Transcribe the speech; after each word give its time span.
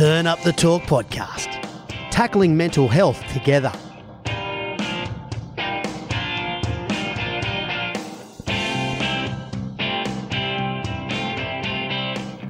Turn 0.00 0.26
Up 0.26 0.40
the 0.44 0.52
Talk 0.54 0.84
podcast, 0.84 1.60
tackling 2.10 2.56
mental 2.56 2.88
health 2.88 3.22
together. 3.34 3.68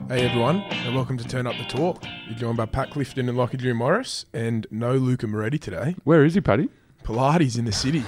Hey 0.07 0.29
everyone, 0.29 0.59
and 0.61 0.95
welcome 0.95 1.19
to 1.19 1.25
Turn 1.25 1.49
Up 1.49 1.57
the 1.57 1.65
Talk. 1.65 2.05
You're 2.29 2.39
joined 2.39 2.57
by 2.57 2.67
Pat 2.67 2.93
Clifton 2.93 3.29
and 3.29 3.37
Lockie 3.37 3.57
Drew 3.57 3.75
Morris, 3.75 4.27
and 4.33 4.69
no 4.71 4.95
Luca 4.95 5.27
Moretti 5.27 5.59
today. 5.59 5.97
Where 6.05 6.25
is 6.25 6.35
he, 6.35 6.41
Paddy? 6.41 6.69
Pilates 7.03 7.59
in 7.59 7.65
the 7.65 7.73
city. 7.73 8.05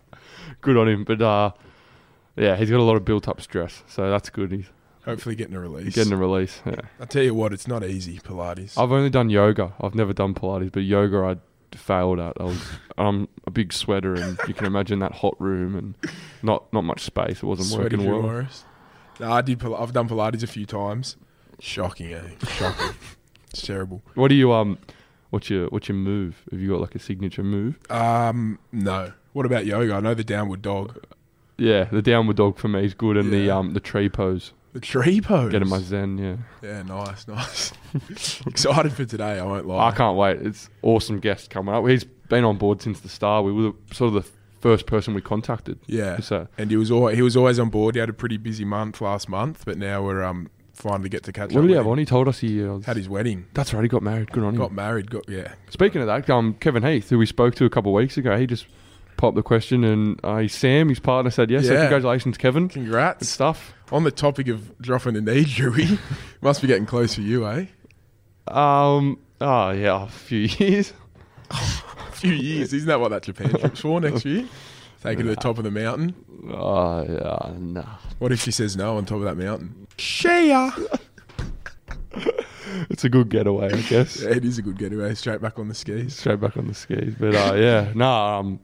Good 0.60 0.76
on 0.76 0.88
him, 0.88 1.04
but 1.04 1.22
uh, 1.22 1.52
yeah, 2.34 2.56
he's 2.56 2.68
got 2.68 2.80
a 2.80 2.82
lot 2.82 2.96
of 2.96 3.04
built-up 3.04 3.40
stress, 3.42 3.84
so 3.86 4.10
that's 4.10 4.28
good. 4.28 4.50
He's 4.50 4.66
Hopefully 5.04 5.34
getting 5.34 5.54
a 5.56 5.60
release. 5.60 5.94
getting 5.94 6.12
a 6.12 6.16
release. 6.16 6.60
Yeah. 6.64 6.76
I 7.00 7.06
tell 7.06 7.22
you 7.24 7.34
what, 7.34 7.52
it's 7.52 7.66
not 7.66 7.82
easy, 7.84 8.18
Pilates. 8.20 8.78
I've 8.78 8.92
only 8.92 9.10
done 9.10 9.30
yoga. 9.30 9.72
I've 9.80 9.94
never 9.96 10.12
done 10.12 10.32
Pilates, 10.34 10.70
but 10.72 10.80
yoga 10.84 11.18
I 11.18 11.76
failed 11.76 12.20
at. 12.20 12.40
I 12.40 12.44
was 12.44 12.62
I'm 12.98 13.28
a 13.46 13.50
big 13.50 13.72
sweater, 13.72 14.14
and 14.14 14.38
you 14.46 14.54
can 14.54 14.66
imagine 14.66 15.00
that 15.00 15.12
hot 15.12 15.34
room 15.40 15.74
and 15.74 15.96
not 16.42 16.72
not 16.72 16.82
much 16.84 17.00
space. 17.02 17.38
It 17.38 17.44
wasn't 17.46 17.68
Sweaty 17.68 17.96
working 17.96 18.10
well. 18.12 18.22
Morris. 18.22 18.64
No, 19.18 19.30
I 19.32 19.40
did. 19.42 19.58
Pil- 19.60 19.74
I've 19.76 19.92
done 19.92 20.08
Pilates 20.08 20.42
a 20.42 20.46
few 20.46 20.66
times. 20.66 21.16
Shocking, 21.58 22.12
eh? 22.12 22.22
Shocking. 22.48 22.94
it's 23.50 23.62
terrible. 23.62 24.02
What 24.14 24.28
do 24.28 24.34
you 24.34 24.52
um? 24.52 24.78
What's 25.30 25.48
your 25.50 25.66
what's 25.68 25.88
your 25.88 25.96
move? 25.96 26.42
Have 26.50 26.60
you 26.60 26.68
got 26.70 26.80
like 26.80 26.94
a 26.94 26.98
signature 26.98 27.42
move? 27.42 27.78
Um, 27.90 28.58
no. 28.70 29.12
What 29.32 29.46
about 29.46 29.64
yoga? 29.66 29.94
I 29.94 30.00
know 30.00 30.14
the 30.14 30.24
downward 30.24 30.60
dog, 30.62 31.02
Yeah, 31.56 31.84
the 31.84 32.02
downward 32.02 32.36
dog 32.36 32.58
for 32.58 32.68
me 32.68 32.84
is 32.84 32.92
good, 32.94 33.16
and 33.16 33.32
the 33.32 33.38
Yeah. 33.38 33.56
um 33.58 33.72
the 33.74 33.80
tree 33.80 34.08
pose. 34.08 34.52
The 34.72 34.80
tree 34.80 35.20
pose. 35.20 35.52
Getting 35.52 35.68
my 35.68 35.78
zen. 35.80 36.18
Yeah, 36.18 36.36
Yeah, 36.62 36.82
nice, 36.82 37.26
nice. 37.28 37.72
Excited 38.46 38.92
for 38.92 39.04
today. 39.04 39.38
I 39.38 39.44
won't 39.44 39.66
lie. 39.66 39.88
I 39.88 39.90
can't 39.92 40.16
wait. 40.16 40.40
It's 40.42 40.68
awesome 40.82 41.20
guest 41.20 41.50
coming 41.50 41.74
up. 41.74 41.86
He's 41.86 42.04
been 42.04 42.44
on 42.44 42.56
board 42.58 42.82
since 42.82 43.00
the 43.00 43.08
start. 43.08 43.44
We 43.44 43.52
were 43.52 43.72
sort 43.92 44.14
of 44.14 44.24
the 44.24 44.30
first 44.60 44.86
person 44.86 45.12
we 45.14 45.20
contacted. 45.20 45.78
Yeah, 45.86 46.20
So 46.20 46.48
and 46.56 46.70
he 46.70 46.76
was 46.76 46.90
always, 46.90 47.16
he 47.16 47.22
was 47.22 47.36
always 47.36 47.58
on 47.58 47.68
board. 47.68 47.94
He 47.96 48.00
had 48.00 48.08
a 48.08 48.12
pretty 48.14 48.36
busy 48.36 48.64
month 48.64 49.00
last 49.00 49.28
month, 49.28 49.64
but 49.64 49.76
now 49.78 50.02
we're 50.02 50.22
um 50.22 50.48
finally 50.74 51.08
get 51.08 51.22
to 51.24 51.32
catch 51.32 51.50
what 51.52 51.58
up. 51.58 51.62
did 51.62 51.70
he 51.70 51.76
have 51.76 51.86
on? 51.86 51.98
He 51.98 52.04
told 52.04 52.26
us 52.28 52.38
he 52.40 52.64
uh, 52.64 52.78
Had 52.80 52.96
his 52.96 53.08
wedding, 53.08 53.46
That's 53.54 53.74
right. 53.74 53.82
He 53.82 53.88
got 53.88 54.02
married. 54.02 54.32
Good 54.32 54.42
on 54.42 54.54
him. 54.54 54.60
got 54.60 54.72
married, 54.72 55.10
got 55.10 55.28
yeah. 55.28 55.52
Speaking 55.68 56.00
of 56.00 56.06
that, 56.06 56.28
um, 56.30 56.54
Kevin 56.54 56.82
Heath, 56.82 57.10
who 57.10 57.18
we 57.18 57.26
spoke 57.26 57.54
to 57.56 57.64
a 57.64 57.70
couple 57.70 57.92
of 57.92 57.94
weeks 58.00 58.16
ago, 58.16 58.36
he 58.38 58.46
just 58.46 58.66
popped 59.18 59.36
the 59.36 59.42
question, 59.42 59.84
and 59.84 60.18
uh, 60.24 60.48
Sam, 60.48 60.88
his 60.88 60.98
partner, 60.98 61.30
said 61.30 61.50
yes. 61.50 61.66
So 61.66 61.74
Yeah. 61.74 61.80
congratulations, 61.82 62.38
Kevin. 62.38 62.68
Good 62.68 62.72
Congrats. 62.74 63.28
stuff. 63.28 63.74
On 63.92 64.04
the 64.04 64.10
topic 64.10 64.48
of 64.48 64.76
dropping 64.78 65.16
a 65.16 65.20
knee, 65.20 65.44
Drewy, 65.44 65.98
must 66.40 66.62
be 66.62 66.66
getting 66.66 66.86
close 66.86 67.14
for 67.14 67.20
you, 67.20 67.46
eh? 67.46 67.66
Um. 68.48 69.18
Oh 69.40 69.70
yeah, 69.70 70.04
a 70.04 70.08
few 70.08 70.40
years. 70.40 70.92
A 71.50 72.24
few 72.24 72.32
years, 72.32 72.72
isn't 72.72 72.86
that 72.86 73.00
what 73.00 73.10
that 73.10 73.24
Japan 73.24 73.50
trip's 73.50 73.80
for 73.80 74.00
next 74.00 74.24
year? 74.24 74.46
Take 75.02 75.18
it 75.18 75.24
to 75.24 75.28
the 75.28 75.34
top 75.36 75.58
of 75.58 75.64
the 75.64 75.72
mountain. 75.72 76.14
Oh 76.50 77.02
yeah, 77.02 77.52
nah. 77.58 77.96
What 78.20 78.30
if 78.30 78.40
she 78.40 78.52
says 78.52 78.76
no 78.76 78.96
on 78.96 79.04
top 79.04 79.18
of 79.18 79.24
that 79.24 79.36
mountain? 79.36 79.88
Shia. 79.98 81.00
It's 82.88 83.04
a 83.04 83.08
good 83.08 83.28
getaway, 83.28 83.72
I 83.72 83.80
guess. 83.82 84.22
Yeah, 84.22 84.30
it 84.30 84.44
is 84.44 84.56
a 84.58 84.62
good 84.62 84.78
getaway. 84.78 85.14
Straight 85.14 85.42
back 85.42 85.58
on 85.58 85.68
the 85.68 85.74
skis. 85.74 86.16
Straight 86.16 86.40
back 86.40 86.56
on 86.56 86.68
the 86.68 86.74
skis, 86.74 87.16
but 87.18 87.34
uh, 87.34 87.54
yeah, 87.54 87.92
nah. 87.94 88.38
Um, 88.38 88.60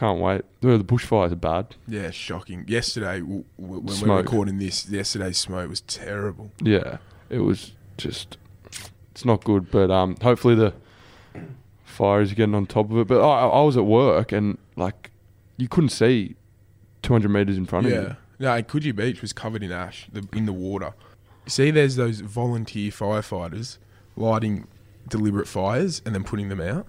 can't 0.00 0.18
wait. 0.18 0.42
The, 0.62 0.78
bushfires 0.82 1.30
are 1.30 1.36
bad. 1.36 1.76
Yeah, 1.86 2.10
shocking. 2.10 2.64
Yesterday, 2.66 3.20
w- 3.20 3.44
w- 3.60 3.80
when 3.80 3.84
we 3.84 3.90
were 3.90 3.92
Smoke. 3.94 4.24
recording 4.24 4.58
this, 4.58 4.88
yesterday's 4.88 5.36
smoke 5.36 5.68
was 5.68 5.82
terrible. 5.82 6.50
Yeah, 6.62 6.96
it 7.28 7.40
was 7.40 7.72
just. 7.98 8.38
It's 9.10 9.26
not 9.26 9.44
good, 9.44 9.70
but 9.70 9.90
um, 9.90 10.16
hopefully 10.22 10.54
the 10.54 10.72
fires 11.84 12.32
are 12.32 12.34
getting 12.34 12.54
on 12.54 12.64
top 12.66 12.90
of 12.90 12.96
it. 12.96 13.06
But 13.08 13.20
I, 13.20 13.46
I 13.48 13.60
was 13.62 13.76
at 13.76 13.84
work 13.84 14.32
and 14.32 14.56
like, 14.76 15.10
you 15.58 15.68
couldn't 15.68 15.90
see 15.90 16.34
two 17.02 17.12
hundred 17.12 17.28
meters 17.28 17.58
in 17.58 17.66
front 17.66 17.86
of 17.86 17.92
you. 17.92 18.00
Yeah. 18.00 18.14
No, 18.38 18.54
and 18.54 18.66
Coogee 18.66 18.96
Beach 18.96 19.20
was 19.20 19.34
covered 19.34 19.62
in 19.62 19.70
ash 19.70 20.08
the, 20.10 20.26
in 20.32 20.46
the 20.46 20.52
water. 20.54 20.94
See, 21.46 21.70
there's 21.70 21.96
those 21.96 22.20
volunteer 22.20 22.90
firefighters 22.90 23.76
lighting 24.16 24.66
deliberate 25.08 25.46
fires 25.48 26.00
and 26.06 26.14
then 26.14 26.24
putting 26.24 26.48
them 26.48 26.60
out. 26.60 26.86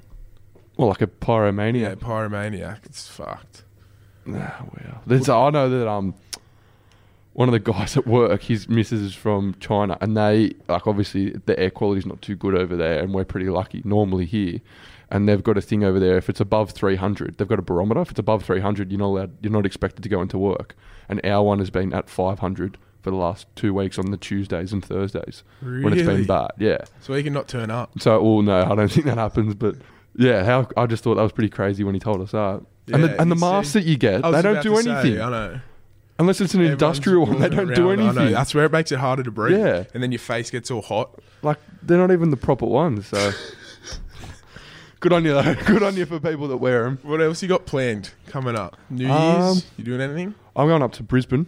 Well, 0.78 0.88
like 0.90 1.02
a 1.02 1.08
pyromaniac. 1.08 1.82
Yeah, 1.82 1.96
pyromaniac. 1.96 2.86
It's 2.86 3.08
fucked. 3.08 3.64
Nah, 4.26 4.38
wow. 4.38 5.02
There's, 5.06 5.30
I 5.30 5.50
know 5.50 5.70
that 5.70 5.88
um, 5.88 6.16
one 7.34 7.48
of 7.48 7.54
the 7.54 7.60
guys 7.60 7.98
at 7.98 8.08
work, 8.08 8.44
his 8.44 8.68
missus 8.70 9.02
is 9.02 9.16
from 9.16 9.56
China, 9.60 9.98
and 10.02 10.16
they 10.16 10.54
like 10.68 10.88
obviously 10.88 11.32
the 11.46 11.60
air 11.60 11.72
quality's 11.72 12.06
not 12.06 12.22
too 12.22 12.36
good 12.36 12.56
over 12.56 12.76
there, 12.76 13.00
and 13.00 13.14
we're 13.14 13.26
pretty 13.26 13.50
lucky 13.50 13.82
normally 13.86 14.26
here. 14.26 14.60
And 15.10 15.28
they've 15.28 15.44
got 15.44 15.58
a 15.58 15.62
thing 15.62 15.84
over 15.84 16.00
there. 16.00 16.16
If 16.16 16.30
it's 16.30 16.40
above 16.40 16.72
300, 16.72 17.38
they've 17.38 17.48
got 17.48 17.60
a 17.60 17.64
barometer. 17.64 18.00
If 18.00 18.12
it's 18.12 18.20
above 18.20 18.46
300, 18.46 18.90
you're 18.90 19.00
not 19.00 19.08
allowed. 19.08 19.32
You're 19.42 19.52
not 19.52 19.66
expected 19.66 20.04
to 20.04 20.10
go 20.10 20.22
into 20.22 20.38
work. 20.38 20.74
And 21.10 21.20
our 21.26 21.44
one 21.44 21.60
has 21.60 21.70
been 21.70 21.94
at 21.94 22.10
500 22.10 22.78
for 23.02 23.12
the 23.12 23.18
last 23.18 23.48
two 23.56 23.74
weeks 23.74 24.00
on 24.00 24.12
the 24.12 24.18
Tuesdays 24.18 24.72
and 24.72 24.86
Thursdays 24.86 25.44
when 25.60 25.92
it's 25.92 26.04
been 26.04 26.26
bad. 26.26 26.52
Yeah. 26.58 26.86
So 27.02 27.14
he 27.14 27.24
can 27.24 27.34
not 27.34 27.50
turn 27.50 27.70
up. 27.70 28.00
So, 28.00 28.24
well, 28.24 28.42
no, 28.42 28.64
I 28.64 28.74
don't 28.74 28.90
think 28.90 29.06
that 29.06 29.18
happens. 29.18 29.54
But 29.54 29.76
yeah, 30.16 30.44
how 30.44 30.68
I 30.78 30.86
just 30.86 31.04
thought 31.04 31.16
that 31.16 31.24
was 31.24 31.32
pretty 31.32 31.50
crazy 31.50 31.84
when 31.84 31.94
he 31.96 32.00
told 32.00 32.22
us 32.22 32.32
that. 32.32 32.56
and 32.58 32.66
Yeah, 32.88 32.98
the, 33.08 33.22
and 33.22 33.32
the 33.32 33.36
you 33.36 33.40
see- 33.40 33.46
masks 33.46 33.74
that 33.74 33.84
you 33.84 33.98
get, 33.98 34.22
they 34.24 34.42
don't 34.42 34.62
do 34.64 34.76
to 34.76 34.82
say, 34.84 34.92
anything 34.92 35.22
I 35.22 35.30
know. 35.30 35.60
unless 36.20 36.42
it's 36.42 36.54
an 36.54 36.62
Everyone's 36.62 36.82
industrial 36.84 37.26
one. 37.26 37.40
They 37.40 37.50
don't 37.50 37.74
do 37.74 37.90
around, 37.90 38.00
I 38.02 38.04
know. 38.04 38.10
anything. 38.22 38.34
That's 38.34 38.54
where 38.54 38.66
it 38.66 38.72
makes 38.72 38.92
it 38.92 39.00
harder 39.00 39.24
to 39.24 39.32
breathe. 39.32 39.58
Yeah. 39.60 39.84
And 39.94 40.02
then 40.04 40.12
your 40.12 40.20
face 40.20 40.50
gets 40.52 40.70
all 40.72 40.82
hot. 40.82 41.18
Like 41.42 41.58
they're 41.84 41.98
not 41.98 42.12
even 42.12 42.30
the 42.30 42.38
proper 42.38 42.66
ones. 42.66 43.08
So 43.08 43.32
good 45.00 45.14
on 45.14 45.26
you 45.26 45.34
though. 45.34 45.56
Good 45.66 45.84
on 45.84 45.96
you 45.96 46.06
for 46.06 46.20
people 46.20 46.48
that 46.50 46.58
wear 46.58 46.84
them. 46.84 47.00
What 47.04 47.22
else 47.22 47.42
you 47.42 47.48
got 47.50 47.66
planned 47.66 48.12
coming 48.28 48.56
up? 48.56 48.78
New 48.90 49.10
Um, 49.10 49.42
Year's? 49.46 49.66
You 49.78 49.84
doing 49.84 50.02
anything? 50.02 50.36
I'm 50.56 50.68
going 50.68 50.84
up 50.84 50.92
to 50.94 51.04
Brisbane 51.04 51.48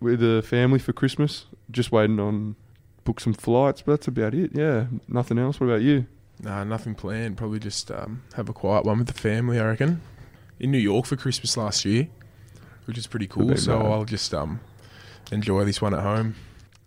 with 0.00 0.20
the 0.20 0.42
family 0.42 0.78
for 0.78 0.92
Christmas. 0.92 1.46
Just 1.70 1.92
waiting 1.92 2.18
on 2.20 2.56
book 3.04 3.20
some 3.20 3.34
flights, 3.34 3.82
but 3.82 3.92
that's 3.92 4.08
about 4.08 4.32
it. 4.34 4.52
Yeah, 4.54 4.86
nothing 5.08 5.38
else. 5.38 5.60
What 5.60 5.66
about 5.66 5.82
you? 5.82 6.06
Nah, 6.40 6.64
nothing 6.64 6.94
planned. 6.94 7.36
Probably 7.36 7.58
just 7.58 7.90
um, 7.90 8.22
have 8.34 8.48
a 8.48 8.52
quiet 8.52 8.84
one 8.84 8.98
with 8.98 9.06
the 9.06 9.14
family, 9.14 9.58
I 9.58 9.66
reckon. 9.66 10.00
In 10.60 10.70
New 10.70 10.78
York 10.78 11.06
for 11.06 11.16
Christmas 11.16 11.56
last 11.56 11.84
year, 11.84 12.08
which 12.86 12.98
is 12.98 13.06
pretty 13.06 13.26
cool. 13.26 13.56
So 13.56 13.78
bad. 13.78 13.86
I'll 13.86 14.04
just 14.04 14.32
um, 14.34 14.60
enjoy 15.32 15.64
this 15.64 15.80
one 15.82 15.94
at 15.94 16.00
home. 16.00 16.34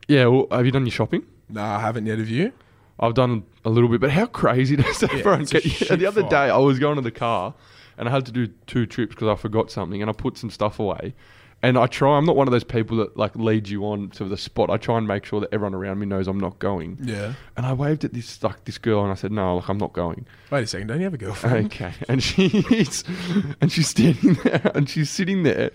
Yeah. 0.08 0.28
Well, 0.28 0.48
have 0.52 0.66
you 0.66 0.72
done 0.72 0.86
your 0.86 0.92
shopping? 0.92 1.26
Nah, 1.50 1.78
I 1.78 1.82
haven't 1.82 2.06
yet. 2.06 2.20
Have 2.20 2.30
you? 2.30 2.52
I've 3.00 3.14
done 3.14 3.44
a 3.64 3.70
little 3.70 3.90
bit, 3.90 4.02
but 4.02 4.12
how 4.12 4.26
crazy 4.26 4.76
does 4.78 5.04
everyone 5.04 5.46
get? 5.46 5.66
you? 5.66 5.96
The 5.98 6.06
other 6.06 6.22
fight. 6.22 6.32
day, 6.32 6.50
I 6.50 6.58
was 6.58 6.80
going 6.80 6.96
to 6.96 7.02
the 7.02 7.12
car, 7.12 7.54
and 7.98 8.08
I 8.08 8.12
had 8.12 8.26
to 8.26 8.32
do 8.32 8.48
two 8.66 8.86
trips 8.86 9.14
because 9.16 9.28
I 9.28 9.36
forgot 9.36 9.70
something, 9.72 10.02
and 10.02 10.10
I 10.10 10.14
put 10.14 10.38
some 10.38 10.50
stuff 10.50 10.80
away. 10.80 11.14
And 11.64 11.76
I 11.78 11.88
try. 11.88 12.16
I'm 12.18 12.26
not 12.26 12.36
one 12.36 12.48
of 12.48 12.52
those 12.52 12.64
people 12.64 12.98
that 12.98 13.18
like 13.18 13.36
lead 13.36 13.68
you 13.68 13.84
on 13.86 14.10
to 14.12 14.26
the 14.26 14.38
spot. 14.38 14.70
I 14.70 14.78
try 14.78 14.98
and 15.00 15.08
make 15.08 15.26
sure 15.26 15.40
that 15.42 15.50
everyone 15.52 15.74
around 15.74 15.98
me 15.98 16.06
knows 16.06 16.28
I'm 16.28 16.40
not 16.40 16.60
going. 16.60 17.00
Yeah. 17.02 17.34
And 17.58 17.66
I 17.66 17.74
waved 17.74 18.04
at 18.06 18.14
this 18.14 18.44
like 18.44 18.64
this 18.66 18.78
girl, 18.78 19.02
and 19.02 19.12
I 19.12 19.16
said, 19.16 19.32
"No, 19.32 19.56
like 19.56 19.68
I'm 19.68 19.80
not 19.80 19.92
going." 19.94 20.28
Wait 20.52 20.64
a 20.64 20.68
second. 20.68 20.88
Don't 20.88 21.00
you 21.00 21.06
have 21.06 21.16
a 21.16 21.18
girlfriend? 21.18 21.66
Okay. 21.68 21.94
And 22.10 22.22
she's 22.24 23.04
and 23.60 23.72
she's 23.72 23.88
standing 23.88 24.34
there, 24.44 24.72
and 24.76 24.88
she's 24.88 25.10
sitting 25.10 25.42
there. 25.44 25.72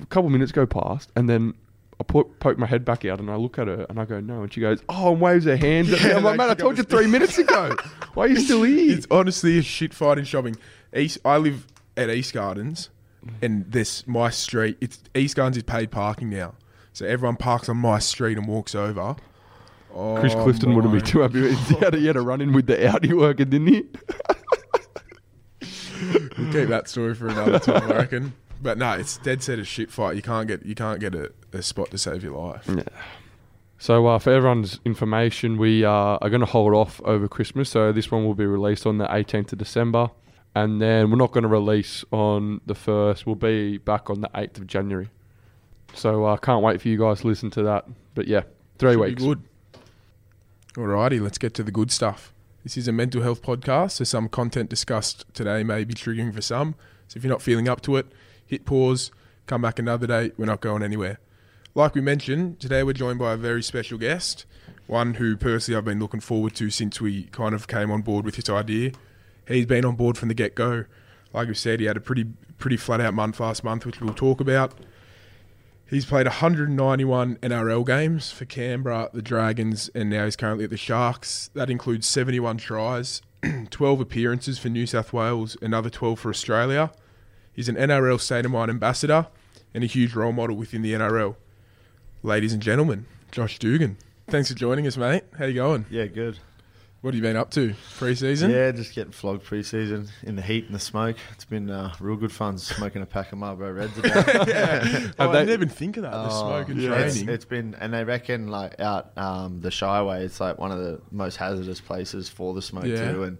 A 0.00 0.06
couple 0.06 0.30
minutes 0.30 0.52
go 0.52 0.64
past, 0.66 1.12
and 1.14 1.28
then 1.28 1.52
I 2.00 2.04
put, 2.04 2.38
poke 2.40 2.56
my 2.56 2.66
head 2.66 2.84
back 2.86 3.04
out, 3.04 3.20
and 3.20 3.30
I 3.30 3.36
look 3.36 3.58
at 3.58 3.66
her, 3.68 3.84
and 3.90 4.00
I 4.00 4.06
go, 4.06 4.20
"No," 4.20 4.42
and 4.42 4.50
she 4.52 4.60
goes, 4.62 4.80
"Oh," 4.88 5.12
and 5.12 5.20
waves 5.20 5.44
her 5.44 5.56
hands 5.56 5.92
at 5.92 6.00
me. 6.02 6.08
Yeah, 6.08 6.16
I'm 6.16 6.24
like, 6.24 6.38
like 6.38 6.38
"Man, 6.38 6.50
I 6.50 6.54
told 6.54 6.78
you 6.78 6.84
three 6.84 7.06
minutes 7.06 7.36
ago. 7.36 7.76
Why 8.14 8.24
are 8.24 8.28
you 8.28 8.40
still 8.40 8.62
here?" 8.62 8.96
It's 8.96 9.06
honestly 9.10 9.58
a 9.58 9.62
shit 9.62 9.92
fight 9.92 10.16
in 10.16 10.24
shopping. 10.24 10.56
East, 10.96 11.18
I 11.26 11.36
live 11.36 11.66
at 11.96 12.08
East 12.08 12.32
Gardens, 12.32 12.88
and 13.42 13.70
this 13.70 14.06
my 14.06 14.30
street. 14.30 14.76
It's 14.80 15.00
East 15.14 15.36
Gardens 15.36 15.56
is 15.56 15.62
paid 15.62 15.90
parking 15.90 16.30
now, 16.30 16.54
so 16.92 17.06
everyone 17.06 17.36
parks 17.36 17.68
on 17.68 17.76
my 17.76 17.98
street 17.98 18.38
and 18.38 18.46
walks 18.46 18.74
over. 18.74 19.16
Oh, 19.94 20.16
Chris 20.18 20.34
Clifton 20.34 20.74
wouldn't 20.74 20.92
be 20.92 21.00
too 21.00 21.20
happy. 21.20 21.54
He 21.54 21.74
had, 21.76 21.94
a, 21.94 21.98
he 21.98 22.06
had 22.06 22.16
a 22.16 22.20
run 22.20 22.40
in 22.40 22.52
with 22.52 22.66
the 22.66 22.88
Audi 22.88 23.12
worker, 23.12 23.44
didn't 23.44 23.68
he? 23.68 23.84
We'll 26.38 26.52
keep 26.52 26.68
that 26.68 26.88
story 26.88 27.14
for 27.14 27.26
another 27.28 27.58
time, 27.58 27.90
I 27.90 27.96
reckon. 27.96 28.32
But 28.62 28.78
no, 28.78 28.92
it's 28.92 29.18
dead 29.18 29.42
set 29.42 29.58
a 29.58 29.64
shit 29.64 29.90
fight. 29.90 30.16
You 30.16 30.22
can't 30.22 30.46
get 30.46 30.64
you 30.64 30.74
can't 30.74 31.00
get 31.00 31.14
a, 31.14 31.32
a 31.52 31.62
spot 31.62 31.90
to 31.90 31.98
save 31.98 32.22
your 32.22 32.38
life. 32.38 32.68
So, 33.78 34.06
uh, 34.06 34.18
for 34.18 34.32
everyone's 34.32 34.80
information, 34.84 35.56
we 35.56 35.84
uh, 35.84 35.90
are 35.90 36.28
going 36.30 36.40
to 36.40 36.46
hold 36.46 36.74
off 36.74 37.00
over 37.04 37.28
Christmas. 37.28 37.70
So, 37.70 37.92
this 37.92 38.10
one 38.10 38.24
will 38.24 38.34
be 38.34 38.46
released 38.46 38.86
on 38.86 38.98
the 38.98 39.06
18th 39.06 39.52
of 39.52 39.58
December. 39.58 40.10
And 40.54 40.80
then 40.82 41.10
we're 41.10 41.16
not 41.16 41.32
going 41.32 41.42
to 41.42 41.48
release 41.48 42.04
on 42.10 42.60
the 42.66 42.74
1st. 42.74 43.26
We'll 43.26 43.36
be 43.36 43.78
back 43.78 44.10
on 44.10 44.22
the 44.22 44.28
8th 44.28 44.58
of 44.58 44.66
January. 44.66 45.08
So, 45.94 46.24
I 46.24 46.34
uh, 46.34 46.36
can't 46.36 46.62
wait 46.62 46.80
for 46.82 46.88
you 46.88 46.98
guys 46.98 47.20
to 47.20 47.26
listen 47.26 47.50
to 47.50 47.62
that. 47.62 47.86
But 48.14 48.26
yeah, 48.26 48.42
three 48.78 48.92
Should 48.92 49.00
be 49.00 49.06
weeks. 49.06 49.22
good. 49.22 49.42
Alrighty, 50.74 51.20
let's 51.20 51.38
get 51.38 51.54
to 51.54 51.62
the 51.62 51.70
good 51.70 51.90
stuff. 51.90 52.32
This 52.64 52.76
is 52.76 52.88
a 52.88 52.92
mental 52.92 53.22
health 53.22 53.42
podcast, 53.42 53.92
so 53.92 54.04
some 54.04 54.28
content 54.28 54.68
discussed 54.68 55.24
today 55.32 55.62
may 55.62 55.84
be 55.84 55.94
triggering 55.94 56.34
for 56.34 56.42
some. 56.42 56.74
So 57.06 57.16
if 57.16 57.24
you're 57.24 57.32
not 57.32 57.40
feeling 57.42 57.68
up 57.68 57.80
to 57.82 57.96
it, 57.96 58.06
hit 58.46 58.64
pause, 58.64 59.10
come 59.46 59.62
back 59.62 59.78
another 59.78 60.06
day. 60.06 60.32
We're 60.36 60.46
not 60.46 60.60
going 60.60 60.82
anywhere. 60.82 61.18
Like 61.74 61.94
we 61.94 62.00
mentioned, 62.00 62.60
today 62.60 62.82
we're 62.82 62.92
joined 62.92 63.18
by 63.18 63.32
a 63.32 63.36
very 63.36 63.62
special 63.62 63.98
guest. 63.98 64.44
one 64.86 65.14
who 65.14 65.36
personally 65.36 65.78
I've 65.78 65.84
been 65.84 66.00
looking 66.00 66.20
forward 66.20 66.54
to 66.56 66.70
since 66.70 67.00
we 67.00 67.24
kind 67.24 67.54
of 67.54 67.68
came 67.68 67.90
on 67.90 68.02
board 68.02 68.24
with 68.24 68.36
this 68.36 68.48
idea. 68.48 68.92
He's 69.48 69.66
been 69.66 69.84
on 69.84 69.96
board 69.96 70.18
from 70.18 70.28
the 70.28 70.34
get 70.34 70.54
go. 70.54 70.84
Like 71.32 71.48
we 71.48 71.54
said, 71.54 71.80
he 71.80 71.86
had 71.86 71.96
a 71.96 72.00
pretty 72.00 72.26
pretty 72.58 72.76
flat 72.76 73.00
out 73.00 73.14
month 73.14 73.40
last 73.40 73.64
month, 73.64 73.86
which 73.86 74.00
we'll 74.00 74.14
talk 74.14 74.40
about. 74.40 74.74
He's 75.86 76.04
played 76.04 76.26
191 76.26 77.36
NRL 77.36 77.86
games 77.86 78.30
for 78.30 78.44
Canberra, 78.44 79.08
the 79.14 79.22
Dragons, 79.22 79.88
and 79.94 80.10
now 80.10 80.26
he's 80.26 80.36
currently 80.36 80.64
at 80.64 80.70
the 80.70 80.76
Sharks. 80.76 81.48
That 81.54 81.70
includes 81.70 82.06
71 82.06 82.58
tries, 82.58 83.22
12 83.70 84.00
appearances 84.00 84.58
for 84.58 84.68
New 84.68 84.86
South 84.86 85.14
Wales, 85.14 85.56
another 85.62 85.88
12 85.88 86.20
for 86.20 86.28
Australia. 86.28 86.90
He's 87.54 87.70
an 87.70 87.76
NRL 87.76 88.20
State 88.20 88.44
of 88.44 88.50
Mind 88.50 88.70
ambassador 88.70 89.28
and 89.72 89.82
a 89.82 89.86
huge 89.86 90.14
role 90.14 90.32
model 90.32 90.56
within 90.56 90.82
the 90.82 90.92
NRL. 90.92 91.36
Ladies 92.22 92.52
and 92.52 92.62
gentlemen, 92.62 93.06
Josh 93.32 93.58
Dugan. 93.58 93.96
Thanks 94.28 94.50
for 94.50 94.54
joining 94.54 94.86
us, 94.86 94.98
mate. 94.98 95.22
How 95.38 95.46
you 95.46 95.54
going? 95.54 95.86
Yeah, 95.88 96.06
good. 96.06 96.38
What 97.00 97.14
have 97.14 97.16
you 97.16 97.22
been 97.22 97.36
up 97.36 97.52
to? 97.52 97.74
Pre-season? 97.96 98.50
Yeah, 98.50 98.72
just 98.72 98.92
getting 98.92 99.12
flogged 99.12 99.44
pre-season 99.44 100.08
in 100.24 100.34
the 100.34 100.42
heat 100.42 100.64
and 100.66 100.74
the 100.74 100.80
smoke. 100.80 101.16
It's 101.32 101.44
been 101.44 101.70
uh, 101.70 101.94
real 102.00 102.16
good 102.16 102.32
fun 102.32 102.58
smoking 102.58 103.02
a 103.02 103.06
pack 103.06 103.30
of 103.30 103.38
Marlboro 103.38 103.72
Reds. 103.72 103.96
A 103.98 104.02
day. 104.02 104.08
yeah. 104.48 105.10
Oh, 105.16 105.28
I 105.28 105.32
they- 105.32 105.38
didn't 105.40 105.50
even 105.52 105.68
think 105.68 105.96
of 105.96 106.02
that. 106.02 106.10
The 106.10 106.26
Oh, 106.26 106.40
smoke 106.40 106.68
and 106.70 106.80
it's, 106.80 107.14
training. 107.14 107.32
it's 107.32 107.44
been, 107.44 107.76
and 107.78 107.94
they 107.94 108.02
reckon 108.02 108.48
like 108.48 108.80
out 108.80 109.16
um, 109.16 109.60
the 109.60 109.68
Shireway, 109.68 110.22
it's 110.22 110.40
like 110.40 110.58
one 110.58 110.72
of 110.72 110.78
the 110.78 111.00
most 111.12 111.36
hazardous 111.36 111.80
places 111.80 112.28
for 112.28 112.52
the 112.52 112.62
smoke 112.62 112.84
Yeah. 112.86 113.12
too. 113.12 113.22
And 113.22 113.38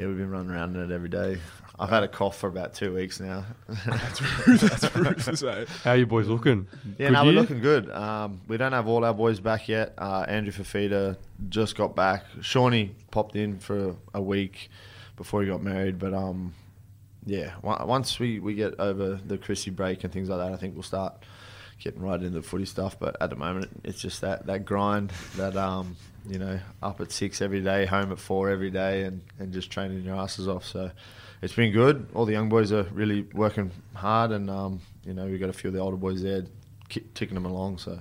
yeah, 0.00 0.06
we've 0.06 0.16
been 0.16 0.30
running 0.30 0.50
around 0.50 0.76
in 0.76 0.90
it 0.90 0.94
every 0.94 1.10
day. 1.10 1.38
I've 1.78 1.90
had 1.90 2.02
a 2.02 2.08
cough 2.08 2.38
for 2.38 2.48
about 2.48 2.72
two 2.72 2.94
weeks 2.94 3.20
now. 3.20 3.44
that's 3.86 4.46
rude. 4.46 4.60
That's 4.60 4.96
ruthless, 4.96 5.42
eh? 5.42 5.66
How 5.84 5.90
are 5.90 5.96
you 5.96 6.06
boys 6.06 6.26
looking? 6.26 6.66
Yeah, 6.98 7.08
Good 7.08 7.12
no, 7.12 7.24
we're 7.26 7.32
looking 7.32 7.60
good. 7.60 7.90
Um, 7.90 8.40
we 8.48 8.56
don't 8.56 8.72
have 8.72 8.88
all 8.88 9.04
our 9.04 9.12
boys 9.12 9.40
back 9.40 9.68
yet. 9.68 9.92
Uh, 9.98 10.24
Andrew 10.26 10.52
Fifita 10.52 11.18
just 11.50 11.76
got 11.76 11.94
back. 11.94 12.24
Shawnee 12.40 12.94
popped 13.10 13.36
in 13.36 13.58
for 13.58 13.94
a 14.14 14.22
week 14.22 14.70
before 15.16 15.42
he 15.42 15.48
got 15.48 15.62
married, 15.62 15.98
but 15.98 16.14
um, 16.14 16.54
yeah, 17.26 17.52
on- 17.62 17.86
once 17.86 18.18
we, 18.18 18.40
we 18.40 18.54
get 18.54 18.80
over 18.80 19.20
the 19.26 19.36
Chrissy 19.36 19.70
break 19.70 20.02
and 20.04 20.10
things 20.12 20.30
like 20.30 20.38
that, 20.38 20.54
I 20.54 20.56
think 20.56 20.74
we'll 20.74 20.82
start 20.82 21.14
getting 21.78 22.00
right 22.00 22.18
into 22.20 22.30
the 22.40 22.42
footy 22.42 22.64
stuff. 22.64 22.98
But 22.98 23.16
at 23.20 23.28
the 23.28 23.36
moment, 23.36 23.68
it's 23.84 24.00
just 24.00 24.22
that 24.22 24.46
that 24.46 24.64
grind, 24.64 25.12
that 25.36 25.56
um, 25.56 25.96
you 26.30 26.38
know, 26.38 26.60
up 26.82 27.00
at 27.00 27.10
six 27.10 27.42
every 27.42 27.60
day, 27.60 27.86
home 27.86 28.12
at 28.12 28.18
four 28.18 28.50
every 28.50 28.70
day, 28.70 29.02
and, 29.02 29.20
and 29.38 29.52
just 29.52 29.70
training 29.70 30.02
your 30.02 30.16
asses 30.16 30.46
off. 30.46 30.64
So 30.64 30.90
it's 31.42 31.54
been 31.54 31.72
good. 31.72 32.06
All 32.14 32.24
the 32.24 32.32
young 32.32 32.48
boys 32.48 32.70
are 32.72 32.84
really 32.84 33.22
working 33.34 33.72
hard, 33.94 34.30
and 34.30 34.48
um, 34.48 34.80
you 35.04 35.12
know, 35.12 35.26
we've 35.26 35.40
got 35.40 35.48
a 35.48 35.52
few 35.52 35.68
of 35.68 35.74
the 35.74 35.80
older 35.80 35.96
boys 35.96 36.22
there 36.22 36.44
ki- 36.88 37.04
ticking 37.14 37.34
them 37.34 37.46
along. 37.46 37.78
So. 37.78 38.00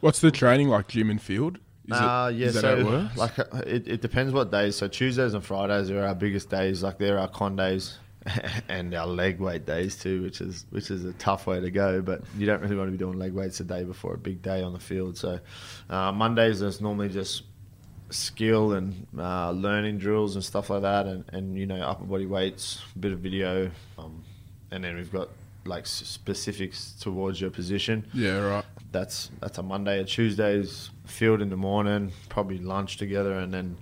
What's 0.00 0.20
the 0.20 0.30
training 0.30 0.68
like, 0.68 0.88
gym 0.88 1.10
and 1.10 1.20
field? 1.20 1.58
Is 1.88 1.92
Uh, 1.92 2.30
it, 2.32 2.36
yeah, 2.36 2.50
so 2.50 2.78
it 2.78 3.16
like 3.16 3.38
uh, 3.38 3.44
it, 3.66 3.88
it 3.88 4.00
depends 4.02 4.32
what 4.32 4.50
days. 4.50 4.76
So 4.76 4.88
Tuesdays 4.88 5.34
and 5.34 5.44
Fridays 5.44 5.90
are 5.90 6.04
our 6.04 6.14
biggest 6.14 6.48
days. 6.48 6.82
Like 6.82 6.98
they're 6.98 7.18
our 7.18 7.28
con 7.28 7.56
days 7.56 7.98
and 8.68 8.94
our 8.94 9.06
leg 9.06 9.38
weight 9.38 9.66
days 9.66 9.96
too, 9.96 10.22
which 10.22 10.40
is 10.40 10.64
which 10.70 10.90
is 10.90 11.04
a 11.04 11.12
tough 11.14 11.46
way 11.46 11.60
to 11.60 11.70
go. 11.70 12.00
But 12.00 12.22
you 12.38 12.46
don't 12.46 12.60
really 12.62 12.76
want 12.76 12.88
to 12.88 12.92
be 12.92 12.98
doing 12.98 13.18
leg 13.18 13.32
weights 13.32 13.60
a 13.60 13.64
day 13.64 13.84
before 13.84 14.14
a 14.14 14.18
big 14.18 14.40
day 14.40 14.62
on 14.62 14.72
the 14.72 14.78
field. 14.78 15.18
So 15.18 15.40
uh, 15.90 16.12
Mondays 16.12 16.62
is 16.62 16.80
normally 16.80 17.10
just 17.10 17.42
skill 18.14 18.72
and 18.72 19.06
uh, 19.18 19.50
learning 19.50 19.98
drills 19.98 20.34
and 20.34 20.44
stuff 20.44 20.70
like 20.70 20.82
that, 20.82 21.06
and, 21.06 21.24
and 21.32 21.58
you 21.58 21.66
know 21.66 21.80
upper 21.80 22.04
body 22.04 22.26
weights, 22.26 22.82
a 22.94 22.98
bit 22.98 23.12
of 23.12 23.18
video, 23.18 23.70
um, 23.98 24.22
and 24.70 24.84
then 24.84 24.96
we've 24.96 25.12
got 25.12 25.28
like 25.66 25.86
specifics 25.86 26.92
towards 27.00 27.40
your 27.40 27.48
position 27.48 28.06
yeah, 28.12 28.38
right. 28.38 28.64
that's 28.92 29.30
that's 29.40 29.56
a 29.58 29.62
Monday. 29.62 30.00
A 30.00 30.04
Tuesday's 30.04 30.90
field 31.06 31.40
in 31.40 31.50
the 31.50 31.56
morning, 31.56 32.12
probably 32.28 32.58
lunch 32.58 32.96
together, 32.96 33.38
and 33.38 33.52
then 33.52 33.76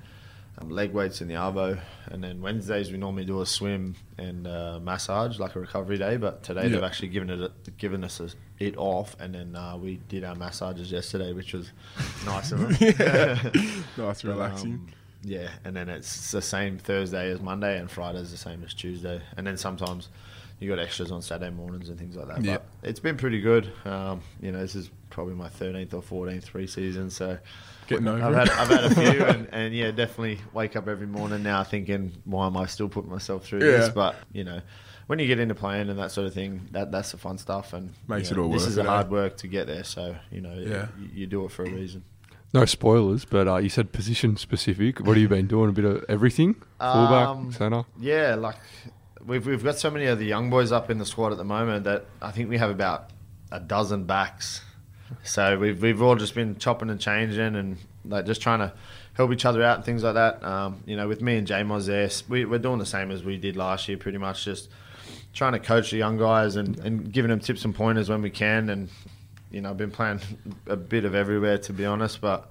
um, 0.58 0.68
leg 0.70 0.92
weights 0.92 1.20
in 1.20 1.28
the 1.28 1.34
arvo. 1.34 1.80
And 2.06 2.22
then 2.22 2.40
Wednesdays 2.42 2.90
we 2.90 2.98
normally 2.98 3.24
do 3.24 3.40
a 3.40 3.46
swim 3.46 3.94
and 4.18 4.46
uh, 4.46 4.78
massage, 4.82 5.38
like 5.38 5.56
a 5.56 5.60
recovery 5.60 5.98
day. 5.98 6.16
But 6.16 6.42
today 6.42 6.64
Yeah. 6.64 6.68
they've 6.68 6.82
actually 6.84 7.08
given 7.08 7.30
it 7.30 7.40
a, 7.66 7.70
given 7.72 8.04
us 8.04 8.20
a, 8.20 8.28
it 8.58 8.76
off, 8.76 9.16
and 9.18 9.34
then 9.34 9.56
uh, 9.56 9.76
we 9.76 9.96
did 10.08 10.24
our 10.24 10.34
massages 10.34 10.92
yesterday, 10.92 11.32
which 11.32 11.52
was 11.54 11.70
nice 12.26 12.52
of 12.52 12.60
them. 12.60 13.52
Nice, 13.96 14.24
relaxing. 14.24 14.72
Um, 14.74 14.88
yeah, 15.24 15.48
and 15.64 15.74
then 15.76 15.88
it's 15.88 16.32
the 16.32 16.42
same 16.42 16.78
Thursday 16.78 17.30
as 17.30 17.40
Monday, 17.40 17.78
and 17.78 17.88
Friday's 17.90 18.30
the 18.32 18.36
same 18.36 18.64
as 18.64 18.74
Tuesday, 18.74 19.20
and 19.36 19.46
then 19.46 19.56
sometimes 19.56 20.08
you 20.58 20.68
got 20.68 20.78
extras 20.80 21.10
on 21.12 21.22
Saturday 21.22 21.50
mornings 21.50 21.88
and 21.88 21.98
things 21.98 22.16
like 22.16 22.26
that. 22.28 22.42
Yeah. 22.44 22.58
But 22.80 22.88
it's 22.88 23.00
been 23.00 23.16
pretty 23.16 23.40
good. 23.40 23.72
Um, 23.84 24.20
you 24.40 24.50
know, 24.52 24.58
this 24.60 24.74
is 24.76 24.90
probably 25.10 25.34
my 25.34 25.48
13th 25.48 25.94
or 25.94 26.02
14th 26.02 26.44
free 26.44 26.66
season, 26.66 27.08
so 27.10 27.38
Getting 27.88 28.06
over 28.08 28.22
I've 28.24 28.32
it. 28.32 28.48
had 28.48 28.50
I've 28.50 28.68
had 28.68 28.84
a 28.84 28.94
few, 28.94 29.24
and, 29.26 29.48
and 29.52 29.74
yeah, 29.74 29.90
definitely 29.90 30.38
wake 30.52 30.76
up 30.76 30.88
every 30.88 31.06
morning 31.06 31.42
now 31.42 31.64
thinking, 31.64 32.12
why 32.24 32.46
am 32.46 32.56
I 32.56 32.66
still 32.66 32.88
putting 32.88 33.10
myself 33.10 33.44
through 33.44 33.60
Yeah. 33.64 33.78
this? 33.78 33.88
But 33.90 34.16
you 34.32 34.44
know. 34.44 34.60
When 35.08 35.18
you 35.18 35.26
get 35.26 35.40
into 35.40 35.56
playing 35.56 35.90
and 35.90 35.98
that 35.98 36.12
sort 36.12 36.28
of 36.28 36.32
thing, 36.32 36.68
that 36.70 36.92
that's 36.92 37.10
the 37.10 37.18
fun 37.18 37.36
stuff, 37.36 37.72
and 37.74 37.92
Makes 38.06 38.30
you 38.30 38.36
it 38.36 38.40
all 38.40 38.48
This 38.50 38.62
worth 38.62 38.68
is 38.70 38.78
it, 38.78 38.86
a 38.86 38.88
eh? 38.88 38.92
hard 38.92 39.10
work 39.10 39.36
to 39.38 39.48
get 39.48 39.66
there, 39.66 39.82
so 39.84 40.14
you 40.30 40.40
know, 40.40 40.54
Yeah. 40.54 40.86
you, 40.98 41.08
you 41.12 41.26
do 41.26 41.44
it 41.44 41.50
for 41.50 41.64
a 41.64 41.68
reason. 41.70 42.04
No 42.54 42.64
spoilers, 42.64 43.24
but 43.24 43.48
uh, 43.48 43.56
you 43.56 43.68
said 43.68 43.92
position 43.92 44.36
specific. 44.36 45.00
What 45.00 45.08
have 45.08 45.18
you 45.18 45.28
been 45.28 45.48
doing? 45.48 45.70
A 45.70 45.72
bit 45.72 45.84
of 45.84 46.04
everything? 46.08 46.54
Fullback, 46.78 47.28
Um, 47.28 47.52
centre? 47.52 47.82
Yeah, 48.00 48.36
like 48.36 48.56
we've 49.26 49.44
we've 49.44 49.62
got 49.62 49.76
so 49.78 49.90
many 49.90 50.06
of 50.06 50.18
the 50.20 50.24
young 50.24 50.48
boys 50.50 50.70
up 50.70 50.88
in 50.88 50.98
the 50.98 51.04
squad 51.04 51.32
at 51.32 51.36
the 51.38 51.44
moment 51.44 51.84
that 51.84 52.06
I 52.22 52.30
think 52.30 52.48
we 52.48 52.56
have 52.58 52.70
about 52.70 53.10
a 53.50 53.58
dozen 53.58 54.04
backs. 54.04 54.62
So 55.22 55.58
we've 55.58 55.80
we've 55.80 56.02
all 56.02 56.16
just 56.16 56.34
been 56.34 56.56
chopping 56.56 56.90
and 56.90 57.00
changing 57.00 57.56
and 57.56 57.76
like 58.04 58.26
just 58.26 58.40
trying 58.40 58.60
to 58.60 58.72
help 59.14 59.32
each 59.32 59.44
other 59.44 59.62
out 59.62 59.76
and 59.76 59.84
things 59.84 60.02
like 60.02 60.14
that. 60.14 60.42
Um, 60.42 60.82
you 60.86 60.96
know, 60.96 61.08
with 61.08 61.20
me 61.20 61.36
and 61.36 61.46
J 61.46 61.62
Moz 61.62 61.86
there, 61.86 62.10
we, 62.28 62.44
we're 62.44 62.58
doing 62.58 62.78
the 62.78 62.86
same 62.86 63.10
as 63.10 63.22
we 63.22 63.36
did 63.38 63.56
last 63.56 63.88
year, 63.88 63.98
pretty 63.98 64.18
much 64.18 64.44
just 64.44 64.68
trying 65.32 65.52
to 65.52 65.58
coach 65.58 65.90
the 65.90 65.96
young 65.96 66.18
guys 66.18 66.56
and, 66.56 66.78
and 66.80 67.12
giving 67.12 67.30
them 67.30 67.40
tips 67.40 67.64
and 67.64 67.74
pointers 67.74 68.08
when 68.08 68.22
we 68.22 68.30
can. 68.30 68.70
And 68.70 68.88
you 69.50 69.60
know, 69.60 69.70
I've 69.70 69.76
been 69.76 69.90
playing 69.90 70.20
a 70.66 70.76
bit 70.76 71.04
of 71.04 71.14
everywhere 71.14 71.58
to 71.58 71.72
be 71.72 71.84
honest, 71.84 72.20
but 72.20 72.50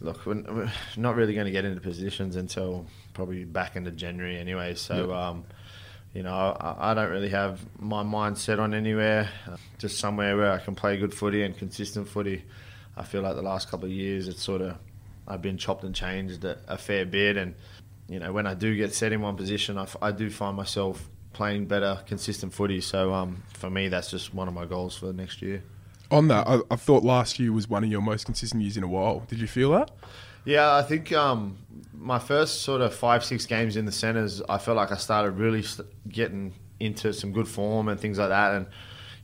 look, 0.00 0.26
we're, 0.26 0.42
we're 0.42 0.72
not 0.96 1.16
really 1.16 1.34
going 1.34 1.46
to 1.46 1.52
get 1.52 1.64
into 1.64 1.80
positions 1.80 2.36
until 2.36 2.86
probably 3.14 3.44
back 3.44 3.76
into 3.76 3.90
January 3.90 4.38
anyway. 4.38 4.74
So, 4.74 5.14
um, 5.14 5.44
you 6.16 6.22
know, 6.22 6.56
I, 6.58 6.92
I 6.92 6.94
don't 6.94 7.10
really 7.10 7.28
have 7.28 7.60
my 7.78 8.02
mind 8.02 8.38
set 8.38 8.58
on 8.58 8.72
anywhere. 8.72 9.28
Just 9.76 9.98
somewhere 9.98 10.34
where 10.34 10.50
I 10.50 10.58
can 10.58 10.74
play 10.74 10.96
good 10.96 11.12
footy 11.12 11.42
and 11.42 11.54
consistent 11.54 12.08
footy. 12.08 12.42
I 12.96 13.02
feel 13.02 13.20
like 13.20 13.36
the 13.36 13.42
last 13.42 13.70
couple 13.70 13.84
of 13.84 13.92
years, 13.92 14.26
it's 14.26 14.42
sort 14.42 14.62
of 14.62 14.78
I've 15.28 15.42
been 15.42 15.58
chopped 15.58 15.84
and 15.84 15.94
changed 15.94 16.42
a, 16.46 16.58
a 16.68 16.78
fair 16.78 17.04
bit, 17.04 17.36
and 17.36 17.54
you 18.08 18.18
know, 18.18 18.32
when 18.32 18.46
I 18.46 18.54
do 18.54 18.74
get 18.74 18.94
set 18.94 19.12
in 19.12 19.20
one 19.20 19.36
position, 19.36 19.78
I, 20.00 20.10
do 20.10 20.30
find 20.30 20.56
myself 20.56 21.06
playing 21.34 21.66
better, 21.66 22.00
consistent 22.06 22.54
footy. 22.54 22.80
So, 22.80 23.12
um, 23.12 23.42
for 23.52 23.68
me, 23.68 23.88
that's 23.88 24.10
just 24.10 24.32
one 24.32 24.48
of 24.48 24.54
my 24.54 24.64
goals 24.64 24.96
for 24.96 25.06
the 25.06 25.12
next 25.12 25.42
year. 25.42 25.62
On 26.10 26.28
that, 26.28 26.48
I, 26.48 26.60
I 26.70 26.76
thought 26.76 27.02
last 27.02 27.38
year 27.38 27.52
was 27.52 27.68
one 27.68 27.84
of 27.84 27.90
your 27.90 28.00
most 28.00 28.24
consistent 28.24 28.62
years 28.62 28.78
in 28.78 28.84
a 28.84 28.88
while. 28.88 29.20
Did 29.28 29.38
you 29.38 29.48
feel 29.48 29.72
that? 29.72 29.90
Yeah, 30.46 30.76
I 30.76 30.82
think 30.82 31.12
um, 31.12 31.58
my 31.92 32.20
first 32.20 32.62
sort 32.62 32.80
of 32.80 32.94
five, 32.94 33.24
six 33.24 33.46
games 33.46 33.76
in 33.76 33.84
the 33.84 33.90
centres, 33.90 34.40
I 34.48 34.58
felt 34.58 34.76
like 34.76 34.92
I 34.92 34.96
started 34.96 35.32
really 35.32 35.64
getting 36.08 36.54
into 36.78 37.12
some 37.12 37.32
good 37.32 37.48
form 37.48 37.88
and 37.88 37.98
things 37.98 38.16
like 38.16 38.28
that. 38.28 38.54
And, 38.54 38.66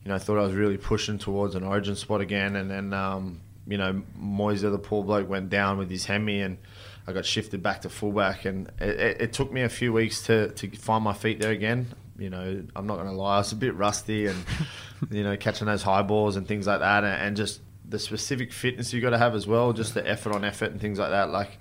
you 0.04 0.08
know, 0.08 0.16
I 0.16 0.18
thought 0.18 0.36
I 0.36 0.42
was 0.42 0.52
really 0.52 0.78
pushing 0.78 1.18
towards 1.18 1.54
an 1.54 1.62
origin 1.62 1.94
spot 1.94 2.20
again. 2.20 2.56
And 2.56 2.68
then, 2.68 2.92
um, 2.92 3.40
you 3.68 3.78
know, 3.78 4.02
Moise, 4.16 4.62
the 4.62 4.76
poor 4.78 5.04
bloke, 5.04 5.28
went 5.28 5.48
down 5.48 5.78
with 5.78 5.88
his 5.88 6.06
hemi 6.06 6.40
and 6.40 6.58
I 7.06 7.12
got 7.12 7.24
shifted 7.24 7.62
back 7.62 7.82
to 7.82 7.88
fullback. 7.88 8.44
And 8.44 8.72
it, 8.80 9.20
it, 9.20 9.32
took 9.32 9.52
me 9.52 9.62
a 9.62 9.68
few 9.68 9.92
weeks 9.92 10.22
to, 10.24 10.50
to 10.50 10.70
find 10.70 11.04
my 11.04 11.12
feet 11.12 11.40
there 11.40 11.52
again. 11.52 11.86
You 12.18 12.30
know, 12.30 12.64
I'm 12.74 12.86
not 12.88 12.96
going 12.96 13.06
to 13.06 13.14
lie, 13.14 13.36
I 13.36 13.38
was 13.38 13.52
a 13.52 13.56
bit 13.56 13.76
rusty 13.76 14.26
and, 14.26 14.44
you 15.10 15.22
know, 15.22 15.36
catching 15.36 15.68
those 15.68 15.84
high 15.84 16.02
balls 16.02 16.34
and 16.34 16.48
things 16.48 16.66
like 16.66 16.80
that. 16.80 17.04
And, 17.04 17.22
and 17.22 17.36
just 17.36 17.60
the 17.92 17.98
specific 18.00 18.52
fitness 18.52 18.92
you've 18.92 19.02
got 19.02 19.10
to 19.10 19.18
have 19.18 19.36
as 19.36 19.46
well, 19.46 19.72
just 19.72 19.94
the 19.94 20.06
effort 20.08 20.32
on 20.34 20.44
effort 20.44 20.72
and 20.72 20.80
things 20.80 20.98
like 20.98 21.10
that. 21.10 21.30
Like, 21.30 21.58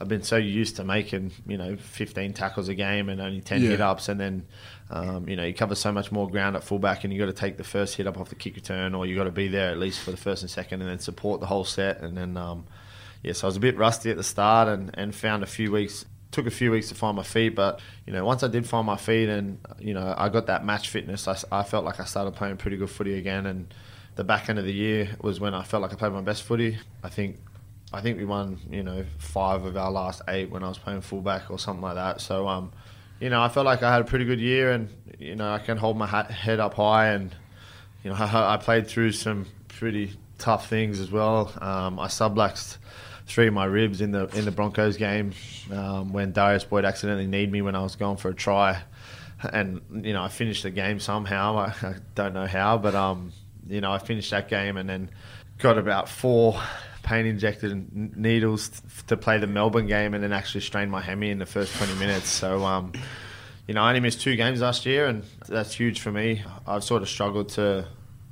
I've 0.00 0.08
been 0.08 0.22
so 0.22 0.36
used 0.36 0.76
to 0.76 0.84
making, 0.84 1.30
you 1.46 1.56
know, 1.56 1.76
15 1.76 2.32
tackles 2.34 2.68
a 2.68 2.74
game 2.74 3.08
and 3.08 3.20
only 3.20 3.40
10 3.40 3.62
Yeah. 3.62 3.68
hit 3.70 3.80
ups. 3.80 4.08
And 4.10 4.20
then, 4.20 4.46
um, 4.90 5.28
you 5.28 5.36
know, 5.36 5.44
you 5.44 5.54
cover 5.54 5.74
so 5.74 5.90
much 5.92 6.10
more 6.12 6.28
ground 6.28 6.54
at 6.56 6.64
fullback 6.64 7.04
and 7.04 7.12
you've 7.12 7.20
got 7.20 7.34
to 7.34 7.40
take 7.40 7.56
the 7.56 7.64
first 7.64 7.96
hit 7.96 8.06
up 8.06 8.18
off 8.18 8.28
the 8.28 8.34
kick 8.34 8.56
return 8.56 8.94
or 8.94 9.06
you've 9.06 9.16
got 9.16 9.24
to 9.24 9.30
be 9.30 9.48
there 9.48 9.70
at 9.70 9.78
least 9.78 10.00
for 10.00 10.10
the 10.10 10.16
first 10.18 10.42
and 10.42 10.50
second 10.50 10.82
and 10.82 10.90
then 10.90 10.98
support 10.98 11.40
the 11.40 11.46
whole 11.46 11.64
set. 11.64 12.00
And 12.00 12.16
then, 12.16 12.36
um, 12.36 12.66
yeah, 13.22 13.32
so 13.32 13.46
I 13.46 13.48
was 13.48 13.56
a 13.56 13.60
bit 13.60 13.76
rusty 13.78 14.10
at 14.10 14.16
the 14.18 14.22
start 14.22 14.68
and, 14.68 14.90
and 14.94 15.14
found 15.14 15.42
a 15.42 15.46
few 15.46 15.72
weeks, 15.72 16.04
took 16.30 16.46
a 16.46 16.50
few 16.50 16.70
weeks 16.70 16.88
to 16.90 16.94
find 16.94 17.16
my 17.16 17.22
feet. 17.22 17.54
But, 17.54 17.80
you 18.06 18.12
know, 18.12 18.22
once 18.24 18.42
I 18.42 18.48
did 18.48 18.66
find 18.66 18.86
my 18.86 18.96
feet 18.96 19.30
and, 19.30 19.58
you 19.78 19.94
know, 19.94 20.14
I 20.18 20.28
got 20.28 20.46
that 20.48 20.62
match 20.62 20.90
fitness, 20.90 21.26
I 21.26 21.62
felt 21.62 21.86
like 21.86 22.00
I 22.00 22.04
started 22.04 22.34
playing 22.34 22.58
pretty 22.58 22.76
good 22.76 22.90
footy 22.90 23.16
again. 23.16 23.46
And 23.46 23.72
the 24.16 24.24
back 24.24 24.48
end 24.48 24.58
of 24.58 24.64
the 24.64 24.72
year 24.72 25.10
was 25.20 25.38
when 25.38 25.54
I 25.54 25.62
felt 25.62 25.82
like 25.82 25.92
I 25.92 25.96
played 25.96 26.12
my 26.12 26.22
best 26.22 26.42
footy. 26.42 26.78
I 27.02 27.08
think 27.08 27.38
I 27.92 28.00
think 28.00 28.18
we 28.18 28.24
won, 28.24 28.58
you 28.70 28.82
know, 28.82 29.04
five 29.18 29.64
of 29.64 29.76
our 29.76 29.90
last 29.90 30.22
eight 30.28 30.50
when 30.50 30.64
I 30.64 30.68
was 30.68 30.78
playing 30.78 31.02
fullback 31.02 31.50
or 31.50 31.58
something 31.58 31.82
like 31.82 31.94
that. 31.94 32.20
So, 32.20 32.48
um, 32.48 32.72
you 33.20 33.30
know, 33.30 33.40
I 33.40 33.48
felt 33.48 33.64
like 33.64 33.82
I 33.82 33.92
had 33.92 34.00
a 34.00 34.04
pretty 34.04 34.24
good 34.24 34.40
year, 34.40 34.72
and 34.72 34.88
you 35.18 35.36
know, 35.36 35.50
I 35.50 35.58
can 35.58 35.76
hold 35.76 35.96
my 35.96 36.06
hat, 36.06 36.30
head 36.30 36.60
up 36.60 36.74
high, 36.74 37.08
and 37.08 37.34
you 38.02 38.10
know, 38.10 38.16
I, 38.18 38.54
I 38.54 38.56
played 38.56 38.88
through 38.88 39.12
some 39.12 39.46
pretty 39.68 40.12
tough 40.38 40.68
things 40.68 41.00
as 41.00 41.10
well. 41.10 41.52
Um, 41.60 41.98
I 41.98 42.08
subluxed 42.08 42.78
three 43.26 43.48
of 43.48 43.54
my 43.54 43.64
ribs 43.64 44.00
in 44.00 44.12
the 44.12 44.26
in 44.36 44.44
the 44.44 44.50
Broncos 44.50 44.96
game 44.96 45.32
um, 45.72 46.12
when 46.12 46.32
Darius 46.32 46.64
Boyd 46.64 46.84
accidentally 46.84 47.26
kneed 47.26 47.50
me 47.50 47.62
when 47.62 47.74
I 47.74 47.82
was 47.82 47.96
going 47.96 48.16
for 48.16 48.30
a 48.30 48.34
try, 48.34 48.82
and 49.42 49.80
you 50.02 50.12
know 50.12 50.22
I 50.22 50.28
finished 50.28 50.62
the 50.64 50.70
game 50.70 51.00
somehow. 51.00 51.56
I, 51.56 51.74
I 51.82 51.94
don't 52.14 52.34
know 52.34 52.46
how, 52.46 52.78
but 52.78 52.94
um, 52.94 53.32
you 53.68 53.80
know 53.80 53.92
I 53.92 53.98
finished 53.98 54.30
that 54.30 54.48
game 54.48 54.76
and 54.76 54.88
then 54.88 55.10
got 55.58 55.78
about 55.78 56.08
four 56.08 56.60
pain 57.02 57.24
injected 57.26 58.16
needles 58.16 58.70
to 59.06 59.16
play 59.16 59.38
the 59.38 59.46
Melbourne 59.46 59.86
game, 59.86 60.12
and 60.14 60.22
then 60.22 60.32
actually 60.32 60.60
strained 60.62 60.90
my 60.90 61.00
hemi 61.00 61.30
in 61.30 61.38
the 61.38 61.46
first 61.46 61.74
twenty 61.76 61.94
minutes. 61.94 62.28
So. 62.28 62.64
Um, 62.64 62.92
you 63.68 63.74
know, 63.74 63.82
I 63.82 63.88
only 63.88 63.98
missed 63.98 64.20
two 64.20 64.36
games 64.36 64.60
last 64.60 64.86
year, 64.86 65.06
and 65.06 65.24
that's 65.48 65.74
huge 65.74 65.98
for 65.98 66.12
me. 66.12 66.40
I've 66.68 66.84
sort 66.84 67.02
of 67.02 67.08
struggled 67.08 67.48
to 67.50 67.88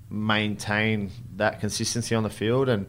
maintain 0.08 1.10
that 1.36 1.58
consistency 1.60 2.14
on 2.14 2.22
the 2.22 2.30
field, 2.30 2.68
and 2.68 2.86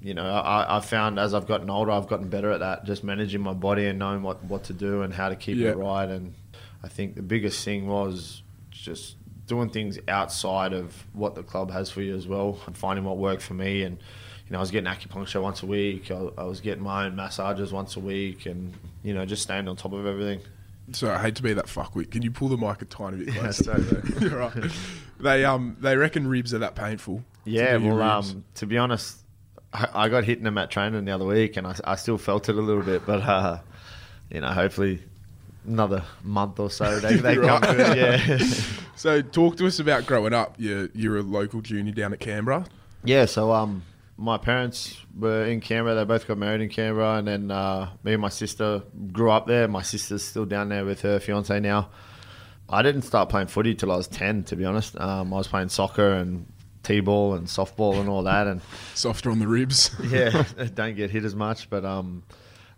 you 0.00 0.14
know, 0.14 0.24
I, 0.24 0.76
I 0.76 0.80
found 0.80 1.18
as 1.18 1.34
I've 1.34 1.48
gotten 1.48 1.68
older, 1.68 1.90
I've 1.90 2.06
gotten 2.06 2.28
better 2.28 2.52
at 2.52 2.60
that, 2.60 2.84
just 2.84 3.02
managing 3.02 3.40
my 3.40 3.52
body 3.54 3.86
and 3.86 3.98
knowing 3.98 4.22
what, 4.22 4.44
what 4.44 4.62
to 4.64 4.72
do 4.72 5.02
and 5.02 5.12
how 5.12 5.28
to 5.28 5.34
keep 5.34 5.56
Yeah. 5.56 5.70
it 5.70 5.76
right. 5.78 6.08
And 6.08 6.34
I 6.84 6.88
think 6.88 7.16
the 7.16 7.22
biggest 7.22 7.64
thing 7.64 7.88
was 7.88 8.42
just 8.70 9.16
doing 9.46 9.70
things 9.70 9.98
outside 10.08 10.72
of 10.72 10.94
what 11.12 11.34
the 11.34 11.42
club 11.42 11.70
has 11.70 11.90
for 11.90 12.02
you 12.02 12.14
as 12.16 12.26
well, 12.26 12.58
and 12.66 12.76
finding 12.76 13.04
what 13.04 13.16
worked 13.18 13.42
for 13.42 13.54
me. 13.54 13.82
And 13.82 13.96
you 14.46 14.52
know, 14.52 14.58
I 14.58 14.60
was 14.60 14.70
getting 14.70 14.90
acupuncture 14.90 15.42
once 15.42 15.62
a 15.62 15.66
week. 15.66 16.10
I, 16.10 16.28
I 16.38 16.44
was 16.44 16.60
getting 16.60 16.82
my 16.84 17.06
own 17.06 17.16
massages 17.16 17.72
once 17.72 17.96
a 17.96 18.00
week, 18.00 18.46
and 18.46 18.72
you 19.02 19.14
know, 19.14 19.24
just 19.26 19.42
staying 19.42 19.68
on 19.68 19.76
top 19.76 19.92
of 19.92 20.06
everything. 20.06 20.40
So 20.92 21.10
I 21.10 21.18
hate 21.18 21.34
to 21.36 21.42
be 21.42 21.52
that 21.52 21.66
fuckwit. 21.66 22.12
Can 22.12 22.22
you 22.22 22.30
pull 22.30 22.48
the 22.48 22.56
mic 22.56 22.80
a 22.80 22.84
tiny 22.84 23.24
bit 23.24 23.28
Yeah, 23.34 23.40
closer? 23.42 23.82
sorry, 23.82 24.02
You're 24.20 24.38
right. 24.38 24.72
They 25.18 25.44
um 25.44 25.76
they 25.80 25.96
reckon 25.96 26.26
ribs 26.28 26.54
are 26.54 26.58
that 26.58 26.74
painful. 26.76 27.24
Yeah, 27.44 27.76
well, 27.76 28.02
um, 28.02 28.44
to 28.56 28.66
be 28.66 28.76
honest, 28.78 29.18
I, 29.72 29.88
I 29.94 30.08
got 30.08 30.24
hit 30.24 30.38
in 30.38 30.44
them 30.44 30.58
at 30.58 30.70
training 30.70 31.04
the 31.04 31.12
other 31.12 31.24
week, 31.24 31.56
and 31.56 31.66
I, 31.66 31.74
I 31.84 31.96
still 31.96 32.18
felt 32.18 32.48
it 32.48 32.56
a 32.56 32.60
little 32.60 32.82
bit. 32.82 33.04
But 33.06 33.22
uh, 33.22 33.58
you 34.30 34.40
know, 34.40 34.48
hopefully, 34.48 35.02
another 35.66 36.04
month 36.22 36.58
or 36.60 36.70
so 36.70 36.98
they, 37.00 37.16
they 37.20 37.34
come 37.36 37.60
Right. 37.62 37.76
good. 37.76 37.96
Yeah, 37.96 38.38
So 38.96 39.20
talk 39.22 39.56
to 39.58 39.66
us 39.66 39.78
about 39.78 40.06
growing 40.06 40.32
up. 40.32 40.56
You're 40.58 40.88
you're 40.94 41.18
a 41.18 41.22
local 41.22 41.60
junior 41.60 41.92
down 41.92 42.12
at 42.12 42.20
Canberra. 42.20 42.66
yeah. 43.04 43.26
So 43.26 43.52
um, 43.52 43.82
my 44.16 44.38
parents 44.38 44.96
were 45.16 45.44
in 45.44 45.60
Canberra. 45.60 45.94
They 45.94 46.04
both 46.04 46.26
got 46.26 46.38
married 46.38 46.62
in 46.62 46.70
Canberra, 46.70 47.18
and 47.18 47.28
then 47.28 47.50
uh, 47.50 47.90
me 48.02 48.14
and 48.14 48.22
my 48.22 48.30
sister 48.30 48.82
grew 49.12 49.30
up 49.30 49.46
there. 49.46 49.68
My 49.68 49.82
sister's 49.82 50.24
still 50.24 50.46
down 50.46 50.70
there 50.70 50.84
with 50.84 51.02
her 51.02 51.20
fiance 51.20 51.60
now. 51.60 51.90
I 52.68 52.82
didn't 52.82 53.02
start 53.02 53.28
playing 53.28 53.46
footy 53.48 53.74
till 53.74 53.92
I 53.92 53.96
was 53.96 54.08
ten. 54.08 54.44
To 54.44 54.56
be 54.56 54.64
honest, 54.64 54.98
um, 54.98 55.32
I 55.32 55.36
was 55.36 55.48
playing 55.48 55.68
soccer 55.68 56.12
and 56.12 56.46
t-ball 56.82 57.34
and 57.34 57.48
softball 57.48 58.00
and 58.00 58.08
all 58.08 58.22
that, 58.22 58.46
and 58.46 58.60
Softer 58.94 59.30
on 59.30 59.40
the 59.40 59.46
ribs. 59.48 59.90
yeah, 60.08 60.44
don't 60.74 60.96
get 60.96 61.10
hit 61.10 61.24
as 61.24 61.34
much. 61.34 61.68
But 61.68 61.84
um, 61.84 62.22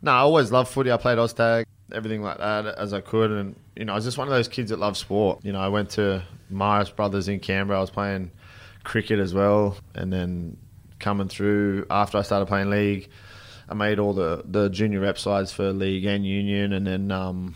no, 0.02 0.10
I 0.10 0.18
always 0.18 0.50
loved 0.50 0.70
footy. 0.70 0.90
I 0.90 0.96
played 0.96 1.18
Oztag, 1.18 1.64
everything 1.92 2.22
like 2.22 2.38
that 2.38 2.66
as 2.66 2.92
I 2.92 3.00
could, 3.00 3.30
and 3.30 3.56
you 3.76 3.84
know, 3.84 3.92
I 3.92 3.96
was 3.96 4.04
just 4.04 4.18
one 4.18 4.28
of 4.28 4.34
those 4.34 4.48
kids 4.48 4.70
that 4.70 4.78
loved 4.78 4.96
sport. 4.96 5.44
You 5.44 5.52
know, 5.52 5.60
I 5.60 5.68
went 5.68 5.90
to 5.90 6.22
Marist 6.52 6.96
Brothers 6.96 7.28
in 7.28 7.40
Canberra. 7.40 7.78
I 7.78 7.80
was 7.80 7.90
playing 7.90 8.30
cricket 8.84 9.18
as 9.18 9.34
well, 9.34 9.76
and 9.94 10.12
then 10.12 10.56
coming 10.98 11.28
through 11.28 11.86
after 11.90 12.18
I 12.18 12.22
started 12.22 12.46
playing 12.46 12.70
league, 12.70 13.08
I 13.68 13.74
made 13.74 13.98
all 13.98 14.12
the 14.12 14.42
the 14.44 14.68
junior 14.68 15.00
rep 15.00 15.18
sides 15.18 15.52
for 15.52 15.72
league 15.72 16.04
and 16.04 16.26
union, 16.26 16.72
and 16.72 16.86
then 16.86 17.10
um. 17.10 17.54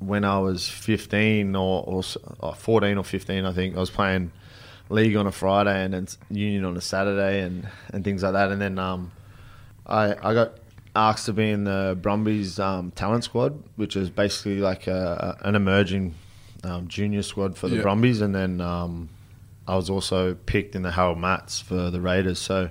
When 0.00 0.24
I 0.24 0.38
was 0.38 0.68
15 0.68 1.56
or, 1.56 1.82
or, 1.82 2.02
or 2.38 2.54
14 2.54 2.98
or 2.98 3.02
15, 3.02 3.44
I 3.44 3.52
think 3.52 3.76
I 3.76 3.80
was 3.80 3.90
playing 3.90 4.30
league 4.90 5.16
on 5.16 5.26
a 5.26 5.32
Friday 5.32 5.84
and 5.84 5.92
then 5.92 6.06
union 6.30 6.64
on 6.64 6.76
a 6.76 6.80
Saturday 6.80 7.40
and, 7.40 7.68
and 7.92 8.04
things 8.04 8.22
like 8.22 8.32
that. 8.34 8.50
And 8.50 8.60
then 8.60 8.78
um, 8.78 9.10
I 9.86 10.14
I 10.22 10.34
got 10.34 10.52
asked 10.98 11.26
to 11.26 11.32
be 11.32 11.50
in 11.50 11.64
the 11.64 11.96
Brumbies 12.00 12.58
um, 12.58 12.90
talent 12.92 13.24
squad, 13.24 13.62
which 13.76 13.96
is 13.96 14.10
basically 14.10 14.58
like 14.58 14.86
a, 14.86 15.38
a- 15.42 15.48
an 15.48 15.54
emerging 15.54 16.14
um, 16.64 16.88
junior 16.88 17.22
squad 17.22 17.56
for 17.56 17.68
the 17.68 17.76
Yeah. 17.76 17.82
Brumbies. 17.82 18.20
And 18.20 18.34
then 18.34 18.60
um, 18.60 19.08
I 19.66 19.76
was 19.76 19.90
also 19.90 20.34
picked 20.34 20.74
in 20.74 20.82
the 20.82 20.90
Harold 20.90 21.18
Matts 21.18 21.60
for 21.60 21.90
the 21.90 22.00
Raiders. 22.00 22.38
So 22.38 22.70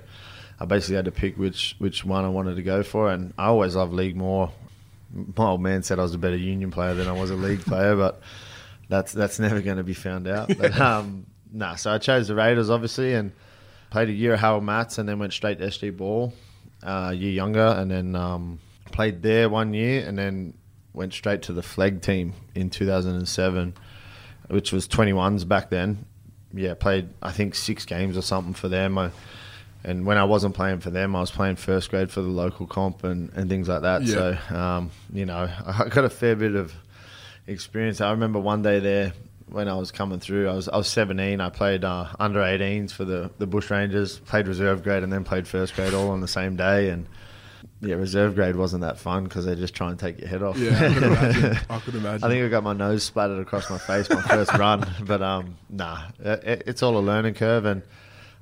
I 0.60 0.64
basically 0.64 0.96
had 0.96 1.04
to 1.06 1.12
pick 1.12 1.38
which 1.38 1.74
which 1.78 2.04
one 2.04 2.24
I 2.24 2.28
wanted 2.28 2.56
to 2.56 2.62
go 2.62 2.82
for. 2.82 3.10
And 3.10 3.32
I 3.38 3.46
always 3.46 3.76
loved 3.76 3.92
league 3.92 4.16
more. 4.16 4.50
My 5.36 5.46
old 5.46 5.62
man 5.62 5.82
said 5.82 5.98
I 5.98 6.02
was 6.02 6.14
a 6.14 6.18
better 6.18 6.36
union 6.36 6.70
player 6.70 6.92
than 6.94 7.08
I 7.08 7.12
was 7.12 7.30
a 7.30 7.34
league 7.36 7.60
player, 7.66 7.96
but 7.96 8.20
that's 8.88 9.12
that's 9.12 9.38
never 9.38 9.60
going 9.60 9.76
to 9.78 9.84
be 9.84 9.94
found 9.94 10.26
out. 10.28 10.48
But 10.58 10.78
um, 10.80 11.26
nah, 11.52 11.76
so 11.76 11.92
I 11.92 11.98
chose 11.98 12.28
the 12.28 12.34
Raiders 12.34 12.68
obviously 12.68 13.14
and 13.14 13.32
played 13.90 14.08
a 14.10 14.12
year 14.12 14.34
at 14.34 14.40
Harold 14.40 14.64
Matts 14.64 14.98
and 14.98 15.08
then 15.08 15.18
went 15.18 15.32
straight 15.32 15.58
to 15.60 15.66
SG 15.66 15.96
Ball, 15.96 16.34
uh, 16.82 17.10
a 17.10 17.14
year 17.14 17.32
younger, 17.32 17.66
and 17.66 17.90
then 17.90 18.14
um, 18.14 18.58
played 18.92 19.22
there 19.22 19.48
one 19.48 19.74
year 19.74 20.06
and 20.06 20.18
then 20.18 20.54
went 20.92 21.12
straight 21.12 21.42
to 21.42 21.52
the 21.52 21.62
flag 21.62 22.02
team 22.02 22.34
in 22.54 22.70
2007, 22.70 23.74
which 24.48 24.72
was 24.72 24.88
21s 24.88 25.46
back 25.46 25.70
then. 25.70 26.04
Yeah, 26.52 26.74
played 26.74 27.10
I 27.22 27.30
think 27.32 27.54
six 27.54 27.84
games 27.84 28.16
or 28.16 28.22
something 28.22 28.54
for 28.54 28.68
them. 28.68 28.98
I, 28.98 29.10
and 29.84 30.04
when 30.06 30.18
I 30.18 30.24
wasn't 30.24 30.54
playing 30.54 30.80
for 30.80 30.90
them, 30.90 31.14
I 31.14 31.20
was 31.20 31.30
playing 31.30 31.56
first 31.56 31.90
grade 31.90 32.10
for 32.10 32.20
the 32.20 32.28
local 32.28 32.66
comp 32.66 33.04
and, 33.04 33.30
and 33.34 33.48
things 33.48 33.68
like 33.68 33.82
that. 33.82 34.02
Yeah. 34.02 34.38
So, 34.48 34.56
um, 34.56 34.90
you 35.12 35.26
know, 35.26 35.48
I 35.66 35.88
got 35.88 36.04
a 36.04 36.10
fair 36.10 36.34
bit 36.34 36.54
of 36.54 36.74
experience. 37.46 38.00
I 38.00 38.10
remember 38.10 38.40
one 38.40 38.62
day 38.62 38.80
there 38.80 39.12
when 39.50 39.68
I 39.68 39.74
was 39.74 39.90
coming 39.90 40.20
through. 40.20 40.48
I 40.48 40.54
was 40.54 40.68
I 40.68 40.76
was 40.76 40.88
17. 40.88 41.40
I 41.40 41.50
played 41.50 41.84
uh, 41.84 42.06
under 42.18 42.40
18s 42.40 42.92
for 42.92 43.04
the 43.04 43.30
the 43.38 43.46
Bush 43.46 43.70
Rangers. 43.70 44.18
Played 44.20 44.48
reserve 44.48 44.82
grade 44.82 45.02
and 45.02 45.12
then 45.12 45.24
played 45.24 45.46
first 45.48 45.74
grade 45.74 45.94
all 45.94 46.10
on 46.10 46.20
the 46.20 46.28
same 46.28 46.56
day. 46.56 46.90
And 46.90 47.06
yeah, 47.80 47.94
reserve 47.94 48.34
grade 48.34 48.56
wasn't 48.56 48.82
that 48.82 48.98
fun 48.98 49.24
because 49.24 49.46
they 49.46 49.54
just 49.54 49.74
try 49.74 49.90
and 49.90 49.98
take 49.98 50.18
your 50.18 50.28
head 50.28 50.42
off. 50.42 50.56
Yeah, 50.58 50.70
I 50.78 50.92
could 50.94 51.02
imagine. 51.02 51.58
I 51.70 51.78
could 51.78 51.94
imagine. 51.94 52.24
I 52.24 52.28
think 52.28 52.44
I 52.44 52.48
got 52.48 52.64
my 52.64 52.72
nose 52.72 53.04
splattered 53.04 53.38
across 53.40 53.70
my 53.70 53.78
face 53.78 54.10
my 54.10 54.22
first 54.22 54.52
run, 54.54 54.84
but 55.02 55.22
um, 55.22 55.56
nah, 55.68 56.02
it, 56.18 56.64
it's 56.66 56.82
all 56.82 56.96
a 56.98 57.00
learning 57.00 57.34
curve, 57.34 57.64
and 57.64 57.82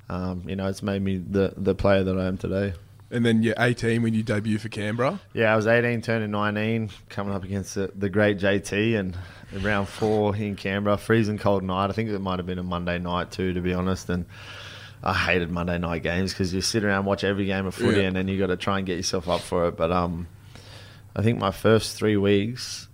um, 0.09 0.43
you 0.47 0.55
know, 0.55 0.67
it's 0.67 0.81
made 0.83 1.01
me 1.01 1.17
the 1.17 1.53
the 1.55 1.75
player 1.75 2.03
that 2.03 2.17
I 2.17 2.25
am 2.25 2.37
today. 2.37 2.73
and 3.11 3.25
then 3.25 3.41
you're 3.43 3.55
18 3.57 4.01
when 4.01 4.13
you 4.13 4.23
debut 4.23 4.57
for 4.57 4.69
Canberra. 4.69 5.19
Yeah, 5.33 5.53
I 5.53 5.55
was 5.55 5.67
18, 5.67 6.01
turning 6.01 6.31
19, 6.31 6.89
coming 7.09 7.33
up 7.33 7.43
against 7.43 7.75
the, 7.75 7.91
the 7.95 8.09
great 8.09 8.37
JT, 8.39 8.97
and 8.99 9.17
round 9.53 9.87
four 9.87 10.35
in 10.35 10.55
Canberra, 10.55 10.97
freezing 10.97 11.37
cold 11.37 11.63
night. 11.63 11.89
I 11.89 11.93
think 11.93 12.09
it 12.09 12.19
might 12.19 12.39
have 12.39 12.45
been 12.45 12.59
a 12.59 12.63
Monday 12.63 12.99
night 12.99 13.31
too, 13.31 13.53
to 13.53 13.61
be 13.61 13.73
honest. 13.73 14.09
And 14.09 14.25
I 15.03 15.13
hated 15.13 15.49
Monday 15.51 15.77
night 15.77 16.03
games 16.03 16.33
because 16.33 16.53
you 16.53 16.61
sit 16.61 16.83
around 16.83 17.05
watch 17.05 17.23
every 17.23 17.45
game 17.45 17.65
of 17.65 17.75
footy, 17.75 18.01
Yeah. 18.01 18.07
and 18.07 18.15
then 18.15 18.27
you 18.27 18.37
got 18.39 18.47
to 18.47 18.57
try 18.57 18.77
and 18.77 18.85
get 18.85 18.97
yourself 18.97 19.27
up 19.29 19.41
for 19.41 19.67
it. 19.67 19.77
But 19.77 19.91
um, 19.91 20.27
I 21.15 21.21
think 21.21 21.39
my 21.39 21.51
first 21.51 21.97
three 21.97 22.17
weeks 22.17 22.87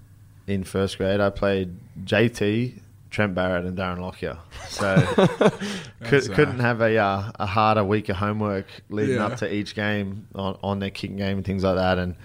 in 0.48 0.63
first 0.63 0.98
grade, 0.98 1.19
I 1.22 1.29
played 1.29 1.75
JT, 2.03 2.81
Trent 3.10 3.33
Barrett, 3.33 3.65
and 3.65 3.77
Darren 3.77 4.00
Lockyer. 4.00 4.38
So 4.67 4.95
could, 6.03 6.29
uh, 6.29 6.36
couldn't 6.36 6.60
have 6.60 6.81
a 6.81 6.98
uh, 6.98 7.31
a 7.39 7.45
harder 7.45 7.83
week 7.83 8.10
of 8.10 8.17
homework 8.17 8.67
leading 8.89 9.15
Yeah. 9.15 9.25
up 9.27 9.38
to 9.38 9.51
each 9.53 9.74
game 9.75 10.27
on, 10.36 10.57
on 10.62 10.79
their 10.79 10.89
kicking 10.89 11.17
game 11.17 11.38
and 11.38 11.45
things 11.45 11.63
like 11.63 11.75
that, 11.75 11.98
and 11.98 12.15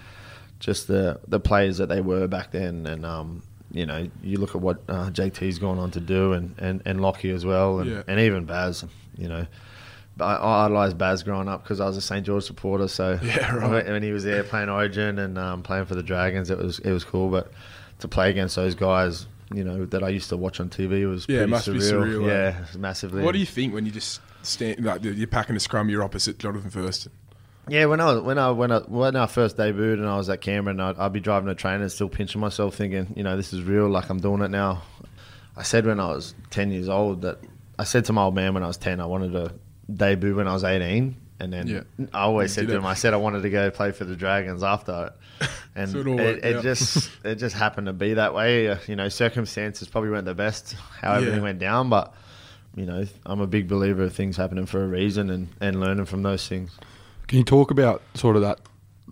just 0.59 0.87
the 0.87 1.19
the 1.27 1.39
players 1.39 1.77
that 1.77 1.87
they 1.87 2.01
were 2.01 2.27
back 2.27 2.51
then, 2.51 2.85
and 2.85 3.05
um, 3.05 3.43
you 3.71 3.85
know, 3.85 4.09
you 4.23 4.37
look 4.39 4.55
at 4.55 4.61
what 4.61 4.81
uh, 4.89 5.09
JT's 5.11 5.59
gone 5.59 5.77
on 5.79 5.91
to 5.91 5.99
do, 5.99 6.33
and 6.33 6.55
and 6.57 6.81
and 6.85 7.01
Lockie 7.01 7.31
as 7.31 7.45
well, 7.45 7.79
and, 7.79 7.89
Yeah. 7.89 8.03
and 8.07 8.19
even 8.19 8.45
Baz, 8.45 8.83
you 9.17 9.27
know. 9.27 9.45
I, 10.21 10.33
I 10.35 10.65
idolised 10.65 10.97
Baz 10.97 11.23
growing 11.23 11.47
up 11.47 11.63
because 11.63 11.79
I 11.79 11.85
was 11.85 11.95
a 11.95 12.01
St 12.01 12.25
George 12.25 12.43
supporter. 12.43 12.89
So 12.89 13.17
Yeah, 13.23 13.55
right. 13.55 13.85
when, 13.87 14.03
he 14.03 14.11
was 14.11 14.25
there 14.25 14.43
playing 14.43 14.67
Origin 14.67 15.17
and 15.17 15.37
um, 15.37 15.63
playing 15.63 15.85
for 15.85 15.95
the 15.95 16.03
Dragons, 16.03 16.49
it 16.49 16.57
was 16.57 16.79
it 16.79 16.91
was 16.91 17.05
cool. 17.05 17.29
But 17.29 17.51
to 17.99 18.07
play 18.09 18.29
against 18.29 18.55
those 18.57 18.75
guys, 18.75 19.27
you 19.53 19.63
know, 19.63 19.85
that 19.85 20.03
I 20.03 20.09
used 20.09 20.27
to 20.29 20.35
watch 20.37 20.59
on 20.59 20.69
TV 20.69 21.09
was 21.09 21.25
Yeah, 21.29 21.45
pretty 21.45 21.79
surreal. 21.79 22.03
surreal, 22.03 22.29
eh? 22.29 22.53
Yeah, 22.59 22.65
massively. 22.77 23.23
What 23.23 23.31
do 23.31 23.39
you 23.39 23.45
think 23.45 23.73
when 23.73 23.85
you 23.85 23.93
just 23.93 24.19
stand 24.41 24.83
like 24.83 25.03
you're 25.05 25.25
packing 25.27 25.55
a 25.55 25.59
scrum, 25.59 25.87
you're 25.89 26.03
opposite 26.03 26.37
Jonathan 26.37 26.69
Thurston? 26.69 27.13
Yeah, 27.67 27.85
when 27.85 27.99
I 28.01 28.15
when 28.15 28.37
I 28.39 28.49
when 28.51 28.71
I 28.71 28.79
when 28.79 29.15
I 29.15 29.27
first 29.27 29.57
debuted 29.57 29.93
and 29.95 30.07
I 30.07 30.17
was 30.17 30.29
at 30.29 30.41
Canberra 30.41 30.71
and 30.71 30.81
I'd, 30.81 30.97
I'd 30.97 31.13
be 31.13 31.19
driving 31.19 31.49
a 31.49 31.55
train 31.55 31.81
and 31.81 31.91
still 31.91 32.09
pinching 32.09 32.41
myself, 32.41 32.75
thinking, 32.75 33.13
you 33.15 33.23
know, 33.23 33.37
this 33.37 33.53
is 33.53 33.61
real. 33.63 33.87
Like 33.89 34.09
I'm 34.09 34.19
doing 34.19 34.41
it 34.41 34.49
now. 34.49 34.81
I 35.55 35.63
said 35.63 35.85
when 35.85 35.99
I 35.99 36.07
was 36.07 36.33
ten 36.49 36.71
years 36.71 36.89
old 36.89 37.21
that 37.23 37.37
I 37.77 37.83
said 37.83 38.05
to 38.05 38.13
my 38.13 38.23
old 38.23 38.33
man 38.35 38.53
when 38.53 38.63
I 38.63 38.67
was 38.67 38.77
ten 38.77 38.99
I 38.99 39.05
wanted 39.05 39.33
to 39.33 39.53
debut 39.93 40.35
when 40.35 40.47
I 40.47 40.53
was 40.53 40.63
eighteen, 40.63 41.15
and 41.39 41.53
then 41.53 41.67
Yeah. 41.67 41.81
I 42.13 42.21
always 42.21 42.53
said 42.53 42.67
to 42.69 42.75
him, 42.75 42.85
I 42.87 42.95
said 42.95 43.13
I 43.13 43.17
wanted 43.17 43.43
to 43.43 43.49
go 43.51 43.69
play 43.69 43.91
for 43.91 44.05
the 44.05 44.15
Dragons 44.15 44.63
after 44.63 45.11
it, 45.41 45.47
and 45.75 45.91
So 45.91 45.99
it 45.99 46.07
it, 46.19 46.45
it 46.45 46.55
out. 46.57 46.63
just 46.63 47.11
it 47.23 47.35
just 47.35 47.55
happened 47.55 47.85
to 47.87 47.93
be 47.93 48.15
that 48.15 48.33
way. 48.33 48.69
Uh, 48.69 48.77
You 48.87 48.95
know, 48.95 49.09
circumstances 49.09 49.87
probably 49.87 50.09
weren't 50.09 50.25
the 50.25 50.33
best 50.33 50.73
how 51.01 51.13
everything 51.13 51.37
Yeah. 51.37 51.43
went 51.43 51.59
down, 51.59 51.89
but. 51.89 52.15
You 52.75 52.85
know, 52.85 53.03
I'm 53.25 53.41
a 53.41 53.47
big 53.47 53.67
believer 53.67 54.03
of 54.03 54.13
things 54.13 54.37
happening 54.37 54.67
for 54.67 54.81
a 54.83 54.87
reason 54.87 55.31
and, 55.31 55.47
and 55.59 55.79
learning 55.81 56.05
from 56.05 56.21
those 56.21 56.47
things. 56.47 56.71
Can 57.29 57.37
you 57.37 57.43
talk 57.43 57.69
about 57.69 58.01
sort 58.15 58.35
of 58.35 58.41
that, 58.41 58.59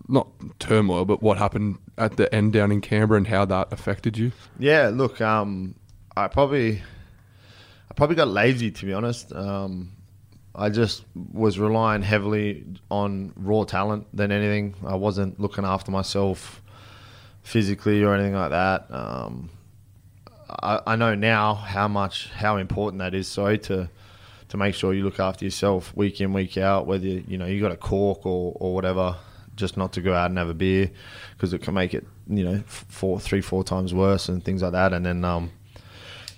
not 0.08 0.26
turmoil, 0.58 1.04
but 1.04 1.22
what 1.22 1.38
happened 1.38 1.78
at 1.96 2.16
the 2.16 2.32
end 2.34 2.52
down 2.52 2.72
in 2.72 2.80
Canberra 2.80 3.16
and 3.16 3.28
how 3.28 3.44
that 3.44 3.72
affected 3.72 4.18
you? 4.18 4.32
Yeah, 4.58 4.90
look, 4.92 5.20
um, 5.20 5.76
I 6.16 6.26
probably, 6.26 6.82
I 7.88 7.94
probably 7.94 8.16
got 8.16 8.26
lazy 8.26 8.72
to 8.72 8.86
be 8.86 8.92
honest. 8.92 9.32
Um, 9.32 9.92
I 10.52 10.68
just 10.68 11.04
was 11.14 11.60
relying 11.60 12.02
heavily 12.02 12.64
on 12.90 13.32
raw 13.36 13.62
talent 13.62 14.08
than 14.12 14.32
anything. 14.32 14.74
I 14.84 14.96
wasn't 14.96 15.38
looking 15.38 15.64
after 15.64 15.92
myself 15.92 16.60
physically 17.44 18.02
or 18.02 18.16
anything 18.16 18.34
like 18.34 18.50
that. 18.50 18.90
Um, 18.90 19.48
I, 20.60 20.80
I 20.88 20.96
know 20.96 21.14
now 21.14 21.54
how 21.54 21.86
much 21.86 22.30
how 22.30 22.56
important 22.56 22.98
that 22.98 23.14
is. 23.14 23.28
So 23.28 23.54
to 23.54 23.88
to 24.48 24.56
make 24.56 24.74
sure 24.74 24.94
you 24.94 25.04
look 25.04 25.20
after 25.20 25.44
yourself 25.44 25.94
week 25.96 26.20
in 26.20 26.32
week 26.32 26.56
out, 26.56 26.86
whether 26.86 27.06
you 27.06 27.36
know 27.38 27.46
you 27.46 27.60
got 27.60 27.72
a 27.72 27.76
cork 27.76 28.24
or, 28.24 28.52
or 28.56 28.74
whatever, 28.74 29.16
just 29.56 29.76
not 29.76 29.92
to 29.92 30.00
go 30.00 30.14
out 30.14 30.30
and 30.30 30.38
have 30.38 30.48
a 30.48 30.54
beer 30.54 30.90
because 31.32 31.52
it 31.52 31.62
can 31.62 31.74
make 31.74 31.94
it 31.94 32.06
you 32.28 32.44
know 32.44 32.62
four 32.66 33.20
three 33.20 33.40
four 33.40 33.64
times 33.64 33.92
worse 33.92 34.28
and 34.28 34.44
things 34.44 34.62
like 34.62 34.72
that. 34.72 34.92
And 34.92 35.04
then 35.04 35.24
um, 35.24 35.50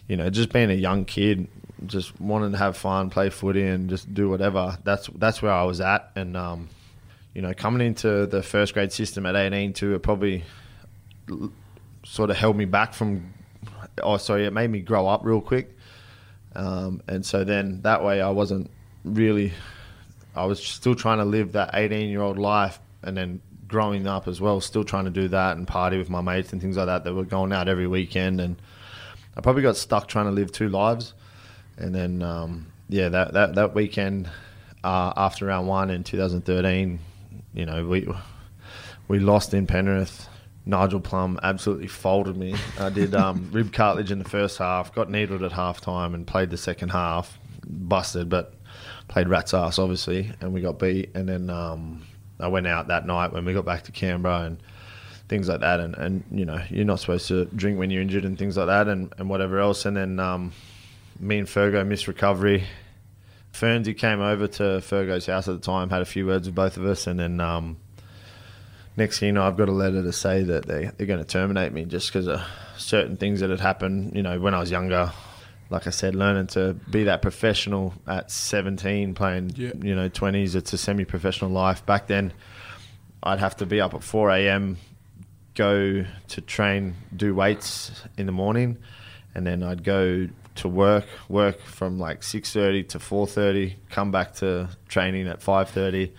you 0.08 0.16
know 0.16 0.28
just 0.30 0.52
being 0.52 0.70
a 0.70 0.74
young 0.74 1.04
kid, 1.04 1.46
just 1.86 2.18
wanting 2.20 2.52
to 2.52 2.58
have 2.58 2.76
fun, 2.76 3.10
play 3.10 3.30
footy, 3.30 3.62
and 3.62 3.88
just 3.88 4.12
do 4.12 4.28
whatever. 4.28 4.78
That's 4.84 5.08
that's 5.16 5.40
where 5.40 5.52
I 5.52 5.62
was 5.64 5.80
at, 5.80 6.10
and 6.16 6.36
um, 6.36 6.68
you 7.34 7.42
know 7.42 7.54
coming 7.54 7.86
into 7.86 8.26
the 8.26 8.42
first 8.42 8.74
grade 8.74 8.92
system 8.92 9.24
at 9.26 9.36
18 9.36 9.72
too, 9.72 9.94
it 9.94 10.02
probably 10.02 10.44
sort 12.04 12.30
of 12.30 12.36
held 12.36 12.56
me 12.56 12.64
back 12.64 12.92
from. 12.92 13.34
Oh, 14.02 14.16
sorry, 14.16 14.46
it 14.46 14.52
made 14.52 14.70
me 14.70 14.80
grow 14.80 15.06
up 15.06 15.24
real 15.24 15.40
quick. 15.40 15.76
Um, 16.54 17.02
and 17.06 17.24
so 17.24 17.44
then 17.44 17.82
that 17.82 18.02
way 18.02 18.20
I 18.20 18.30
wasn't 18.30 18.70
really, 19.04 19.52
I 20.34 20.44
was 20.44 20.62
still 20.62 20.94
trying 20.94 21.18
to 21.18 21.24
live 21.24 21.52
that 21.52 21.70
18 21.74 22.08
year 22.08 22.22
old 22.22 22.38
life 22.38 22.78
and 23.02 23.16
then 23.16 23.40
growing 23.66 24.06
up 24.06 24.26
as 24.26 24.40
well, 24.40 24.60
still 24.60 24.84
trying 24.84 25.04
to 25.04 25.10
do 25.10 25.28
that 25.28 25.56
and 25.56 25.66
party 25.66 25.96
with 25.96 26.10
my 26.10 26.20
mates 26.20 26.52
and 26.52 26.60
things 26.60 26.76
like 26.76 26.86
that 26.86 27.04
that 27.04 27.14
were 27.14 27.24
going 27.24 27.52
out 27.52 27.68
every 27.68 27.86
weekend. 27.86 28.40
And 28.40 28.56
I 29.36 29.40
probably 29.40 29.62
got 29.62 29.76
stuck 29.76 30.08
trying 30.08 30.26
to 30.26 30.32
live 30.32 30.52
two 30.52 30.68
lives. 30.68 31.14
And 31.78 31.94
then, 31.94 32.22
um, 32.22 32.66
yeah, 32.88 33.08
that, 33.08 33.32
that, 33.32 33.54
that 33.54 33.74
weekend 33.74 34.28
uh, 34.82 35.12
after 35.16 35.46
round 35.46 35.68
one 35.68 35.90
in 35.90 36.04
2013, 36.04 36.98
you 37.54 37.66
know, 37.66 37.86
we, 37.86 38.08
we 39.08 39.18
lost 39.20 39.54
in 39.54 39.66
Penrith. 39.66 40.28
Nigel 40.70 41.00
Plum 41.00 41.38
absolutely 41.42 41.88
folded 41.88 42.36
me. 42.36 42.54
I 42.78 42.88
did 42.88 43.14
um, 43.14 43.48
rib 43.52 43.72
cartilage 43.72 44.12
in 44.12 44.20
the 44.20 44.28
first 44.28 44.56
half, 44.56 44.94
got 44.94 45.10
needled 45.10 45.42
at 45.42 45.52
half 45.52 45.80
time, 45.80 46.14
and 46.14 46.26
played 46.26 46.50
the 46.50 46.56
second 46.56 46.90
half. 46.90 47.38
Busted, 47.66 48.28
but 48.28 48.54
played 49.08 49.28
rat's 49.28 49.52
ass, 49.52 49.78
obviously, 49.78 50.30
and 50.40 50.54
we 50.54 50.60
got 50.60 50.78
beat. 50.78 51.10
And 51.14 51.28
then 51.28 51.50
um, 51.50 52.06
I 52.38 52.48
went 52.48 52.66
out 52.66 52.88
that 52.88 53.04
night 53.04 53.32
when 53.32 53.44
we 53.44 53.52
got 53.52 53.64
back 53.64 53.82
to 53.84 53.92
Canberra 53.92 54.44
and 54.44 54.62
things 55.28 55.48
like 55.48 55.60
that. 55.60 55.80
And, 55.80 55.94
and 55.96 56.24
you 56.30 56.44
know, 56.44 56.62
you're 56.70 56.84
not 56.84 57.00
supposed 57.00 57.28
to 57.28 57.44
drink 57.46 57.78
when 57.78 57.90
you're 57.90 58.02
injured 58.02 58.24
and 58.24 58.38
things 58.38 58.56
like 58.56 58.68
that 58.68 58.88
and, 58.88 59.12
and 59.18 59.28
whatever 59.28 59.58
else. 59.58 59.84
And 59.84 59.96
then 59.96 60.20
um, 60.20 60.52
me 61.18 61.38
and 61.38 61.48
Fergo 61.48 61.86
missed 61.86 62.08
recovery. 62.08 62.64
Fernsey 63.52 63.96
came 63.98 64.20
over 64.20 64.46
to 64.46 64.62
Fergo's 64.62 65.26
house 65.26 65.48
at 65.48 65.54
the 65.54 65.60
time, 65.60 65.90
had 65.90 66.02
a 66.02 66.06
few 66.06 66.26
words 66.26 66.46
with 66.46 66.54
both 66.54 66.76
of 66.76 66.86
us, 66.86 67.08
and 67.08 67.18
then. 67.18 67.40
Next 69.00 69.18
thing 69.18 69.28
you 69.28 69.32
know, 69.32 69.44
I've 69.44 69.56
got 69.56 69.70
a 69.70 69.72
letter 69.72 70.02
to 70.02 70.12
say 70.12 70.42
that 70.42 70.66
they, 70.66 70.90
they're 70.94 71.06
going 71.06 71.24
to 71.24 71.24
terminate 71.24 71.72
me 71.72 71.86
just 71.86 72.08
because 72.12 72.28
of 72.28 72.42
certain 72.76 73.16
things 73.16 73.40
that 73.40 73.48
had 73.48 73.58
happened, 73.58 74.14
you 74.14 74.22
know, 74.22 74.38
when 74.38 74.52
I 74.52 74.60
was 74.60 74.70
younger. 74.70 75.10
Like 75.70 75.86
I 75.86 75.90
said, 75.90 76.14
learning 76.14 76.48
to 76.48 76.74
be 76.90 77.04
that 77.04 77.22
professional 77.22 77.94
at 78.06 78.30
17, 78.30 79.14
playing, 79.14 79.52
Yeah. 79.56 79.70
you 79.80 79.94
know, 79.96 80.10
20s, 80.10 80.54
it's 80.54 80.74
a 80.74 80.76
semi 80.76 81.06
professional 81.06 81.50
life. 81.50 81.86
Back 81.86 82.08
then, 82.08 82.34
I'd 83.22 83.38
have 83.38 83.56
to 83.56 83.64
be 83.64 83.80
up 83.80 83.94
at 83.94 84.02
4 84.02 84.32
a.m., 84.32 84.76
go 85.54 86.04
to 86.28 86.40
train, 86.42 86.94
do 87.16 87.34
weights 87.34 88.02
in 88.18 88.26
the 88.26 88.32
morning, 88.32 88.76
and 89.34 89.46
then 89.46 89.62
I'd 89.62 89.82
go 89.82 90.28
to 90.56 90.68
work, 90.68 91.06
work 91.30 91.62
from 91.62 91.98
like 91.98 92.20
6.30 92.20 92.86
to 92.90 92.98
4.30, 92.98 93.76
come 93.88 94.12
back 94.12 94.34
to 94.34 94.68
training 94.88 95.26
at 95.26 95.40
5.30, 95.40 96.10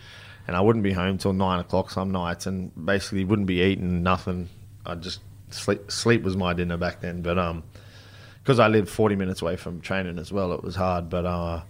and 0.52 0.58
I 0.58 0.60
wouldn't 0.62 0.84
be 0.84 0.92
home 0.92 1.18
till 1.18 1.32
9 1.32 1.60
o'clock 1.60 1.90
some 1.92 2.12
nights, 2.12 2.46
and 2.46 2.72
basically 2.86 3.24
wouldn't 3.24 3.48
be 3.48 3.62
eating 3.62 4.04
nothing. 4.04 4.50
I'd 4.86 5.02
just 5.02 5.22
sleep. 5.50 5.90
Sleep 5.90 6.24
was 6.24 6.36
my 6.36 6.52
dinner 6.54 6.76
back 6.76 7.00
then, 7.00 7.22
but 7.22 7.38
um, 7.40 7.64
because 8.44 8.60
I 8.60 8.68
lived 8.68 8.90
40 8.90 9.16
minutes 9.16 9.42
away 9.42 9.56
from 9.56 9.80
training 9.80 10.20
as 10.20 10.30
well, 10.34 10.52
it 10.52 10.62
was 10.62 10.76
hard. 10.76 11.10
But 11.10 11.26
uh, 11.26 11.62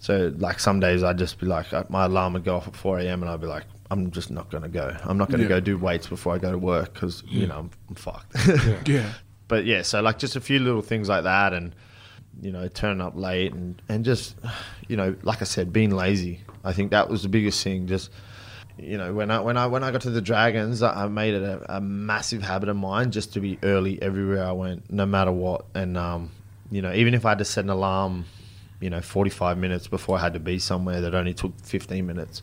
so 0.00 0.32
like 0.38 0.58
some 0.58 0.80
days 0.80 1.02
I'd 1.02 1.18
just 1.18 1.38
be 1.38 1.44
like, 1.46 1.70
uh, 1.74 1.84
my 1.90 2.06
alarm 2.06 2.32
would 2.32 2.44
go 2.44 2.56
off 2.56 2.66
at 2.66 2.74
4 2.74 3.00
a.m. 3.00 3.22
and 3.22 3.30
I'd 3.30 3.40
be 3.42 3.46
like, 3.46 3.64
I'm 3.90 4.10
just 4.10 4.30
not 4.30 4.50
going 4.50 4.62
to 4.62 4.68
go. 4.70 4.96
I'm 5.04 5.18
not 5.18 5.28
going 5.28 5.40
to 5.40 5.44
Yeah. 5.44 5.48
go 5.56 5.60
do 5.60 5.76
weights 5.76 6.06
before 6.06 6.34
I 6.34 6.38
go 6.38 6.50
to 6.50 6.58
work 6.58 6.94
because 6.94 7.22
you 7.28 7.46
know 7.46 7.58
I'm, 7.58 7.70
I'm 7.90 7.94
fucked. 7.94 8.34
Yeah. 8.88 9.12
but 9.48 9.64
yeah, 9.66 9.82
so 9.82 10.00
like 10.00 10.18
just 10.18 10.34
a 10.36 10.40
few 10.40 10.58
little 10.60 10.82
things 10.82 11.08
like 11.10 11.24
that, 11.24 11.52
and 11.52 11.74
you 12.40 12.52
know, 12.52 12.68
turning 12.68 13.00
up 13.00 13.16
late 13.16 13.52
and 13.52 13.82
and 13.88 14.04
just 14.04 14.36
you 14.88 14.96
know, 14.96 15.14
like 15.22 15.42
I 15.42 15.44
said, 15.46 15.72
being 15.72 15.90
lazy. 15.90 16.40
I 16.64 16.72
think 16.72 16.90
that 16.90 17.08
was 17.08 17.22
the 17.22 17.28
biggest 17.28 17.62
thing. 17.62 17.86
Just 17.86 18.10
you 18.76 18.96
know, 18.96 19.12
when 19.12 19.30
I 19.30 19.40
when 19.40 19.56
I 19.56 19.66
when 19.66 19.82
I 19.82 19.90
got 19.90 20.02
to 20.02 20.10
the 20.10 20.20
Dragons, 20.20 20.82
I 20.82 21.08
made 21.08 21.34
it 21.34 21.42
a, 21.42 21.76
a 21.76 21.80
massive 21.80 22.42
habit 22.42 22.68
of 22.68 22.76
mine 22.76 23.10
just 23.10 23.32
to 23.34 23.40
be 23.40 23.58
early 23.62 24.00
everywhere 24.00 24.44
I 24.44 24.52
went, 24.52 24.90
no 24.90 25.06
matter 25.06 25.32
what. 25.32 25.64
And 25.74 25.96
um, 25.96 26.30
you 26.70 26.82
know, 26.82 26.92
even 26.92 27.14
if 27.14 27.24
I 27.24 27.30
had 27.30 27.38
to 27.38 27.44
set 27.44 27.64
an 27.64 27.70
alarm, 27.70 28.24
you 28.80 28.90
know, 28.90 29.00
45 29.00 29.58
minutes 29.58 29.88
before 29.88 30.18
I 30.18 30.20
had 30.20 30.34
to 30.34 30.40
be 30.40 30.58
somewhere 30.58 31.00
that 31.00 31.14
only 31.14 31.34
took 31.34 31.58
15 31.62 32.06
minutes. 32.06 32.42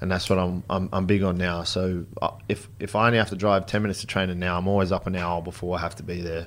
And 0.00 0.10
that's 0.10 0.28
what 0.28 0.38
I'm, 0.38 0.62
I'm, 0.68 0.88
I'm 0.92 1.06
big 1.06 1.22
on 1.22 1.38
now. 1.38 1.62
So 1.62 2.04
uh, 2.20 2.32
if, 2.48 2.68
if 2.78 2.94
I 2.94 3.06
only 3.06 3.18
have 3.18 3.30
to 3.30 3.36
drive 3.36 3.66
10 3.66 3.82
minutes 3.82 4.00
to 4.00 4.06
training 4.06 4.38
now, 4.38 4.58
I'm 4.58 4.68
always 4.68 4.92
up 4.92 5.06
an 5.06 5.16
hour 5.16 5.40
before 5.40 5.76
I 5.78 5.80
have 5.80 5.94
to 5.96 6.02
be 6.02 6.20
there. 6.20 6.46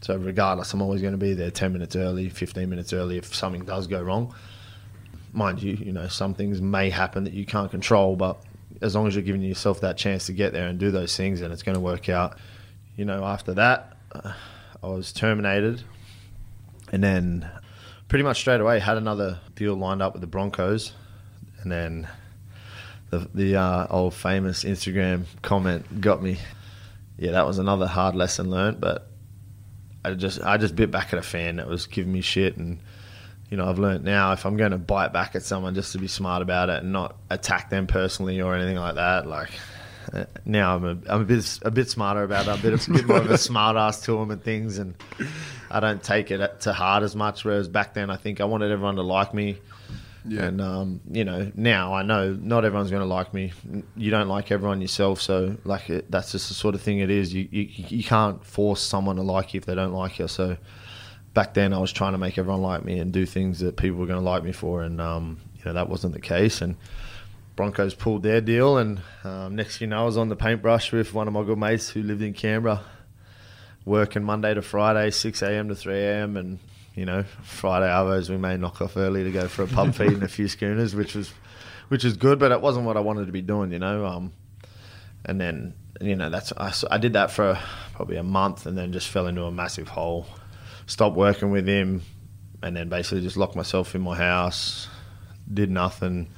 So 0.00 0.16
regardless, 0.16 0.72
I'm 0.72 0.80
always 0.82 1.02
going 1.02 1.12
to 1.12 1.18
be 1.18 1.34
there 1.34 1.50
10 1.50 1.72
minutes 1.72 1.94
early, 1.94 2.30
15 2.30 2.68
minutes 2.68 2.92
early 2.92 3.18
if 3.18 3.34
something 3.34 3.64
does 3.64 3.86
go 3.86 4.02
wrong. 4.02 4.34
Mind 5.32 5.62
you, 5.62 5.74
you 5.74 5.92
know, 5.92 6.08
some 6.08 6.34
things 6.34 6.60
may 6.60 6.90
happen 6.90 7.24
that 7.24 7.32
you 7.32 7.46
can't 7.46 7.70
control, 7.70 8.16
but 8.16 8.42
as 8.82 8.94
long 8.94 9.06
as 9.06 9.14
you're 9.14 9.22
giving 9.22 9.42
yourself 9.42 9.80
that 9.80 9.96
chance 9.96 10.26
to 10.26 10.32
get 10.32 10.52
there 10.52 10.66
and 10.68 10.78
do 10.78 10.90
those 10.90 11.16
things, 11.16 11.40
then 11.40 11.52
it's 11.52 11.62
going 11.62 11.74
to 11.74 11.80
work 11.80 12.08
out. 12.08 12.38
You 12.96 13.04
know, 13.04 13.24
after 13.24 13.54
that, 13.54 13.96
uh, 14.12 14.32
I 14.82 14.86
was 14.88 15.12
terminated, 15.12 15.82
and 16.92 17.02
then 17.02 17.48
pretty 18.08 18.24
much 18.24 18.38
straight 18.38 18.60
away 18.60 18.78
had 18.80 18.96
another 18.96 19.38
deal 19.54 19.74
lined 19.74 20.02
up 20.02 20.12
with 20.12 20.20
the 20.20 20.26
Broncos, 20.26 20.92
and 21.62 21.70
then 21.70 22.08
the 23.10 23.28
the 23.34 23.56
uh, 23.56 23.86
old 23.90 24.14
famous 24.14 24.64
Instagram 24.64 25.24
comment 25.42 26.00
got 26.00 26.22
me. 26.22 26.38
Yeah, 27.18 27.32
that 27.32 27.46
was 27.46 27.58
another 27.58 27.86
hard 27.86 28.16
lesson 28.16 28.50
learned, 28.50 28.80
but 28.80 29.10
I 30.04 30.14
just 30.14 30.42
I 30.42 30.56
just 30.56 30.74
bit 30.74 30.90
back 30.90 31.12
at 31.12 31.18
a 31.18 31.22
fan 31.22 31.56
that 31.56 31.68
was 31.68 31.86
giving 31.86 32.12
me 32.12 32.20
shit, 32.20 32.56
and 32.56 32.80
you 33.50 33.56
know 33.56 33.68
I've 33.68 33.78
learned 33.78 34.04
now 34.04 34.32
if 34.32 34.46
I'm 34.46 34.56
going 34.56 34.70
to 34.70 34.78
bite 34.78 35.12
back 35.12 35.34
at 35.34 35.42
someone, 35.42 35.74
just 35.74 35.92
to 35.92 35.98
be 35.98 36.06
smart 36.06 36.42
about 36.42 36.70
it 36.70 36.82
and 36.82 36.92
not 36.92 37.16
attack 37.28 37.70
them 37.70 37.86
personally 37.86 38.40
or 38.40 38.54
anything 38.54 38.76
like 38.76 38.94
that. 38.94 39.26
Like 39.26 39.50
uh, 40.12 40.24
now 40.44 40.76
I'm 40.76 40.84
a 40.84 41.12
I'm 41.12 41.22
a 41.22 41.24
bit 41.24 41.58
a 41.62 41.70
bit 41.70 41.90
smarter 41.90 42.22
about 42.22 42.46
it, 42.46 42.58
a 42.58 42.62
bit, 42.62 42.88
a 42.88 42.90
bit 42.92 43.06
more 43.06 43.18
of 43.18 43.30
a 43.30 43.38
smart 43.38 43.76
ass 43.76 44.02
to 44.02 44.12
them 44.12 44.30
and 44.30 44.42
things, 44.42 44.78
and 44.78 44.94
I 45.70 45.80
don't 45.80 46.02
take 46.02 46.30
it 46.30 46.60
to 46.60 46.72
heart 46.72 47.02
as 47.02 47.14
much. 47.14 47.44
Whereas 47.44 47.68
back 47.68 47.94
then, 47.94 48.10
I 48.10 48.16
think 48.16 48.40
I 48.40 48.44
wanted 48.44 48.70
everyone 48.70 48.96
to 48.96 49.02
like 49.02 49.34
me. 49.34 49.58
Yeah. 50.26 50.44
And 50.44 50.60
um, 50.60 51.00
you 51.10 51.24
know, 51.24 51.50
now 51.54 51.94
I 51.94 52.02
know 52.02 52.34
not 52.34 52.64
everyone's 52.64 52.90
going 52.90 53.02
to 53.02 53.06
like 53.06 53.32
me. 53.32 53.52
You 53.96 54.10
don't 54.10 54.28
like 54.28 54.50
everyone 54.52 54.80
yourself, 54.80 55.20
so 55.20 55.56
like 55.64 55.88
it, 55.88 56.10
that's 56.10 56.32
just 56.32 56.48
the 56.48 56.54
sort 56.54 56.74
of 56.74 56.82
thing 56.82 56.98
it 56.98 57.10
is. 57.10 57.32
You, 57.32 57.48
you 57.50 57.68
you 57.70 58.04
can't 58.04 58.44
force 58.44 58.82
someone 58.82 59.16
to 59.16 59.22
like 59.22 59.54
you 59.54 59.58
if 59.58 59.64
they 59.64 59.74
don't 59.74 59.94
like 59.94 60.18
you. 60.18 60.28
So 60.28 60.56
back 61.34 61.54
then, 61.54 61.72
I 61.72 61.78
was 61.78 61.92
trying 61.92 62.12
to 62.12 62.18
make 62.18 62.38
everyone 62.38 62.62
like 62.62 62.84
me 62.84 62.98
and 62.98 63.12
do 63.12 63.26
things 63.26 63.60
that 63.60 63.76
people 63.76 63.98
were 63.98 64.06
going 64.06 64.18
to 64.18 64.24
like 64.24 64.42
me 64.42 64.52
for, 64.52 64.82
and 64.82 65.00
um, 65.00 65.38
you 65.58 65.64
know 65.64 65.72
that 65.74 65.88
wasn't 65.88 66.14
the 66.14 66.20
case. 66.20 66.60
And 66.60 66.76
Broncos 67.56 67.94
pulled 67.94 68.22
their 68.22 68.40
deal, 68.40 68.78
and 68.78 69.00
um, 69.24 69.56
next 69.56 69.78
thing 69.78 69.86
you 69.86 69.90
know, 69.90 70.02
I 70.02 70.04
was 70.04 70.16
on 70.16 70.28
the 70.28 70.36
paintbrush 70.36 70.92
with 70.92 71.14
one 71.14 71.28
of 71.28 71.34
my 71.34 71.42
good 71.42 71.58
mates 71.58 71.90
who 71.90 72.02
lived 72.02 72.22
in 72.22 72.32
Canberra, 72.32 72.82
working 73.84 74.24
Monday 74.24 74.54
to 74.54 74.62
Friday, 74.62 75.10
six 75.10 75.42
a.m. 75.42 75.68
to 75.68 75.74
three 75.74 75.98
a.m. 75.98 76.36
and 76.36 76.58
you 76.94 77.04
know, 77.04 77.22
Friday 77.42 77.88
hours 77.88 78.28
we 78.28 78.36
may 78.36 78.56
knock 78.56 78.82
off 78.82 78.96
early 78.96 79.24
to 79.24 79.30
go 79.30 79.48
for 79.48 79.62
a 79.62 79.66
pub 79.66 79.94
feed 79.96 80.12
and 80.12 80.22
a 80.22 80.28
few 80.28 80.48
schooners, 80.48 80.94
which 80.94 81.14
was 81.14 81.32
which 81.88 82.04
was 82.04 82.16
good, 82.16 82.38
but 82.38 82.52
it 82.52 82.60
wasn't 82.60 82.86
what 82.86 82.96
I 82.96 83.00
wanted 83.00 83.26
to 83.26 83.32
be 83.32 83.42
doing, 83.42 83.72
you 83.72 83.78
know. 83.78 84.06
Um, 84.06 84.32
and 85.24 85.40
then 85.40 85.74
you 86.00 86.16
know 86.16 86.30
that's 86.30 86.52
I, 86.56 86.72
I 86.90 86.98
did 86.98 87.12
that 87.12 87.30
for 87.30 87.58
probably 87.94 88.16
a 88.16 88.22
month, 88.22 88.66
and 88.66 88.76
then 88.76 88.92
just 88.92 89.08
fell 89.08 89.26
into 89.26 89.44
a 89.44 89.50
massive 89.50 89.88
hole. 89.88 90.26
Stopped 90.90 91.16
working 91.16 91.50
with 91.52 91.68
him, 91.68 92.02
and 92.62 92.76
then 92.76 92.88
basically 92.88 93.20
just 93.20 93.36
locked 93.36 93.54
myself 93.54 93.94
in 93.94 94.00
my 94.00 94.16
house. 94.16 94.88
Did 95.52 95.70
nothing. 95.70 96.28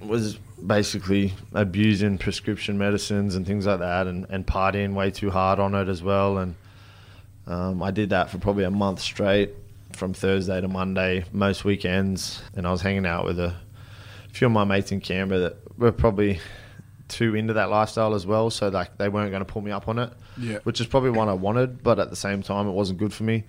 Was 0.00 0.38
basically 0.66 1.34
abusing 1.52 2.16
prescription 2.16 2.78
medicines 2.78 3.34
and 3.34 3.46
things 3.46 3.66
like 3.66 3.80
that, 3.80 4.06
and, 4.06 4.26
and 4.30 4.46
partying 4.46 4.94
way 4.94 5.10
too 5.10 5.30
hard 5.30 5.60
on 5.60 5.74
it 5.74 5.88
as 5.88 6.02
well, 6.02 6.38
and. 6.38 6.54
Um, 7.46 7.82
I 7.82 7.90
did 7.90 8.10
that 8.10 8.30
for 8.30 8.38
probably 8.38 8.62
a 8.62 8.70
month 8.70 9.00
straight, 9.00 9.50
from 9.92 10.14
Thursday 10.14 10.60
to 10.60 10.68
Monday, 10.68 11.24
most 11.32 11.64
weekends, 11.64 12.40
and 12.54 12.64
I 12.64 12.70
was 12.70 12.80
hanging 12.80 13.06
out 13.06 13.24
with 13.24 13.40
a 13.40 13.56
few 14.32 14.46
of 14.46 14.52
my 14.52 14.62
mates 14.62 14.92
in 14.92 15.00
Canberra 15.00 15.40
that 15.40 15.78
were 15.78 15.90
probably 15.90 16.38
too 17.10 17.34
into 17.34 17.52
that 17.54 17.68
lifestyle 17.70 18.14
as 18.14 18.26
well. 18.26 18.48
So 18.50 18.68
like 18.68 18.96
they 18.96 19.08
weren't 19.08 19.30
going 19.30 19.44
to 19.44 19.52
pull 19.52 19.62
me 19.62 19.70
up 19.70 19.88
on 19.88 19.98
it, 19.98 20.12
Yeah. 20.38 20.58
which 20.64 20.80
is 20.80 20.86
probably 20.86 21.10
one 21.10 21.28
I 21.28 21.34
wanted, 21.34 21.82
but 21.82 21.98
at 21.98 22.08
the 22.10 22.16
same 22.16 22.42
time 22.42 22.66
it 22.66 22.72
wasn't 22.72 22.98
good 22.98 23.12
for 23.12 23.24
me. 23.24 23.44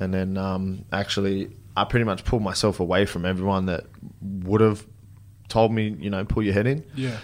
And 0.00 0.12
then 0.14 0.36
um, 0.38 0.84
actually 0.92 1.50
I 1.76 1.84
pretty 1.84 2.04
much 2.04 2.24
pulled 2.24 2.42
myself 2.42 2.80
away 2.80 3.04
from 3.06 3.24
everyone 3.26 3.66
that 3.66 3.84
would 4.20 4.60
have 4.60 4.86
told 5.48 5.72
me, 5.72 5.94
you 6.00 6.08
know, 6.10 6.24
pull 6.24 6.42
your 6.42 6.54
head 6.54 6.66
in. 6.66 6.84
Yeah. 6.94 7.18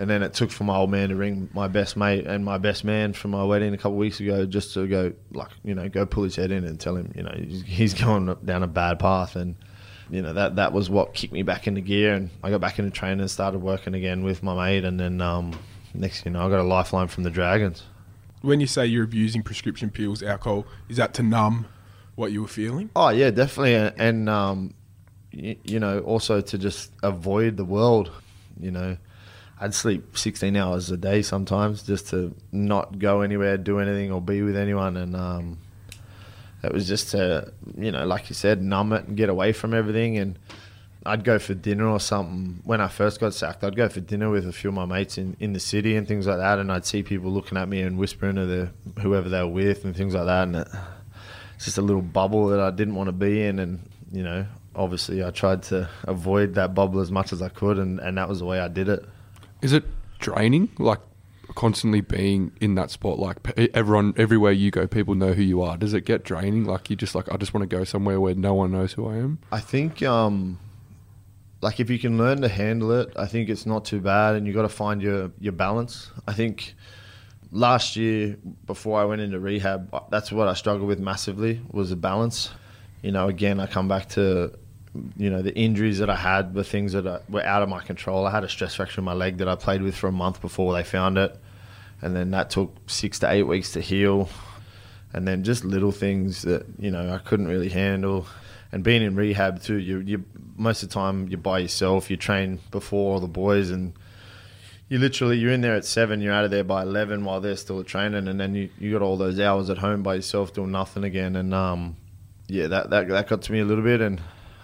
And 0.00 0.08
then 0.08 0.22
it 0.22 0.32
took 0.32 0.50
for 0.52 0.62
my 0.62 0.76
old 0.76 0.90
man 0.90 1.08
to 1.08 1.16
ring 1.16 1.48
my 1.52 1.66
best 1.66 1.96
mate 1.96 2.24
and 2.26 2.44
my 2.44 2.56
best 2.58 2.84
man 2.84 3.12
from 3.12 3.32
my 3.32 3.42
wedding 3.42 3.74
a 3.74 3.76
couple 3.76 3.92
of 3.92 3.98
weeks 3.98 4.20
ago 4.20 4.46
just 4.46 4.74
to 4.74 4.86
go, 4.86 5.12
like, 5.32 5.48
you 5.64 5.74
know, 5.74 5.88
go 5.88 6.06
pull 6.06 6.22
his 6.22 6.36
head 6.36 6.52
in 6.52 6.62
and 6.64 6.78
tell 6.78 6.94
him, 6.96 7.12
you 7.16 7.24
know, 7.24 7.34
he's, 7.36 7.62
he's 7.62 7.94
going 8.04 8.32
down 8.44 8.62
a 8.62 8.68
bad 8.68 9.00
path. 9.00 9.34
And, 9.34 9.56
you 10.10 10.22
know, 10.22 10.32
that, 10.32 10.56
that 10.56 10.72
was 10.72 10.88
what 10.88 11.14
kicked 11.14 11.32
me 11.32 11.42
back 11.42 11.66
into 11.66 11.80
gear. 11.80 12.14
And 12.14 12.30
I 12.42 12.50
got 12.50 12.60
back 12.60 12.78
into 12.78 12.90
training 12.90 13.20
and 13.20 13.30
started 13.30 13.58
working 13.58 13.94
again 13.94 14.24
with 14.24 14.42
my 14.42 14.54
mate. 14.54 14.84
And 14.84 14.98
then 14.98 15.20
um, 15.20 15.58
next, 15.94 16.24
you 16.24 16.30
know, 16.30 16.46
I 16.46 16.50
got 16.50 16.60
a 16.60 16.64
lifeline 16.64 17.08
from 17.08 17.24
the 17.24 17.30
Dragons. 17.30 17.82
When 18.40 18.60
you 18.60 18.66
say 18.66 18.86
you're 18.86 19.04
abusing 19.04 19.42
prescription 19.42 19.90
pills, 19.90 20.22
alcohol, 20.22 20.66
is 20.88 20.96
that 20.96 21.14
to 21.14 21.22
numb 21.22 21.66
what 22.14 22.32
you 22.32 22.42
were 22.42 22.48
feeling? 22.48 22.90
Oh, 22.94 23.08
yeah, 23.10 23.30
definitely. 23.30 23.74
And, 23.74 23.94
and 23.98 24.28
um, 24.28 24.74
you, 25.32 25.56
you 25.64 25.80
know, 25.80 26.00
also 26.00 26.40
to 26.40 26.58
just 26.58 26.92
avoid 27.02 27.56
the 27.56 27.64
world, 27.64 28.10
you 28.58 28.70
know. 28.70 28.96
I'd 29.60 29.74
sleep 29.74 30.16
16 30.16 30.56
hours 30.56 30.88
a 30.92 30.96
day 30.96 31.20
sometimes 31.20 31.82
just 31.82 32.08
to 32.10 32.32
not 32.52 33.00
go 33.00 33.22
anywhere, 33.22 33.56
do 33.56 33.80
anything, 33.80 34.12
or 34.12 34.20
be 34.20 34.40
with 34.42 34.56
anyone. 34.56 34.96
And 34.96 35.16
um, 35.16 35.58
it 36.62 36.72
was 36.72 36.88
just 36.88 37.10
to, 37.10 37.52
you 37.76 37.92
know, 37.92 38.04
like 38.04 38.28
you 38.28 38.34
said, 38.34 38.62
numb 38.62 38.92
it 38.92 39.06
and 39.06 39.16
get 39.16 39.28
away 39.28 39.52
from 39.52 39.74
everything. 39.74 40.18
And 40.18 40.38
I'd 41.06 41.24
go 41.24 41.38
for 41.38 41.54
dinner 41.54 41.86
or 41.86 42.00
something. 42.00 42.60
When 42.64 42.80
I 42.80 42.88
first 42.88 43.20
got 43.20 43.32
sacked, 43.32 43.62
I'd 43.62 43.76
go 43.76 43.88
for 43.88 44.00
dinner 44.00 44.28
with 44.30 44.46
a 44.46 44.52
few 44.52 44.68
of 44.68 44.74
my 44.74 44.84
mates 44.84 45.18
in, 45.18 45.36
in 45.38 45.52
the 45.52 45.60
city 45.60 45.96
and 45.96 46.06
things 46.06 46.26
like 46.26 46.38
that. 46.38 46.58
And 46.58 46.72
I'd 46.72 46.84
see 46.84 47.02
people 47.02 47.30
looking 47.30 47.56
at 47.56 47.68
me 47.68 47.82
and 47.82 47.96
whispering 47.96 48.36
to 48.36 48.46
the, 48.46 48.70
whoever 49.00 49.28
they 49.28 49.40
were 49.40 49.48
with 49.48 49.84
and 49.84 49.96
things 49.96 50.14
like 50.14 50.26
that. 50.26 50.42
And 50.42 50.56
it, 50.56 50.68
it's 51.54 51.66
just 51.66 51.78
a 51.78 51.82
little 51.82 52.02
bubble 52.02 52.48
that 52.48 52.60
I 52.60 52.70
didn't 52.70 52.96
want 52.96 53.08
to 53.08 53.12
be 53.12 53.44
in. 53.44 53.60
And, 53.60 53.88
you 54.10 54.24
know, 54.24 54.44
obviously 54.74 55.24
I 55.24 55.30
tried 55.30 55.62
to 55.64 55.88
avoid 56.04 56.54
that 56.54 56.74
bubble 56.74 57.00
as 57.00 57.12
much 57.12 57.32
as 57.32 57.40
I 57.40 57.50
could. 57.50 57.78
And, 57.78 58.00
and 58.00 58.18
that 58.18 58.28
was 58.28 58.40
the 58.40 58.46
way 58.46 58.58
I 58.58 58.68
did 58.68 58.88
it. 58.88 59.04
Is 59.62 59.72
it 59.72 59.84
draining? 60.18 60.70
Like 60.78 61.00
constantly 61.54 62.00
being 62.00 62.52
in 62.60 62.74
that 62.76 62.90
spot, 62.90 63.18
like 63.18 63.36
everyone, 63.74 64.14
everywhere 64.16 64.52
you 64.52 64.70
go, 64.70 64.86
people 64.86 65.14
know 65.14 65.32
who 65.32 65.42
you 65.42 65.62
are. 65.62 65.76
Does 65.76 65.94
it 65.94 66.04
get 66.04 66.24
draining? 66.24 66.64
Like 66.64 66.90
you 66.90 66.96
just 66.96 67.14
like, 67.14 67.30
I 67.32 67.36
just 67.36 67.54
want 67.54 67.68
to 67.68 67.76
go 67.76 67.84
somewhere 67.84 68.20
where 68.20 68.34
no 68.34 68.54
one 68.54 68.72
knows 68.72 68.92
who 68.92 69.08
I 69.08 69.16
am. 69.16 69.38
I 69.50 69.60
think, 69.60 70.02
um, 70.02 70.58
like 71.60 71.80
if 71.80 71.90
you 71.90 71.98
can 71.98 72.18
learn 72.18 72.40
to 72.42 72.48
handle 72.48 72.92
it, 72.92 73.12
I 73.16 73.26
think 73.26 73.48
it's 73.48 73.66
not 73.66 73.84
too 73.84 74.00
bad, 74.00 74.36
and 74.36 74.46
you 74.46 74.52
got 74.52 74.62
to 74.62 74.68
find 74.68 75.02
your 75.02 75.32
your 75.40 75.52
balance. 75.52 76.10
I 76.26 76.32
think 76.32 76.74
last 77.50 77.96
year 77.96 78.36
before 78.66 79.00
I 79.00 79.04
went 79.04 79.20
into 79.20 79.40
rehab, 79.40 79.92
that's 80.10 80.30
what 80.30 80.48
I 80.48 80.54
struggled 80.54 80.86
with 80.86 81.00
massively 81.00 81.60
was 81.70 81.90
the 81.90 81.96
balance. 81.96 82.50
You 83.02 83.12
know, 83.12 83.28
again, 83.28 83.58
I 83.58 83.66
come 83.66 83.88
back 83.88 84.08
to 84.10 84.52
you 85.16 85.30
know 85.30 85.42
the 85.42 85.54
injuries 85.54 85.98
that 85.98 86.10
I 86.10 86.16
had 86.16 86.54
were 86.54 86.62
things 86.62 86.92
that 86.92 87.22
were 87.28 87.44
out 87.44 87.62
of 87.62 87.68
my 87.68 87.80
control. 87.80 88.26
I 88.26 88.30
had 88.30 88.44
a 88.44 88.48
stress 88.48 88.74
fracture 88.74 89.00
in 89.00 89.04
my 89.04 89.14
leg 89.14 89.38
that 89.38 89.48
I 89.48 89.54
played 89.54 89.82
with 89.82 89.96
for 89.96 90.08
a 90.08 90.12
month 90.12 90.40
before 90.40 90.72
they 90.74 90.84
found 90.84 91.18
it, 91.18 91.36
and 92.02 92.14
then 92.14 92.30
that 92.32 92.50
took 92.50 92.74
six 92.86 93.18
to 93.20 93.30
eight 93.30 93.44
weeks 93.44 93.72
to 93.72 93.80
heal. 93.80 94.28
And 95.10 95.26
then 95.26 95.42
just 95.42 95.64
little 95.64 95.90
things 95.90 96.42
that 96.42 96.66
you 96.78 96.90
know 96.90 97.14
I 97.14 97.18
couldn't 97.18 97.48
really 97.48 97.70
handle, 97.70 98.26
and 98.72 98.84
being 98.84 99.02
in 99.02 99.16
rehab 99.16 99.62
too. 99.62 99.78
You 99.78 100.00
you 100.00 100.24
most 100.56 100.82
of 100.82 100.90
the 100.90 100.94
time 100.94 101.28
you're 101.28 101.38
by 101.38 101.60
yourself. 101.60 102.10
You 102.10 102.18
train 102.18 102.60
before 102.70 103.14
all 103.14 103.20
the 103.20 103.26
boys, 103.26 103.70
and 103.70 103.94
you 104.88 104.98
literally 104.98 105.38
you're 105.38 105.52
in 105.52 105.62
there 105.62 105.74
at 105.74 105.86
seven. 105.86 106.20
You're 106.20 106.34
out 106.34 106.44
of 106.44 106.50
there 106.50 106.64
by 106.64 106.82
eleven 106.82 107.24
while 107.24 107.40
they're 107.40 107.56
still 107.56 107.82
training, 107.84 108.28
and 108.28 108.38
then 108.38 108.54
you, 108.54 108.68
you 108.78 108.92
got 108.92 109.02
all 109.02 109.16
those 109.16 109.40
hours 109.40 109.70
at 109.70 109.78
home 109.78 110.02
by 110.02 110.16
yourself 110.16 110.52
doing 110.52 110.72
nothing 110.72 111.04
again. 111.04 111.36
And 111.36 111.54
um, 111.54 111.96
yeah, 112.46 112.66
that, 112.66 112.90
that 112.90 113.08
that 113.08 113.28
got 113.28 113.42
to 113.42 113.52
me 113.52 113.60
a 113.60 113.64
little 113.64 113.84
bit, 113.84 114.02
and 114.02 114.20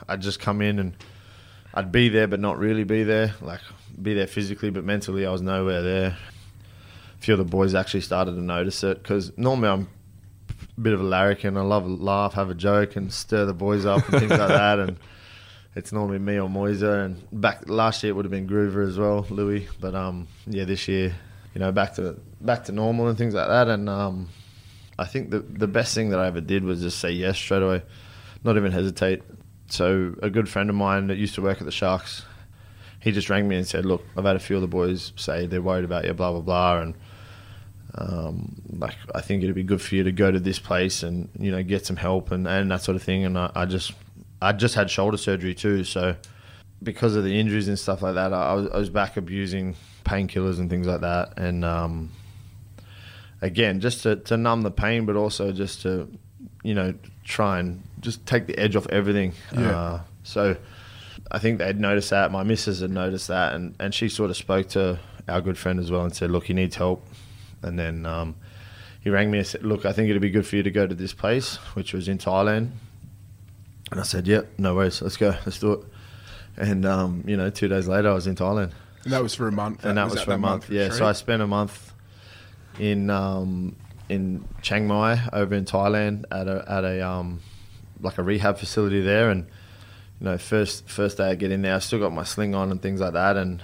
I'd 0.09 0.23
just 0.23 0.41
come 0.41 0.61
in 0.61 0.79
and 0.79 0.95
I'd 1.73 1.91
be 1.91 2.09
there, 2.09 2.27
but 2.27 2.41
not 2.41 2.59
really 2.59 2.85
be 2.85 3.03
there. 3.03 3.35
Like 3.41 3.61
be 4.01 4.15
there 4.15 4.27
physically, 4.27 4.71
but 4.71 4.85
mentally 4.85 5.27
I 5.27 5.31
was 5.31 5.43
nowhere 5.43 5.83
there. 5.83 6.17
A 7.19 7.23
few 7.23 7.35
of 7.35 7.39
the 7.39 7.45
boys 7.45 7.75
actually 7.75 8.03
started 8.03 8.33
to 8.33 8.41
notice 8.43 8.85
it 8.85 9.03
because 9.03 9.37
normally 9.37 9.69
I'm 9.69 9.89
a 10.77 10.81
bit 10.81 10.93
of 10.93 11.01
a 11.01 11.05
larrikin. 11.05 11.57
I 11.57 11.63
love 11.63 11.85
a 11.85 11.89
laugh, 11.89 12.35
have 12.35 12.51
a 12.51 12.55
joke, 12.55 12.97
and 12.97 13.13
stir 13.13 13.45
the 13.47 13.55
boys 13.55 13.87
up 13.87 14.09
and 14.09 14.19
things 14.21 14.31
like 14.31 14.39
that. 14.49 14.79
And 14.79 14.99
it's 15.75 15.93
normally 15.93 16.19
me 16.19 16.39
or 16.39 16.49
Moiser. 16.49 17.05
And 17.05 17.27
back 17.33 17.69
last 17.69 18.03
year 18.03 18.11
it 18.13 18.17
would 18.17 18.25
have 18.25 18.33
been 18.33 18.49
Groover 18.49 18.87
as 18.87 18.99
well, 18.99 19.27
Louis. 19.31 19.69
But 19.81 19.95
um, 19.95 20.29
yeah, 20.47 20.65
this 20.65 20.87
year, 20.89 21.15
you 21.55 21.61
know, 21.61 21.73
back 21.73 21.95
to 21.95 22.21
back 22.41 22.65
to 22.65 22.73
normal 22.73 23.09
and 23.09 23.19
things 23.19 23.35
like 23.35 23.49
that. 23.49 23.69
And 23.69 23.89
um, 23.89 24.29
I 24.99 25.07
think 25.07 25.31
the 25.31 25.41
the 25.41 25.69
best 25.69 25.95
thing 25.95 26.11
that 26.11 26.21
I 26.21 26.27
ever 26.27 26.41
did 26.41 26.65
was 26.65 26.81
just 26.81 26.99
say 27.01 27.11
yes 27.11 27.37
straight 27.37 27.63
away, 27.63 27.83
not 28.45 28.57
even 28.57 28.73
hesitate. 28.73 29.23
So 29.69 30.15
a 30.23 30.31
good 30.31 30.49
friend 30.49 30.71
of 30.71 30.77
mine 30.77 31.09
that 31.09 31.17
used 31.17 31.35
to 31.37 31.43
work 31.43 31.59
at 31.59 31.65
the 31.65 31.73
Sharks, 31.73 32.25
he 33.01 33.13
just 33.13 33.31
rang 33.31 33.49
me 33.49 33.57
and 33.57 33.67
said, 33.67 33.85
"Look, 33.85 34.05
I've 34.17 34.25
had 34.25 34.37
a 34.37 34.41
few 34.41 34.57
of 34.57 34.63
the 34.63 34.69
boys 34.69 35.13
say 35.17 35.47
they're 35.47 35.63
worried 35.63 35.85
about 35.85 36.05
you, 36.05 36.15
blah 36.15 36.33
blah 36.33 36.41
blah, 36.41 36.81
and 36.81 36.95
um, 37.97 38.63
like 38.71 38.97
I 39.15 39.21
think 39.21 39.43
it'd 39.43 39.55
be 39.55 39.63
good 39.63 39.81
for 39.81 39.95
you 39.95 40.05
to 40.05 40.13
go 40.13 40.31
to 40.31 40.41
this 40.41 40.59
place 40.59 41.03
and 41.03 41.29
you 41.39 41.51
know 41.51 41.63
get 41.63 41.87
some 41.87 41.97
help 41.97 42.31
and, 42.31 42.47
and 42.47 42.71
that 42.71 42.83
sort 42.83 42.97
of 42.97 43.03
thing." 43.03 43.25
And 43.25 43.39
I, 43.39 43.51
I 43.55 43.65
just 43.67 43.93
I 44.41 44.53
just 44.53 44.75
had 44.75 44.91
shoulder 44.91 45.17
surgery 45.17 45.55
too, 45.55 45.85
so 45.85 46.17
because 46.83 47.17
of 47.17 47.25
the 47.25 47.39
injuries 47.39 47.69
and 47.69 47.79
stuff 47.79 48.03
like 48.03 48.15
that, 48.15 48.33
I 48.33 48.53
was, 48.55 48.69
I 48.71 48.79
was 48.79 48.91
back 48.91 49.17
abusing 49.17 49.75
painkillers 50.05 50.59
and 50.59 50.69
things 50.69 50.87
like 50.87 51.01
that, 51.01 51.39
and 51.39 51.65
um, 51.65 52.11
again, 53.41 53.81
just 53.81 54.03
to, 54.03 54.17
to 54.17 54.37
numb 54.37 54.63
the 54.63 54.71
pain, 54.71 55.07
but 55.07 55.17
also 55.17 55.53
just 55.53 55.83
to 55.83 56.09
you 56.63 56.75
know 56.75 56.95
try 57.25 57.59
and 57.59 57.83
just 58.05 58.25
take 58.27 58.47
the 58.47 58.57
edge 58.59 58.77
off 58.77 58.87
everything. 58.91 59.33
Yeah. 59.53 59.71
Uh, 59.81 60.01
so 60.23 60.57
I 61.33 61.39
think 61.39 61.59
they'd 61.59 61.81
noticed 61.81 62.11
that. 62.11 62.31
My 62.31 62.43
missus 62.45 62.81
had 62.81 62.91
noticed 62.91 63.29
that, 63.29 63.55
and, 63.55 63.75
and 63.81 63.93
she 63.95 64.09
sort 64.09 64.31
of 64.31 64.37
spoke 64.37 64.69
to 64.71 65.01
our 65.27 65.41
good 65.41 65.59
friend 65.59 65.81
as 65.81 65.91
well 65.91 66.05
and 66.05 66.15
said, 66.15 66.31
"Look, 66.31 66.45
he 66.47 66.55
needs 66.55 66.77
help." 66.77 67.05
And 67.63 67.79
then 67.79 68.05
um, 68.05 68.37
he 69.01 69.11
rang 69.11 69.31
me 69.31 69.39
and 69.39 69.47
said, 69.47 69.65
"Look, 69.65 69.87
I 69.87 69.93
think 69.93 70.11
it'd 70.11 70.23
be 70.23 70.31
good 70.31 70.47
for 70.47 70.57
you 70.57 70.63
to 70.63 70.71
go 70.71 70.87
to 70.87 70.95
this 70.95 71.13
place, 71.15 71.57
which 71.75 71.93
was 71.93 72.07
in 72.09 72.19
Thailand." 72.19 72.71
And 73.91 74.01
I 74.01 74.05
said, 74.05 74.27
"Yep, 74.27 74.59
no 74.59 74.75
worries. 74.75 75.01
Let's 75.03 75.17
go. 75.17 75.31
Let's 75.45 75.59
do 75.59 75.73
it." 75.73 75.81
And 76.57 76.85
um, 76.85 77.25
you 77.27 77.37
know, 77.37 77.51
two 77.51 77.69
days 77.69 77.89
later, 77.89 78.11
I 78.11 78.15
was 78.15 78.27
in 78.27 78.37
Thailand, 78.37 78.73
And 79.05 79.13
that 79.13 79.23
was 79.23 79.35
for 79.35 79.49
a 79.49 79.53
month. 79.53 79.85
and 79.85 79.99
that 79.99 80.05
was, 80.05 80.17
at 80.19 80.25
for 80.27 80.33
a 80.33 80.39
month. 80.39 80.71
Yeah, 80.71 80.91
so 80.91 81.07
I 81.07 81.13
spent 81.13 81.43
a 81.43 81.47
month 81.47 81.93
in 82.79 83.11
um, 83.11 83.77
in 84.09 84.45
Chiang 84.63 84.87
Mai 84.87 85.21
over 85.33 85.55
in 85.55 85.65
Thailand 85.65 86.25
at 86.31 86.47
a 86.49 86.65
at 86.69 86.85
a 86.85 87.01
um, 87.07 87.41
like 88.05 88.19
a 88.19 88.23
rehab 88.23 88.59
facility 88.59 89.01
there, 89.01 89.31
and 89.31 89.47
you 90.21 90.27
know, 90.27 90.39
first 90.39 90.89
first 90.89 91.17
day 91.19 91.31
I 91.31 91.35
get 91.35 91.51
in 91.51 91.63
there, 91.63 91.75
I 91.75 91.79
still 91.81 91.99
got 91.99 92.13
my 92.13 92.25
sling 92.25 92.55
on 92.55 92.71
and 92.71 92.81
things 92.81 93.01
like 93.01 93.15
that, 93.15 93.37
and 93.37 93.63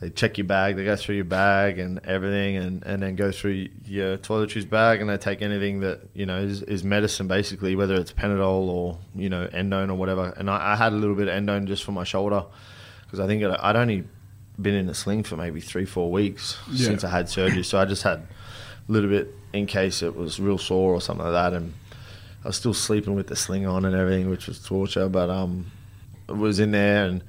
they 0.00 0.10
check 0.10 0.36
your 0.36 0.46
bag, 0.46 0.74
they 0.76 0.84
go 0.84 0.96
through 0.96 1.14
your 1.14 1.24
bag 1.24 1.78
and 1.78 2.00
everything, 2.04 2.56
and, 2.56 2.82
and 2.84 3.00
then 3.02 3.14
go 3.14 3.30
through 3.30 3.68
your 3.86 4.18
toiletries 4.18 4.68
bag, 4.68 5.00
and 5.00 5.08
they 5.08 5.16
take 5.16 5.42
anything 5.42 5.80
that 5.80 6.00
you 6.12 6.26
know 6.26 6.38
is, 6.38 6.62
is 6.64 6.82
medicine 6.84 7.28
basically, 7.28 7.76
whether 7.76 7.94
it's 7.94 8.12
Panadol 8.12 8.68
or 8.68 8.98
you 9.14 9.28
know 9.30 9.46
endone 9.54 9.88
or 9.90 9.94
whatever. 9.94 10.34
And 10.36 10.50
I, 10.50 10.72
I 10.72 10.76
had 10.76 10.92
a 10.92 10.96
little 10.96 11.14
bit 11.14 11.28
of 11.28 11.34
endone 11.34 11.66
just 11.66 11.84
for 11.84 11.92
my 11.92 12.04
shoulder 12.04 12.44
because 13.04 13.20
I 13.20 13.26
think 13.26 13.42
it, 13.42 13.56
I'd 13.62 13.76
only 13.76 14.04
been 14.60 14.74
in 14.74 14.88
a 14.88 14.94
sling 14.94 15.22
for 15.22 15.36
maybe 15.36 15.60
three 15.60 15.86
four 15.86 16.10
weeks 16.10 16.58
Yeah. 16.70 16.86
since 16.86 17.04
I 17.04 17.08
had 17.10 17.28
surgery, 17.28 17.62
so 17.62 17.78
I 17.78 17.84
just 17.84 18.02
had 18.02 18.18
a 18.88 18.92
little 18.92 19.08
bit 19.08 19.32
in 19.52 19.66
case 19.66 20.02
it 20.02 20.16
was 20.16 20.40
real 20.40 20.58
sore 20.58 20.92
or 20.94 21.00
something 21.00 21.24
like 21.24 21.32
that, 21.32 21.52
and 21.56 21.72
I 22.44 22.48
was 22.48 22.56
still 22.56 22.74
sleeping 22.74 23.14
with 23.14 23.28
the 23.28 23.36
sling 23.36 23.66
on 23.66 23.84
and 23.84 23.94
everything, 23.94 24.28
which 24.28 24.46
was 24.46 24.58
torture. 24.62 25.08
But 25.08 25.30
um, 25.30 25.70
I 26.28 26.32
was 26.32 26.58
in 26.58 26.72
there 26.72 27.04
and 27.04 27.22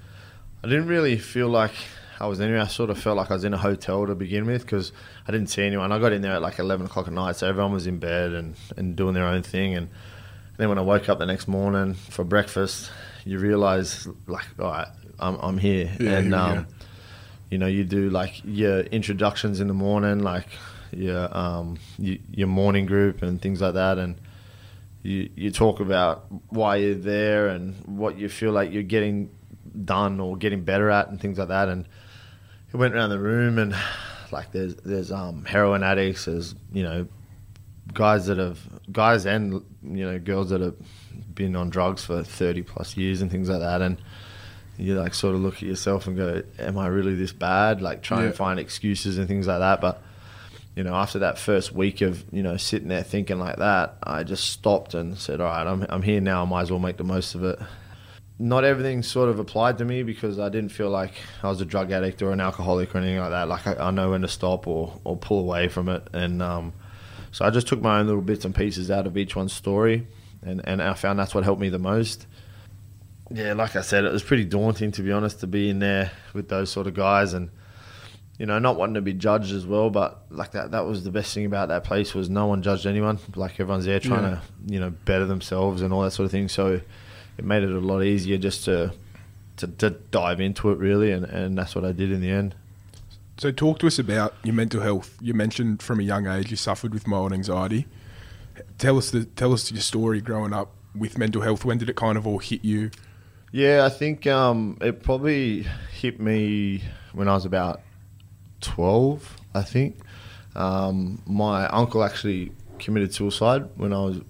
I 0.63 0.67
didn't 0.67 0.87
really 0.87 1.17
feel 1.17 1.49
like 1.49 1.73
I 2.19 2.25
was 2.25 2.39
anywhere. 2.39 2.61
I 2.61 2.67
sort 2.67 2.89
of 2.89 2.97
felt 2.97 3.17
like 3.17 3.29
I 3.29 3.33
was 3.33 3.43
in 3.43 3.53
a 3.53 3.57
hotel 3.57 4.07
to 4.07 4.15
begin 4.15 4.45
with 4.45 4.61
because 4.61 4.91
I 5.27 5.31
didn't 5.31 5.47
see 5.47 5.63
anyone. 5.63 5.91
I 5.91 5.99
got 5.99 6.13
in 6.13 6.21
there 6.21 6.33
at 6.33 6.41
like 6.41 6.57
11 6.57 6.85
o'clock 6.85 7.07
at 7.07 7.13
night, 7.13 7.35
so 7.35 7.47
everyone 7.47 7.73
was 7.73 7.85
in 7.85 7.99
bed 7.99 8.31
and, 8.31 8.55
and 8.77 8.95
doing 8.95 9.13
their 9.13 9.25
own 9.25 9.43
thing. 9.43 9.75
And 9.75 9.89
then 10.57 10.69
when 10.69 10.77
I 10.77 10.81
woke 10.81 11.09
up 11.09 11.19
the 11.19 11.25
next 11.25 11.47
morning 11.47 11.95
for 11.95 12.23
breakfast, 12.23 12.91
you 13.25 13.39
realize, 13.39 14.07
like, 14.25 14.45
all 14.59 14.71
right, 14.71 14.87
I'm, 15.19 15.35
I'm 15.35 15.57
here. 15.57 15.91
Yeah, 15.99 16.17
and, 16.17 16.27
here 16.27 16.35
um, 16.35 16.67
you 17.49 17.57
know, 17.57 17.67
you 17.67 17.83
do 17.83 18.09
like 18.09 18.41
your 18.43 18.79
introductions 18.79 19.59
in 19.59 19.67
the 19.67 19.73
morning, 19.73 20.19
like 20.19 20.47
your, 20.91 21.35
um, 21.37 21.77
your, 21.99 22.17
your 22.31 22.47
morning 22.47 22.85
group 22.85 23.21
and 23.21 23.41
things 23.41 23.61
like 23.61 23.75
that. 23.75 23.97
And 23.99 24.15
you, 25.03 25.29
you 25.35 25.51
talk 25.51 25.79
about 25.79 26.25
why 26.49 26.77
you're 26.77 26.95
there 26.95 27.47
and 27.49 27.75
what 27.85 28.17
you 28.17 28.29
feel 28.29 28.51
like 28.51 28.71
you're 28.71 28.83
getting 28.83 29.29
done 29.85 30.19
or 30.19 30.37
getting 30.37 30.63
better 30.63 30.89
at 30.89 31.09
and 31.09 31.19
things 31.19 31.37
like 31.37 31.49
that. 31.49 31.67
And 31.69 31.85
it 32.71 32.77
went 32.77 32.95
around 32.95 33.09
the 33.11 33.19
room 33.19 33.59
and 33.59 33.75
like 34.31 34.51
there's 34.51 34.75
there's 34.77 35.11
um, 35.11 35.45
heroin 35.45 35.83
addicts, 35.83 36.25
there's 36.25 36.55
you 36.71 36.83
know 36.83 37.07
guys 37.93 38.25
that 38.27 38.37
have 38.37 38.59
guys 38.91 39.25
and 39.25 39.53
you 39.83 40.05
know 40.05 40.17
girls 40.17 40.49
that 40.49 40.61
have 40.61 40.75
been 41.35 41.55
on 41.55 41.69
drugs 41.69 42.03
for 42.05 42.23
30 42.23 42.61
plus 42.63 42.95
years 42.95 43.21
and 43.21 43.29
things 43.29 43.49
like 43.49 43.59
that 43.59 43.81
and 43.81 43.97
you 44.77 44.95
like 44.95 45.13
sort 45.13 45.35
of 45.35 45.41
look 45.41 45.55
at 45.55 45.63
yourself 45.63 46.07
and 46.07 46.15
go 46.15 46.41
am 46.59 46.77
i 46.77 46.87
really 46.87 47.13
this 47.13 47.33
bad 47.33 47.81
like 47.81 48.01
try 48.01 48.21
Yeah. 48.21 48.27
and 48.27 48.35
find 48.35 48.59
excuses 48.59 49.17
and 49.17 49.27
things 49.27 49.47
like 49.47 49.59
that 49.59 49.81
but 49.81 50.01
you 50.75 50.83
know, 50.83 50.93
after 50.95 51.19
that 51.19 51.37
first 51.37 51.71
week 51.71 52.01
of 52.01 52.23
you 52.31 52.41
know 52.41 52.57
sitting 52.57 52.87
there 52.87 53.03
thinking 53.03 53.39
like 53.39 53.57
that, 53.57 53.97
I 54.03 54.23
just 54.23 54.49
stopped 54.49 54.93
and 54.93 55.17
said, 55.17 55.39
"All 55.39 55.47
right, 55.47 55.67
I'm 55.67 55.85
I'm 55.89 56.01
here 56.01 56.21
now. 56.21 56.43
I 56.43 56.45
might 56.45 56.61
as 56.63 56.71
well 56.71 56.79
make 56.79 56.97
the 56.97 57.03
most 57.03 57.35
of 57.35 57.43
it." 57.43 57.59
Not 58.39 58.63
everything 58.63 59.03
sort 59.03 59.29
of 59.29 59.39
applied 59.39 59.77
to 59.77 59.85
me 59.85 60.01
because 60.01 60.39
I 60.39 60.49
didn't 60.49 60.71
feel 60.71 60.89
like 60.89 61.13
I 61.43 61.49
was 61.49 61.61
a 61.61 61.65
drug 61.65 61.91
addict 61.91 62.21
or 62.23 62.31
an 62.31 62.41
alcoholic 62.41 62.93
or 62.93 62.97
anything 62.97 63.19
like 63.19 63.29
that. 63.29 63.47
Like 63.47 63.67
I, 63.67 63.75
I 63.75 63.91
know 63.91 64.09
when 64.11 64.21
to 64.21 64.27
stop 64.27 64.67
or, 64.67 64.99
or 65.03 65.15
pull 65.15 65.39
away 65.39 65.67
from 65.67 65.87
it, 65.87 66.07
and 66.13 66.41
um, 66.41 66.73
so 67.31 67.45
I 67.45 67.51
just 67.51 67.67
took 67.67 67.81
my 67.81 67.99
own 67.99 68.07
little 68.07 68.21
bits 68.21 68.43
and 68.43 68.55
pieces 68.55 68.89
out 68.89 69.05
of 69.05 69.15
each 69.17 69.35
one's 69.35 69.53
story, 69.53 70.07
and, 70.41 70.61
and 70.67 70.81
I 70.81 70.95
found 70.95 71.19
that's 71.19 71.35
what 71.35 71.43
helped 71.43 71.61
me 71.61 71.69
the 71.69 71.79
most. 71.79 72.25
Yeah, 73.31 73.53
like 73.53 73.75
I 73.75 73.81
said, 73.81 74.03
it 74.03 74.11
was 74.11 74.23
pretty 74.23 74.45
daunting 74.45 74.91
to 74.93 75.03
be 75.03 75.11
honest 75.11 75.39
to 75.41 75.47
be 75.47 75.69
in 75.69 75.79
there 75.79 76.11
with 76.33 76.49
those 76.49 76.71
sort 76.71 76.87
of 76.87 76.95
guys 76.95 77.33
and 77.33 77.49
you 78.39 78.45
know, 78.45 78.57
not 78.59 78.77
wanting 78.77 78.95
to 78.95 79.01
be 79.01 79.13
judged 79.13 79.53
as 79.53 79.65
well, 79.65 79.89
but 79.89 80.23
like 80.29 80.51
that 80.51 80.71
that 80.71 80.85
was 80.85 81.03
the 81.03 81.11
best 81.11 81.33
thing 81.33 81.45
about 81.45 81.69
that 81.69 81.83
place 81.83 82.13
was 82.15 82.29
no 82.29 82.47
one 82.47 82.61
judged 82.63 82.85
anyone. 82.85 83.19
Like 83.35 83.59
everyone's 83.59 83.85
there 83.85 83.99
trying 83.99 84.23
Yeah. 84.23 84.29
to, 84.67 84.73
you 84.73 84.79
know, 84.79 84.89
better 85.05 85.25
themselves 85.25 85.81
and 85.81 85.93
all 85.93 86.01
that 86.01 86.11
sort 86.11 86.25
of 86.25 86.31
thing. 86.31 86.49
So 86.49 86.81
it 87.37 87.45
made 87.45 87.63
it 87.63 87.69
a 87.71 87.79
lot 87.79 88.01
easier 88.01 88.37
just 88.37 88.65
to 88.65 88.93
to, 89.57 89.67
to 89.67 89.91
dive 89.91 90.39
into 90.41 90.71
it 90.71 90.79
really 90.79 91.11
and, 91.11 91.25
and 91.25 91.57
that's 91.57 91.75
what 91.75 91.85
I 91.85 91.91
did 91.91 92.11
in 92.11 92.21
the 92.21 92.29
end. 92.31 92.55
So, 93.37 93.51
talk 93.51 93.79
to 93.79 93.87
us 93.87 93.97
about 93.97 94.35
your 94.43 94.53
mental 94.53 94.81
health. 94.81 95.17
You 95.19 95.33
mentioned 95.33 95.81
from 95.81 95.99
a 95.99 96.03
young 96.03 96.27
age 96.27 96.51
you 96.51 96.57
suffered 96.57 96.93
with 96.93 97.07
mild 97.07 97.33
anxiety. 97.33 97.87
Tell 98.77 98.97
us 98.97 99.09
the 99.09 99.25
tell 99.25 99.53
us 99.53 99.71
your 99.71 99.81
story 99.81 100.21
growing 100.21 100.53
up 100.53 100.69
with 100.95 101.17
mental 101.17 101.41
health. 101.41 101.65
When 101.65 101.77
did 101.79 101.89
it 101.89 101.95
kind 101.95 102.15
of 102.17 102.27
all 102.27 102.37
hit 102.37 102.63
you? 102.63 102.91
Yeah, 103.51 103.85
I 103.85 103.89
think 103.89 104.27
um, 104.27 104.77
it 104.81 105.01
probably 105.03 105.65
hit 105.93 106.19
me 106.19 106.83
when 107.13 107.27
I 107.27 107.33
was 107.33 107.45
about 107.45 107.81
12, 108.63 109.37
I 109.53 109.61
think. 109.61 109.97
Um, 110.55 111.21
my 111.25 111.67
uncle 111.67 112.03
actually 112.03 112.51
committed 112.79 113.13
suicide 113.13 113.69
when 113.75 113.93
I 113.93 113.99
was 113.99 114.21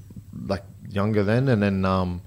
like 0.46 0.63
younger 0.89 1.24
then, 1.24 1.48
and 1.48 1.62
then 1.62 1.86
um, 1.86 2.22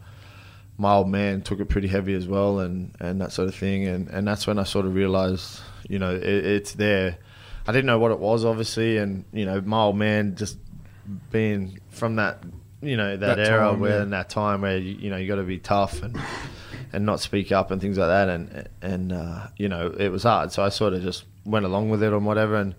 my 0.79 0.93
old 0.95 1.09
man 1.09 1.43
took 1.43 1.61
it 1.61 1.67
pretty 1.67 1.89
heavy 1.89 2.15
as 2.15 2.27
well, 2.27 2.61
and, 2.61 2.95
and 3.01 3.21
that 3.21 3.33
sort 3.33 3.49
of 3.49 3.55
thing. 3.55 3.87
And, 3.87 4.09
and 4.09 4.27
that's 4.27 4.47
when 4.47 4.59
I 4.59 4.65
sort 4.65 4.87
of 4.87 4.95
realized, 4.95 5.61
you 5.89 5.99
know, 5.99 6.15
it, 6.15 6.23
it's 6.25 6.73
there. 6.73 7.19
I 7.67 7.73
didn't 7.73 7.87
know 7.87 7.99
what 7.99 8.13
it 8.13 8.19
was, 8.19 8.45
obviously, 8.45 8.99
and 8.99 9.25
you 9.33 9.45
know, 9.45 9.61
my 9.61 9.81
old 9.81 9.97
man 9.97 10.37
just 10.37 10.59
being 11.31 11.81
from 11.91 12.17
that, 12.17 12.43
you 12.83 12.97
know, 12.97 13.17
that, 13.17 13.37
That 13.37 13.49
era 13.49 13.71
time, 13.71 13.81
where 13.81 13.97
yeah. 13.97 14.03
in 14.03 14.11
that 14.11 14.29
time 14.29 14.61
where 14.61 14.77
you, 14.79 14.95
you 14.95 15.11
know 15.11 15.17
you 15.17 15.27
got 15.27 15.37
to 15.37 15.43
be 15.43 15.59
tough 15.59 16.03
and 16.03 16.21
and 16.93 17.05
not 17.05 17.21
speak 17.21 17.51
up 17.51 17.71
and 17.71 17.81
things 17.81 17.99
like 17.99 18.09
that, 18.09 18.29
and 18.29 18.69
and 18.83 19.13
uh, 19.13 19.49
you 19.57 19.69
know 19.69 19.95
it 19.99 20.11
was 20.11 20.23
hard. 20.23 20.53
So 20.53 20.63
I 20.63 20.69
sort 20.69 20.93
of 20.93 21.03
just 21.03 21.25
went 21.47 21.65
along 21.65 21.91
with 21.91 22.03
it 22.03 22.13
and 22.13 22.27
whatever, 22.27 22.57
and 22.57 22.75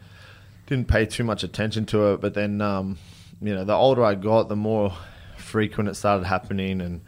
didn't 0.68 0.88
pay 0.88 1.06
too 1.06 1.24
much 1.24 1.44
attention 1.44 1.86
to 1.88 2.14
it. 2.14 2.22
But 2.22 2.34
then, 2.34 2.62
um, 2.62 2.98
you 3.42 3.56
know, 3.56 3.64
the 3.64 3.74
older 3.74 4.04
I 4.04 4.16
got, 4.16 4.50
the 4.50 4.56
more 4.56 4.94
frequent 5.38 5.90
it 5.90 5.96
started 5.96 6.26
happening, 6.26 6.82
and 6.82 7.02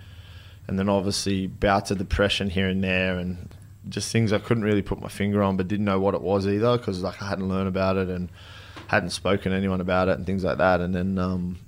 and 0.68 0.80
then 0.80 0.90
obviously 0.90 1.48
bouts 1.48 1.92
of 1.92 1.98
depression 1.98 2.50
here 2.50 2.68
and 2.68 2.84
there, 2.84 3.18
and 3.18 3.50
just 3.88 4.12
things 4.12 4.34
I 4.34 4.40
couldn't 4.40 4.64
really 4.64 4.82
put 4.82 5.02
my 5.02 5.08
finger 5.08 5.42
on, 5.42 5.58
but 5.58 5.68
didn't 5.68 5.86
know 5.86 6.00
what 6.00 6.16
it 6.16 6.22
was 6.22 6.48
either 6.48 6.78
because 6.78 7.02
like 7.02 7.22
I 7.22 7.30
hadn't 7.30 7.50
learned 7.50 7.68
about 7.68 7.98
it 7.98 8.10
and 8.10 8.30
hadn't 8.88 9.12
spoken 9.12 9.52
to 9.52 9.58
anyone 9.58 9.82
about 9.82 10.10
it 10.10 10.18
and 10.18 10.26
things 10.26 10.44
like 10.44 10.58
that. 10.58 10.82
And 10.82 10.94
then, 10.94 11.18
um, 11.18 11.60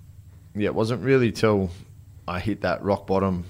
yeah, 0.56 0.68
it 0.68 0.76
wasn't 0.76 1.04
really 1.04 1.32
till 1.32 1.70
I 2.28 2.40
hit 2.40 2.62
that 2.62 2.84
rock 2.84 3.08
bottom 3.08 3.46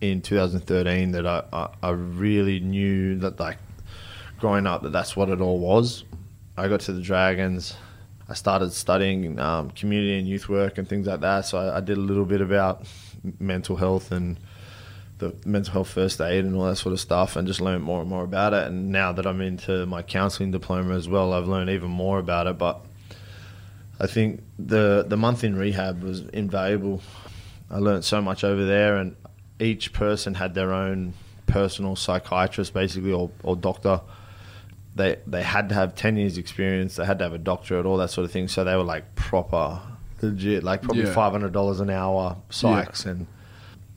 in 0.00 0.22
2013 0.22 1.12
that 1.12 1.26
I, 1.26 1.42
I, 1.52 1.68
I 1.82 1.90
really 1.90 2.60
knew 2.60 3.18
that 3.18 3.40
like 3.40 3.58
growing 4.38 4.66
up 4.66 4.82
that 4.82 4.92
that's 4.92 5.16
what 5.16 5.28
it 5.28 5.40
all 5.40 5.58
was. 5.58 6.04
I 6.56 6.68
got 6.68 6.80
to 6.80 6.92
the 6.92 7.02
Dragons. 7.02 7.74
I 8.28 8.34
started 8.34 8.72
studying 8.72 9.38
um, 9.38 9.70
community 9.70 10.18
and 10.18 10.26
youth 10.26 10.48
work 10.48 10.78
and 10.78 10.88
things 10.88 11.06
like 11.06 11.20
that. 11.20 11.46
So 11.46 11.58
I, 11.58 11.76
I 11.76 11.80
did 11.80 11.96
a 11.96 12.00
little 12.00 12.24
bit 12.24 12.40
about 12.40 12.86
mental 13.38 13.76
health 13.76 14.10
and 14.10 14.38
the 15.18 15.34
mental 15.44 15.72
health 15.72 15.88
first 15.88 16.20
aid 16.20 16.44
and 16.44 16.54
all 16.56 16.64
that 16.66 16.76
sort 16.76 16.92
of 16.92 17.00
stuff, 17.00 17.36
and 17.36 17.48
just 17.48 17.60
learned 17.60 17.82
more 17.82 18.00
and 18.00 18.10
more 18.10 18.24
about 18.24 18.52
it. 18.52 18.66
And 18.66 18.90
now 18.90 19.12
that 19.12 19.26
I'm 19.26 19.40
into 19.40 19.86
my 19.86 20.02
counselling 20.02 20.50
diploma 20.50 20.94
as 20.94 21.08
well, 21.08 21.32
I've 21.32 21.48
learned 21.48 21.70
even 21.70 21.90
more 21.90 22.18
about 22.18 22.46
it. 22.46 22.58
But 22.58 22.84
I 23.98 24.06
think 24.06 24.42
the 24.58 25.04
the 25.08 25.16
month 25.16 25.42
in 25.44 25.56
rehab 25.56 26.02
was 26.02 26.20
invaluable. 26.32 27.00
I 27.70 27.78
learned 27.78 28.04
so 28.04 28.20
much 28.20 28.44
over 28.44 28.64
there, 28.64 28.96
and 28.96 29.16
each 29.58 29.92
person 29.92 30.34
had 30.34 30.54
their 30.54 30.72
own 30.72 31.14
personal 31.46 31.96
psychiatrist, 31.96 32.74
basically, 32.74 33.12
or, 33.12 33.30
or 33.42 33.56
doctor. 33.56 34.00
They 34.96 35.18
they 35.26 35.42
had 35.42 35.68
to 35.68 35.74
have 35.76 35.94
ten 35.94 36.16
years 36.16 36.38
experience. 36.38 36.96
They 36.96 37.04
had 37.04 37.18
to 37.18 37.24
have 37.24 37.32
a 37.34 37.38
doctorate, 37.38 37.86
all 37.86 37.98
that 37.98 38.10
sort 38.10 38.24
of 38.24 38.32
thing. 38.32 38.48
So 38.48 38.64
they 38.64 38.74
were 38.74 38.82
like 38.82 39.14
proper, 39.14 39.80
legit, 40.22 40.64
like 40.64 40.82
probably 40.82 41.04
Yeah. 41.04 41.12
five 41.12 41.32
hundred 41.32 41.52
dollars 41.52 41.78
an 41.80 41.90
hour 41.90 42.36
psychs, 42.50 43.06
and 43.06 43.26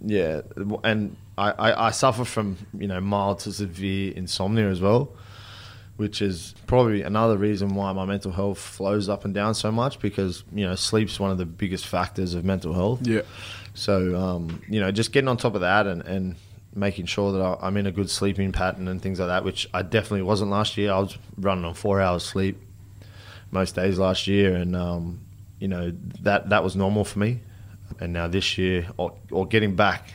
yeah, 0.06 0.42
and 0.84 1.16
I, 1.38 1.52
I, 1.52 1.88
I 1.88 1.92
suffer 1.92 2.26
from 2.26 2.58
you 2.78 2.88
know 2.88 3.00
mild 3.02 3.40
to 3.40 3.54
severe 3.54 4.14
insomnia 4.14 4.70
as 4.70 4.82
well, 4.82 5.14
which 5.96 6.22
is 6.22 6.54
probably 6.68 7.02
another 7.02 7.38
reason 7.38 7.76
why 7.76 7.92
my 7.94 8.04
mental 8.06 8.32
health 8.34 8.60
flows 8.60 9.08
up 9.10 9.24
and 9.26 9.34
down 9.34 9.56
so 9.56 9.72
much 9.72 10.00
because 10.02 10.44
you 10.54 10.66
know 10.68 10.76
sleep's 10.76 11.18
one 11.20 11.32
of 11.32 11.38
the 11.38 11.46
biggest 11.46 11.88
factors 11.88 12.34
of 12.34 12.44
mental 12.44 12.74
health. 12.74 13.08
Yeah. 13.08 13.22
So 13.74 14.16
um, 14.20 14.62
you 14.70 14.82
know, 14.82 14.92
just 14.92 15.14
getting 15.14 15.30
on 15.30 15.38
top 15.38 15.56
of 15.56 15.62
that 15.62 15.88
and, 15.88 16.02
and 16.02 16.36
making 16.74 17.06
sure 17.06 17.32
that 17.32 17.58
I'm 17.62 17.78
in 17.78 17.88
a 17.88 17.92
good 17.92 18.10
sleeping 18.10 18.52
pattern 18.52 18.88
and 18.88 19.02
things 19.02 19.20
like 19.20 19.30
that, 19.30 19.44
which 19.44 19.68
I 19.74 19.82
definitely 19.82 20.22
wasn't 20.22 20.52
last 20.52 20.78
year. 20.78 20.92
I 20.92 21.00
was 21.00 21.18
running 21.38 21.66
on 21.66 21.74
four 21.74 22.00
hours 22.00 22.24
sleep 22.24 22.58
most 23.52 23.76
days 23.76 23.98
last 23.98 24.28
year, 24.28 24.56
and 24.56 24.76
um, 24.76 25.22
you 25.60 25.68
know 25.68 25.92
that 26.22 26.50
that 26.50 26.64
was 26.64 26.76
normal 26.76 27.04
for 27.04 27.20
me. 27.20 27.40
And 28.00 28.14
now 28.14 28.28
this 28.28 28.58
year, 28.58 28.88
or, 28.98 29.14
or 29.32 29.48
getting 29.48 29.76
back, 29.76 30.14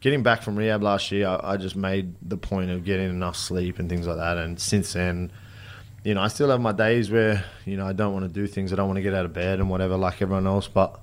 getting 0.00 0.22
back 0.22 0.42
from 0.42 0.56
rehab 0.56 0.82
last 0.82 1.10
year, 1.10 1.26
I, 1.26 1.52
I 1.52 1.56
just 1.56 1.76
made 1.76 2.14
the 2.22 2.36
point 2.36 2.70
of 2.70 2.84
getting 2.84 3.10
enough 3.10 3.36
sleep 3.36 3.78
and 3.78 3.88
things 3.88 4.06
like 4.06 4.16
that. 4.18 4.38
And 4.38 4.58
since 4.58 4.92
then, 4.92 5.32
you 6.04 6.14
know, 6.14 6.22
I 6.22 6.28
still 6.28 6.48
have 6.50 6.60
my 6.60 6.72
days 6.72 7.10
where 7.10 7.44
you 7.64 7.76
know 7.76 7.86
I 7.86 7.92
don't 7.92 8.12
want 8.12 8.24
to 8.24 8.28
do 8.32 8.46
things, 8.46 8.72
I 8.72 8.76
don't 8.76 8.86
want 8.86 8.98
to 8.98 9.02
get 9.02 9.14
out 9.14 9.24
of 9.24 9.32
bed 9.32 9.58
and 9.58 9.68
whatever, 9.68 9.96
like 9.96 10.22
everyone 10.22 10.46
else. 10.46 10.68
But 10.68 10.98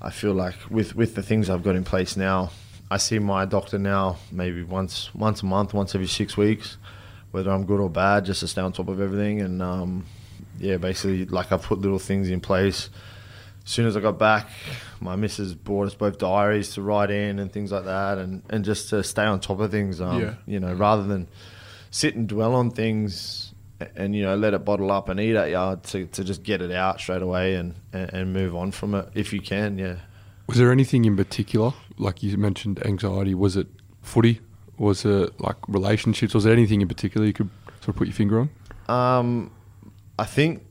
I 0.00 0.10
feel 0.10 0.32
like 0.32 0.56
with 0.70 0.96
with 0.96 1.14
the 1.14 1.22
things 1.22 1.50
I've 1.50 1.62
got 1.62 1.76
in 1.76 1.84
place 1.84 2.16
now, 2.16 2.50
I 2.94 2.98
see 2.98 3.18
my 3.18 3.44
doctor 3.44 3.76
now 3.76 4.18
maybe 4.30 4.62
once 4.62 5.12
once 5.16 5.42
a 5.42 5.46
month, 5.46 5.74
once 5.74 5.96
every 5.96 6.06
six 6.06 6.36
weeks, 6.36 6.76
whether 7.32 7.50
I'm 7.50 7.66
good 7.66 7.80
or 7.80 7.90
bad, 7.90 8.24
just 8.24 8.38
to 8.40 8.46
stay 8.46 8.60
on 8.60 8.72
top 8.72 8.86
of 8.86 9.00
everything. 9.00 9.40
And 9.40 9.60
um, 9.60 10.06
yeah, 10.60 10.76
basically, 10.76 11.26
like 11.26 11.50
I 11.50 11.56
put 11.56 11.80
little 11.80 11.98
things 11.98 12.30
in 12.30 12.40
place. 12.40 12.90
As 13.64 13.70
soon 13.70 13.86
as 13.86 13.96
I 13.96 14.00
got 14.00 14.16
back, 14.16 14.48
my 15.00 15.16
missus 15.16 15.54
bought 15.54 15.88
us 15.88 15.94
both 15.94 16.18
diaries 16.18 16.74
to 16.74 16.82
write 16.82 17.10
in 17.10 17.40
and 17.40 17.52
things 17.52 17.72
like 17.72 17.86
that, 17.86 18.18
and, 18.18 18.42
and 18.48 18.64
just 18.64 18.90
to 18.90 19.02
stay 19.02 19.24
on 19.24 19.40
top 19.40 19.58
of 19.58 19.72
things. 19.72 20.00
Um, 20.00 20.20
Yeah. 20.20 20.34
You 20.46 20.60
know, 20.60 20.72
rather 20.72 21.02
than 21.02 21.26
sit 21.90 22.14
and 22.14 22.28
dwell 22.28 22.54
on 22.54 22.70
things 22.70 23.52
and 23.96 24.14
you 24.14 24.22
know 24.22 24.36
let 24.36 24.54
it 24.54 24.64
bottle 24.64 24.92
up 24.92 25.08
and 25.08 25.18
eat 25.18 25.34
at 25.34 25.50
you, 25.50 25.80
to, 25.90 26.06
to 26.06 26.22
just 26.22 26.44
get 26.44 26.62
it 26.62 26.70
out 26.70 27.00
straight 27.00 27.22
away 27.22 27.56
and, 27.56 27.74
and, 27.92 28.12
and 28.12 28.32
move 28.32 28.54
on 28.54 28.70
from 28.70 28.94
it 28.94 29.08
if 29.14 29.32
you 29.32 29.40
can. 29.40 29.78
Yeah. 29.78 29.96
Was 30.46 30.58
there 30.58 30.70
anything 30.70 31.04
in 31.04 31.16
particular, 31.16 31.72
like 31.98 32.22
you 32.22 32.36
mentioned, 32.36 32.84
anxiety? 32.84 33.34
Was 33.34 33.56
it 33.56 33.66
footy? 34.02 34.40
Was 34.78 35.04
it 35.04 35.40
like 35.40 35.56
relationships? 35.68 36.34
Was 36.34 36.44
there 36.44 36.52
anything 36.52 36.80
in 36.80 36.88
particular 36.88 37.26
you 37.26 37.32
could 37.32 37.50
sort 37.80 37.88
of 37.88 37.96
put 37.96 38.06
your 38.06 38.14
finger 38.14 38.40
on? 38.40 38.50
Um, 38.94 39.50
I 40.18 40.24
think 40.24 40.62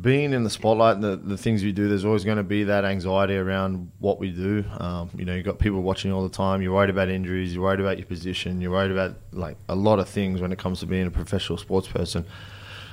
being 0.00 0.32
in 0.32 0.44
the 0.44 0.50
spotlight 0.50 0.94
and 0.94 1.04
the, 1.04 1.16
the 1.16 1.36
things 1.36 1.64
we 1.64 1.72
do, 1.72 1.88
there's 1.88 2.04
always 2.04 2.24
going 2.24 2.36
to 2.36 2.44
be 2.44 2.64
that 2.64 2.84
anxiety 2.84 3.36
around 3.36 3.90
what 3.98 4.18
we 4.18 4.30
do. 4.30 4.64
Um, 4.78 5.10
you 5.16 5.24
know, 5.24 5.34
you've 5.34 5.44
got 5.44 5.58
people 5.58 5.82
watching 5.82 6.12
all 6.12 6.22
the 6.22 6.34
time. 6.34 6.62
You're 6.62 6.72
worried 6.72 6.90
about 6.90 7.08
injuries. 7.08 7.52
You're 7.52 7.64
worried 7.64 7.80
about 7.80 7.98
your 7.98 8.06
position. 8.06 8.60
You're 8.60 8.70
worried 8.70 8.92
about 8.92 9.16
like 9.32 9.56
a 9.68 9.74
lot 9.74 9.98
of 9.98 10.08
things 10.08 10.40
when 10.40 10.52
it 10.52 10.58
comes 10.58 10.80
to 10.80 10.86
being 10.86 11.06
a 11.06 11.10
professional 11.10 11.58
sports 11.58 11.88
person. 11.88 12.24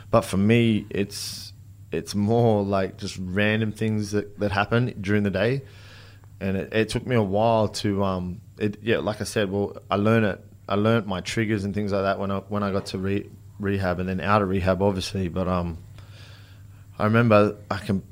But 0.09 0.21
for 0.21 0.37
me, 0.37 0.87
it's 0.89 1.53
it's 1.91 2.15
more 2.15 2.63
like 2.63 2.97
just 2.97 3.17
random 3.19 3.71
things 3.71 4.11
that, 4.11 4.39
that 4.39 4.51
happen 4.51 4.95
during 4.99 5.23
the 5.23 5.31
day. 5.31 5.61
And 6.41 6.57
it, 6.57 6.73
it 6.73 6.89
took 6.89 7.05
me 7.05 7.15
a 7.15 7.23
while 7.23 7.67
to, 7.67 8.03
um, 8.03 8.41
it, 8.57 8.77
yeah, 8.81 8.97
like 8.97 9.21
I 9.21 9.25
said, 9.25 9.51
well, 9.51 9.77
I 9.89 9.95
learned 9.95 10.25
it. 10.25 10.45
I 10.67 10.75
learned 10.75 11.07
my 11.07 11.21
triggers 11.21 11.63
and 11.63 11.73
things 11.73 11.91
like 11.91 12.03
that 12.03 12.19
when 12.19 12.29
I 12.29 12.37
when 12.47 12.61
I 12.61 12.71
got 12.71 12.85
to 12.87 12.99
re- 12.99 13.29
rehab 13.59 13.99
and 13.99 14.07
then 14.07 14.21
out 14.21 14.41
of 14.43 14.49
rehab, 14.49 14.81
obviously. 14.83 15.27
But 15.27 15.47
um, 15.47 15.79
I 16.97 17.05
remember 17.05 17.57
I 17.71 17.77
can. 17.77 18.03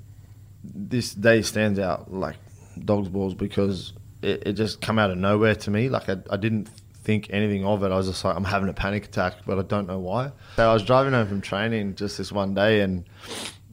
This 0.63 1.13
day 1.13 1.43
stands 1.43 1.77
out 1.79 2.11
like 2.11 2.35
dog's 2.83 3.09
balls 3.09 3.35
because 3.35 3.93
it, 4.21 4.47
it 4.47 4.53
just 4.53 4.81
come 4.81 4.97
out 4.97 5.11
of 5.11 5.17
nowhere 5.17 5.55
to 5.55 5.71
me. 5.71 5.89
Like 5.89 6.09
I, 6.09 6.17
I 6.31 6.37
didn't 6.37 6.69
think 7.03 7.27
anything 7.29 7.63
of 7.63 7.83
it. 7.83 7.91
I 7.91 7.95
was 7.95 8.07
just 8.07 8.25
like, 8.25 8.35
I'm 8.35 8.43
having 8.43 8.69
a 8.69 8.73
panic 8.73 9.05
attack, 9.05 9.35
but 9.45 9.57
I 9.57 9.61
don't 9.61 9.87
know 9.87 9.99
why. 9.99 10.31
So 10.57 10.69
I 10.69 10.73
was 10.73 10.83
driving 10.83 11.13
home 11.13 11.27
from 11.27 11.41
training 11.41 11.95
just 11.95 12.17
this 12.17 12.31
one 12.31 12.53
day, 12.53 12.81
and 12.81 13.05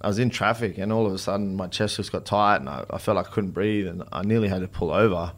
I 0.00 0.08
was 0.08 0.18
in 0.18 0.30
traffic, 0.30 0.78
and 0.78 0.92
all 0.92 1.06
of 1.06 1.12
a 1.12 1.18
sudden 1.18 1.56
my 1.56 1.66
chest 1.66 1.96
just 1.96 2.12
got 2.12 2.26
tight, 2.26 2.56
and 2.56 2.68
I, 2.68 2.84
I 2.90 2.98
felt 2.98 3.16
like 3.16 3.28
I 3.28 3.30
couldn't 3.30 3.52
breathe, 3.52 3.86
and 3.86 4.02
I 4.12 4.22
nearly 4.22 4.48
had 4.48 4.60
to 4.60 4.68
pull 4.68 4.92
over. 4.92 5.32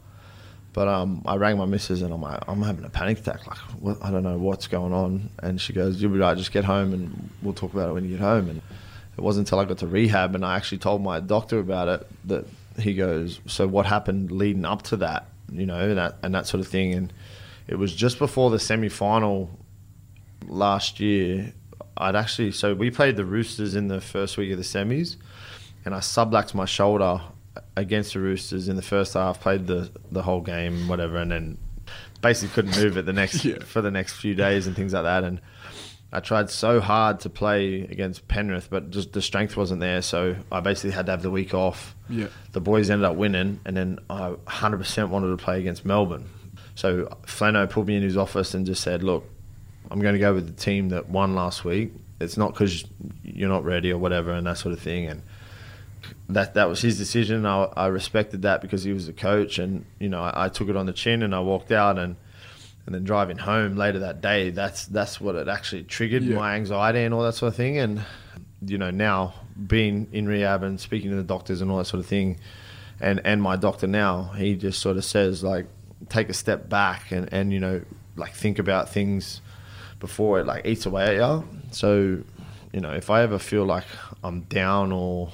But 0.77 0.87
um, 0.87 1.23
I 1.25 1.37
rang 1.37 1.57
my 1.57 1.65
missus 1.65 2.03
and 2.03 2.13
I'm 2.13 2.21
like, 2.21 2.39
I'm 2.47 2.61
having 2.61 2.85
a 2.85 2.89
panic 2.89 3.17
attack. 3.17 3.47
Like, 3.47 3.57
what, 3.79 3.97
I 4.03 4.11
don't 4.11 4.21
know 4.21 4.37
what's 4.37 4.67
going 4.67 4.93
on. 4.93 5.31
And 5.41 5.59
she 5.59 5.73
goes, 5.73 5.99
You'll 5.99 6.11
be 6.11 6.19
right. 6.19 6.37
Just 6.37 6.51
get 6.51 6.65
home 6.65 6.93
and 6.93 7.31
we'll 7.41 7.55
talk 7.55 7.73
about 7.73 7.89
it 7.89 7.93
when 7.93 8.03
you 8.03 8.11
get 8.11 8.19
home. 8.19 8.47
And 8.47 8.61
it 9.17 9.21
wasn't 9.21 9.47
until 9.47 9.57
I 9.57 9.65
got 9.65 9.79
to 9.79 9.87
rehab 9.87 10.35
and 10.35 10.45
I 10.45 10.55
actually 10.55 10.77
told 10.77 11.01
my 11.01 11.19
doctor 11.19 11.57
about 11.57 11.87
it 11.87 12.07
that 12.27 12.45
he 12.77 12.93
goes, 12.93 13.39
"So 13.47 13.65
what 13.65 13.87
happened 13.87 14.31
leading 14.31 14.65
up 14.65 14.83
to 14.83 14.97
that?" 14.97 15.25
You 15.51 15.65
know, 15.65 15.95
that 15.95 16.17
and 16.21 16.35
that 16.35 16.45
sort 16.45 16.61
of 16.61 16.67
thing. 16.67 16.93
And 16.93 17.11
it 17.67 17.79
was 17.79 17.95
just 17.95 18.19
before 18.19 18.51
the 18.51 18.59
semi 18.59 18.89
final 18.89 19.49
last 20.45 20.99
year. 20.99 21.53
I'd 21.97 22.15
actually 22.15 22.51
so 22.51 22.73
we 22.73 22.91
played 22.91 23.15
the 23.17 23.25
Roosters 23.25 23.75
in 23.75 23.87
the 23.87 24.01
first 24.01 24.37
week 24.37 24.51
of 24.51 24.57
the 24.57 24.63
semis, 24.63 25.15
and 25.85 25.93
I 25.95 25.99
subluxed 25.99 26.53
my 26.53 26.65
shoulder 26.65 27.21
against 27.75 28.13
the 28.13 28.19
Roosters 28.19 28.67
in 28.69 28.75
the 28.75 28.81
first 28.81 29.13
half. 29.15 29.39
Played 29.41 29.67
the 29.67 29.89
the 30.11 30.21
whole 30.23 30.41
game, 30.41 30.87
whatever, 30.87 31.17
and 31.17 31.31
then 31.31 31.57
basically 32.21 32.53
couldn't 32.53 32.81
move 32.83 32.97
it 32.97 33.05
the 33.05 33.13
next 33.23 33.43
Yeah. 33.45 33.59
for 33.63 33.81
the 33.81 33.91
next 33.91 34.13
few 34.13 34.35
days 34.35 34.67
and 34.67 34.75
things 34.75 34.93
like 34.93 35.03
that. 35.03 35.23
And 35.23 35.39
I 36.11 36.19
tried 36.21 36.49
so 36.49 36.79
hard 36.79 37.19
to 37.21 37.29
play 37.29 37.81
against 37.81 38.27
Penrith, 38.27 38.69
but 38.69 38.91
just 38.91 39.11
the 39.13 39.21
strength 39.21 39.57
wasn't 39.57 39.81
there. 39.81 40.01
So 40.01 40.35
I 40.51 40.61
basically 40.61 40.91
had 40.91 41.05
to 41.07 41.11
have 41.11 41.21
the 41.21 41.31
week 41.31 41.53
off. 41.53 41.95
Yeah. 42.09 42.27
The 42.53 42.61
boys 42.61 42.89
ended 42.89 43.05
up 43.05 43.15
winning, 43.17 43.59
and 43.65 43.75
then 43.75 43.99
I 44.09 44.29
100% 44.47 45.09
wanted 45.09 45.29
to 45.29 45.37
play 45.37 45.59
against 45.59 45.83
Melbourne. 45.85 46.29
So 46.75 47.05
Flano 47.25 47.69
pulled 47.69 47.87
me 47.87 47.95
in 47.97 48.03
his 48.03 48.15
office 48.17 48.53
and 48.53 48.65
just 48.65 48.83
said, 48.83 49.03
"Look, 49.03 49.29
I'm 49.91 49.99
going 49.99 50.13
to 50.13 50.19
go 50.19 50.33
with 50.33 50.47
the 50.47 50.61
team 50.61 50.89
that 50.89 51.09
won 51.09 51.35
last 51.35 51.63
week. 51.65 51.93
It's 52.19 52.37
not 52.37 52.53
because 52.53 52.83
you're 53.23 53.49
not 53.49 53.63
ready 53.63 53.91
or 53.91 53.97
whatever, 53.97 54.31
and 54.31 54.45
that 54.47 54.57
sort 54.57 54.73
of 54.73 54.79
thing." 54.79 55.05
And 55.07 55.21
that 56.29 56.53
that 56.55 56.67
was 56.69 56.81
his 56.81 56.97
decision. 56.97 57.45
I, 57.45 57.63
I 57.75 57.87
respected 57.87 58.41
that 58.43 58.61
because 58.61 58.83
he 58.83 58.93
was 58.93 59.07
the 59.07 59.13
coach, 59.13 59.59
and 59.59 59.85
you 59.99 60.09
know 60.09 60.21
I, 60.21 60.45
I 60.45 60.49
took 60.49 60.69
it 60.69 60.75
on 60.75 60.85
the 60.85 60.93
chin 60.93 61.23
and 61.23 61.33
I 61.33 61.39
walked 61.39 61.71
out 61.71 61.97
and 61.97 62.15
and 62.85 62.95
then 62.95 63.03
driving 63.03 63.37
home 63.37 63.75
later 63.75 63.99
that 63.99 64.21
day. 64.21 64.49
That's 64.49 64.85
that's 64.85 65.19
what 65.21 65.35
it 65.35 65.47
actually 65.47 65.83
triggered 65.83 66.23
Yeah. 66.23 66.35
my 66.35 66.55
anxiety 66.55 67.03
and 67.03 67.13
all 67.13 67.23
that 67.23 67.33
sort 67.33 67.49
of 67.51 67.55
thing. 67.55 67.77
And 67.77 68.03
you 68.65 68.77
know 68.77 68.89
now 68.91 69.33
being 69.67 70.07
in 70.11 70.27
rehab 70.27 70.63
and 70.63 70.79
speaking 70.79 71.09
to 71.11 71.15
the 71.17 71.23
doctors 71.23 71.61
and 71.61 71.69
all 71.69 71.77
that 71.77 71.85
sort 71.85 71.99
of 71.99 72.05
thing, 72.07 72.39
and 72.99 73.21
and 73.25 73.41
my 73.41 73.55
doctor 73.55 73.87
now 73.87 74.31
he 74.37 74.55
just 74.55 74.79
sort 74.79 74.97
of 74.97 75.05
says 75.05 75.43
like 75.43 75.67
take 76.09 76.29
a 76.29 76.33
step 76.33 76.69
back 76.69 77.11
and 77.11 77.31
and 77.33 77.51
you 77.53 77.59
know 77.59 77.81
like 78.15 78.33
think 78.33 78.57
about 78.59 78.89
things 78.89 79.41
before 79.99 80.39
it 80.39 80.45
like 80.45 80.65
eats 80.65 80.85
away 80.85 81.05
at 81.05 81.15
you. 81.15 81.47
So 81.71 82.19
you 82.73 82.79
know 82.81 82.91
if 82.91 83.09
I 83.09 83.21
ever 83.23 83.39
feel 83.39 83.65
like 83.65 83.85
I'm 84.23 84.41
down 84.41 84.91
or 84.91 85.31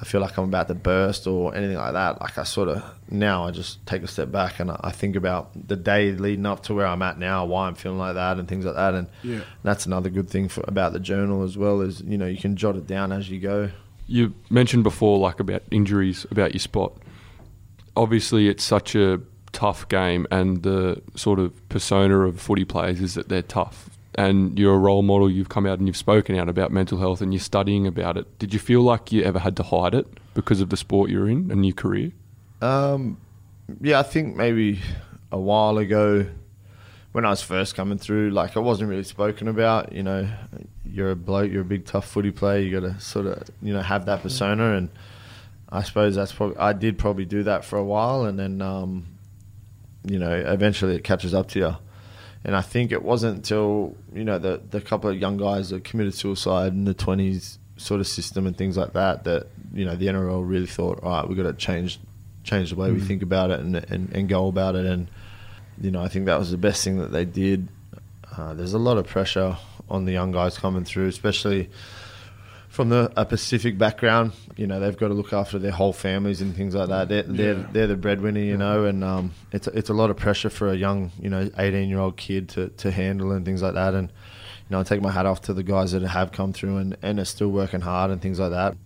I 0.00 0.04
feel 0.04 0.20
like 0.20 0.36
I'm 0.38 0.44
about 0.44 0.68
to 0.68 0.74
burst 0.74 1.26
or 1.26 1.54
anything 1.56 1.76
like 1.76 1.92
that. 1.94 2.20
Like 2.20 2.38
I 2.38 2.44
sort 2.44 2.68
of 2.68 2.84
now 3.10 3.44
I 3.46 3.50
just 3.50 3.84
take 3.84 4.02
a 4.04 4.06
step 4.06 4.30
back 4.30 4.60
and 4.60 4.70
I 4.70 4.78
I 4.84 4.92
think 4.92 5.16
about 5.16 5.50
the 5.68 5.74
day 5.74 6.12
leading 6.12 6.46
up 6.46 6.62
to 6.64 6.74
where 6.74 6.86
I'm 6.86 7.02
at 7.02 7.18
now, 7.18 7.44
why 7.46 7.66
I'm 7.66 7.74
feeling 7.74 7.98
like 7.98 8.14
that, 8.14 8.38
and 8.38 8.46
things 8.46 8.64
like 8.64 8.76
that. 8.76 8.94
And 8.94 9.08
Yeah. 9.24 9.40
that's 9.64 9.86
another 9.86 10.08
good 10.08 10.30
thing 10.30 10.48
for, 10.48 10.62
about 10.68 10.92
the 10.92 11.00
journal 11.00 11.42
as 11.42 11.58
well 11.58 11.80
is 11.80 12.00
you 12.02 12.16
know 12.16 12.26
you 12.26 12.38
can 12.38 12.54
jot 12.56 12.76
it 12.76 12.86
down 12.86 13.10
as 13.10 13.28
you 13.28 13.40
go. 13.40 13.70
You 14.06 14.32
mentioned 14.50 14.84
before, 14.84 15.18
like 15.18 15.40
about 15.40 15.62
injuries, 15.70 16.24
about 16.30 16.52
your 16.54 16.60
spot. 16.60 16.92
Obviously, 17.96 18.48
it's 18.48 18.62
such 18.64 18.94
a 18.94 19.20
tough 19.58 19.88
game, 19.88 20.24
and 20.30 20.62
the 20.62 21.02
sort 21.16 21.40
of 21.40 21.68
persona 21.68 22.20
of 22.20 22.40
footy 22.40 22.64
players 22.64 23.00
is 23.00 23.14
that 23.14 23.28
they're 23.28 23.42
tough. 23.42 23.90
And 24.14 24.58
you're 24.58 24.74
a 24.74 24.78
role 24.78 25.02
model. 25.02 25.28
You've 25.30 25.48
come 25.48 25.66
out 25.66 25.78
and 25.78 25.86
you've 25.86 25.96
spoken 25.96 26.36
out 26.36 26.48
about 26.48 26.70
mental 26.70 26.98
health, 26.98 27.20
and 27.20 27.32
you're 27.32 27.40
studying 27.40 27.86
about 27.86 28.16
it. 28.16 28.38
Did 28.38 28.54
you 28.54 28.60
feel 28.60 28.82
like 28.82 29.10
you 29.10 29.24
ever 29.24 29.40
had 29.40 29.56
to 29.56 29.64
hide 29.64 29.94
it 29.94 30.06
because 30.34 30.60
of 30.60 30.70
the 30.70 30.76
sport 30.76 31.10
you're 31.10 31.28
in 31.28 31.50
and 31.50 31.66
your 31.66 31.74
career? 31.74 32.12
Um, 32.62 33.18
yeah, 33.80 33.98
I 33.98 34.04
think 34.04 34.36
maybe 34.36 34.80
a 35.32 35.38
while 35.38 35.76
ago 35.78 36.26
when 37.12 37.24
I 37.24 37.30
was 37.30 37.42
first 37.42 37.74
coming 37.74 37.98
through, 37.98 38.30
like 38.30 38.56
I 38.56 38.60
wasn't 38.60 38.90
really 38.90 39.02
spoken 39.02 39.48
about. 39.48 39.92
You 39.92 40.04
know, 40.04 40.28
you're 40.84 41.10
a 41.10 41.16
bloke, 41.16 41.50
you're 41.50 41.62
a 41.62 41.64
big 41.64 41.84
tough 41.84 42.06
footy 42.06 42.30
player. 42.30 42.60
You 42.60 42.80
got 42.80 42.86
to 42.86 43.00
sort 43.00 43.26
of 43.26 43.42
you 43.60 43.72
know 43.72 43.82
have 43.82 44.06
that 44.06 44.22
persona, 44.22 44.76
and 44.76 44.88
I 45.68 45.82
suppose 45.82 46.14
that's 46.14 46.32
probably 46.32 46.56
I 46.58 46.72
did 46.74 46.96
probably 46.96 47.24
do 47.24 47.42
that 47.42 47.64
for 47.64 47.76
a 47.76 47.84
while, 47.84 48.24
and 48.24 48.38
then 48.38 48.62
um, 48.62 49.17
you 50.08 50.18
know 50.18 50.32
eventually 50.32 50.94
it 50.96 51.04
catches 51.04 51.34
up 51.34 51.48
to 51.48 51.58
you. 51.58 51.76
And 52.44 52.54
I 52.54 52.62
think 52.62 52.92
it 52.92 53.02
wasn't 53.02 53.36
until 53.36 53.96
you 54.14 54.24
know 54.24 54.38
the 54.38 54.60
the 54.70 54.80
couple 54.80 55.10
of 55.10 55.16
young 55.16 55.36
guys 55.36 55.70
that 55.70 55.84
committed 55.84 56.14
suicide 56.14 56.72
in 56.72 56.84
the 56.84 56.94
twenties 56.94 57.58
sort 57.76 58.00
of 58.00 58.06
system 58.06 58.46
and 58.46 58.56
things 58.56 58.76
like 58.76 58.92
that 58.92 59.24
that 59.24 59.46
you 59.72 59.84
know 59.84 59.96
the 59.96 60.06
NRL 60.06 60.48
really 60.48 60.66
thought, 60.66 61.00
all 61.02 61.10
right, 61.10 61.28
we've 61.28 61.36
got 61.36 61.44
to 61.44 61.52
change 61.52 62.00
change 62.44 62.70
the 62.70 62.76
way 62.76 62.90
we 62.90 63.00
think 63.00 63.22
about 63.22 63.50
it 63.50 63.60
and, 63.60 63.76
and 63.76 64.12
and 64.14 64.28
go 64.28 64.48
about 64.48 64.74
it. 64.74 64.86
And 64.86 65.08
you 65.80 65.90
know, 65.90 66.02
I 66.02 66.08
think 66.08 66.26
that 66.26 66.38
was 66.38 66.50
the 66.50 66.58
best 66.58 66.82
thing 66.84 66.98
that 66.98 67.12
they 67.12 67.24
did. 67.24 67.68
Uh, 68.36 68.54
there's 68.54 68.74
a 68.74 68.78
lot 68.78 68.98
of 68.98 69.06
pressure 69.06 69.56
on 69.90 70.04
the 70.04 70.12
young 70.12 70.32
guys 70.32 70.58
coming 70.58 70.84
through, 70.84 71.08
especially 71.08 71.70
from 72.68 72.88
the 72.90 73.10
a 73.16 73.24
Pacific 73.24 73.78
background. 73.78 74.32
You 74.56 74.66
know, 74.66 74.78
they've 74.80 74.96
got 74.96 75.08
to 75.08 75.14
look 75.14 75.32
after 75.32 75.58
their 75.58 75.70
whole 75.72 75.92
families 75.92 76.40
and 76.40 76.54
things 76.54 76.74
like 76.74 76.88
that. 76.88 77.08
They're 77.08 77.22
they're, 77.22 77.54
Yeah. 77.54 77.66
they're 77.72 77.86
the 77.86 77.96
breadwinner, 77.96 78.40
you 78.40 78.56
know, 78.56 78.84
and 78.84 79.02
um, 79.04 79.32
it's 79.52 79.66
it's 79.68 79.90
a 79.90 79.94
lot 79.94 80.10
of 80.10 80.16
pressure 80.16 80.50
for 80.50 80.68
a 80.68 80.76
young, 80.76 81.10
you 81.20 81.30
know, 81.30 81.50
18 81.58 81.88
year 81.88 81.98
old 81.98 82.16
kid 82.16 82.48
to, 82.50 82.68
to 82.68 82.90
handle 82.90 83.32
and 83.32 83.44
things 83.44 83.62
like 83.62 83.74
that. 83.74 83.94
And 83.94 84.08
you 84.08 84.74
know, 84.74 84.80
I 84.80 84.82
take 84.82 85.00
my 85.00 85.10
hat 85.10 85.24
off 85.26 85.40
to 85.42 85.54
the 85.54 85.62
guys 85.62 85.92
that 85.92 86.02
have 86.02 86.30
come 86.32 86.52
through 86.52 86.76
and, 86.76 86.96
and 87.02 87.18
are 87.18 87.24
still 87.24 87.48
working 87.48 87.80
hard 87.80 88.10
and 88.10 88.20
things 88.20 88.38
like 88.38 88.50
that. 88.50 88.76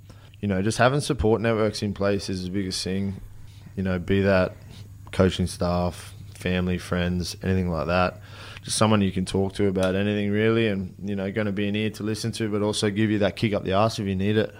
You 0.40 0.48
know, 0.48 0.62
just 0.62 0.78
having 0.78 1.00
support 1.00 1.40
networks 1.40 1.82
in 1.82 1.92
place 1.94 2.28
is 2.28 2.44
the 2.44 2.50
biggest 2.50 2.82
thing. 2.84 3.20
You 3.76 3.82
know, 3.82 3.98
be 3.98 4.20
that 4.22 4.54
coaching 5.12 5.46
staff, 5.46 6.14
family, 6.34 6.78
friends, 6.78 7.36
anything 7.42 7.70
like 7.70 7.86
that. 7.88 8.20
Just 8.62 8.78
someone 8.78 9.00
you 9.00 9.12
can 9.12 9.24
talk 9.24 9.54
to 9.54 9.66
about 9.66 9.94
anything 9.94 10.30
really, 10.30 10.68
and 10.68 10.94
you 11.02 11.16
know, 11.16 11.30
going 11.32 11.46
to 11.46 11.52
be 11.52 11.68
an 11.68 11.76
ear 11.76 11.90
to 11.90 12.02
listen 12.02 12.32
to, 12.32 12.48
but 12.48 12.62
also 12.62 12.90
give 12.90 13.10
you 13.10 13.18
that 13.20 13.36
kick 13.36 13.52
up 13.52 13.64
the 13.64 13.72
arse 13.72 13.98
if 13.98 14.06
you 14.06 14.14
need 14.14 14.36
it. 14.36 14.54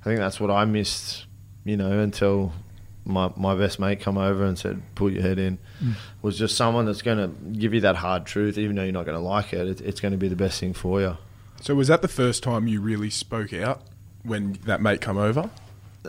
I 0.00 0.04
think 0.04 0.18
that's 0.18 0.40
what 0.40 0.50
I 0.50 0.64
missed, 0.64 1.26
you 1.64 1.76
know, 1.76 2.00
until 2.00 2.52
my 3.04 3.32
my 3.36 3.54
best 3.54 3.78
mate 3.78 4.00
come 4.00 4.18
over 4.18 4.44
and 4.44 4.58
said, 4.58 4.82
"Put 4.94 5.12
your 5.12 5.22
head 5.22 5.38
in." 5.38 5.58
Mm. 5.82 5.94
Was 6.22 6.38
just 6.38 6.56
someone 6.56 6.86
that's 6.86 7.02
going 7.02 7.18
to 7.18 7.58
give 7.58 7.74
you 7.74 7.80
that 7.80 7.96
hard 7.96 8.26
truth, 8.26 8.58
even 8.58 8.76
though 8.76 8.82
you're 8.82 8.92
not 8.92 9.06
going 9.06 9.18
to 9.18 9.24
like 9.24 9.52
it. 9.52 9.66
it 9.66 9.80
it's 9.80 10.00
going 10.00 10.12
to 10.12 10.18
be 10.18 10.28
the 10.28 10.36
best 10.36 10.60
thing 10.60 10.72
for 10.72 11.00
you. 11.00 11.16
So 11.60 11.74
was 11.74 11.88
that 11.88 12.02
the 12.02 12.08
first 12.08 12.42
time 12.42 12.68
you 12.68 12.80
really 12.80 13.10
spoke 13.10 13.52
out 13.52 13.82
when 14.22 14.58
that 14.64 14.80
mate 14.80 15.00
come 15.00 15.18
over? 15.18 15.50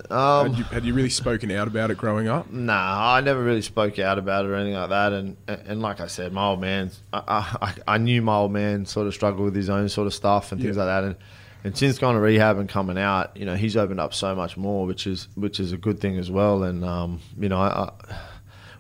Um, 0.10 0.52
had, 0.52 0.58
you, 0.58 0.64
had 0.66 0.86
you 0.86 0.94
really 0.94 1.10
spoken 1.10 1.52
out 1.52 1.68
about 1.68 1.92
it 1.92 1.98
growing 1.98 2.28
up? 2.30 2.50
Nah, 2.50 3.14
I 3.16 3.20
never 3.22 3.44
really 3.44 3.62
spoke 3.62 4.00
out 4.00 4.18
about 4.18 4.46
it 4.46 4.50
or 4.50 4.56
anything 4.56 4.76
like 4.80 4.90
that. 4.90 5.12
And 5.12 5.36
and 5.48 5.82
like 5.82 6.00
I 6.00 6.08
said, 6.08 6.32
my 6.32 6.46
old 6.46 6.62
man, 6.62 6.92
I, 7.12 7.58
I, 7.62 7.96
I 7.96 7.98
knew 7.98 8.22
my 8.22 8.36
old 8.36 8.54
man 8.54 8.86
sort 8.86 9.08
of 9.08 9.14
struggled 9.14 9.44
with 9.44 9.56
his 9.56 9.70
own 9.70 9.90
sort 9.90 10.08
of 10.08 10.14
stuff 10.14 10.52
and 10.54 10.62
things 10.62 10.78
Yeah. 10.78 10.84
like 10.84 10.88
that. 11.02 11.04
And 11.08 11.16
and 11.64 11.78
since 11.78 12.00
going 12.00 12.16
to 12.16 12.22
rehab 12.22 12.58
and 12.58 12.70
coming 12.70 12.98
out, 12.98 13.36
you 13.36 13.46
know, 13.46 13.56
he's 13.56 13.76
opened 13.76 14.00
up 14.00 14.14
so 14.14 14.34
much 14.34 14.56
more, 14.56 14.86
which 14.86 15.06
is 15.08 15.28
which 15.36 15.60
is 15.60 15.74
a 15.74 15.78
good 15.78 16.00
thing 16.00 16.18
as 16.18 16.32
well. 16.32 16.64
And 16.64 16.86
um, 16.86 17.20
you 17.38 17.50
know, 17.50 17.60
I, 17.60 17.84
I, 17.84 18.16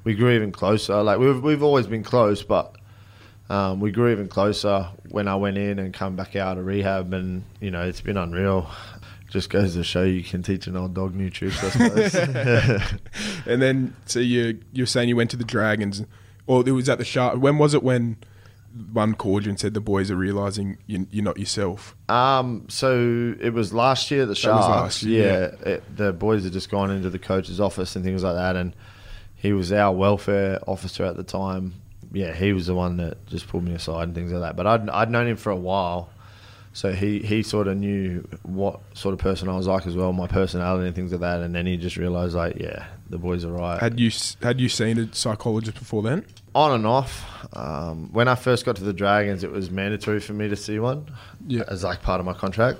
we 0.05 0.15
grew 0.15 0.31
even 0.31 0.53
closer. 0.53 1.03
Like 1.03 1.19
we've 1.19 1.43
we've 1.43 1.63
always 1.63 1.87
been 1.87 2.03
close, 2.03 2.41
but. 2.43 2.75
Um, 3.49 3.81
we 3.81 3.91
grew 3.91 4.09
even 4.13 4.29
closer 4.29 4.87
when 5.09 5.27
I 5.27 5.35
went 5.35 5.57
in 5.57 5.77
and 5.77 5.93
come 5.93 6.15
back 6.15 6.37
out 6.37 6.57
of 6.57 6.65
rehab, 6.65 7.11
and 7.11 7.43
you 7.59 7.69
know 7.69 7.81
it's 7.85 7.99
been 7.99 8.15
unreal. 8.15 8.69
Just 9.31 9.49
goes 9.49 9.73
to 9.75 9.83
show 9.83 10.03
you 10.03 10.23
can 10.23 10.43
teach 10.43 10.67
an 10.67 10.75
old 10.75 10.93
dog 10.93 11.15
new 11.15 11.29
tricks, 11.29 11.63
I 11.63 11.69
suppose. 11.69 12.81
And 13.47 13.61
then, 13.61 13.95
so 14.05 14.19
you 14.19 14.59
you're 14.73 14.85
saying 14.85 15.09
you 15.09 15.15
went 15.15 15.31
to 15.31 15.37
the 15.37 15.45
Dragons, 15.45 16.03
or 16.47 16.67
it 16.67 16.71
was 16.71 16.89
at 16.89 16.97
the 16.97 17.05
Shark. 17.05 17.37
When 17.39 17.57
was 17.57 17.73
it 17.73 17.81
when 17.81 18.17
one 18.91 19.15
called 19.15 19.45
you 19.45 19.49
and 19.49 19.59
said 19.59 19.73
the 19.73 19.81
boys 19.81 20.11
are 20.11 20.15
realizing 20.15 20.77
you, 20.85 21.07
you're 21.11 21.23
not 21.23 21.39
yourself? 21.39 21.95
Um, 22.09 22.65
so 22.67 23.33
it 23.39 23.53
was 23.53 23.73
last 23.73 24.11
year 24.11 24.23
at 24.23 24.27
the 24.27 24.35
Sharks. 24.35 24.67
last 24.67 25.03
year, 25.03 25.55
yeah, 25.65 25.69
it, 25.69 25.97
the 25.97 26.11
boys 26.13 26.43
had 26.43 26.51
just 26.53 26.69
gone 26.69 26.91
into 26.91 27.09
the 27.09 27.19
coach's 27.19 27.59
office 27.61 27.95
and 27.95 28.03
things 28.03 28.23
like 28.23 28.35
that, 28.35 28.55
and 28.57 28.75
he 29.35 29.53
was 29.53 29.71
our 29.71 29.95
welfare 29.95 30.59
officer 30.67 31.05
at 31.05 31.15
the 31.15 31.23
time. 31.23 31.73
Yeah, 32.11 32.33
he 32.33 32.51
was 32.51 32.67
the 32.67 32.75
one 32.75 32.97
that 32.97 33.25
just 33.27 33.47
pulled 33.47 33.63
me 33.63 33.73
aside 33.73 34.03
and 34.03 34.13
things 34.13 34.33
like 34.33 34.41
that. 34.41 34.55
But 34.57 34.67
I'd 34.67 34.89
I'd 34.89 35.09
known 35.09 35.27
him 35.27 35.37
for 35.37 35.51
a 35.51 35.55
while, 35.55 36.09
so 36.73 36.91
he 36.93 37.19
he 37.19 37.43
sort 37.43 37.67
of 37.67 37.77
knew 37.77 38.27
what 38.43 38.79
sort 38.93 39.13
of 39.13 39.19
person 39.19 39.49
I 39.49 39.55
was 39.57 39.67
like 39.67 39.85
as 39.87 39.95
well, 39.95 40.13
my 40.13 40.27
personality 40.27 40.87
and 40.87 40.95
things 40.95 41.11
like 41.11 41.21
that. 41.21 41.41
And 41.41 41.53
then 41.53 41.65
he 41.65 41.75
just 41.77 41.97
realised 41.97 42.33
like, 42.35 42.57
yeah, 42.59 42.85
the 43.09 43.17
boys 43.17 43.43
are 43.43 43.51
right. 43.51 43.79
Had 43.79 43.99
you 43.99 44.09
had 44.41 44.59
you 44.61 44.69
seen 44.69 44.97
a 44.99 45.13
psychologist 45.13 45.77
before 45.77 46.01
then? 46.03 46.25
on 46.53 46.71
and 46.73 46.85
off. 46.85 47.25
Um, 47.55 48.11
when 48.11 48.27
I 48.27 48.35
first 48.35 48.65
got 48.65 48.75
to 48.75 48.83
the 48.83 48.91
Dragons, 48.91 49.43
it 49.45 49.51
was 49.51 49.71
mandatory 49.71 50.19
for 50.19 50.33
me 50.33 50.49
to 50.49 50.55
see 50.57 50.79
one 50.79 51.05
Yeah. 51.47 51.63
as 51.69 51.81
like 51.83 52.01
part 52.01 52.19
of 52.19 52.25
my 52.25 52.33
contract. 52.33 52.77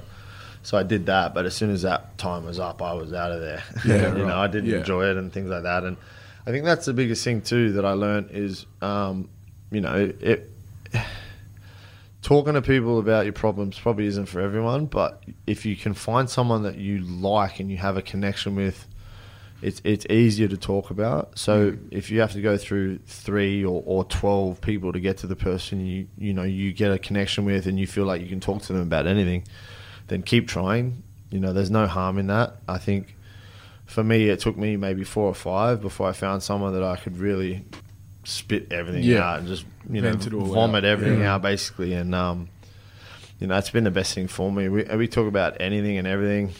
So 0.63 0.77
I 0.77 0.83
did 0.83 1.05
that, 1.05 1.33
but 1.33 1.45
as 1.45 1.55
soon 1.55 1.69
as 1.71 1.81
that 1.83 2.17
time 2.17 2.45
was 2.45 2.59
up, 2.59 2.81
I 2.81 2.93
was 2.93 3.13
out 3.13 3.31
of 3.31 3.39
there. 3.39 3.63
Yeah, 3.85 3.95
you 4.15 4.23
right. 4.23 4.27
know, 4.27 4.37
I 4.37 4.47
didn't 4.47 4.69
Yeah. 4.69 4.79
enjoy 4.79 5.05
it 5.09 5.15
and 5.17 5.31
things 5.31 5.49
like 5.49 5.63
that. 5.63 5.83
And 5.85 5.95
I 6.45 6.51
think 6.51 6.65
that's 6.65 6.85
the 6.85 6.91
biggest 6.93 7.23
thing 7.23 7.41
too 7.41 7.71
that 7.73 7.85
I 7.85 7.93
learned 7.93 8.31
is, 8.31 8.65
um, 8.81 9.29
you 9.71 9.79
know, 9.81 10.11
it. 10.19 10.49
Talking 12.21 12.53
to 12.53 12.61
people 12.61 12.99
about 12.99 13.25
your 13.25 13.33
problems 13.33 13.79
probably 13.79 14.05
isn't 14.05 14.27
for 14.27 14.41
everyone, 14.41 14.85
but 14.85 15.23
if 15.47 15.65
you 15.65 15.75
can 15.75 15.95
find 15.95 16.29
someone 16.29 16.61
that 16.63 16.77
you 16.77 16.99
like 16.99 17.59
and 17.59 17.71
you 17.71 17.77
have 17.77 17.97
a 17.97 18.01
connection 18.03 18.55
with, 18.55 18.87
it's 19.61 19.81
it's 19.83 20.05
easier 20.07 20.47
to 20.47 20.57
talk 20.57 20.91
about. 20.91 21.37
So 21.37 21.71
mm. 21.71 21.87
if 21.91 22.11
you 22.11 22.19
have 22.21 22.31
to 22.33 22.41
go 22.41 22.57
through 22.57 22.99
three 23.05 23.65
or, 23.65 23.81
or 23.85 24.03
twelve 24.05 24.61
people 24.61 24.93
to 24.93 24.99
get 24.99 25.17
to 25.19 25.27
the 25.27 25.35
person 25.35 25.85
you 25.85 26.07
you 26.17 26.33
know 26.33 26.43
you 26.43 26.73
get 26.73 26.91
a 26.91 26.99
connection 26.99 27.45
with 27.45 27.65
and 27.67 27.79
you 27.79 27.87
feel 27.87 28.05
like 28.05 28.21
you 28.21 28.27
can 28.27 28.39
talk 28.39 28.61
to 28.63 28.73
them 28.73 28.83
about 28.83 29.07
anything, 29.07 29.43
then 30.07 30.21
keep 30.21 30.47
trying. 30.47 31.03
you 31.31 31.39
know, 31.39 31.53
there's 31.53 31.71
no 31.71 31.87
harm 31.87 32.17
in 32.17 32.27
that. 32.27 32.57
I 32.67 32.77
think 32.77 33.15
for 33.85 34.03
me, 34.03 34.29
it 34.29 34.39
took 34.39 34.57
me 34.57 34.77
maybe 34.77 35.03
four 35.03 35.25
or 35.25 35.35
five 35.35 35.81
before 35.81 36.07
I 36.07 36.13
found 36.13 36.43
someone 36.43 36.73
that 36.73 36.83
I 36.83 36.97
could 36.97 37.17
really 37.17 37.65
spit 38.23 38.71
everything 38.71 39.03
Yeah. 39.03 39.23
out 39.31 39.39
and 39.39 39.47
just 39.47 39.65
you 39.89 40.01
know 40.01 40.13
vomit 40.13 40.83
out. 40.83 40.89
everything 40.89 41.19
Yeah. 41.21 41.35
out 41.35 41.41
basically. 41.41 41.93
And 41.93 42.13
um, 42.15 42.49
you 43.39 43.47
know, 43.47 43.57
it's 43.57 43.69
been 43.71 43.83
the 43.83 43.91
best 43.91 44.13
thing 44.13 44.27
for 44.27 44.51
me. 44.51 44.69
We 44.69 44.83
we 44.95 45.07
talk 45.07 45.27
about 45.27 45.59
anything 45.59 45.97
and 45.97 46.07
everything, 46.07 46.51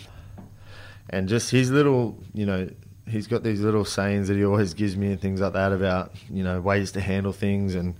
and 1.09 1.27
just 1.29 1.51
his 1.51 1.71
little, 1.71 2.17
you 2.33 2.45
know. 2.45 2.69
He's 3.07 3.27
got 3.27 3.43
these 3.43 3.59
little 3.59 3.83
sayings 3.83 4.29
that 4.29 4.37
he 4.37 4.45
always 4.45 4.73
gives 4.73 4.95
me 4.95 5.07
and 5.07 5.19
things 5.19 5.41
like 5.41 5.53
that 5.53 5.73
about 5.73 6.13
you 6.29 6.43
know 6.43 6.61
ways 6.61 6.93
to 6.93 7.01
handle 7.01 7.33
things 7.33 7.75
and 7.75 7.95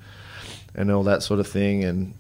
and 0.74 0.90
all 0.90 1.04
that 1.04 1.22
sort 1.22 1.40
of 1.42 1.48
thing. 1.48 1.84
And 1.84 2.14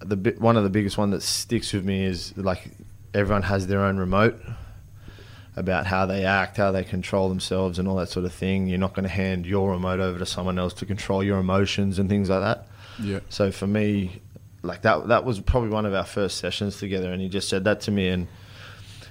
the 0.00 0.34
one 0.38 0.56
of 0.56 0.62
the 0.62 0.70
biggest 0.70 0.98
one 0.98 1.10
that 1.10 1.22
sticks 1.22 1.72
with 1.72 1.84
me 1.84 2.04
is 2.04 2.36
like 2.36 2.70
everyone 3.12 3.42
has 3.42 3.66
their 3.66 3.80
own 3.80 3.96
remote 3.96 4.40
about 5.56 5.86
how 5.86 6.04
they 6.06 6.24
act, 6.24 6.58
how 6.58 6.70
they 6.70 6.84
control 6.84 7.28
themselves, 7.28 7.78
and 7.78 7.88
all 7.88 7.96
that 7.96 8.08
sort 8.10 8.26
of 8.26 8.32
thing. 8.32 8.66
You're 8.66 8.78
not 8.78 8.94
going 8.94 9.04
to 9.04 9.08
hand 9.14 9.46
your 9.46 9.70
remote 9.70 10.00
over 10.00 10.18
to 10.18 10.26
someone 10.26 10.58
else 10.58 10.74
to 10.74 10.86
control 10.86 11.24
your 11.24 11.38
emotions 11.38 11.98
and 11.98 12.08
things 12.08 12.28
like 12.30 12.40
that. 12.42 12.66
Yeah. 13.02 13.20
So 13.28 13.50
for 13.50 13.66
me, 13.66 14.20
like 14.62 14.82
that 14.82 15.08
that 15.08 15.24
was 15.24 15.40
probably 15.40 15.70
one 15.70 15.86
of 15.86 15.94
our 15.94 16.04
first 16.04 16.38
sessions 16.38 16.78
together, 16.78 17.10
and 17.12 17.20
he 17.22 17.28
just 17.28 17.48
said 17.48 17.64
that 17.64 17.80
to 17.82 17.90
me, 17.90 18.08
and 18.08 18.28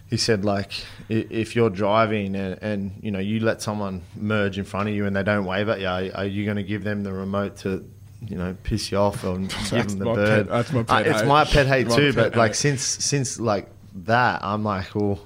he 0.07 0.17
said 0.17 0.45
like 0.45 0.71
if 1.09 1.55
you're 1.55 1.69
driving 1.71 2.35
and, 2.35 2.59
and 2.61 2.99
you 3.01 3.09
know 3.09 3.19
you 3.19 3.39
let 3.39 3.61
someone 3.61 4.03
merge 4.15 4.57
in 4.59 4.63
front 4.65 4.87
of 4.89 4.93
you 4.95 5.05
and 5.07 5.15
they 5.15 5.23
don't 5.23 5.45
wave 5.45 5.67
at 5.67 5.79
you, 5.79 5.87
are, 5.87 6.03
are 6.21 6.25
you 6.25 6.45
going 6.45 6.57
to 6.57 6.63
give 6.63 6.83
them 6.83 7.03
the 7.03 7.11
remote 7.11 7.57
to 7.57 7.83
you 8.21 8.37
know 8.37 8.55
piss 8.63 8.91
you 8.91 8.97
off 8.99 9.23
and 9.23 9.49
give 9.71 9.87
them 9.89 9.97
the 9.99 10.05
bird? 10.05 10.47
pet- 10.47 10.49
that's 10.49 10.71
my 10.73 10.79
Uh, 10.81 10.83
pet 10.83 11.07
it's 11.07 11.23
my 11.23 11.43
pet 11.43 11.65
hate 11.67 11.89
too, 11.89 12.13
pet 12.13 12.33
but 12.33 12.35
like 12.35 12.53
since 12.53 12.81
since 12.83 13.39
like 13.39 13.67
that, 14.05 14.43
I'm 14.43 14.63
like, 14.63 14.93
well. 14.93 15.19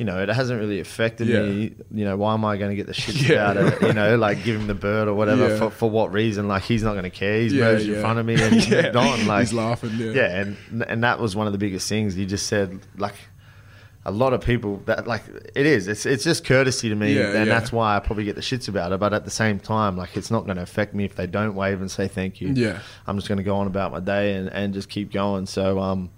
You 0.00 0.06
know, 0.06 0.18
it 0.22 0.30
hasn't 0.30 0.58
really 0.58 0.80
affected 0.80 1.26
Yeah. 1.28 1.42
me. 1.42 1.74
You 1.92 2.06
know, 2.06 2.16
why 2.16 2.32
am 2.32 2.42
I 2.42 2.56
going 2.56 2.70
to 2.70 2.76
get 2.76 2.86
the 2.86 2.94
shit 2.94 3.16
Yeah. 3.28 3.52
about 3.52 3.56
it? 3.58 3.82
You 3.88 3.92
know, 3.92 4.16
like 4.16 4.42
give 4.42 4.58
him 4.58 4.66
the 4.66 4.74
bird 4.74 5.08
or 5.08 5.14
whatever. 5.14 5.48
Yeah. 5.50 5.58
For, 5.58 5.70
for 5.70 5.90
what 5.90 6.10
reason? 6.10 6.48
Like 6.48 6.62
he's 6.62 6.82
not 6.82 6.92
going 6.92 7.04
to 7.04 7.10
care. 7.10 7.40
He's 7.42 7.52
Yeah, 7.52 7.78
in 7.78 8.00
front 8.00 8.18
of 8.18 8.24
me 8.24 8.34
and 8.42 8.54
he's 8.54 8.70
moved 8.70 8.96
on. 8.96 9.26
Like 9.26 9.40
He's 9.42 9.52
laughing, 9.52 9.90
yeah. 9.98 10.12
yeah, 10.12 10.40
and 10.40 10.56
and 10.88 11.04
that 11.04 11.20
was 11.20 11.36
one 11.36 11.46
of 11.46 11.52
the 11.52 11.58
biggest 11.58 11.86
things. 11.86 12.16
You 12.16 12.24
just 12.24 12.46
said 12.46 12.80
like 12.96 13.14
a 14.06 14.10
lot 14.10 14.32
of 14.32 14.40
people 14.40 14.80
that 14.86 15.06
like 15.06 15.22
it 15.54 15.66
is. 15.66 15.86
It's 15.86 16.06
it's 16.06 16.24
just 16.24 16.46
courtesy 16.46 16.88
to 16.88 16.94
me, 16.94 17.18
and 17.20 17.50
that's 17.50 17.70
why 17.70 17.94
I 17.94 18.00
probably 18.00 18.24
get 18.24 18.36
the 18.36 18.40
shits 18.40 18.68
about 18.68 18.92
it. 18.92 19.00
But 19.00 19.12
at 19.12 19.26
the 19.26 19.30
same 19.30 19.58
time, 19.60 19.98
like 19.98 20.16
it's 20.16 20.30
not 20.30 20.46
going 20.46 20.56
to 20.56 20.62
affect 20.62 20.94
me 20.94 21.04
if 21.04 21.14
they 21.14 21.26
don't 21.26 21.54
wave 21.54 21.82
and 21.82 21.90
say 21.90 22.08
thank 22.08 22.40
you. 22.40 22.48
Yeah. 22.54 22.78
I'm 23.06 23.16
just 23.18 23.28
going 23.28 23.36
to 23.36 23.44
go 23.44 23.56
on 23.56 23.66
about 23.66 23.92
my 23.92 24.00
day 24.00 24.32
and 24.36 24.48
and 24.48 24.72
just 24.72 24.88
keep 24.88 25.12
going. 25.12 25.44
So 25.44 25.78
um, 25.78 26.08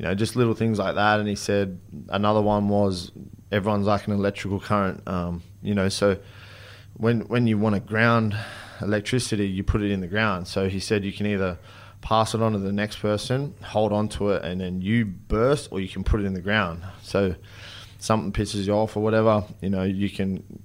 you 0.00 0.06
know, 0.06 0.14
just 0.14 0.34
little 0.34 0.54
things 0.54 0.78
like 0.78 0.94
that. 0.94 1.20
And 1.20 1.28
he 1.28 1.34
said 1.34 1.78
another 2.08 2.40
one 2.40 2.70
was 2.70 3.12
everyone's 3.52 3.86
like 3.86 4.06
an 4.06 4.14
electrical 4.14 4.58
current. 4.58 5.06
Um, 5.06 5.42
you 5.60 5.74
know, 5.74 5.90
so 5.90 6.16
when 6.94 7.20
when 7.28 7.46
you 7.46 7.58
want 7.58 7.74
to 7.74 7.82
ground 7.82 8.34
electricity, 8.80 9.46
you 9.46 9.62
put 9.62 9.82
it 9.82 9.90
in 9.90 10.00
the 10.00 10.06
ground. 10.06 10.48
So 10.48 10.70
he 10.70 10.80
said 10.80 11.04
you 11.04 11.12
can 11.12 11.26
either 11.26 11.58
pass 12.00 12.34
it 12.34 12.40
on 12.40 12.52
to 12.52 12.58
the 12.58 12.72
next 12.72 12.96
person, 13.00 13.54
hold 13.62 13.92
on 13.92 14.08
to 14.08 14.30
it, 14.30 14.42
and 14.42 14.62
then 14.62 14.80
you 14.80 15.04
burst, 15.04 15.68
or 15.70 15.80
you 15.80 15.88
can 15.88 16.02
put 16.02 16.18
it 16.18 16.24
in 16.24 16.32
the 16.32 16.40
ground. 16.40 16.82
So 17.02 17.34
something 17.98 18.32
pisses 18.32 18.66
you 18.66 18.72
off 18.72 18.96
or 18.96 19.02
whatever, 19.02 19.44
you 19.60 19.68
know, 19.68 19.82
you 19.82 20.08
can 20.08 20.62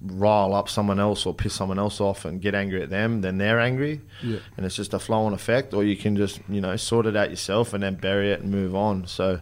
rile 0.00 0.54
up 0.54 0.68
someone 0.68 1.00
else 1.00 1.26
or 1.26 1.34
piss 1.34 1.54
someone 1.54 1.78
else 1.78 2.00
off 2.00 2.24
and 2.24 2.40
get 2.40 2.54
angry 2.54 2.82
at 2.82 2.90
them, 2.90 3.20
then 3.20 3.38
they're 3.38 3.60
angry. 3.60 4.00
Yeah. 4.22 4.38
And 4.56 4.64
it's 4.64 4.76
just 4.76 4.94
a 4.94 4.98
flow 4.98 5.22
on 5.22 5.32
effect, 5.32 5.74
or 5.74 5.84
you 5.84 5.96
can 5.96 6.16
just, 6.16 6.40
you 6.48 6.60
know, 6.60 6.76
sort 6.76 7.06
it 7.06 7.16
out 7.16 7.30
yourself 7.30 7.74
and 7.74 7.82
then 7.82 7.96
bury 7.96 8.32
it 8.32 8.40
and 8.40 8.50
move 8.50 8.74
on. 8.74 9.06
So 9.06 9.40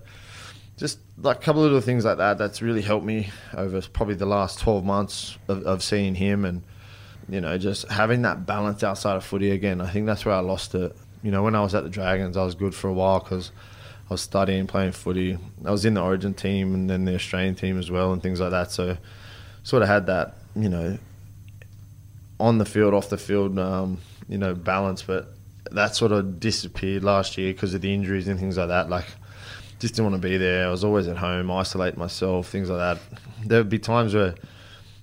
just 0.76 0.98
like 1.18 1.38
a 1.38 1.40
couple 1.40 1.62
of 1.62 1.66
little 1.66 1.80
things 1.80 2.04
like 2.04 2.18
that 2.18 2.38
that's 2.38 2.60
really 2.60 2.82
helped 2.82 3.04
me 3.04 3.30
over 3.54 3.80
probably 3.80 4.14
the 4.14 4.26
last 4.26 4.58
12 4.60 4.84
months 4.84 5.38
of, 5.48 5.62
of 5.64 5.82
seeing 5.82 6.14
him 6.14 6.44
and 6.44 6.62
you 7.28 7.40
know 7.40 7.56
just 7.58 7.88
having 7.88 8.22
that 8.22 8.46
balance 8.46 8.84
outside 8.84 9.16
of 9.16 9.24
footy 9.24 9.50
again 9.50 9.80
i 9.80 9.88
think 9.88 10.06
that's 10.06 10.24
where 10.24 10.34
i 10.34 10.40
lost 10.40 10.74
it 10.74 10.94
you 11.22 11.30
know 11.30 11.42
when 11.42 11.54
i 11.54 11.60
was 11.60 11.74
at 11.74 11.82
the 11.82 11.88
dragons 11.88 12.36
i 12.36 12.44
was 12.44 12.54
good 12.54 12.74
for 12.74 12.88
a 12.88 12.92
while 12.92 13.20
because 13.20 13.50
i 14.08 14.14
was 14.14 14.20
studying 14.20 14.66
playing 14.66 14.92
footy 14.92 15.38
i 15.64 15.70
was 15.70 15.84
in 15.84 15.94
the 15.94 16.02
origin 16.02 16.34
team 16.34 16.74
and 16.74 16.90
then 16.90 17.04
the 17.04 17.14
australian 17.14 17.54
team 17.54 17.78
as 17.78 17.90
well 17.90 18.12
and 18.12 18.22
things 18.22 18.40
like 18.40 18.50
that 18.50 18.70
so 18.70 18.96
sort 19.62 19.82
of 19.82 19.88
had 19.88 20.06
that 20.06 20.36
you 20.56 20.68
know 20.68 20.98
on 22.40 22.58
the 22.58 22.64
field 22.64 22.94
off 22.94 23.08
the 23.08 23.18
field 23.18 23.58
um, 23.58 23.98
you 24.28 24.38
know 24.38 24.54
balance 24.54 25.02
but 25.02 25.34
that 25.70 25.94
sort 25.94 26.12
of 26.12 26.40
disappeared 26.40 27.04
last 27.04 27.36
year 27.36 27.52
because 27.52 27.74
of 27.74 27.80
the 27.80 27.92
injuries 27.92 28.28
and 28.28 28.38
things 28.38 28.56
like 28.56 28.68
that 28.68 28.88
like 28.88 29.06
just 29.78 29.94
didn't 29.94 30.10
want 30.10 30.22
to 30.22 30.28
be 30.28 30.36
there. 30.38 30.66
I 30.66 30.70
was 30.70 30.84
always 30.84 31.06
at 31.06 31.18
home, 31.18 31.50
isolate 31.50 31.96
myself, 31.96 32.48
things 32.48 32.70
like 32.70 32.78
that. 32.78 33.18
There 33.44 33.58
would 33.58 33.68
be 33.68 33.78
times 33.78 34.14
where 34.14 34.34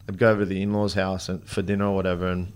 I'd 0.09 0.17
go 0.17 0.31
over 0.31 0.41
to 0.41 0.45
the 0.45 0.61
in-laws' 0.61 0.93
house 0.93 1.29
and, 1.29 1.47
for 1.47 1.61
dinner 1.61 1.85
or 1.85 1.95
whatever, 1.95 2.27
and 2.27 2.51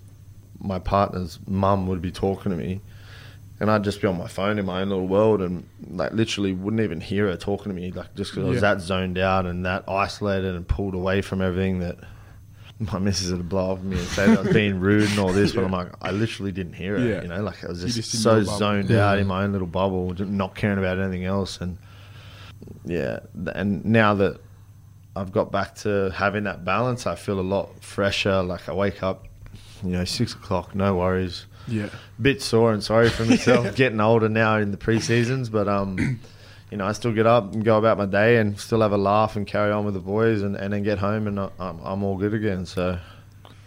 my 0.59 0.79
partner's 0.79 1.39
mum 1.47 1.87
would 1.87 2.01
be 2.01 2.11
talking 2.11 2.51
to 2.51 2.57
me, 2.57 2.81
and 3.59 3.69
I'd 3.69 3.83
just 3.83 4.01
be 4.01 4.07
on 4.07 4.17
my 4.17 4.27
phone 4.27 4.57
in 4.57 4.65
my 4.65 4.81
own 4.81 4.89
little 4.89 5.07
world, 5.07 5.41
and 5.41 5.67
like 5.89 6.11
literally 6.13 6.53
wouldn't 6.53 6.81
even 6.81 7.01
hear 7.01 7.27
her 7.27 7.37
talking 7.37 7.71
to 7.71 7.79
me, 7.79 7.91
like 7.91 8.15
just 8.15 8.31
because 8.31 8.47
I 8.47 8.49
was 8.49 8.61
that 8.61 8.81
zoned 8.81 9.17
out 9.17 9.45
and 9.45 9.65
that 9.65 9.87
isolated 9.87 10.55
and 10.55 10.67
pulled 10.67 10.95
away 10.95 11.21
from 11.21 11.41
everything 11.41 11.79
that. 11.79 11.97
My 12.91 12.99
missus 12.99 13.31
would 13.31 13.49
blow 13.49 13.71
up 13.71 13.79
at 13.79 13.83
me 13.83 13.97
and 13.97 14.07
say 14.07 14.27
that 14.27 14.37
I 14.37 14.41
was 14.43 14.53
being 14.53 14.79
rude 14.79 15.09
and 15.09 15.19
all 15.19 15.33
this, 15.33 15.53
but 15.53 15.63
I'm 15.63 15.71
like, 15.71 15.89
I 16.01 16.11
literally 16.11 16.51
didn't 16.51 16.73
hear 16.73 16.95
it. 16.95 17.07
Yeah. 17.09 17.21
You 17.23 17.27
know, 17.27 17.41
like 17.41 17.63
I 17.63 17.67
was 17.69 17.81
just, 17.81 17.95
just 17.95 18.21
so 18.21 18.43
zoned 18.43 18.89
Yeah. 18.89 19.09
out 19.09 19.17
in 19.19 19.25
my 19.27 19.43
own 19.43 19.51
little 19.51 19.67
bubble, 19.67 20.13
not 20.19 20.53
caring 20.55 20.77
about 20.77 20.99
anything 20.99 21.25
else. 21.25 21.59
And 21.59 21.77
yeah, 22.85 23.19
and 23.55 23.83
now 23.83 24.13
that 24.15 24.39
I've 25.15 25.31
got 25.31 25.51
back 25.51 25.73
to 25.77 26.11
having 26.13 26.43
that 26.43 26.63
balance, 26.63 27.07
I 27.07 27.15
feel 27.15 27.39
a 27.39 27.41
lot 27.41 27.69
fresher. 27.83 28.43
Like 28.43 28.69
I 28.69 28.73
wake 28.73 29.01
up, 29.01 29.25
you 29.83 29.91
know, 29.91 30.05
six 30.05 30.33
o'clock, 30.33 30.75
no 30.75 30.95
worries. 30.95 31.47
Yeah. 31.67 31.89
Bit 32.21 32.41
sore 32.41 32.71
and 32.73 32.83
sorry 32.83 33.09
for 33.09 33.25
myself, 33.25 33.75
getting 33.75 33.99
older 33.99 34.29
now 34.29 34.57
in 34.57 34.69
the 34.71 34.77
pre 34.77 34.99
seasons, 34.99 35.49
but 35.49 35.67
um, 35.67 36.19
you 36.71 36.77
know, 36.77 36.85
I 36.85 36.91
still 36.91 37.13
get 37.13 37.25
up 37.25 37.53
and 37.53 37.63
go 37.63 37.77
about 37.77 37.97
my 37.97 38.05
day 38.05 38.37
and 38.37 38.59
still 38.59 38.81
have 38.81 38.91
a 38.91 38.97
laugh 38.97 39.35
and 39.35 39.47
carry 39.47 39.71
on 39.71 39.85
with 39.85 39.93
the 39.93 39.99
boys, 39.99 40.41
and, 40.41 40.55
and 40.55 40.73
then 40.73 40.83
get 40.83 40.97
home 40.97 41.27
and 41.27 41.39
I'm, 41.39 41.79
I'm 41.83 42.03
all 42.03 42.17
good 42.17 42.33
again. 42.33 42.65
So 42.65 42.99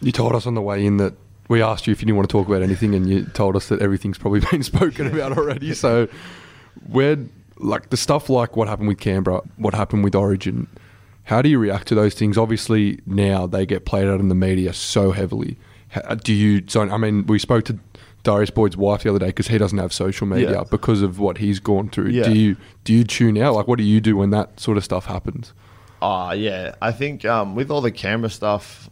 You 0.00 0.12
told 0.12 0.34
us 0.34 0.46
on 0.46 0.54
the 0.54 0.62
way 0.62 0.84
in 0.84 0.98
that 0.98 1.14
we 1.48 1.62
asked 1.62 1.86
you 1.86 1.92
if 1.92 2.00
you 2.00 2.06
didn't 2.06 2.16
want 2.16 2.28
to 2.28 2.32
talk 2.32 2.46
about 2.46 2.62
anything, 2.62 2.94
and 2.94 3.08
you 3.08 3.24
told 3.24 3.56
us 3.56 3.68
that 3.68 3.82
everything's 3.82 4.18
probably 4.18 4.40
been 4.50 4.62
spoken 4.62 5.08
about 5.08 5.36
already. 5.36 5.74
So, 5.74 6.08
where 6.88 7.16
like 7.58 7.90
the 7.90 7.96
stuff 7.96 8.30
like 8.30 8.56
what 8.56 8.68
happened 8.68 8.88
with 8.88 9.00
Canberra, 9.00 9.42
what 9.56 9.74
happened 9.74 10.04
with 10.04 10.14
Origin, 10.14 10.68
how 11.24 11.42
do 11.42 11.48
you 11.48 11.58
react 11.58 11.88
to 11.88 11.94
those 11.94 12.14
things? 12.14 12.38
Obviously, 12.38 13.00
now 13.04 13.46
they 13.46 13.66
get 13.66 13.84
played 13.84 14.08
out 14.08 14.20
in 14.20 14.28
the 14.28 14.34
media 14.34 14.72
so 14.72 15.10
heavily. 15.10 15.56
How, 15.88 16.14
do 16.14 16.32
you? 16.32 16.62
So, 16.68 16.82
I 16.82 16.96
mean, 16.96 17.26
we 17.26 17.38
spoke 17.38 17.64
to 17.64 17.78
Darius 18.22 18.50
Boyd's 18.50 18.76
wife 18.76 19.02
the 19.02 19.10
other 19.10 19.18
day 19.18 19.26
because 19.26 19.48
he 19.48 19.56
doesn't 19.58 19.78
have 19.78 19.92
social 19.92 20.26
media 20.26 20.52
Yeah. 20.52 20.64
because 20.70 21.02
of 21.02 21.18
what 21.18 21.38
he's 21.38 21.58
gone 21.60 21.88
through. 21.88 22.10
Yeah. 22.10 22.24
Do 22.24 22.32
you? 22.34 22.56
Do 22.84 22.92
you 22.92 23.04
tune 23.04 23.38
out? 23.38 23.54
Like, 23.54 23.66
what 23.68 23.78
do 23.78 23.84
you 23.84 24.00
do 24.00 24.16
when 24.16 24.30
that 24.30 24.58
sort 24.60 24.76
of 24.76 24.84
stuff 24.84 25.06
happens? 25.06 25.52
Ah, 26.02 26.32
yeah. 26.32 26.74
I 26.82 26.92
think 26.92 27.24
um, 27.24 27.54
with 27.54 27.70
all 27.70 27.80
the 27.80 27.90
Canberra 27.92 28.30
stuff, 28.30 28.88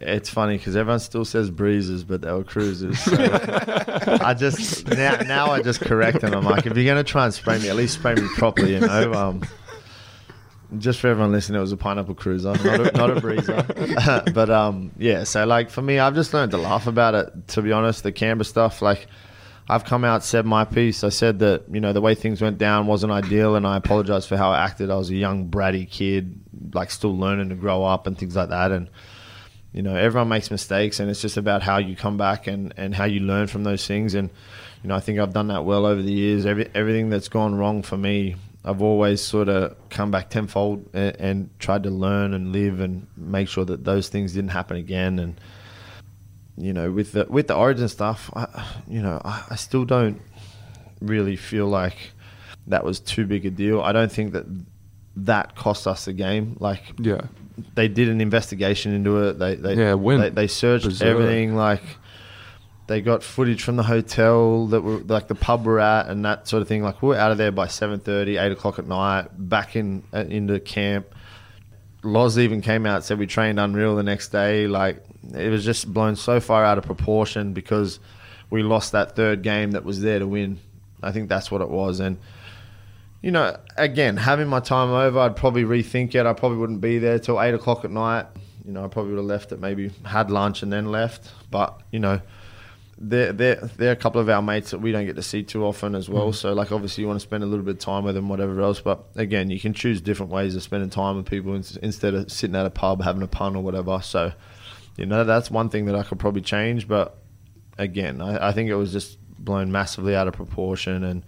it's 0.00 0.30
funny 0.30 0.56
because 0.56 0.76
everyone 0.76 1.00
still 1.00 1.24
says 1.24 1.50
breezes, 1.50 2.04
but 2.04 2.22
they 2.22 2.32
were 2.32 2.44
cruisers. 2.44 2.98
So 3.00 3.12
I 3.18 4.34
just 4.34 4.86
now 4.88 5.16
now 5.26 5.50
I 5.50 5.62
just 5.62 5.80
correct 5.80 6.20
them. 6.20 6.32
I'm 6.34 6.44
like, 6.44 6.66
if 6.66 6.74
you're 6.76 6.86
gonna 6.86 7.04
try 7.04 7.24
and 7.24 7.34
spray 7.34 7.58
me, 7.58 7.68
at 7.68 7.76
least 7.76 7.94
spray 7.94 8.14
me 8.14 8.26
properly, 8.36 8.74
you 8.74 8.80
know. 8.80 9.12
Um, 9.12 9.42
just 10.78 11.00
for 11.00 11.08
everyone 11.08 11.32
listening, 11.32 11.58
it 11.58 11.60
was 11.60 11.72
a 11.72 11.76
pineapple 11.76 12.14
cruiser, 12.14 12.52
not 12.52 12.80
a, 12.80 12.92
not 12.96 13.10
a 13.10 13.20
breezer. 13.20 14.34
but 14.34 14.50
um, 14.50 14.92
yeah. 14.98 15.24
So 15.24 15.44
like 15.46 15.70
for 15.70 15.82
me, 15.82 15.98
I've 15.98 16.14
just 16.14 16.32
learned 16.34 16.52
to 16.52 16.58
laugh 16.58 16.86
about 16.86 17.14
it. 17.14 17.48
To 17.48 17.62
be 17.62 17.72
honest, 17.72 18.02
the 18.02 18.12
Canberra 18.12 18.44
stuff, 18.44 18.82
like. 18.82 19.06
I've 19.68 19.84
come 19.84 20.04
out 20.04 20.24
said 20.24 20.46
my 20.46 20.64
piece. 20.64 21.04
I 21.04 21.10
said 21.10 21.38
that 21.40 21.62
you 21.70 21.80
know 21.80 21.92
the 21.92 22.00
way 22.00 22.16
things 22.16 22.42
went 22.42 22.58
down 22.58 22.88
wasn't 22.88 23.12
ideal, 23.12 23.54
and 23.54 23.64
I 23.64 23.76
apologized 23.76 24.28
for 24.28 24.36
how 24.36 24.50
I 24.50 24.64
acted. 24.64 24.90
I 24.90 24.96
was 24.96 25.10
a 25.10 25.14
young 25.14 25.48
bratty 25.48 25.88
kid, 25.88 26.40
like 26.74 26.90
still 26.90 27.16
learning 27.16 27.50
to 27.50 27.54
grow 27.54 27.84
up 27.84 28.08
and 28.08 28.18
things 28.18 28.34
like 28.34 28.48
that. 28.48 28.72
And 28.72 28.88
you 29.72 29.82
know 29.82 29.94
everyone 29.94 30.28
makes 30.28 30.50
mistakes, 30.50 30.98
and 30.98 31.08
it's 31.08 31.20
just 31.20 31.36
about 31.36 31.62
how 31.62 31.78
you 31.78 31.94
come 31.94 32.16
back 32.16 32.48
and 32.48 32.74
and 32.76 32.92
how 32.92 33.04
you 33.04 33.20
learn 33.20 33.46
from 33.46 33.62
those 33.62 33.86
things. 33.86 34.14
And 34.14 34.30
you 34.82 34.88
know 34.88 34.96
I 34.96 35.00
think 35.00 35.20
I've 35.20 35.32
done 35.32 35.48
that 35.48 35.64
well 35.64 35.86
over 35.86 36.02
the 36.02 36.12
years. 36.12 36.46
Every 36.46 36.68
everything 36.74 37.08
that's 37.08 37.28
gone 37.28 37.54
wrong 37.54 37.82
for 37.82 37.96
me, 37.96 38.34
I've 38.64 38.82
always 38.82 39.22
sort 39.22 39.48
of 39.48 39.74
come 39.88 40.10
back 40.10 40.28
tenfold 40.30 40.88
and, 40.92 41.16
and 41.18 41.50
tried 41.58 41.82
to 41.84 41.90
learn 41.90 42.34
and 42.34 42.52
live 42.52 42.80
and 42.80 43.06
make 43.16 43.48
sure 43.48 43.64
that 43.64 43.84
those 43.84 44.08
things 44.08 44.34
didn't 44.34 44.50
happen 44.50 44.76
again. 44.76 45.18
And 45.18 45.40
you 46.58 46.72
know, 46.74 46.90
with 46.90 47.12
the 47.12 47.26
with 47.28 47.46
the 47.48 47.54
origin 47.54 47.88
stuff, 47.88 48.30
I, 48.36 48.66
you 48.86 49.00
know, 49.00 49.20
I, 49.24 49.44
I 49.50 49.56
still 49.56 49.84
don't 49.86 50.20
really 51.00 51.36
feel 51.36 51.66
like 51.68 51.96
that 52.66 52.84
was 52.84 53.00
too 53.00 53.24
big 53.26 53.46
a 53.46 53.50
deal. 53.50 53.80
I 53.80 53.92
don't 53.92 54.12
think 54.12 54.32
that 54.34 54.44
that 55.16 55.56
cost 55.56 55.86
us 55.86 56.04
the 56.04 56.12
game. 56.12 56.56
Like 56.60 56.82
Yeah. 56.98 57.22
they 57.74 57.88
did 57.88 58.08
an 58.10 58.20
investigation 58.20 58.92
into 58.92 59.22
it. 59.24 59.38
They 59.38 59.54
they 59.54 59.74
Yeah, 59.74 59.94
went 59.94 60.20
they, 60.20 60.28
they 60.42 60.46
searched 60.48 60.84
berserk. 60.84 61.08
everything. 61.08 61.56
Like 61.56 61.82
they 62.90 63.00
got 63.00 63.22
footage 63.22 63.62
from 63.62 63.76
the 63.76 63.84
hotel 63.84 64.66
that 64.66 64.80
were 64.80 64.98
like 64.98 65.28
the 65.28 65.34
pub 65.36 65.64
we're 65.64 65.78
at 65.78 66.08
and 66.08 66.24
that 66.24 66.48
sort 66.48 66.60
of 66.60 66.66
thing. 66.66 66.82
Like 66.82 67.00
we 67.00 67.10
we're 67.10 67.16
out 67.16 67.30
of 67.30 67.38
there 67.38 67.52
by 67.52 67.68
7.30, 67.68 68.42
8 68.42 68.50
o'clock 68.50 68.80
at 68.80 68.86
night, 68.88 69.28
back 69.38 69.76
in 69.76 70.02
uh, 70.12 70.24
into 70.28 70.58
camp. 70.58 71.06
Loz 72.02 72.36
even 72.36 72.62
came 72.62 72.86
out 72.86 73.04
said 73.04 73.20
we 73.20 73.28
trained 73.28 73.60
unreal 73.60 73.94
the 73.94 74.02
next 74.02 74.30
day. 74.30 74.66
Like 74.66 75.04
it 75.32 75.50
was 75.50 75.64
just 75.64 75.92
blown 75.92 76.16
so 76.16 76.40
far 76.40 76.64
out 76.64 76.78
of 76.78 76.84
proportion 76.84 77.52
because 77.52 78.00
we 78.50 78.64
lost 78.64 78.90
that 78.90 79.14
third 79.14 79.42
game 79.42 79.70
that 79.70 79.84
was 79.84 80.00
there 80.00 80.18
to 80.18 80.26
win. 80.26 80.58
I 81.00 81.12
think 81.12 81.28
that's 81.28 81.48
what 81.48 81.60
it 81.60 81.68
was. 81.70 82.00
And 82.00 82.18
you 83.22 83.30
know, 83.30 83.56
again, 83.76 84.16
having 84.16 84.48
my 84.48 84.58
time 84.58 84.90
over, 84.90 85.20
I'd 85.20 85.36
probably 85.36 85.62
rethink 85.62 86.16
it. 86.16 86.26
I 86.26 86.32
probably 86.32 86.58
wouldn't 86.58 86.80
be 86.80 86.98
there 86.98 87.20
till 87.20 87.40
eight 87.40 87.54
o'clock 87.54 87.84
at 87.84 87.92
night. 87.92 88.26
You 88.64 88.72
know, 88.72 88.84
I 88.84 88.88
probably 88.88 89.12
would 89.12 89.18
have 89.18 89.26
left 89.26 89.52
it, 89.52 89.60
maybe 89.60 89.92
had 90.04 90.32
lunch 90.32 90.64
and 90.64 90.72
then 90.72 90.86
left. 90.86 91.30
But 91.52 91.80
you 91.92 92.00
know, 92.00 92.20
they're 93.02 93.32
they're 93.32 93.56
they're 93.76 93.92
a 93.92 93.96
couple 93.96 94.20
of 94.20 94.28
our 94.28 94.42
mates 94.42 94.72
that 94.72 94.78
we 94.78 94.92
don't 94.92 95.06
get 95.06 95.16
to 95.16 95.22
see 95.22 95.42
too 95.42 95.64
often 95.64 95.94
as 95.94 96.08
well. 96.08 96.30
Mm. 96.30 96.34
So 96.34 96.52
like, 96.52 96.70
obviously, 96.70 97.02
you 97.02 97.08
want 97.08 97.18
to 97.18 97.26
spend 97.26 97.42
a 97.42 97.46
little 97.46 97.64
bit 97.64 97.76
of 97.76 97.80
time 97.80 98.04
with 98.04 98.14
them, 98.14 98.28
whatever 98.28 98.60
else. 98.60 98.80
But 98.80 99.04
again, 99.16 99.50
you 99.50 99.58
can 99.58 99.72
choose 99.72 100.00
different 100.00 100.30
ways 100.30 100.54
of 100.54 100.62
spending 100.62 100.90
time 100.90 101.16
with 101.16 101.26
people 101.26 101.54
instead 101.54 102.14
of 102.14 102.30
sitting 102.30 102.54
at 102.54 102.66
a 102.66 102.70
pub 102.70 103.02
having 103.02 103.22
a 103.22 103.26
pun 103.26 103.56
or 103.56 103.62
whatever. 103.62 104.00
So, 104.02 104.32
you 104.96 105.06
know, 105.06 105.24
that's 105.24 105.50
one 105.50 105.70
thing 105.70 105.86
that 105.86 105.94
I 105.94 106.02
could 106.02 106.18
probably 106.18 106.42
change. 106.42 106.86
But 106.86 107.16
again, 107.78 108.20
I, 108.20 108.48
I 108.48 108.52
think 108.52 108.68
it 108.68 108.76
was 108.76 108.92
just 108.92 109.18
blown 109.38 109.72
massively 109.72 110.14
out 110.14 110.28
of 110.28 110.34
proportion 110.34 111.02
and 111.02 111.24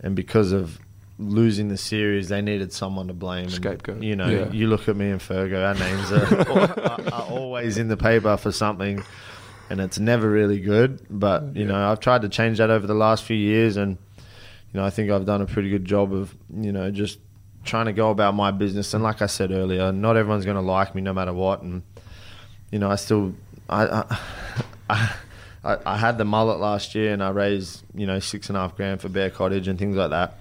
and 0.00 0.14
because 0.14 0.52
of 0.52 0.78
losing 1.18 1.68
the 1.68 1.78
series, 1.78 2.28
they 2.28 2.42
needed 2.42 2.72
someone 2.72 3.08
to 3.08 3.14
blame. 3.14 3.48
Scapegoat. 3.48 3.96
And, 3.96 4.04
you 4.04 4.16
know, 4.16 4.28
yeah. 4.28 4.50
you 4.50 4.66
look 4.66 4.88
at 4.88 4.96
me 4.96 5.10
and 5.10 5.20
Fergo, 5.20 5.66
our 5.66 5.74
names 5.74 6.12
are, 6.12 6.50
are, 7.10 7.14
are, 7.14 7.30
always 7.30 7.78
in 7.78 7.88
the 7.88 7.96
paper 7.96 8.36
for 8.36 8.52
something, 8.52 9.02
and 9.70 9.80
it's 9.80 9.98
never 9.98 10.28
really 10.28 10.60
good. 10.60 11.06
But, 11.10 11.56
you 11.56 11.62
yeah. 11.62 11.72
know, 11.72 11.90
I've 11.90 12.00
tried 12.00 12.22
to 12.22 12.28
change 12.28 12.58
that 12.58 12.70
over 12.70 12.86
the 12.86 12.94
last 12.94 13.24
few 13.24 13.36
years, 13.36 13.76
and, 13.76 13.98
you 14.72 14.80
know, 14.80 14.84
I 14.84 14.90
think 14.90 15.10
I've 15.10 15.26
done 15.26 15.42
a 15.42 15.46
pretty 15.46 15.70
good 15.70 15.84
job 15.84 16.12
of, 16.12 16.34
you 16.54 16.72
know, 16.72 16.90
just 16.90 17.18
trying 17.64 17.86
to 17.86 17.92
go 17.92 18.10
about 18.10 18.34
my 18.34 18.50
business. 18.50 18.94
And 18.94 19.02
like 19.02 19.22
I 19.22 19.26
said 19.26 19.50
earlier, 19.50 19.92
not 19.92 20.16
everyone's 20.16 20.44
going 20.44 20.56
to 20.56 20.62
like 20.62 20.94
me 20.94 21.02
no 21.02 21.12
matter 21.12 21.32
what. 21.32 21.62
And, 21.62 21.82
you 22.70 22.78
know, 22.78 22.90
I 22.90 22.96
still, 22.96 23.34
I, 23.68 23.86
I, 23.86 24.18
I 24.90 25.12
I, 25.66 25.78
I 25.84 25.96
had 25.96 26.16
the 26.16 26.24
mullet 26.24 26.60
last 26.60 26.94
year 26.94 27.12
and 27.12 27.22
I 27.22 27.30
raised, 27.30 27.82
you 27.92 28.06
know, 28.06 28.20
six 28.20 28.48
and 28.48 28.56
a 28.56 28.60
half 28.60 28.76
grand 28.76 29.00
for 29.00 29.08
Bear 29.08 29.30
Cottage 29.30 29.66
and 29.66 29.76
things 29.78 29.96
like 29.96 30.10
that 30.10 30.38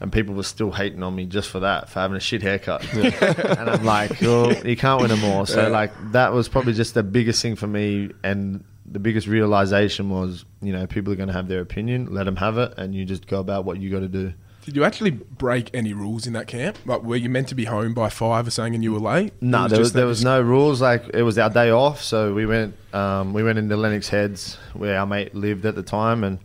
and 0.00 0.12
people 0.12 0.34
were 0.34 0.42
still 0.42 0.70
hating 0.70 1.02
on 1.02 1.14
me 1.14 1.26
just 1.26 1.48
for 1.48 1.60
that, 1.60 1.88
for 1.88 2.00
having 2.00 2.16
a 2.16 2.20
shit 2.20 2.42
haircut. 2.42 2.84
Yeah. 2.94 3.58
and 3.58 3.70
I'm 3.70 3.84
like, 3.84 4.20
well, 4.20 4.52
you 4.66 4.76
can't 4.76 5.00
win 5.00 5.10
them 5.10 5.24
all. 5.24 5.46
So 5.46 5.62
yeah. 5.62 5.68
like 5.68 5.92
that 6.12 6.32
was 6.32 6.48
probably 6.48 6.72
just 6.72 6.94
the 6.94 7.02
biggest 7.02 7.42
thing 7.42 7.56
for 7.56 7.66
me, 7.66 8.10
and 8.22 8.64
the 8.86 8.98
biggest 8.98 9.26
realization 9.26 10.10
was, 10.10 10.44
you 10.62 10.72
know, 10.72 10.86
people 10.86 11.12
are 11.12 11.16
going 11.16 11.28
to 11.28 11.32
have 11.32 11.48
their 11.48 11.60
opinion, 11.60 12.12
let 12.12 12.24
them 12.24 12.36
have 12.36 12.58
it, 12.58 12.74
and 12.76 12.94
you 12.94 13.04
just 13.04 13.26
go 13.26 13.40
about 13.40 13.64
what 13.64 13.78
you 13.80 13.90
got 13.90 14.00
to 14.00 14.08
do. 14.08 14.32
Did 14.64 14.76
you 14.76 14.84
actually 14.84 15.10
break 15.10 15.70
any 15.74 15.92
rules 15.92 16.26
in 16.26 16.32
that 16.32 16.46
camp? 16.46 16.78
Like, 16.86 17.02
were 17.02 17.16
you 17.16 17.28
meant 17.28 17.48
to 17.48 17.54
be 17.54 17.66
home 17.66 17.92
by 17.92 18.08
five 18.08 18.46
or 18.46 18.50
something, 18.50 18.74
and 18.74 18.82
you 18.82 18.92
were 18.92 18.98
late? 18.98 19.34
No, 19.42 19.64
was 19.64 19.70
there 19.72 19.80
was 19.80 19.92
there 19.92 20.06
was 20.06 20.24
no 20.24 20.40
rules. 20.40 20.80
Like, 20.80 21.10
it 21.12 21.22
was 21.22 21.36
our 21.36 21.50
day 21.50 21.70
off, 21.70 22.02
so 22.02 22.32
we 22.32 22.46
went 22.46 22.74
um, 22.94 23.34
we 23.34 23.42
went 23.42 23.58
into 23.58 23.76
Lennox 23.76 24.08
Heads 24.08 24.56
where 24.72 24.98
our 24.98 25.06
mate 25.06 25.34
lived 25.34 25.66
at 25.66 25.74
the 25.74 25.82
time, 25.82 26.24
and 26.24 26.38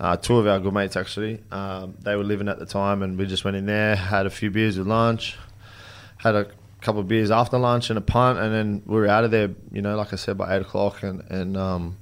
uh, 0.00 0.16
two 0.16 0.38
of 0.38 0.46
our 0.46 0.58
good 0.58 0.72
mates 0.72 0.96
actually. 0.96 1.42
Um, 1.52 1.94
they 2.00 2.16
were 2.16 2.24
living 2.24 2.48
at 2.48 2.58
the 2.58 2.64
time, 2.64 3.02
and 3.02 3.18
we 3.18 3.26
just 3.26 3.44
went 3.44 3.56
in 3.56 3.66
there, 3.66 3.94
had 3.94 4.24
a 4.24 4.30
few 4.30 4.50
beers 4.50 4.78
with 4.78 4.86
lunch, 4.86 5.36
had 6.16 6.34
a 6.34 6.50
couple 6.80 7.02
of 7.02 7.08
beers 7.08 7.30
after 7.30 7.58
lunch 7.58 7.90
and 7.90 7.98
a 7.98 8.02
punt, 8.02 8.38
and 8.38 8.52
then 8.54 8.82
we 8.86 8.94
were 8.94 9.06
out 9.06 9.24
of 9.24 9.30
there. 9.30 9.50
You 9.70 9.82
know, 9.82 9.96
like 9.96 10.14
I 10.14 10.16
said, 10.16 10.38
by 10.38 10.56
eight 10.56 10.62
o'clock, 10.62 11.02
and 11.02 11.20
and 11.30 11.54
um, 11.54 11.98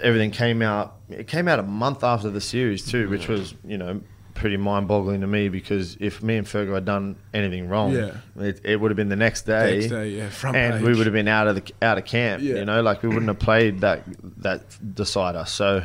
everything 0.00 0.30
came 0.30 0.62
out. 0.62 0.96
It 1.10 1.28
came 1.28 1.46
out 1.46 1.58
a 1.58 1.62
month 1.62 2.02
after 2.02 2.30
the 2.30 2.40
series 2.40 2.90
too, 2.90 3.10
which 3.10 3.28
was 3.28 3.54
you 3.66 3.76
know 3.76 4.00
pretty 4.32 4.56
mind-boggling 4.56 5.20
to 5.20 5.26
me 5.26 5.48
because 5.48 5.96
if 5.98 6.22
me 6.22 6.36
and 6.36 6.46
Fergo 6.46 6.72
had 6.72 6.84
done 6.84 7.16
anything 7.34 7.68
wrong, 7.68 7.92
yeah. 7.92 8.12
it, 8.36 8.60
it 8.64 8.80
would 8.80 8.92
have 8.92 8.96
been 8.96 9.08
the 9.08 9.16
next 9.16 9.42
day, 9.42 9.80
next 9.80 9.90
day 9.90 10.08
yeah, 10.10 10.28
Front 10.28 10.56
and 10.56 10.74
page. 10.74 10.82
we 10.84 10.96
would 10.96 11.06
have 11.06 11.12
been 11.12 11.26
out 11.26 11.48
of 11.48 11.56
the 11.56 11.74
out 11.82 11.98
of 11.98 12.06
camp. 12.06 12.42
Yeah. 12.42 12.54
You 12.54 12.64
know, 12.64 12.80
like 12.80 13.02
we 13.02 13.10
wouldn't 13.10 13.28
have 13.28 13.40
played 13.40 13.80
that 13.80 14.04
that 14.42 14.94
decider. 14.94 15.44
So 15.44 15.82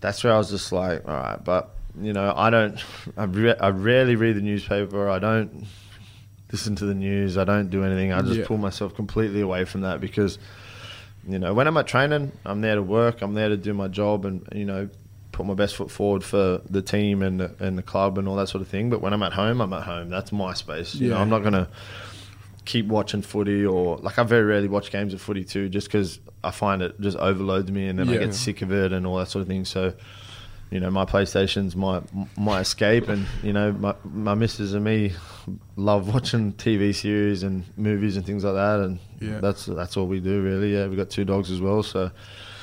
that's 0.00 0.24
where 0.24 0.32
I 0.32 0.38
was 0.38 0.50
just 0.50 0.72
like, 0.72 1.06
all 1.06 1.14
right, 1.14 1.42
but 1.42 1.76
you 2.00 2.12
know, 2.12 2.32
I 2.34 2.50
don't, 2.50 2.82
I, 3.16 3.24
re- 3.24 3.56
I 3.58 3.68
rarely 3.68 4.16
read 4.16 4.36
the 4.36 4.40
newspaper. 4.40 5.08
I 5.08 5.18
don't 5.18 5.66
listen 6.52 6.76
to 6.76 6.84
the 6.84 6.94
news. 6.94 7.36
I 7.36 7.44
don't 7.44 7.70
do 7.70 7.84
anything. 7.84 8.12
I 8.12 8.22
just 8.22 8.40
yeah. 8.40 8.46
pull 8.46 8.58
myself 8.58 8.94
completely 8.94 9.40
away 9.40 9.64
from 9.64 9.82
that 9.82 10.00
because, 10.00 10.38
you 11.26 11.38
know, 11.38 11.52
when 11.52 11.66
I'm 11.66 11.76
at 11.76 11.86
training, 11.86 12.32
I'm 12.44 12.60
there 12.60 12.76
to 12.76 12.82
work. 12.82 13.22
I'm 13.22 13.34
there 13.34 13.48
to 13.48 13.56
do 13.56 13.74
my 13.74 13.88
job 13.88 14.24
and 14.24 14.46
you 14.52 14.64
know, 14.64 14.88
put 15.32 15.46
my 15.46 15.54
best 15.54 15.76
foot 15.76 15.90
forward 15.90 16.24
for 16.24 16.60
the 16.68 16.82
team 16.82 17.22
and 17.22 17.40
the, 17.40 17.54
and 17.58 17.76
the 17.76 17.82
club 17.82 18.18
and 18.18 18.28
all 18.28 18.36
that 18.36 18.48
sort 18.48 18.62
of 18.62 18.68
thing. 18.68 18.90
But 18.90 19.00
when 19.00 19.12
I'm 19.12 19.22
at 19.22 19.32
home, 19.32 19.60
I'm 19.60 19.72
at 19.72 19.82
home. 19.82 20.10
That's 20.10 20.32
my 20.32 20.54
space. 20.54 20.94
You 20.94 21.08
yeah. 21.08 21.14
know, 21.14 21.20
I'm 21.20 21.30
not 21.30 21.42
gonna 21.42 21.68
keep 22.70 22.86
watching 22.86 23.20
footy 23.20 23.66
or 23.66 23.96
like 23.96 24.16
I 24.16 24.22
very 24.22 24.44
rarely 24.44 24.68
watch 24.68 24.92
games 24.92 25.12
of 25.12 25.20
footy 25.20 25.42
too, 25.42 25.68
just 25.68 25.88
because 25.88 26.20
I 26.44 26.52
find 26.52 26.82
it 26.82 27.00
just 27.00 27.16
overloads 27.18 27.68
me 27.68 27.88
and 27.88 27.98
then 27.98 28.08
yeah. 28.08 28.14
I 28.14 28.18
get 28.18 28.34
sick 28.34 28.62
of 28.62 28.70
it 28.70 28.92
and 28.92 29.04
all 29.04 29.16
that 29.16 29.26
sort 29.26 29.42
of 29.42 29.48
thing. 29.48 29.64
So, 29.64 29.92
you 30.70 30.78
know, 30.78 30.88
my 30.88 31.04
PlayStation's 31.04 31.74
my 31.74 32.00
my 32.36 32.60
escape, 32.60 33.08
and 33.08 33.26
you 33.42 33.52
know, 33.52 33.72
my 33.72 33.96
my 34.04 34.34
missus 34.34 34.72
and 34.72 34.84
me 34.84 35.12
love 35.74 36.14
watching 36.14 36.52
TV 36.52 36.94
series 36.94 37.42
and 37.42 37.64
movies 37.76 38.16
and 38.16 38.24
things 38.24 38.44
like 38.44 38.54
that, 38.54 38.78
and 38.78 39.00
yeah. 39.20 39.40
that's 39.40 39.66
that's 39.66 39.96
all 39.96 40.06
we 40.06 40.20
do 40.20 40.40
really. 40.40 40.72
Yeah, 40.72 40.86
we 40.86 40.94
got 40.94 41.10
two 41.10 41.24
dogs 41.24 41.50
as 41.50 41.60
well, 41.60 41.82
so. 41.82 42.10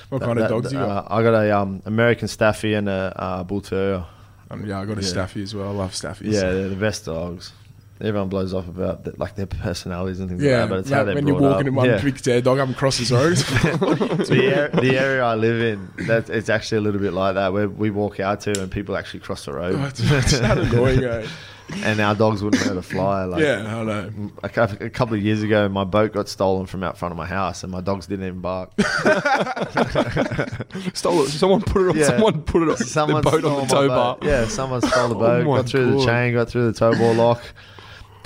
What 0.10 0.20
that, 0.20 0.26
kind 0.26 0.40
of 0.40 0.48
dogs 0.48 0.72
that, 0.72 0.72
you 0.72 0.80
got? 0.80 1.12
Uh, 1.12 1.16
I 1.16 1.22
got 1.22 1.34
a 1.34 1.52
um, 1.60 1.82
American 1.84 2.30
Staffy 2.30 2.76
and 2.76 2.88
a 2.88 3.14
uh, 3.14 3.44
Bull 3.44 3.60
Terrier. 3.60 4.06
Um, 4.50 4.66
yeah, 4.66 4.80
I 4.80 4.86
got 4.86 4.98
a 4.98 5.02
yeah. 5.02 5.08
Staffy 5.08 5.44
as 5.44 5.54
well. 5.54 5.68
I 5.68 5.72
love 5.72 5.92
Staffies. 5.92 6.32
Yeah, 6.32 6.54
they're 6.54 6.70
the 6.70 6.78
best 6.78 7.04
dogs 7.04 7.52
everyone 8.00 8.30
blows 8.30 8.54
off 8.54 8.68
about 8.68 9.04
the, 9.04 9.14
like 9.18 9.36
their 9.36 9.48
personalities 9.48 10.20
and 10.20 10.30
things 10.30 10.42
yeah, 10.42 10.62
like 10.62 10.62
that. 10.62 10.70
But 10.70 10.80
it's 10.80 10.90
how 10.90 11.04
they're 11.04 11.16
when 11.16 11.28
you're 11.28 11.40
walking 11.40 11.62
up. 11.62 11.68
in 11.68 11.76
one 11.76 11.90
yeah. 11.90 12.02
big 12.02 12.18
tear 12.22 12.42
dog 12.42 12.60
up 12.60 12.70
across 12.70 12.98
the 13.10 13.16
road. 13.16 13.38
the, 13.38 14.70
the, 14.82 14.98
area 14.98 15.24
I 15.24 15.36
live 15.36 15.62
in, 15.62 15.92
that 16.08 16.30
it's 16.30 16.50
actually 16.50 16.80
a 16.80 16.82
little 16.82 17.02
bit 17.02 17.14
like 17.14 17.36
that, 17.36 17.54
where 17.54 17.70
we 17.70 17.90
walk 17.90 18.20
out 18.20 18.42
to 18.42 18.62
and 18.62 18.72
people 18.72 18.98
actually 18.98 19.22
cross 19.22 19.46
the 19.46 19.54
road. 19.54 19.76
Oh, 19.78 19.86
it's, 19.88 20.34
annoying, 20.34 21.04
eh? 21.04 21.28
and 21.84 22.00
our 22.00 22.16
dogs 22.16 22.42
wouldn't 22.42 22.66
know 22.66 22.76
to 22.76 22.82
fly. 22.82 23.26
Like, 23.26 23.42
yeah, 23.42 23.66
I 23.68 23.84
don't 23.84 23.88
know. 23.88 24.32
A, 24.42 24.48
a 24.86 24.90
couple 24.90 25.16
of 25.16 25.22
years 25.22 25.44
ago, 25.44 25.68
my 25.68 25.84
boat 25.84 26.14
got 26.14 26.30
stolen 26.30 26.66
from 26.66 26.82
out 26.84 26.98
front 26.98 27.12
of 27.12 27.18
my 27.18 27.26
house, 27.26 27.64
and 27.64 27.72
my 27.72 27.82
dogs 27.82 28.08
didn't 28.08 28.26
even 28.26 28.40
bark. 28.40 28.72
stole 30.94 31.24
it. 31.24 31.30
Someone 31.30 31.62
put 31.62 31.82
it 31.82 31.90
on. 31.90 31.98
Yeah. 31.98 32.06
Someone 32.06 32.44
put 32.44 32.64
it 32.64 32.70
on 32.70 32.78
someone 32.78 33.22
the 33.22 33.32
boat 33.32 33.44
on 33.44 33.68
the 33.68 33.74
tow 33.74 33.88
bar. 33.90 34.18
Yeah, 34.22 34.48
someone 34.48 34.82
stole 34.82 35.10
the 35.10 35.16
oh 35.16 35.20
boat. 35.20 35.46
Oh 35.46 35.56
got 35.58 35.68
through 35.68 35.92
God. 35.92 36.00
the 36.00 36.06
chain. 36.06 36.34
Got 36.34 36.50
through 36.50 36.72
the 36.72 36.78
tow 36.78 36.94
bar 36.94 37.14
lock 37.14 37.42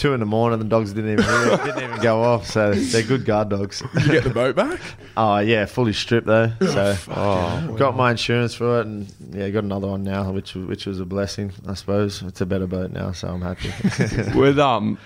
two 0.02 0.14
in 0.14 0.20
the 0.20 0.26
morning, 0.26 0.58
the 0.58 0.66
dogs 0.66 0.94
didn't 0.94 1.12
even 1.12 1.24
hear 1.24 1.54
it, 1.54 1.64
didn't 1.64 1.84
even 1.84 2.02
go 2.02 2.24
off. 2.24 2.48
So 2.48 2.74
they're 2.74 3.04
good 3.04 3.24
guard 3.24 3.50
dogs. 3.50 3.84
Did 3.94 4.04
you 4.06 4.12
get 4.14 4.24
the 4.24 4.32
boat 4.32 4.56
back? 4.56 4.82
oh 5.16 5.38
yeah, 5.38 5.66
fully 5.66 5.94
stripped 5.94 6.26
though. 6.26 6.52
So 6.60 6.98
oh, 7.10 7.76
got 7.78 7.96
my 7.96 8.12
insurance 8.12 8.56
for 8.56 8.80
it, 8.80 8.88
and 8.88 9.14
yeah, 9.32 9.50
got 9.50 9.64
another 9.64 9.88
one 9.88 10.04
now, 10.04 10.32
which 10.32 10.56
which 10.56 10.88
was 10.88 11.00
a 11.00 11.06
blessing, 11.06 11.54
I 11.68 11.76
suppose. 11.76 12.24
It's 12.24 12.42
a 12.42 12.46
better 12.46 12.68
boat 12.68 12.92
now, 12.92 13.12
so 13.12 13.28
I'm 13.28 13.42
happy. 13.42 13.72
With 14.38 14.58
um, 14.58 14.98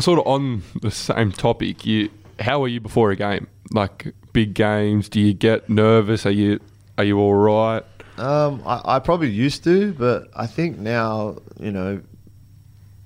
sort 0.00 0.18
of 0.18 0.26
on 0.26 0.62
the 0.80 0.90
same 0.90 1.32
topic, 1.32 1.84
you 1.84 2.10
how 2.40 2.62
are 2.64 2.68
you 2.68 2.80
before 2.80 3.10
a 3.10 3.16
game? 3.16 3.46
Like 3.72 4.14
big 4.32 4.54
games, 4.54 5.08
do 5.10 5.20
you 5.20 5.34
get 5.34 5.68
nervous? 5.68 6.24
Are 6.24 6.30
you 6.30 6.60
are 6.96 7.04
you 7.04 7.18
all 7.18 7.34
right? 7.34 7.84
Um, 8.16 8.62
I, 8.66 8.96
I 8.96 8.98
probably 8.98 9.30
used 9.30 9.64
to, 9.64 9.92
but 9.94 10.28
I 10.34 10.46
think 10.46 10.78
now, 10.78 11.38
you 11.58 11.70
know, 11.70 12.02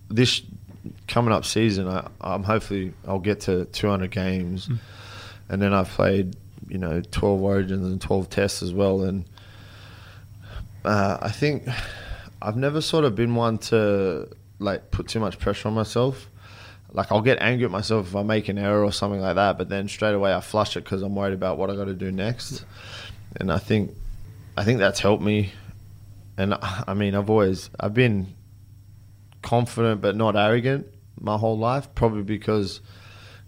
this 0.09 0.43
coming 1.09 1.33
up 1.33 1.45
season, 1.45 1.89
I, 1.89 2.09
am 2.23 2.43
hopefully 2.43 2.93
I'll 3.07 3.19
get 3.19 3.41
to 3.43 3.67
200 3.67 4.11
games, 4.11 4.69
mm. 4.69 4.79
and 5.49 5.61
then 5.61 5.73
I've 5.73 5.89
played 5.89 6.37
you 6.69 6.79
know 6.79 7.03
12 7.11 7.43
Origins 7.43 7.87
and 7.87 8.01
12 8.01 8.31
Tests 8.31 8.63
as 8.63 8.73
well, 8.73 9.03
and 9.03 9.25
uh, 10.85 11.19
I 11.21 11.31
think 11.31 11.69
I've 12.41 12.57
never 12.57 12.81
sort 12.81 13.05
of 13.05 13.15
been 13.15 13.35
one 13.35 13.59
to 13.59 14.29
like 14.59 14.91
put 14.91 15.09
too 15.09 15.21
much 15.21 15.39
pressure 15.39 15.69
on 15.69 15.75
myself. 15.75 16.31
Like 16.93 17.11
I'll 17.11 17.23
get 17.23 17.39
angry 17.41 17.65
at 17.65 17.73
myself 17.73 18.09
if 18.09 18.17
I 18.17 18.23
make 18.23 18.49
an 18.49 18.57
error 18.57 18.85
or 18.85 18.93
something 18.93 19.21
like 19.21 19.35
that, 19.35 19.59
but 19.59 19.69
then 19.69 19.89
straight 19.89 20.15
away 20.15 20.33
I 20.33 20.41
flush 20.41 20.77
it 20.77 20.85
because 20.85 21.03
I'm 21.03 21.15
worried 21.15 21.35
about 21.35 21.59
what 21.59 21.71
I 21.71 21.77
got 21.77 21.87
to 21.87 21.95
do 21.95 22.13
next, 22.13 22.65
and 23.37 23.53
I 23.53 23.59
think 23.59 23.93
I 24.57 24.65
think 24.65 24.79
that's 24.79 25.01
helped 25.01 25.23
me. 25.23 25.53
And 26.37 26.55
I 26.61 26.95
mean, 26.95 27.15
I've 27.15 27.31
always 27.31 27.71
I've 27.79 27.95
been 27.95 28.35
confident 29.43 30.01
but 30.01 30.17
not 30.17 30.37
arrogant 30.37 30.87
my 31.21 31.37
whole 31.37 31.59
life, 31.59 31.95
probably 31.95 32.23
because 32.23 32.81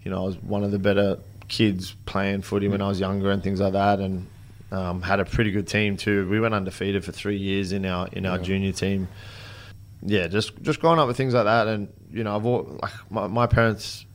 you 0.03 0.11
know 0.11 0.23
I 0.23 0.25
was 0.25 0.37
one 0.37 0.63
of 0.63 0.71
the 0.71 0.79
better 0.79 1.19
kids 1.47 1.95
playing 2.05 2.41
footy 2.41 2.67
when 2.67 2.81
I 2.81 2.87
was 2.87 2.99
younger 2.99 3.31
and 3.31 3.41
things 3.41 3.59
like 3.59 3.73
that, 3.73 3.99
and 3.99 4.27
um, 4.71 5.01
had 5.01 5.19
a 5.19 5.25
pretty 5.25 5.51
good 5.51 5.67
team 5.67 5.97
too. 5.97 6.27
We 6.29 6.39
went 6.39 6.53
undefeated 6.53 7.05
for 7.05 7.11
three 7.11 7.37
years 7.37 7.71
in 7.71 7.85
our 7.85 8.07
in 8.11 8.25
our 8.25 8.37
yeah. 8.37 8.43
junior 8.43 8.71
team. 8.71 9.07
Yeah, 10.01 10.27
just 10.27 10.61
just 10.61 10.79
growing 10.79 10.99
up 10.99 11.07
with 11.07 11.17
things 11.17 11.33
like 11.33 11.45
that, 11.45 11.67
and 11.67 11.89
you 12.11 12.23
know, 12.23 12.35
I've 12.35 12.45
all, 12.45 12.79
like 12.81 12.93
my, 13.09 13.27
my 13.27 13.47
parents, 13.47 14.05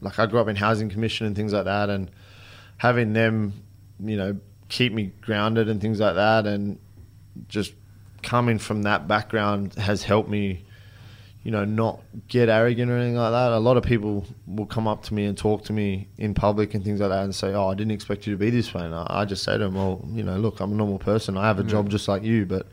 like 0.00 0.18
I 0.18 0.26
grew 0.26 0.40
up 0.40 0.48
in 0.48 0.56
housing 0.56 0.88
commission 0.88 1.26
and 1.26 1.36
things 1.36 1.52
like 1.52 1.64
that, 1.64 1.90
and 1.90 2.10
having 2.78 3.12
them, 3.12 3.52
you 4.00 4.16
know, 4.16 4.36
keep 4.68 4.92
me 4.92 5.12
grounded 5.20 5.68
and 5.68 5.80
things 5.80 6.00
like 6.00 6.14
that. 6.14 6.46
And 6.46 6.78
just 7.48 7.74
coming 8.22 8.58
from 8.58 8.82
that 8.82 9.06
background 9.06 9.74
has 9.74 10.02
helped 10.02 10.28
me, 10.28 10.64
you 11.42 11.50
know, 11.50 11.64
not 11.64 12.00
get 12.28 12.48
arrogant 12.48 12.90
or 12.90 12.96
anything 12.96 13.16
like 13.16 13.32
that. 13.32 13.52
A 13.52 13.58
lot 13.58 13.76
of 13.76 13.82
people 13.82 14.24
will 14.46 14.66
come 14.66 14.86
up 14.86 15.02
to 15.04 15.14
me 15.14 15.24
and 15.24 15.36
talk 15.36 15.64
to 15.64 15.72
me 15.72 16.08
in 16.16 16.34
public 16.34 16.74
and 16.74 16.84
things 16.84 17.00
like 17.00 17.10
that 17.10 17.24
and 17.24 17.34
say, 17.34 17.52
"Oh, 17.52 17.68
I 17.68 17.74
didn't 17.74 17.92
expect 17.92 18.26
you 18.26 18.34
to 18.34 18.38
be 18.38 18.50
this 18.50 18.72
way." 18.72 18.84
And 18.84 18.94
I, 18.94 19.06
I 19.08 19.24
just 19.24 19.42
say 19.42 19.52
to 19.52 19.58
them, 19.58 19.74
"Well, 19.74 20.06
you 20.12 20.22
know, 20.22 20.36
look, 20.36 20.60
I'm 20.60 20.72
a 20.72 20.74
normal 20.74 20.98
person. 20.98 21.36
I 21.36 21.46
have 21.46 21.58
a 21.58 21.64
job 21.64 21.90
just 21.90 22.08
like 22.08 22.22
you, 22.22 22.46
but." 22.46 22.66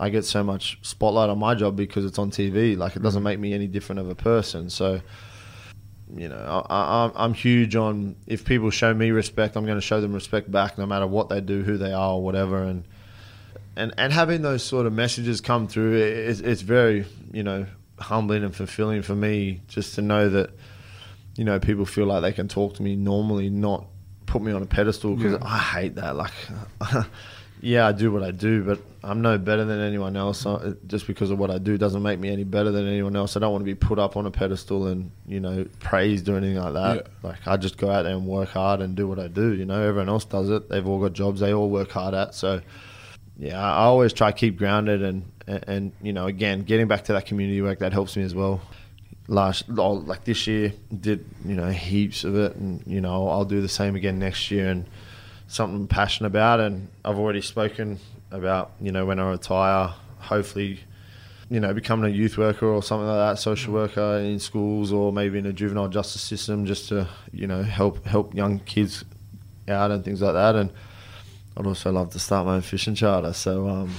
I 0.00 0.08
get 0.08 0.24
so 0.24 0.42
much 0.42 0.78
spotlight 0.82 1.30
on 1.30 1.38
my 1.38 1.54
job 1.54 1.76
because 1.76 2.04
it's 2.04 2.18
on 2.18 2.32
TV. 2.32 2.76
Like 2.76 2.96
it 2.96 3.02
doesn't 3.02 3.20
mm. 3.20 3.26
make 3.26 3.38
me 3.38 3.54
any 3.54 3.68
different 3.68 4.00
of 4.00 4.08
a 4.08 4.14
person. 4.16 4.68
So, 4.68 5.00
you 6.16 6.28
know, 6.28 6.66
I, 6.68 6.74
I, 7.06 7.12
I'm 7.14 7.32
huge 7.32 7.76
on 7.76 8.16
if 8.26 8.44
people 8.44 8.70
show 8.70 8.92
me 8.92 9.12
respect, 9.12 9.56
I'm 9.56 9.64
going 9.64 9.78
to 9.78 9.80
show 9.80 10.00
them 10.00 10.12
respect 10.12 10.50
back, 10.50 10.78
no 10.78 10.86
matter 10.86 11.06
what 11.06 11.28
they 11.28 11.40
do, 11.40 11.62
who 11.62 11.76
they 11.78 11.92
are, 11.92 12.14
or 12.14 12.22
whatever. 12.24 12.64
And 12.64 12.84
and 13.76 13.94
and 13.96 14.12
having 14.12 14.42
those 14.42 14.64
sort 14.64 14.86
of 14.86 14.92
messages 14.92 15.40
come 15.40 15.68
through, 15.68 15.94
it's, 15.94 16.40
it's 16.40 16.62
very 16.62 17.06
you 17.32 17.44
know 17.44 17.66
humbling 17.98 18.44
and 18.44 18.54
fulfilling 18.54 19.02
for 19.02 19.14
me 19.14 19.60
just 19.68 19.94
to 19.94 20.02
know 20.02 20.28
that 20.28 20.50
you 21.36 21.44
know 21.44 21.58
people 21.58 21.84
feel 21.86 22.06
like 22.06 22.22
they 22.22 22.32
can 22.32 22.48
talk 22.48 22.74
to 22.74 22.82
me 22.82 22.96
normally, 22.96 23.50
not 23.50 23.86
put 24.26 24.42
me 24.42 24.52
on 24.52 24.62
a 24.62 24.66
pedestal 24.66 25.16
because 25.16 25.40
I 25.42 25.58
hate 25.58 25.94
that. 25.96 26.16
Like, 26.16 26.32
yeah, 27.60 27.86
I 27.86 27.92
do 27.92 28.12
what 28.12 28.22
I 28.22 28.30
do, 28.30 28.62
but 28.64 28.80
I'm 29.02 29.22
no 29.22 29.38
better 29.38 29.64
than 29.64 29.80
anyone 29.80 30.16
else. 30.16 30.44
Uh, 30.44 30.74
Just 30.86 31.06
because 31.06 31.30
of 31.30 31.38
what 31.38 31.50
I 31.50 31.58
do 31.58 31.78
doesn't 31.78 32.02
make 32.02 32.18
me 32.18 32.30
any 32.30 32.44
better 32.44 32.70
than 32.70 32.86
anyone 32.86 33.16
else. 33.16 33.36
I 33.36 33.40
don't 33.40 33.52
want 33.52 33.62
to 33.62 33.66
be 33.66 33.74
put 33.74 33.98
up 33.98 34.16
on 34.16 34.26
a 34.26 34.30
pedestal 34.30 34.86
and 34.86 35.10
you 35.26 35.40
know 35.40 35.66
praised 35.80 36.28
or 36.28 36.36
anything 36.36 36.58
like 36.58 36.74
that. 36.74 36.96
Yeah. 36.96 37.28
Like 37.30 37.46
I 37.46 37.56
just 37.56 37.76
go 37.76 37.90
out 37.90 38.02
there 38.02 38.14
and 38.14 38.26
work 38.26 38.50
hard 38.50 38.80
and 38.80 38.96
do 38.96 39.06
what 39.06 39.18
I 39.18 39.28
do. 39.28 39.52
You 39.52 39.66
know, 39.66 39.80
everyone 39.80 40.08
else 40.08 40.24
does 40.24 40.50
it. 40.50 40.68
They've 40.68 40.86
all 40.86 41.00
got 41.00 41.12
jobs 41.12 41.40
they 41.40 41.52
all 41.52 41.70
work 41.70 41.90
hard 41.90 42.14
at. 42.14 42.34
So 42.34 42.60
yeah, 43.38 43.60
I 43.60 43.70
I 43.70 43.84
always 43.84 44.12
try 44.12 44.30
to 44.30 44.36
keep 44.36 44.56
grounded 44.56 45.02
and, 45.02 45.24
and 45.46 45.64
and 45.66 45.92
you 46.02 46.12
know 46.12 46.26
again 46.26 46.62
getting 46.62 46.88
back 46.88 47.04
to 47.04 47.12
that 47.12 47.26
community 47.26 47.60
work 47.62 47.78
that 47.80 47.92
helps 47.92 48.16
me 48.16 48.22
as 48.22 48.34
well. 48.34 48.60
Last 49.26 49.64
oh, 49.78 49.92
like 49.92 50.24
this 50.24 50.46
year 50.46 50.72
did 51.00 51.24
you 51.44 51.54
know 51.54 51.70
heaps 51.70 52.24
of 52.24 52.36
it 52.36 52.56
and 52.56 52.82
you 52.86 53.00
know 53.00 53.28
I'll 53.28 53.44
do 53.44 53.62
the 53.62 53.68
same 53.68 53.96
again 53.96 54.18
next 54.18 54.50
year 54.50 54.68
and 54.68 54.84
something 55.48 55.76
I'm 55.76 55.88
passionate 55.88 56.28
about 56.28 56.60
and 56.60 56.88
I've 57.04 57.18
already 57.18 57.40
spoken 57.40 57.98
about 58.30 58.72
you 58.80 58.92
know 58.92 59.06
when 59.06 59.18
I 59.18 59.30
retire 59.30 59.94
hopefully 60.18 60.80
you 61.50 61.60
know 61.60 61.72
becoming 61.72 62.10
a 62.10 62.14
youth 62.14 62.36
worker 62.36 62.66
or 62.66 62.82
something 62.82 63.06
like 63.06 63.34
that 63.34 63.40
social 63.40 63.72
worker 63.72 64.18
in 64.18 64.38
schools 64.38 64.92
or 64.92 65.12
maybe 65.12 65.38
in 65.38 65.46
a 65.46 65.52
juvenile 65.52 65.88
justice 65.88 66.22
system 66.22 66.66
just 66.66 66.88
to 66.88 67.08
you 67.32 67.46
know 67.46 67.62
help 67.62 68.04
help 68.06 68.34
young 68.34 68.58
kids 68.60 69.04
out 69.68 69.90
and 69.90 70.04
things 70.04 70.20
like 70.20 70.34
that 70.34 70.54
and 70.54 70.70
I'd 71.56 71.66
also 71.66 71.92
love 71.92 72.10
to 72.10 72.18
start 72.18 72.46
my 72.46 72.56
own 72.56 72.62
fishing 72.62 72.94
charter 72.94 73.32
so 73.32 73.68
um, 73.68 73.94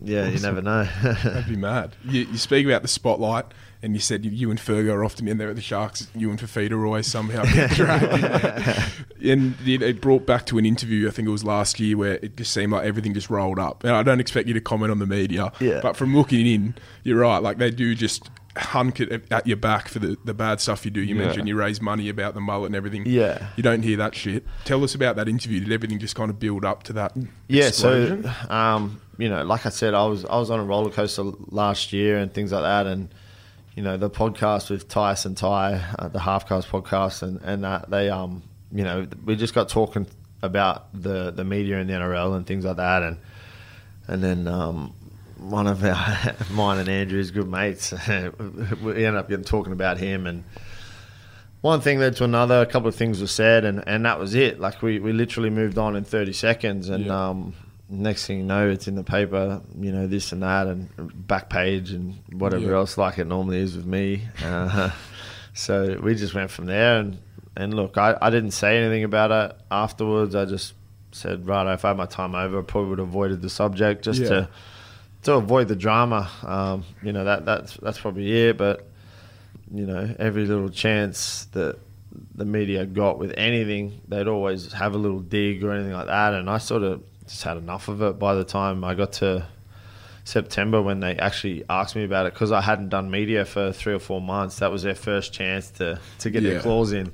yeah 0.00 0.28
you 0.28 0.38
never 0.40 0.62
know 0.62 0.84
That'd 1.02 1.48
be 1.48 1.56
mad. 1.56 1.94
You, 2.04 2.22
you 2.22 2.38
speak 2.38 2.64
about 2.66 2.82
the 2.82 2.88
spotlight, 2.88 3.46
and 3.82 3.94
you 3.94 4.00
said 4.00 4.24
you, 4.24 4.30
you 4.30 4.50
and 4.50 4.58
Fergo 4.58 4.92
are 4.92 5.04
often 5.04 5.26
in 5.28 5.38
there 5.38 5.50
at 5.50 5.56
the 5.56 5.62
Sharks. 5.62 6.08
You 6.14 6.30
and 6.30 6.38
Fifita 6.38 6.72
are 6.72 6.84
always 6.86 7.06
somehow 7.06 7.42
and 9.22 9.54
it, 9.66 9.82
it 9.82 10.00
brought 10.00 10.26
back 10.26 10.46
to 10.46 10.58
an 10.58 10.66
interview, 10.66 11.08
I 11.08 11.10
think 11.10 11.28
it 11.28 11.30
was 11.32 11.44
last 11.44 11.80
year, 11.80 11.96
where 11.96 12.14
it 12.14 12.36
just 12.36 12.52
seemed 12.52 12.72
like 12.72 12.84
everything 12.84 13.14
just 13.14 13.30
rolled 13.30 13.58
up. 13.58 13.84
And 13.84 13.92
I 13.92 14.02
don't 14.02 14.20
expect 14.20 14.48
you 14.48 14.54
to 14.54 14.60
comment 14.60 14.90
on 14.90 14.98
the 14.98 15.06
media, 15.06 15.52
Yeah. 15.60 15.80
but 15.82 15.96
from 15.96 16.16
looking 16.16 16.46
in, 16.46 16.74
you're 17.04 17.18
right. 17.18 17.38
Like 17.42 17.58
they 17.58 17.70
do 17.70 17.94
just 17.94 18.30
hunk 18.60 19.00
it 19.00 19.30
at 19.30 19.46
your 19.46 19.56
back 19.56 19.88
for 19.88 19.98
the, 19.98 20.16
the 20.24 20.34
bad 20.34 20.60
stuff 20.60 20.84
you 20.84 20.90
do. 20.90 21.00
You 21.00 21.14
Yeah. 21.14 21.24
mentioned 21.26 21.48
you 21.48 21.56
raise 21.56 21.80
money 21.80 22.08
about 22.08 22.34
the 22.34 22.40
mullet 22.40 22.66
and 22.66 22.76
everything. 22.76 23.04
Yeah. 23.06 23.46
You 23.56 23.62
don't 23.62 23.82
hear 23.82 23.96
that 23.98 24.14
shit. 24.14 24.44
Tell 24.64 24.82
us 24.84 24.94
about 24.94 25.16
that 25.16 25.28
interview. 25.28 25.60
Did 25.60 25.72
everything 25.72 25.98
just 25.98 26.14
kind 26.14 26.30
of 26.30 26.38
build 26.38 26.64
up 26.64 26.82
to 26.84 26.92
that? 26.94 27.12
Yeah, 27.48 27.68
explosion? 27.68 28.24
so 28.24 28.50
um, 28.54 29.00
you 29.18 29.28
know, 29.28 29.42
like 29.44 29.66
I 29.66 29.70
said, 29.70 29.94
I 29.94 30.04
was 30.06 30.24
I 30.24 30.36
was 30.38 30.50
on 30.50 30.60
a 30.60 30.64
roller 30.64 30.90
coaster 30.90 31.24
last 31.50 31.92
year 31.92 32.18
and 32.18 32.32
things 32.32 32.52
like 32.52 32.62
that, 32.62 32.86
and 32.86 33.08
you 33.74 33.82
know, 33.82 33.96
the 33.96 34.10
podcast 34.10 34.70
with 34.70 34.88
Tice 34.88 35.24
and 35.24 35.36
Ty, 35.36 35.80
uh, 35.98 36.08
the 36.08 36.18
Halfcast 36.20 36.66
podcast, 36.68 37.22
and 37.22 37.40
and 37.42 37.64
that 37.64 37.90
they 37.90 38.10
um, 38.10 38.42
you 38.72 38.84
know, 38.84 39.06
we 39.24 39.34
just 39.36 39.54
got 39.54 39.68
talking 39.68 40.06
about 40.42 40.86
the 41.00 41.30
the 41.32 41.44
media 41.44 41.78
and 41.78 41.88
the 41.90 41.94
NRL 41.94 42.36
and 42.36 42.46
things 42.46 42.64
like 42.64 42.76
that, 42.76 43.02
and 43.02 43.16
and 44.06 44.22
then 44.22 44.46
um, 44.48 44.94
one 45.38 45.66
of 45.66 45.84
our 45.84 46.34
mine 46.50 46.78
and 46.78 46.88
Andrew's 46.88 47.30
good 47.30 47.48
mates, 47.48 47.92
we 48.08 49.04
ended 49.04 49.14
up 49.16 49.28
getting 49.28 49.44
talking 49.44 49.72
about 49.72 49.98
him 49.98 50.26
and 50.26 50.44
one 51.60 51.80
thing 51.80 51.98
led 51.98 52.14
to 52.16 52.24
another. 52.24 52.60
A 52.60 52.66
couple 52.66 52.88
of 52.88 52.94
things 52.94 53.20
were 53.20 53.26
said, 53.26 53.64
and, 53.64 53.82
and 53.86 54.04
that 54.04 54.20
was 54.20 54.34
it. 54.36 54.60
Like 54.60 54.80
we, 54.80 55.00
we 55.00 55.12
literally 55.12 55.50
moved 55.50 55.76
on 55.76 55.96
in 55.96 56.04
thirty 56.04 56.32
seconds, 56.32 56.88
and 56.88 57.06
Yeah. 57.06 57.30
um, 57.30 57.54
next 57.88 58.26
thing 58.26 58.38
you 58.38 58.44
know, 58.44 58.68
it's 58.68 58.86
in 58.86 58.94
the 58.94 59.02
paper. 59.02 59.60
You 59.76 59.90
know 59.90 60.06
this 60.06 60.30
and 60.30 60.42
that, 60.44 60.68
and 60.68 60.88
back 61.26 61.50
page 61.50 61.90
and 61.90 62.14
whatever 62.32 62.66
Yeah. 62.70 62.76
else, 62.76 62.96
like 62.96 63.18
it 63.18 63.26
normally 63.26 63.58
is 63.58 63.76
with 63.76 63.86
me. 63.86 64.22
Uh, 64.44 64.90
so 65.52 65.98
we 66.00 66.14
just 66.14 66.32
went 66.32 66.50
from 66.52 66.66
there, 66.66 66.98
and 67.00 67.18
and 67.56 67.74
look, 67.74 67.98
I, 67.98 68.16
I 68.22 68.30
didn't 68.30 68.52
say 68.52 68.78
anything 68.80 69.02
about 69.02 69.32
it 69.32 69.56
afterwards. 69.68 70.36
I 70.36 70.44
just 70.44 70.74
said, 71.10 71.44
right, 71.48 71.72
if 71.74 71.84
I 71.84 71.88
had 71.88 71.96
my 71.96 72.06
time 72.06 72.36
over, 72.36 72.60
I 72.60 72.62
probably 72.62 72.90
would 72.90 72.98
have 73.00 73.08
avoided 73.08 73.42
the 73.42 73.50
subject 73.50 74.04
just 74.04 74.20
Yeah. 74.20 74.28
to 74.28 74.48
to 75.28 75.34
avoid 75.34 75.68
the 75.68 75.76
drama. 75.76 76.28
Um, 76.42 76.84
you 77.02 77.12
know 77.12 77.24
that 77.24 77.44
that's 77.44 77.76
that's 77.76 77.98
probably 78.00 78.32
it, 78.48 78.56
but 78.58 78.86
you 79.72 79.86
know, 79.86 80.14
every 80.18 80.46
little 80.46 80.68
chance 80.70 81.44
that 81.52 81.78
the 82.34 82.44
media 82.44 82.86
got 82.86 83.18
with 83.18 83.34
anything, 83.36 84.00
they'd 84.08 84.26
always 84.28 84.72
have 84.72 84.94
a 84.94 84.98
little 84.98 85.20
dig 85.20 85.62
or 85.62 85.72
anything 85.72 85.92
like 85.92 86.06
that. 86.06 86.32
And 86.34 86.48
I 86.48 86.58
sort 86.58 86.82
of 86.82 87.02
just 87.26 87.42
had 87.42 87.58
enough 87.58 87.88
of 87.88 88.00
it 88.02 88.18
by 88.18 88.34
the 88.34 88.44
time 88.44 88.82
I 88.82 88.94
got 88.94 89.12
to 89.14 89.46
September 90.24 90.80
when 90.82 91.00
they 91.00 91.16
actually 91.16 91.64
asked 91.68 91.96
me 91.96 92.04
about 92.04 92.26
it 92.26 92.32
because 92.34 92.50
I 92.52 92.60
hadn't 92.60 92.88
done 92.88 93.10
media 93.10 93.44
for 93.44 93.72
three 93.72 93.92
or 93.94 93.98
four 93.98 94.20
months. 94.20 94.58
That 94.60 94.70
was 94.72 94.82
their 94.82 94.94
first 94.94 95.32
chance 95.32 95.70
to, 95.72 96.00
to 96.20 96.30
get 96.30 96.42
Yeah. 96.42 96.50
their 96.52 96.60
claws 96.60 96.92
in. 96.92 97.12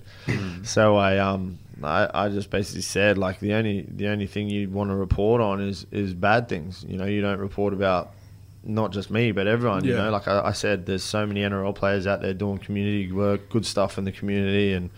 so 0.65 0.97
I 0.97 1.19
um 1.19 1.59
I, 1.83 2.09
I 2.13 2.29
just 2.29 2.51
basically 2.51 2.83
said 2.83 3.19
like 3.19 3.41
the 3.41 3.55
only 3.55 3.87
the 3.89 4.09
only 4.09 4.27
thing 4.27 4.49
you 4.49 4.69
want 4.69 4.91
to 4.91 4.97
report 4.97 5.41
on 5.41 5.61
is 5.61 5.87
is 5.91 6.15
bad 6.15 6.49
things. 6.49 6.85
You 6.87 6.97
know, 6.97 7.07
you 7.07 7.21
don't 7.21 7.39
report 7.39 7.73
about 7.73 8.15
not 8.63 8.93
just 8.93 9.11
me, 9.11 9.33
but 9.33 9.47
everyone. 9.47 9.85
You 9.85 9.97
know, 9.97 10.11
like 10.11 10.29
I, 10.29 10.47
I 10.47 10.53
said, 10.53 10.87
there's 10.87 11.03
so 11.03 11.27
many 11.27 11.41
NRL 11.41 11.75
players 11.75 12.07
out 12.07 12.23
there 12.23 12.35
doing 12.35 12.59
community 12.59 13.11
work, 13.11 13.51
good 13.51 13.67
stuff 13.67 13.99
in 13.99 14.05
the 14.05 14.13
community, 14.13 14.73
and 14.73 14.91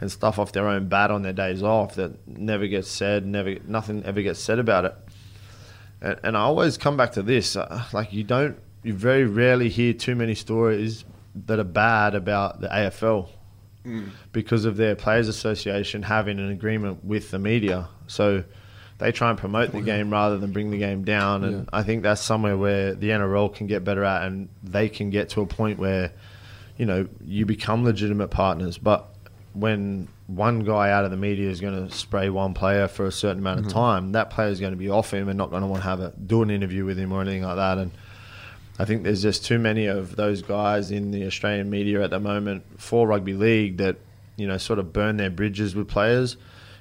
and 0.00 0.10
stuff 0.10 0.38
off 0.38 0.52
their 0.52 0.68
own 0.68 0.88
bat 0.88 1.10
on 1.10 1.22
their 1.22 1.32
days 1.32 1.62
off 1.62 1.96
that 1.96 2.26
never 2.28 2.66
gets 2.66 2.88
said, 2.88 3.26
never 3.26 3.56
nothing 3.66 4.04
ever 4.04 4.22
gets 4.22 4.40
said 4.40 4.58
about 4.58 4.84
it. 4.84 4.94
And, 6.00 6.20
and 6.22 6.36
I 6.36 6.40
always 6.40 6.78
come 6.78 6.96
back 6.96 7.12
to 7.12 7.22
this: 7.22 7.56
uh, 7.56 7.84
like 7.92 8.12
you 8.12 8.24
don't, 8.24 8.58
you 8.82 8.92
very 8.92 9.24
rarely 9.24 9.68
hear 9.68 9.92
too 9.92 10.14
many 10.14 10.34
stories 10.34 11.04
that 11.46 11.58
are 11.58 11.64
bad 11.64 12.14
about 12.14 12.60
the 12.60 12.68
AFL 12.68 13.28
because 14.32 14.64
of 14.64 14.76
their 14.76 14.94
players' 14.94 15.28
association 15.28 16.02
having 16.02 16.38
an 16.38 16.50
agreement 16.50 17.04
with 17.04 17.30
the 17.30 17.38
media. 17.38 17.88
So 18.06 18.44
they 18.98 19.12
try 19.12 19.30
and 19.30 19.38
promote 19.38 19.72
the 19.72 19.80
game 19.80 20.10
rather 20.10 20.38
than 20.38 20.52
bring 20.52 20.70
the 20.70 20.78
game 20.78 21.04
down. 21.04 21.44
And 21.44 21.54
Yeah. 21.58 21.64
I 21.72 21.82
think 21.82 22.02
that's 22.02 22.20
somewhere 22.20 22.56
where 22.56 22.94
the 22.94 23.10
NRL 23.10 23.54
can 23.54 23.66
get 23.66 23.84
better 23.84 24.04
at, 24.04 24.24
and 24.24 24.48
they 24.62 24.88
can 24.88 25.10
get 25.10 25.30
to 25.30 25.40
a 25.40 25.46
point 25.46 25.78
where, 25.78 26.12
you 26.76 26.86
know, 26.86 27.06
you 27.24 27.46
become 27.46 27.84
legitimate 27.84 28.28
partners. 28.28 28.76
But 28.76 29.08
when 29.52 30.08
one 30.26 30.60
guy 30.60 30.90
out 30.90 31.04
of 31.04 31.10
the 31.10 31.16
media 31.16 31.48
is 31.48 31.60
going 31.60 31.88
to 31.88 31.94
spray 31.94 32.28
one 32.28 32.54
player 32.54 32.88
for 32.88 33.06
a 33.06 33.12
certain 33.12 33.38
amount 33.38 33.60
of 33.60 33.66
mm-hmm. 33.66 33.78
time, 33.78 34.12
that 34.12 34.30
player 34.30 34.48
is 34.48 34.60
going 34.60 34.72
to 34.72 34.78
be 34.78 34.90
off 34.90 35.12
him 35.12 35.28
and 35.28 35.38
not 35.38 35.50
going 35.50 35.62
to 35.62 35.68
want 35.68 35.82
to 35.82 35.88
have 35.88 36.00
a 36.00 36.12
do 36.26 36.42
an 36.42 36.50
interview 36.50 36.84
with 36.84 36.98
him 36.98 37.12
or 37.12 37.20
anything 37.20 37.42
like 37.42 37.56
that. 37.56 37.78
And 37.78 37.92
I 38.78 38.84
think 38.84 39.02
there's 39.02 39.22
just 39.22 39.44
too 39.44 39.58
many 39.58 39.86
of 39.86 40.16
those 40.16 40.42
guys 40.42 40.90
in 40.90 41.10
the 41.10 41.26
Australian 41.26 41.68
media 41.68 42.02
at 42.02 42.10
the 42.10 42.20
moment 42.20 42.64
for 42.80 43.08
rugby 43.08 43.34
league 43.34 43.78
that 43.78 43.96
you 44.36 44.46
know 44.46 44.56
sort 44.56 44.78
of 44.78 44.92
burn 44.92 45.16
their 45.16 45.30
bridges 45.30 45.74
with 45.74 45.88
players, 45.88 46.36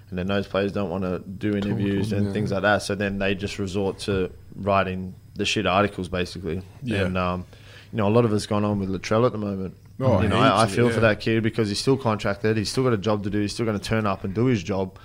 and 0.09 0.17
then 0.17 0.27
those 0.27 0.47
players 0.47 0.71
don't 0.71 0.89
want 0.89 1.03
to 1.03 1.19
do 1.19 1.55
interviews 1.55 2.11
them, 2.11 2.19
and 2.19 2.27
yeah. 2.27 2.33
things 2.33 2.51
like 2.51 2.61
that. 2.61 2.83
So 2.83 2.95
then 2.95 3.17
they 3.17 3.33
just 3.35 3.57
resort 3.57 3.99
to 3.99 4.31
writing 4.55 5.15
the 5.35 5.45
shit 5.45 5.65
articles 5.65 6.09
basically. 6.09 6.61
Yeah. 6.83 7.05
And 7.05 7.17
um, 7.17 7.45
you 7.91 7.97
know 7.97 8.07
a 8.07 8.11
lot 8.11 8.25
of 8.25 8.33
it's 8.33 8.45
gone 8.45 8.63
on 8.63 8.79
with 8.79 8.89
Latrell 8.89 9.25
at 9.25 9.31
the 9.31 9.37
moment. 9.37 9.75
Oh, 9.99 10.21
you 10.21 10.27
know, 10.27 10.37
I, 10.37 10.63
I 10.63 10.67
feel 10.67 10.89
for 10.89 10.95
yeah. 10.95 10.99
that 11.01 11.21
kid 11.21 11.41
because 11.41 11.69
he's 11.69 11.79
still 11.79 11.97
contracted. 11.97 12.55
He's 12.55 12.69
still 12.69 12.83
got 12.83 12.93
a 12.93 12.97
job 12.97 13.23
to 13.23 13.31
do. 13.31 13.41
He's 13.41 13.53
still 13.53 13.65
going 13.65 13.79
to 13.79 13.83
turn 13.83 14.05
up 14.05 14.23
and 14.23 14.33
do 14.33 14.45
his 14.45 14.61
job. 14.61 14.99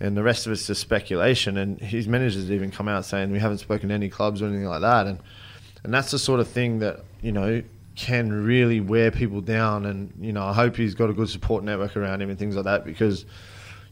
And 0.00 0.16
the 0.16 0.24
rest 0.24 0.46
of 0.46 0.52
it's 0.52 0.66
just 0.66 0.80
speculation. 0.80 1.56
And 1.56 1.80
his 1.80 2.08
managers 2.08 2.50
even 2.50 2.72
come 2.72 2.88
out 2.88 3.04
saying 3.04 3.30
we 3.30 3.38
haven't 3.38 3.58
spoken 3.58 3.90
to 3.90 3.94
any 3.94 4.08
clubs 4.08 4.42
or 4.42 4.46
anything 4.46 4.66
like 4.66 4.80
that. 4.80 5.06
And 5.06 5.20
and 5.84 5.92
that's 5.94 6.10
the 6.10 6.18
sort 6.18 6.40
of 6.40 6.48
thing 6.48 6.80
that 6.80 7.00
you 7.22 7.32
know 7.32 7.62
can 7.96 8.32
really 8.32 8.80
wear 8.80 9.10
people 9.10 9.40
down. 9.40 9.84
And 9.86 10.12
you 10.20 10.32
know, 10.32 10.44
I 10.44 10.52
hope 10.52 10.76
he's 10.76 10.94
got 10.94 11.10
a 11.10 11.12
good 11.12 11.28
support 11.28 11.64
network 11.64 11.96
around 11.96 12.22
him 12.22 12.30
and 12.30 12.38
things 12.38 12.54
like 12.56 12.64
that 12.64 12.84
because 12.84 13.24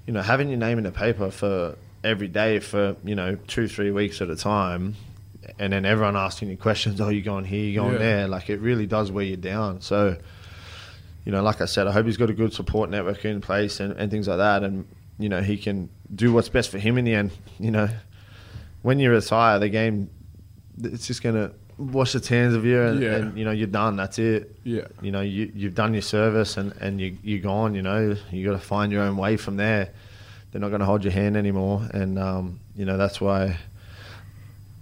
you 0.06 0.12
know 0.12 0.22
having 0.22 0.48
your 0.48 0.58
name 0.58 0.78
in 0.78 0.84
the 0.84 0.92
paper 0.92 1.30
for 1.30 1.76
every 2.04 2.28
day 2.28 2.60
for 2.60 2.94
you 3.04 3.14
know 3.14 3.34
two 3.46 3.66
three 3.68 3.90
weeks 3.90 4.20
at 4.20 4.30
a 4.30 4.36
time. 4.36 4.94
And 5.60 5.72
then 5.72 5.84
everyone 5.84 6.16
asking 6.16 6.50
you 6.50 6.56
questions, 6.56 7.00
oh, 7.00 7.08
you're 7.08 7.22
going 7.22 7.44
here, 7.44 7.64
you're 7.64 7.84
going 7.84 7.94
Yeah. 7.94 7.98
there. 8.00 8.28
Like 8.28 8.50
it 8.50 8.58
really 8.60 8.84
does 8.86 9.12
wear 9.12 9.24
you 9.24 9.36
down. 9.36 9.80
So, 9.80 10.16
you 11.24 11.30
know, 11.30 11.40
like 11.40 11.60
I 11.60 11.66
said, 11.66 11.86
I 11.86 11.92
hope 11.92 12.04
he's 12.04 12.16
got 12.16 12.30
a 12.30 12.32
good 12.32 12.52
support 12.52 12.90
network 12.90 13.24
in 13.24 13.40
place 13.40 13.78
and, 13.78 13.92
and 13.92 14.10
things 14.10 14.26
like 14.26 14.38
that. 14.38 14.64
And, 14.64 14.88
you 15.20 15.28
know, 15.28 15.42
he 15.42 15.56
can 15.56 15.88
do 16.12 16.32
what's 16.32 16.48
best 16.48 16.68
for 16.70 16.78
him 16.78 16.98
in 16.98 17.04
the 17.04 17.14
end. 17.14 17.30
You 17.60 17.70
know, 17.70 17.88
when 18.82 18.98
you 18.98 19.08
retire, 19.12 19.60
the 19.60 19.68
game 19.68 20.10
it's 20.82 21.06
just 21.06 21.22
gonna 21.22 21.52
wash 21.78 22.14
its 22.14 22.28
hands 22.28 22.54
of 22.54 22.64
you, 22.64 22.80
and, 22.80 23.00
Yeah. 23.00 23.16
and 23.16 23.38
you 23.38 23.44
know 23.44 23.50
you're 23.50 23.66
done. 23.66 23.96
That's 23.96 24.18
it. 24.18 24.54
Yeah. 24.64 24.82
You 25.02 25.10
know, 25.12 25.20
you 25.20 25.50
you've 25.54 25.74
done 25.74 25.92
your 25.92 26.02
service, 26.02 26.56
and 26.56 26.72
and 26.80 27.00
you 27.00 27.16
you're 27.22 27.40
gone. 27.40 27.74
You 27.74 27.82
know, 27.82 28.16
you 28.30 28.46
got 28.46 28.58
to 28.58 28.64
find 28.66 28.90
your 28.92 29.02
own 29.02 29.16
way 29.16 29.36
from 29.36 29.56
there. 29.56 29.90
They're 30.52 30.60
not 30.60 30.68
going 30.68 30.80
to 30.80 30.86
hold 30.86 31.04
your 31.04 31.12
hand 31.12 31.36
anymore, 31.36 31.86
and 31.92 32.18
um, 32.18 32.60
you 32.76 32.84
know 32.84 32.96
that's 32.96 33.20
why. 33.20 33.58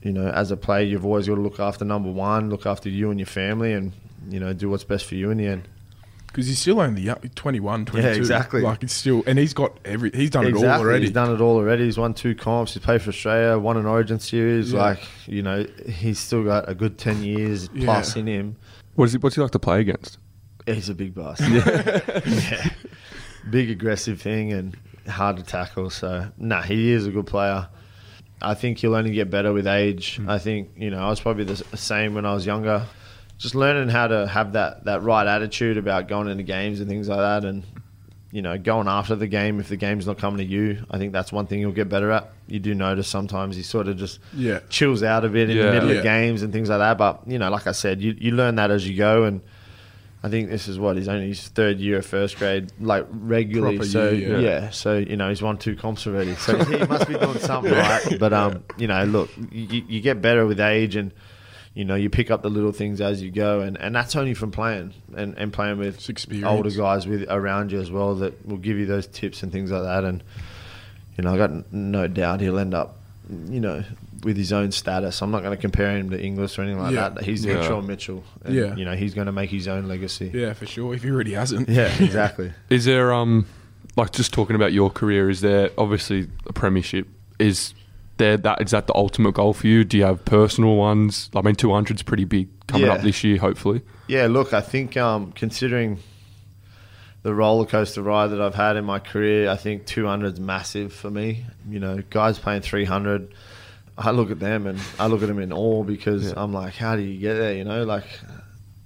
You 0.02 0.12
know, 0.12 0.28
as 0.28 0.50
a 0.50 0.56
player, 0.58 0.84
you've 0.84 1.06
always 1.06 1.26
got 1.28 1.36
to 1.36 1.40
look 1.40 1.58
after 1.58 1.82
number 1.82 2.10
one, 2.10 2.50
look 2.50 2.66
after 2.66 2.90
you 2.90 3.10
and 3.10 3.18
your 3.18 3.26
family, 3.26 3.72
and 3.72 3.92
you 4.28 4.38
know 4.38 4.52
do 4.52 4.68
what's 4.68 4.84
best 4.84 5.06
for 5.06 5.14
you 5.14 5.30
in 5.30 5.38
the 5.38 5.46
end. 5.46 5.66
Because 6.34 6.48
he's 6.48 6.58
still 6.58 6.80
only 6.80 7.02
young, 7.02 7.20
21, 7.36 7.84
22. 7.84 8.08
exactly. 8.08 8.60
Like, 8.60 8.82
it's 8.82 8.92
still, 8.92 9.22
and 9.24 9.38
he's 9.38 9.54
got 9.54 9.78
every, 9.84 10.10
he's 10.12 10.30
done 10.30 10.44
it 10.48 10.54
all 10.56 10.64
already. 10.64 11.04
He's 11.04 11.12
done 11.14 11.32
it 11.32 11.40
all 11.40 11.54
already. 11.56 11.84
He's 11.84 11.96
won 11.96 12.12
two 12.12 12.34
comps. 12.34 12.74
He's 12.74 12.82
played 12.82 13.02
for 13.02 13.10
Australia, 13.10 13.56
won 13.56 13.76
an 13.76 13.86
Origin 13.86 14.18
series. 14.18 14.72
Yeah. 14.72 14.80
Like 14.82 14.98
you 15.26 15.42
know, 15.42 15.64
he's 15.88 16.18
still 16.18 16.42
got 16.42 16.68
a 16.68 16.74
good 16.74 16.98
ten 16.98 17.22
years 17.22 17.68
Yeah. 17.72 17.84
plus 17.84 18.16
in 18.16 18.26
him. 18.26 18.56
What 18.96 19.04
is 19.04 19.12
he? 19.12 19.18
What's 19.18 19.36
he 19.36 19.42
like 19.42 19.52
to 19.52 19.60
play 19.60 19.80
against? 19.80 20.18
He's 20.66 20.88
a 20.88 20.94
big 20.94 21.14
boss. 21.14 21.40
Yeah. 22.26 22.70
Big 23.50 23.70
aggressive 23.70 24.20
thing 24.20 24.52
and 24.52 24.76
hard 25.06 25.36
to 25.36 25.42
tackle. 25.44 25.90
So, 25.90 26.28
nah, 26.36 26.62
he 26.62 26.90
is 26.90 27.06
a 27.06 27.10
good 27.10 27.26
player. 27.26 27.68
I 28.42 28.54
think 28.54 28.78
he'll 28.78 28.94
only 28.94 29.12
get 29.12 29.30
better 29.30 29.52
with 29.52 29.66
age. 29.66 30.16
Hmm. 30.16 30.28
I 30.30 30.38
think, 30.38 30.70
you 30.76 30.90
know, 30.90 30.98
I 30.98 31.08
was 31.10 31.20
probably 31.20 31.44
the 31.44 31.56
same 31.76 32.14
when 32.14 32.26
I 32.26 32.34
was 32.34 32.44
younger. 32.44 32.86
Just 33.38 33.54
learning 33.54 33.88
how 33.88 34.06
to 34.08 34.26
have 34.26 34.52
that, 34.52 34.84
that 34.84 35.02
right 35.02 35.26
attitude 35.26 35.76
about 35.76 36.08
going 36.08 36.28
into 36.28 36.42
games 36.44 36.80
and 36.80 36.88
things 36.88 37.08
like 37.08 37.18
that 37.18 37.44
and, 37.44 37.64
you 38.30 38.42
know, 38.42 38.56
going 38.56 38.88
after 38.88 39.16
the 39.16 39.26
game 39.26 39.60
if 39.60 39.68
the 39.68 39.76
game's 39.76 40.06
not 40.06 40.18
coming 40.18 40.38
to 40.38 40.44
you. 40.44 40.84
I 40.90 40.98
think 40.98 41.12
that's 41.12 41.32
one 41.32 41.46
thing 41.46 41.60
you'll 41.60 41.72
get 41.72 41.88
better 41.88 42.10
at. 42.12 42.30
You 42.46 42.58
do 42.60 42.74
notice 42.74 43.08
sometimes 43.08 43.56
he 43.56 43.62
sort 43.62 43.88
of 43.88 43.96
just 43.96 44.18
Yeah. 44.34 44.60
chills 44.70 45.02
out 45.02 45.24
a 45.24 45.28
bit 45.28 45.50
in 45.50 45.56
Yeah. 45.56 45.66
the 45.66 45.72
middle 45.72 45.90
Yeah. 45.90 45.96
of 45.98 46.02
games 46.04 46.42
and 46.42 46.52
things 46.52 46.68
like 46.68 46.78
that. 46.78 46.96
But, 46.96 47.22
you 47.26 47.38
know, 47.38 47.50
like 47.50 47.66
I 47.66 47.72
said, 47.72 48.00
you, 48.00 48.14
you 48.18 48.32
learn 48.32 48.54
that 48.56 48.70
as 48.70 48.88
you 48.88 48.96
go 48.96 49.24
and 49.24 49.40
I 50.22 50.30
think 50.30 50.48
this 50.48 50.68
is 50.68 50.78
what 50.78 50.96
he's 50.96 51.06
only 51.08 51.28
his 51.28 51.48
third 51.48 51.80
year 51.80 51.98
of 51.98 52.06
first 52.06 52.38
grade, 52.38 52.72
like 52.80 53.04
regularly. 53.10 53.76
Proper 53.76 53.90
so 53.90 54.08
year, 54.08 54.38
yeah. 54.40 54.70
so 54.70 54.96
you 54.96 55.16
know 55.18 55.28
he's 55.28 55.42
won 55.42 55.58
two 55.58 55.76
comps 55.76 56.06
already. 56.06 56.34
So 56.36 56.56
he 56.64 56.78
must 56.86 57.06
be 57.08 57.12
doing 57.18 57.36
something 57.40 57.70
right. 57.74 58.18
But 58.18 58.32
um, 58.32 58.62
you 58.78 58.86
know, 58.86 59.04
look, 59.04 59.28
you, 59.52 59.84
you 59.86 60.00
get 60.00 60.22
better 60.22 60.46
with 60.46 60.60
age, 60.60 60.96
and 60.96 61.12
you 61.74 61.84
know 61.84 61.94
you 61.96 62.08
pick 62.08 62.30
up 62.30 62.42
the 62.42 62.50
little 62.50 62.72
things 62.72 63.00
as 63.00 63.20
you 63.22 63.30
go, 63.30 63.60
and, 63.60 63.76
and 63.80 63.94
that's 63.94 64.14
only 64.16 64.34
from 64.34 64.50
playing 64.52 64.94
and, 65.16 65.36
and 65.36 65.52
playing 65.52 65.78
with 65.78 65.98
older 66.44 66.70
guys 66.70 67.06
with 67.06 67.26
around 67.28 67.72
you 67.72 67.80
as 67.80 67.90
well 67.90 68.14
that 68.16 68.46
will 68.46 68.56
give 68.58 68.78
you 68.78 68.86
those 68.86 69.06
tips 69.08 69.42
and 69.42 69.50
things 69.52 69.70
like 69.70 69.82
that. 69.82 70.04
And 70.04 70.22
you 71.18 71.24
know, 71.24 71.34
I 71.34 71.36
got 71.36 71.72
no 71.72 72.06
doubt 72.08 72.40
he'll 72.40 72.58
end 72.58 72.74
up, 72.74 72.96
you 73.48 73.60
know, 73.60 73.84
with 74.24 74.36
his 74.36 74.52
own 74.52 74.72
status. 74.72 75.20
I'm 75.22 75.30
not 75.30 75.42
going 75.42 75.54
to 75.56 75.60
compare 75.60 75.96
him 75.96 76.10
to 76.10 76.20
Inglis 76.20 76.58
or 76.58 76.62
anything 76.62 76.80
like 76.80 76.92
Yeah. 76.94 77.10
that. 77.10 77.22
He's 77.24 77.44
Yeah. 77.44 77.54
Mitchell 77.54 77.82
Mitchell. 77.82 78.24
And, 78.44 78.54
Yeah. 78.54 78.74
you 78.74 78.84
know, 78.84 78.94
he's 78.96 79.14
going 79.14 79.26
to 79.26 79.32
make 79.32 79.50
his 79.50 79.68
own 79.68 79.86
legacy. 79.86 80.30
Yeah, 80.34 80.54
for 80.54 80.66
sure. 80.66 80.94
If 80.94 81.02
he 81.02 81.10
already 81.10 81.32
hasn't. 81.34 81.68
Yeah, 81.74 81.92
exactly. 82.02 82.52
Is 82.70 82.84
there 82.84 83.12
um 83.12 83.46
like 83.96 84.12
just 84.12 84.32
talking 84.32 84.56
about 84.56 84.72
your 84.72 84.90
career? 84.90 85.28
Is 85.30 85.40
there 85.40 85.70
obviously 85.78 86.28
a 86.46 86.52
premiership? 86.52 87.06
Is 87.38 87.74
there 88.18 88.36
that 88.38 88.62
is 88.62 88.70
that 88.72 88.86
the 88.86 88.94
ultimate 88.94 89.34
goal 89.34 89.52
for 89.52 89.66
you? 89.66 89.84
Do 89.84 89.96
you 89.98 90.04
have 90.04 90.24
personal 90.24 90.76
ones? 90.76 91.30
I 91.34 91.42
mean, 91.42 91.54
two 91.54 91.72
hundred's 91.72 92.02
pretty 92.02 92.24
big 92.24 92.48
coming 92.66 92.86
Yeah. 92.86 92.94
up 92.94 93.02
this 93.02 93.22
year, 93.24 93.38
hopefully. 93.38 93.82
Yeah, 94.06 94.26
look, 94.26 94.52
I 94.52 94.60
think 94.60 94.96
um, 94.96 95.32
considering 95.32 95.98
the 97.22 97.34
roller 97.34 97.64
coaster 97.66 98.02
ride 98.02 98.28
that 98.28 98.40
I've 98.40 98.54
had 98.54 98.76
in 98.76 98.84
my 98.84 98.98
career, 98.98 99.48
I 99.48 99.56
think 99.56 99.86
200 99.86 100.34
is 100.34 100.40
massive 100.40 100.92
for 100.92 101.10
me. 101.10 101.46
You 101.68 101.80
know, 101.80 102.02
guys 102.10 102.38
playing 102.38 102.60
300, 102.62 103.32
I 103.96 104.10
look 104.10 104.30
at 104.30 104.38
them 104.40 104.66
and 104.66 104.78
I 104.98 105.06
look 105.06 105.22
at 105.22 105.28
them 105.28 105.38
in 105.38 105.50
awe 105.52 105.82
because 105.84 106.26
Yeah. 106.26 106.34
I'm 106.36 106.52
like, 106.52 106.74
how 106.74 106.96
do 106.96 107.02
you 107.02 107.18
get 107.18 107.34
there? 107.34 107.54
You 107.54 107.64
know, 107.64 107.84
like 107.84 108.04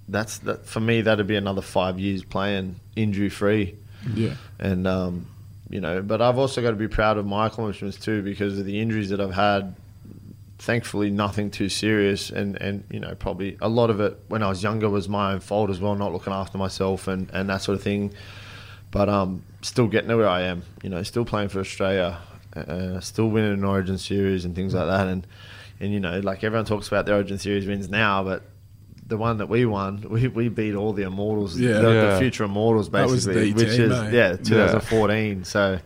that's 0.07 0.37
that 0.39 0.65
for 0.65 0.79
me. 0.79 1.01
That'd 1.01 1.27
be 1.27 1.35
another 1.35 1.61
five 1.61 1.99
years 1.99 2.23
playing 2.23 2.79
injury 2.95 3.29
free. 3.29 3.75
Yeah. 4.15 4.35
and 4.57 4.87
um, 4.87 5.25
you 5.69 5.79
know, 5.79 6.01
but 6.01 6.21
I've 6.21 6.37
also 6.37 6.61
got 6.61 6.71
to 6.71 6.75
be 6.75 6.87
proud 6.87 7.17
of 7.17 7.25
my 7.25 7.47
accomplishments 7.47 7.97
too 7.97 8.21
because 8.23 8.57
of 8.57 8.65
the 8.65 8.81
injuries 8.81 9.09
that 9.09 9.21
I've 9.21 9.33
had. 9.33 9.75
Thankfully, 10.57 11.09
nothing 11.09 11.51
too 11.51 11.69
serious, 11.69 12.29
and 12.31 12.61
and 12.61 12.83
you 12.89 12.99
know, 12.99 13.15
probably 13.15 13.57
a 13.61 13.69
lot 13.69 13.89
of 13.89 14.01
it 14.01 14.19
when 14.27 14.43
I 14.43 14.49
was 14.49 14.61
younger 14.61 14.89
was 14.89 15.07
my 15.07 15.33
own 15.33 15.39
fault 15.39 15.69
as 15.69 15.79
well, 15.79 15.95
not 15.95 16.11
looking 16.11 16.33
after 16.33 16.57
myself 16.57 17.07
and 17.07 17.29
and 17.31 17.49
that 17.49 17.61
sort 17.61 17.77
of 17.77 17.83
thing. 17.83 18.13
But 18.91 19.07
um, 19.07 19.43
still 19.61 19.87
getting 19.87 20.09
to 20.09 20.17
where 20.17 20.27
I 20.27 20.41
am, 20.41 20.63
you 20.83 20.89
know, 20.89 21.03
still 21.03 21.23
playing 21.23 21.49
for 21.49 21.59
Australia, 21.59 22.17
uh, 22.55 22.99
still 22.99 23.29
winning 23.29 23.53
an 23.53 23.63
Origin 23.63 23.97
series 23.97 24.43
and 24.43 24.55
things 24.55 24.73
like 24.73 24.87
that, 24.87 25.07
and 25.07 25.25
and 25.79 25.93
you 25.93 25.99
know, 26.01 26.19
like 26.19 26.43
everyone 26.43 26.65
talks 26.65 26.87
about 26.87 27.05
the 27.05 27.13
Origin 27.13 27.37
series 27.37 27.65
wins 27.65 27.87
now, 27.87 28.23
but 28.23 28.43
the 29.09 29.17
one 29.17 29.37
that 29.39 29.49
we 29.49 29.65
won, 29.65 30.05
we, 30.09 30.27
we 30.29 30.47
beat 30.49 30.73
all 30.75 30.93
the 30.93 31.03
immortals, 31.03 31.59
Yeah. 31.59 31.79
the, 31.79 31.91
Yeah. 31.93 32.13
the 32.13 32.19
future 32.19 32.45
immortals, 32.45 32.87
basically, 32.89 33.51
which 33.53 33.69
team, 33.75 33.91
is 33.91 33.99
mate. 33.99 34.13
yeah, 34.13 34.35
2014. 34.37 35.43
So, 35.43 35.79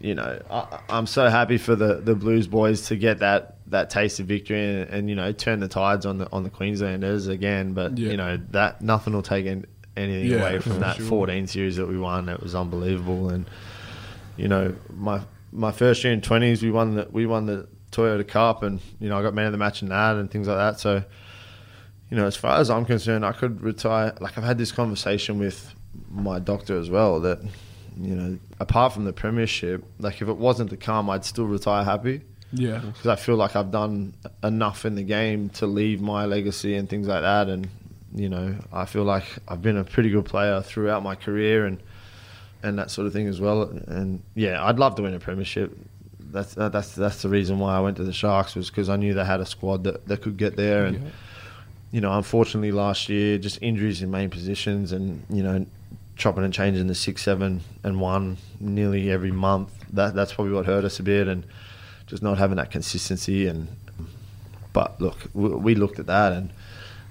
you 0.00 0.14
know, 0.14 0.40
I, 0.50 0.80
I'm 0.90 1.06
so 1.06 1.28
happy 1.28 1.56
for 1.58 1.74
the, 1.74 1.94
the 1.96 2.14
Blues 2.14 2.46
boys 2.46 2.86
to 2.88 2.96
get 2.96 3.20
that, 3.20 3.56
that 3.68 3.90
taste 3.90 4.20
of 4.20 4.26
victory 4.26 4.60
and, 4.82 4.90
and 4.90 5.08
you 5.10 5.16
know 5.16 5.32
turn 5.32 5.58
the 5.58 5.66
tides 5.66 6.06
on 6.06 6.18
the 6.18 6.28
on 6.30 6.44
the 6.44 6.50
Queenslanders 6.50 7.26
again. 7.26 7.72
But 7.72 7.98
Yeah. 7.98 8.10
you 8.12 8.16
know 8.16 8.38
that 8.52 8.80
nothing 8.80 9.12
will 9.12 9.22
take 9.22 9.44
an, 9.46 9.66
anything 9.96 10.30
Yeah, 10.30 10.36
away 10.38 10.58
from 10.60 10.78
that 10.80 10.96
sure. 10.98 11.06
14 11.06 11.48
series 11.48 11.74
that 11.76 11.86
we 11.88 11.98
won. 11.98 12.28
It 12.28 12.40
was 12.40 12.54
unbelievable, 12.54 13.28
and 13.30 13.44
you 14.36 14.46
know 14.46 14.74
my 14.96 15.20
my 15.52 15.72
first 15.72 16.04
year 16.04 16.12
in 16.12 16.20
20s, 16.20 16.62
we 16.62 16.70
won 16.70 16.94
the 16.94 17.08
we 17.10 17.26
won 17.26 17.46
the 17.46 17.66
Toyota 17.90 18.26
Cup, 18.26 18.62
and 18.62 18.80
you 19.00 19.08
know 19.08 19.18
I 19.18 19.22
got 19.22 19.34
man 19.34 19.46
of 19.46 19.52
the 19.52 19.58
match 19.58 19.82
in 19.82 19.88
that 19.88 20.14
and 20.16 20.30
things 20.30 20.46
like 20.46 20.58
that. 20.58 20.78
So 20.78 21.02
you 22.10 22.16
know, 22.16 22.26
as 22.26 22.36
far 22.36 22.58
as 22.58 22.70
I'm 22.70 22.84
concerned, 22.84 23.24
I 23.24 23.32
could 23.32 23.62
retire. 23.62 24.14
Like 24.20 24.38
I've 24.38 24.44
had 24.44 24.58
this 24.58 24.72
conversation 24.72 25.38
with 25.38 25.74
my 26.10 26.38
doctor 26.38 26.78
as 26.78 26.88
well 26.90 27.20
that 27.20 27.40
you 27.98 28.14
know, 28.14 28.38
apart 28.60 28.92
from 28.92 29.04
the 29.06 29.12
premiership, 29.12 29.82
like 29.98 30.20
if 30.20 30.28
it 30.28 30.36
wasn't 30.36 30.68
to 30.70 30.76
come, 30.76 31.08
I'd 31.08 31.24
still 31.24 31.46
retire 31.46 31.82
happy 31.82 32.20
Yeah. 32.52 32.78
because 32.80 33.06
I 33.06 33.16
feel 33.16 33.36
like 33.36 33.56
I've 33.56 33.70
done 33.70 34.12
enough 34.44 34.84
in 34.84 34.94
the 34.96 35.02
game 35.02 35.48
to 35.50 35.66
leave 35.66 36.02
my 36.02 36.26
legacy 36.26 36.74
and 36.76 36.88
things 36.88 37.06
like 37.06 37.22
that. 37.22 37.48
And 37.48 37.68
you 38.14 38.28
know, 38.28 38.54
I 38.72 38.84
feel 38.84 39.04
like 39.04 39.24
I've 39.48 39.62
been 39.62 39.76
a 39.78 39.84
pretty 39.84 40.10
good 40.10 40.26
player 40.26 40.60
throughout 40.62 41.02
my 41.02 41.14
career 41.14 41.66
and 41.66 41.78
and 42.62 42.78
that 42.78 42.90
sort 42.90 43.06
of 43.06 43.12
thing 43.12 43.26
as 43.28 43.40
well. 43.40 43.62
And 43.62 44.22
yeah, 44.34 44.62
I'd 44.64 44.78
love 44.78 44.94
to 44.96 45.02
win 45.02 45.14
a 45.14 45.18
premiership. 45.20 45.76
That's 46.20 46.54
that's 46.54 46.94
that's 46.94 47.22
the 47.22 47.28
reason 47.30 47.58
why 47.58 47.76
I 47.76 47.80
went 47.80 47.96
to 47.96 48.04
the 48.04 48.12
Sharks 48.12 48.54
was 48.54 48.68
because 48.68 48.88
I 48.90 48.96
knew 48.96 49.14
they 49.14 49.24
had 49.24 49.40
a 49.40 49.46
squad 49.46 49.84
that, 49.84 50.06
that 50.08 50.20
could 50.22 50.36
get 50.36 50.56
there. 50.56 50.84
And 50.84 51.12
you 51.96 52.02
know, 52.02 52.12
unfortunately 52.12 52.72
last 52.72 53.08
year 53.08 53.38
just 53.38 53.58
injuries 53.62 54.02
in 54.02 54.10
main 54.10 54.28
positions 54.28 54.92
and 54.92 55.24
you 55.30 55.42
know 55.42 55.64
chopping 56.16 56.44
and 56.44 56.52
changing 56.52 56.86
the 56.88 56.94
six, 56.94 57.22
seven, 57.22 57.60
and 57.84 58.00
one 58.00 58.36
nearly 58.60 59.10
every 59.10 59.32
month. 59.32 59.70
That 59.94 60.14
that's 60.14 60.32
probably 60.34 60.52
what 60.52 60.66
hurt 60.66 60.84
us 60.84 60.98
a 61.00 61.02
bit 61.02 61.26
and 61.26 61.44
just 62.06 62.22
not 62.22 62.36
having 62.38 62.56
that 62.56 62.70
consistency 62.70 63.46
and 63.46 63.68
but 64.72 65.00
look 65.00 65.16
we, 65.32 65.48
we 65.48 65.74
looked 65.74 65.98
at 65.98 66.06
that 66.06 66.32
and 66.32 66.50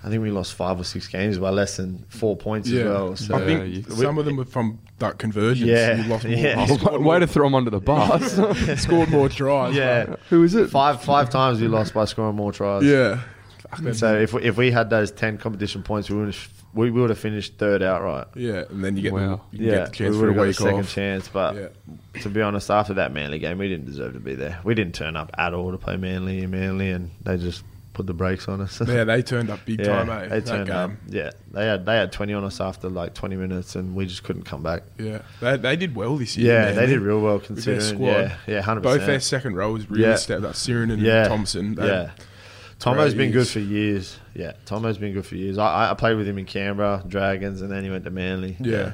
I 0.04 0.10
think 0.10 0.22
we 0.22 0.30
lost 0.30 0.54
five 0.54 0.80
or 0.80 0.84
six 0.84 1.08
games 1.08 1.40
by 1.40 1.50
less 1.50 1.78
than 1.78 2.06
four 2.10 2.38
points 2.38 2.70
Yeah. 2.70 2.82
as 2.82 2.86
well. 2.90 3.16
So 3.16 3.36
I 3.36 3.46
think 3.46 3.76
you- 3.76 3.96
some 3.96 4.20
of 4.20 4.26
them 4.26 4.36
were 4.38 4.46
from 4.46 4.78
that 5.00 5.18
conversions. 5.18 5.68
Yeah, 5.70 5.96
You 6.04 6.10
lost 6.10 6.26
more. 6.30 6.34
yeah. 6.38 6.66
you 6.68 6.78
Oh, 6.86 6.92
way 7.00 7.04
more- 7.04 7.20
to 7.20 7.28
throw 7.28 7.46
them 7.48 7.56
under 7.56 7.72
the 7.72 7.80
bus. 7.80 8.40
scored 8.84 9.10
more 9.10 9.30
tries. 9.30 9.76
yeah, 9.76 10.16
Who 10.30 10.44
is 10.44 10.54
it? 10.54 10.70
five 10.70 11.02
five 11.02 11.32
times 11.32 11.60
we 11.60 11.68
lost 11.68 11.94
by 11.96 12.06
scoring 12.06 12.36
more 12.36 12.52
tries. 12.52 12.84
Yeah. 12.84 13.22
Fuck, 13.84 13.94
So 13.96 14.16
if 14.20 14.34
we, 14.34 14.44
if 14.44 14.58
we 14.58 14.72
had 14.72 14.90
those 14.90 15.12
ten 15.12 15.38
competition 15.38 15.84
points, 15.84 16.10
we 16.10 16.18
would 16.18 16.28
have, 16.28 16.50
we 16.74 16.92
would 16.92 17.10
have 17.10 17.20
finished 17.20 17.58
third 17.58 17.82
outright. 17.82 18.28
yeah, 18.36 18.64
and 18.70 18.84
then 18.84 18.96
you 18.98 19.04
get, 19.04 19.14
Wow. 19.14 19.42
the, 19.52 19.58
you 19.58 19.66
Yeah, 19.68 19.72
get 19.76 19.86
the 19.90 19.96
chance 19.96 20.14
we 20.16 20.20
would 20.22 20.28
have 20.30 20.36
got 20.38 20.48
a 20.48 20.54
second 20.54 20.80
off. 20.80 20.90
chance. 20.94 21.28
But 21.28 21.56
Yeah. 21.56 22.22
to 22.22 22.30
be 22.30 22.42
honest, 22.42 22.70
after 22.70 22.94
that 22.96 23.14
Manly 23.14 23.40
game, 23.40 23.58
we 23.58 23.68
didn't 23.70 23.86
deserve 23.86 24.14
to 24.14 24.20
be 24.20 24.36
there. 24.36 24.60
We 24.64 24.76
didn't 24.76 24.96
turn 24.96 25.16
up 25.16 25.32
at 25.38 25.54
all 25.54 25.72
to 25.72 25.78
play 25.78 25.98
Manly 25.98 26.42
and 26.42 26.52
Manly, 26.52 26.92
and 26.92 27.12
they 27.24 27.38
just 27.38 27.64
put 27.94 28.06
the 28.08 28.14
brakes 28.14 28.50
on 28.50 28.60
us. 28.60 28.82
Yeah, 28.86 29.06
they 29.06 29.22
turned 29.22 29.50
up 29.50 29.64
big 29.66 29.80
Yeah, 29.86 29.86
time, 30.04 30.10
eh? 30.10 30.22
they 30.28 30.40
that 30.42 30.46
turned 30.46 30.68
game. 30.68 30.76
up. 30.76 30.92
Yeah, 31.08 31.32
they 31.54 31.66
had 31.66 31.86
they 31.86 31.96
had 31.96 32.12
twenty 32.12 32.34
on 32.34 32.44
us 32.44 32.60
after 32.60 32.90
like 32.90 33.14
twenty 33.14 33.38
minutes, 33.38 33.78
and 33.78 33.96
we 33.96 34.06
just 34.06 34.24
couldn't 34.26 34.44
come 34.44 34.62
back. 34.62 34.84
Yeah, 35.00 35.20
they, 35.40 35.56
they 35.56 35.76
did 35.78 35.96
well 35.96 36.18
this 36.18 36.36
year. 36.36 36.52
Yeah, 36.60 36.66
man. 36.66 36.76
they 36.76 36.86
did 36.88 37.00
real 37.00 37.22
well 37.22 37.38
With 37.38 37.64
their 37.64 37.80
squad. 37.80 38.06
Yeah, 38.08 38.36
yeah, 38.48 38.62
hundred 38.62 38.82
Both 38.82 38.98
their 38.98 39.16
percent. 39.16 39.24
second 39.24 39.56
rows 39.56 39.90
really 39.90 40.04
Yeah. 40.04 40.16
stepped 40.18 40.44
up. 40.44 40.56
Siren 40.56 40.92
and 40.92 41.02
Yeah, 41.02 41.30
Thompson. 41.30 41.76
They- 41.76 41.88
yeah. 41.88 42.10
Tomo's 42.80 43.14
great 43.14 43.26
been 43.26 43.32
good 43.32 43.48
for 43.48 43.60
years. 43.60 44.18
Yeah, 44.34 44.54
Tomo's 44.66 44.98
been 44.98 45.14
good 45.14 45.26
for 45.26 45.36
years. 45.36 45.58
I, 45.58 45.92
I 45.92 45.94
played 45.94 46.18
with 46.18 46.28
him 46.28 46.38
in 46.38 46.46
Canberra 46.46 47.04
Dragons, 47.08 47.62
and 47.62 47.72
then 47.72 47.84
he 47.84 47.90
went 47.90 48.04
to 48.04 48.12
Manly. 48.12 48.58
Yeah. 48.60 48.94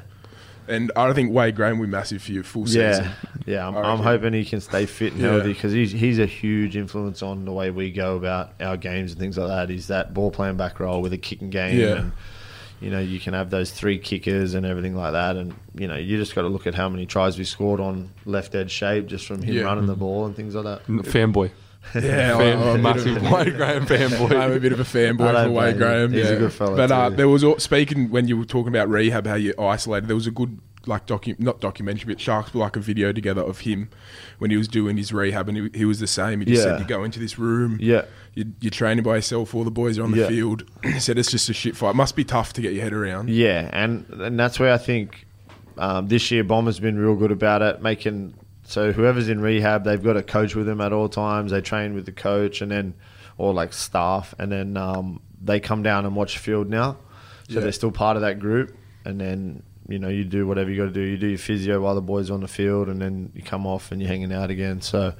And 0.68 0.92
I 0.96 1.12
think 1.14 1.34
Wade 1.34 1.56
Graham 1.56 1.80
will 1.80 1.88
be 1.88 1.92
massive 1.92 2.22
for 2.22 2.32
you 2.32 2.44
full 2.44 2.68
season. 2.68 3.06
Yeah, 3.06 3.14
yeah. 3.46 3.68
I'm, 3.68 3.76
I 3.76 3.82
I'm 3.82 3.98
hoping 3.98 4.34
he 4.34 4.46
can 4.46 4.62
stay 4.62 4.86
fit 4.86 5.14
and 5.14 5.22
Yeah. 5.22 5.32
healthy 5.32 5.54
because 5.54 5.74
he's 5.74 5.92
he's 5.92 6.20
a 6.20 6.28
huge 6.28 6.78
influence 6.78 7.24
on 7.24 7.46
the 7.46 7.52
way 7.52 7.72
we 7.72 7.92
go 7.92 8.16
about 8.16 8.54
our 8.62 8.78
games 8.78 9.12
and 9.12 9.20
things 9.20 9.38
like 9.38 9.48
that. 9.48 9.70
He's 9.70 9.88
that 9.88 10.14
ball 10.14 10.32
playing 10.32 10.58
back 10.58 10.80
role 10.80 11.02
with 11.02 11.14
a 11.14 11.18
kicking 11.18 11.50
game, 11.50 11.80
Yeah. 11.80 11.96
and 11.98 12.12
you 12.80 12.90
know, 12.90 13.00
you 13.00 13.20
can 13.20 13.34
have 13.34 13.50
those 13.50 13.72
three 13.72 13.98
kickers 13.98 14.54
and 14.54 14.66
everything 14.66 14.96
like 14.96 15.14
that, 15.14 15.36
and 15.36 15.54
you 15.76 15.88
know, 15.88 15.98
you 15.98 16.18
just 16.18 16.36
got 16.36 16.44
to 16.44 16.48
look 16.48 16.68
at 16.68 16.76
how 16.76 16.88
many 16.88 17.06
tries 17.08 17.38
we 17.38 17.44
scored 17.44 17.80
on 17.80 18.12
left 18.26 18.54
edge 18.56 18.72
shape 18.72 19.08
just 19.08 19.26
from 19.26 19.42
him 19.42 19.56
Yeah. 19.56 19.64
running 19.64 19.88
the 19.88 19.96
mm. 19.96 20.00
ball 20.00 20.26
and 20.28 20.36
things 20.36 20.56
like 20.56 20.66
that. 20.66 20.88
Fanboy. 20.88 21.52
Yeah, 21.96 22.38
Fan, 22.38 22.58
I'm 22.60 22.68
a 22.68 22.74
bit 22.74 22.82
massive 22.82 23.18
of- 23.18 23.32
Wade 23.32 23.56
Graham 23.56 23.86
fanboy. 23.86 24.40
I'm 24.40 24.52
a 24.54 24.60
bit 24.60 24.72
of 24.72 24.80
a 24.80 24.84
I 24.84 24.86
fanboy 24.86 25.46
for 25.46 25.52
Wade 25.52 25.78
Graham. 25.78 26.12
him. 26.12 26.14
He's 26.14 26.30
a 26.30 26.38
good 26.38 26.54
fella 26.54 26.76
But 26.78 26.92
uh, 26.92 27.10
too. 27.10 27.16
there 27.18 27.28
was 27.28 27.44
speaking 27.64 28.10
when 28.12 28.28
you 28.28 28.38
were 28.38 28.46
talking 28.46 28.70
about 28.70 28.90
rehab, 28.90 29.26
how 29.28 29.36
you 29.36 29.54
isolated. 29.60 30.08
There 30.08 30.16
was 30.16 30.28
a 30.28 30.32
good 30.32 30.60
like 30.88 31.06
docu 31.06 31.40
not 31.40 31.60
documentary, 31.60 32.12
but 32.14 32.20
Sharks 32.20 32.50
put 32.52 32.60
like 32.60 32.76
a 32.76 32.80
video 32.80 33.12
together 33.12 33.42
of 33.42 33.60
him 33.60 33.90
when 34.40 34.50
he 34.52 34.58
was 34.58 34.68
doing 34.68 34.98
his 34.98 35.12
rehab, 35.14 35.48
and 35.50 35.58
he, 35.58 35.70
he 35.80 35.86
was 35.86 36.00
the 36.00 36.08
same. 36.08 36.40
He 36.40 36.46
just 36.46 36.66
Yeah. 36.66 36.72
said 36.72 36.80
you 36.82 36.88
go 36.88 37.04
into 37.04 37.20
this 37.20 37.38
room, 37.38 37.78
Yeah. 37.80 38.06
you, 38.34 38.46
you're 38.62 38.72
training 38.72 39.04
by 39.04 39.16
yourself. 39.18 39.54
All 39.54 39.64
the 39.64 39.70
boys 39.72 40.00
are 40.00 40.04
on 40.04 40.12
the 40.12 40.20
Yeah. 40.22 40.28
field. 40.28 40.64
he 40.84 41.00
said 41.00 41.18
it's 41.20 41.30
just 41.32 41.50
a 41.50 41.54
shit 41.54 41.76
fight. 41.76 41.92
It 41.92 41.96
must 41.96 42.16
be 42.16 42.24
tough 42.24 42.54
to 42.54 42.62
get 42.62 42.74
your 42.74 42.84
head 42.84 42.94
around. 42.94 43.30
Yeah, 43.30 43.70
and 43.74 44.06
and 44.20 44.40
that's 44.40 44.60
where 44.60 44.74
I 44.74 44.78
think 44.80 45.26
um, 45.78 46.08
this 46.08 46.32
year 46.32 46.44
Bomber's 46.44 46.80
been 46.80 46.98
real 46.98 47.16
good 47.16 47.32
about 47.32 47.62
it, 47.62 47.82
making 47.82 48.34
so 48.72 48.92
whoever's 48.92 49.30
in 49.30 49.42
rehab, 49.42 49.84
they've 49.84 50.02
got 50.02 50.18
a 50.18 50.24
coach 50.24 50.56
with 50.56 50.66
them 50.66 50.80
at 50.82 50.94
all 50.94 51.10
times. 51.10 51.52
They 51.52 51.62
train 51.62 51.94
with 51.94 52.06
the 52.06 52.12
coach, 52.12 52.62
and 52.62 52.72
then 52.72 52.94
or 53.38 53.54
like 53.54 53.74
staff, 53.74 54.34
and 54.40 54.52
then 54.52 54.78
um, 54.78 55.22
they 55.42 55.60
come 55.60 55.84
down 55.84 56.06
and 56.06 56.16
watch 56.16 56.34
the 56.36 56.40
field 56.40 56.70
now. 56.70 56.98
So 57.50 57.56
Yeah. 57.56 57.60
they're 57.62 57.72
still 57.72 57.92
part 57.92 58.16
of 58.16 58.22
that 58.22 58.40
group, 58.40 58.76
and 59.06 59.20
then 59.20 59.64
you 59.90 60.00
know 60.00 60.08
you 60.10 60.24
do 60.24 60.48
whatever 60.48 60.70
you 60.70 60.78
got 60.78 60.86
to 60.86 60.92
do. 60.92 61.02
You 61.02 61.18
do 61.18 61.28
your 61.28 61.38
physio 61.38 61.82
while 61.82 61.96
the 61.96 62.02
boys 62.02 62.30
are 62.30 62.34
on 62.34 62.42
the 62.42 62.48
field, 62.48 62.88
and 62.88 63.02
then 63.02 63.32
you 63.36 63.42
come 63.42 63.68
off 63.68 63.92
and 63.92 64.02
you're 64.02 64.10
hanging 64.10 64.34
out 64.34 64.50
again. 64.50 64.82
So. 64.82 65.14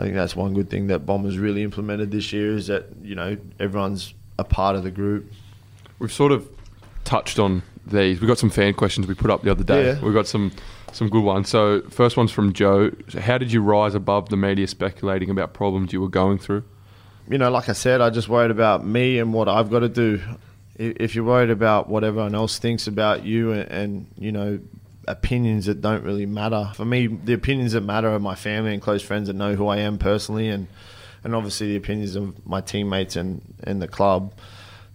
I 0.00 0.02
think 0.04 0.14
that's 0.14 0.36
one 0.36 0.54
good 0.54 0.70
thing 0.70 0.86
that 0.86 1.00
Bombers 1.00 1.38
really 1.38 1.64
implemented 1.64 2.12
this 2.12 2.32
year 2.32 2.54
is 2.54 2.68
that 2.68 2.84
you 3.02 3.16
know 3.16 3.36
everyone's 3.58 4.14
a 4.38 4.44
part 4.44 4.76
of 4.76 4.84
the 4.84 4.92
group. 4.92 5.32
We've 5.98 6.12
sort 6.12 6.30
of 6.30 6.48
touched 7.02 7.40
on 7.40 7.64
these. 7.84 8.20
We 8.20 8.28
got 8.28 8.38
some 8.38 8.48
fan 8.48 8.74
questions 8.74 9.08
we 9.08 9.14
put 9.14 9.28
up 9.28 9.42
the 9.42 9.50
other 9.50 9.64
day. 9.64 9.86
Yeah. 9.86 10.00
We 10.00 10.12
got 10.12 10.28
some 10.28 10.52
some 10.98 11.08
good 11.08 11.24
ones. 11.24 11.48
So 11.48 11.82
first 11.88 12.16
one's 12.16 12.30
from 12.30 12.52
Joe. 12.52 12.90
So 13.08 13.20
how 13.20 13.38
did 13.38 13.52
you 13.52 13.62
rise 13.62 13.94
above 13.94 14.28
the 14.28 14.36
media 14.36 14.66
speculating 14.66 15.30
about 15.30 15.54
problems 15.54 15.92
you 15.92 16.00
were 16.00 16.08
going 16.08 16.38
through? 16.38 16.64
you 17.28 17.38
know, 17.38 17.50
like 17.50 17.68
I 17.68 17.72
said, 17.72 18.00
I 18.00 18.10
just 18.10 18.28
worried 18.28 18.50
about 18.50 18.86
me 18.86 19.18
and 19.18 19.32
what 19.32 19.48
I've 19.48 19.70
got 19.70 19.80
to 19.80 19.88
do. 19.88 20.20
If 20.76 21.14
you're 21.14 21.24
worried 21.24 21.50
about 21.50 21.88
what 21.88 22.04
everyone 22.04 22.34
else 22.34 22.58
thinks 22.58 22.86
about 22.86 23.24
you 23.24 23.52
and, 23.52 23.70
and 23.70 24.06
you 24.16 24.32
know, 24.32 24.60
opinions 25.06 25.66
that 25.66 25.80
don't 25.80 26.04
really 26.04 26.26
matter. 26.26 26.70
For 26.74 26.84
me, 26.84 27.06
the 27.06 27.34
opinions 27.34 27.72
that 27.72 27.82
matter 27.82 28.08
are 28.08 28.18
my 28.18 28.34
family 28.34 28.72
and 28.72 28.80
close 28.80 29.02
friends 29.02 29.26
that 29.26 29.34
know 29.34 29.54
who 29.54 29.66
I 29.66 29.78
am 29.78 29.98
personally, 29.98 30.48
and 30.48 30.68
and 31.24 31.34
obviously 31.34 31.68
the 31.68 31.76
opinions 31.76 32.14
of 32.14 32.46
my 32.46 32.60
teammates 32.60 33.16
and, 33.16 33.42
and 33.64 33.82
the 33.82 33.88
club. 33.88 34.32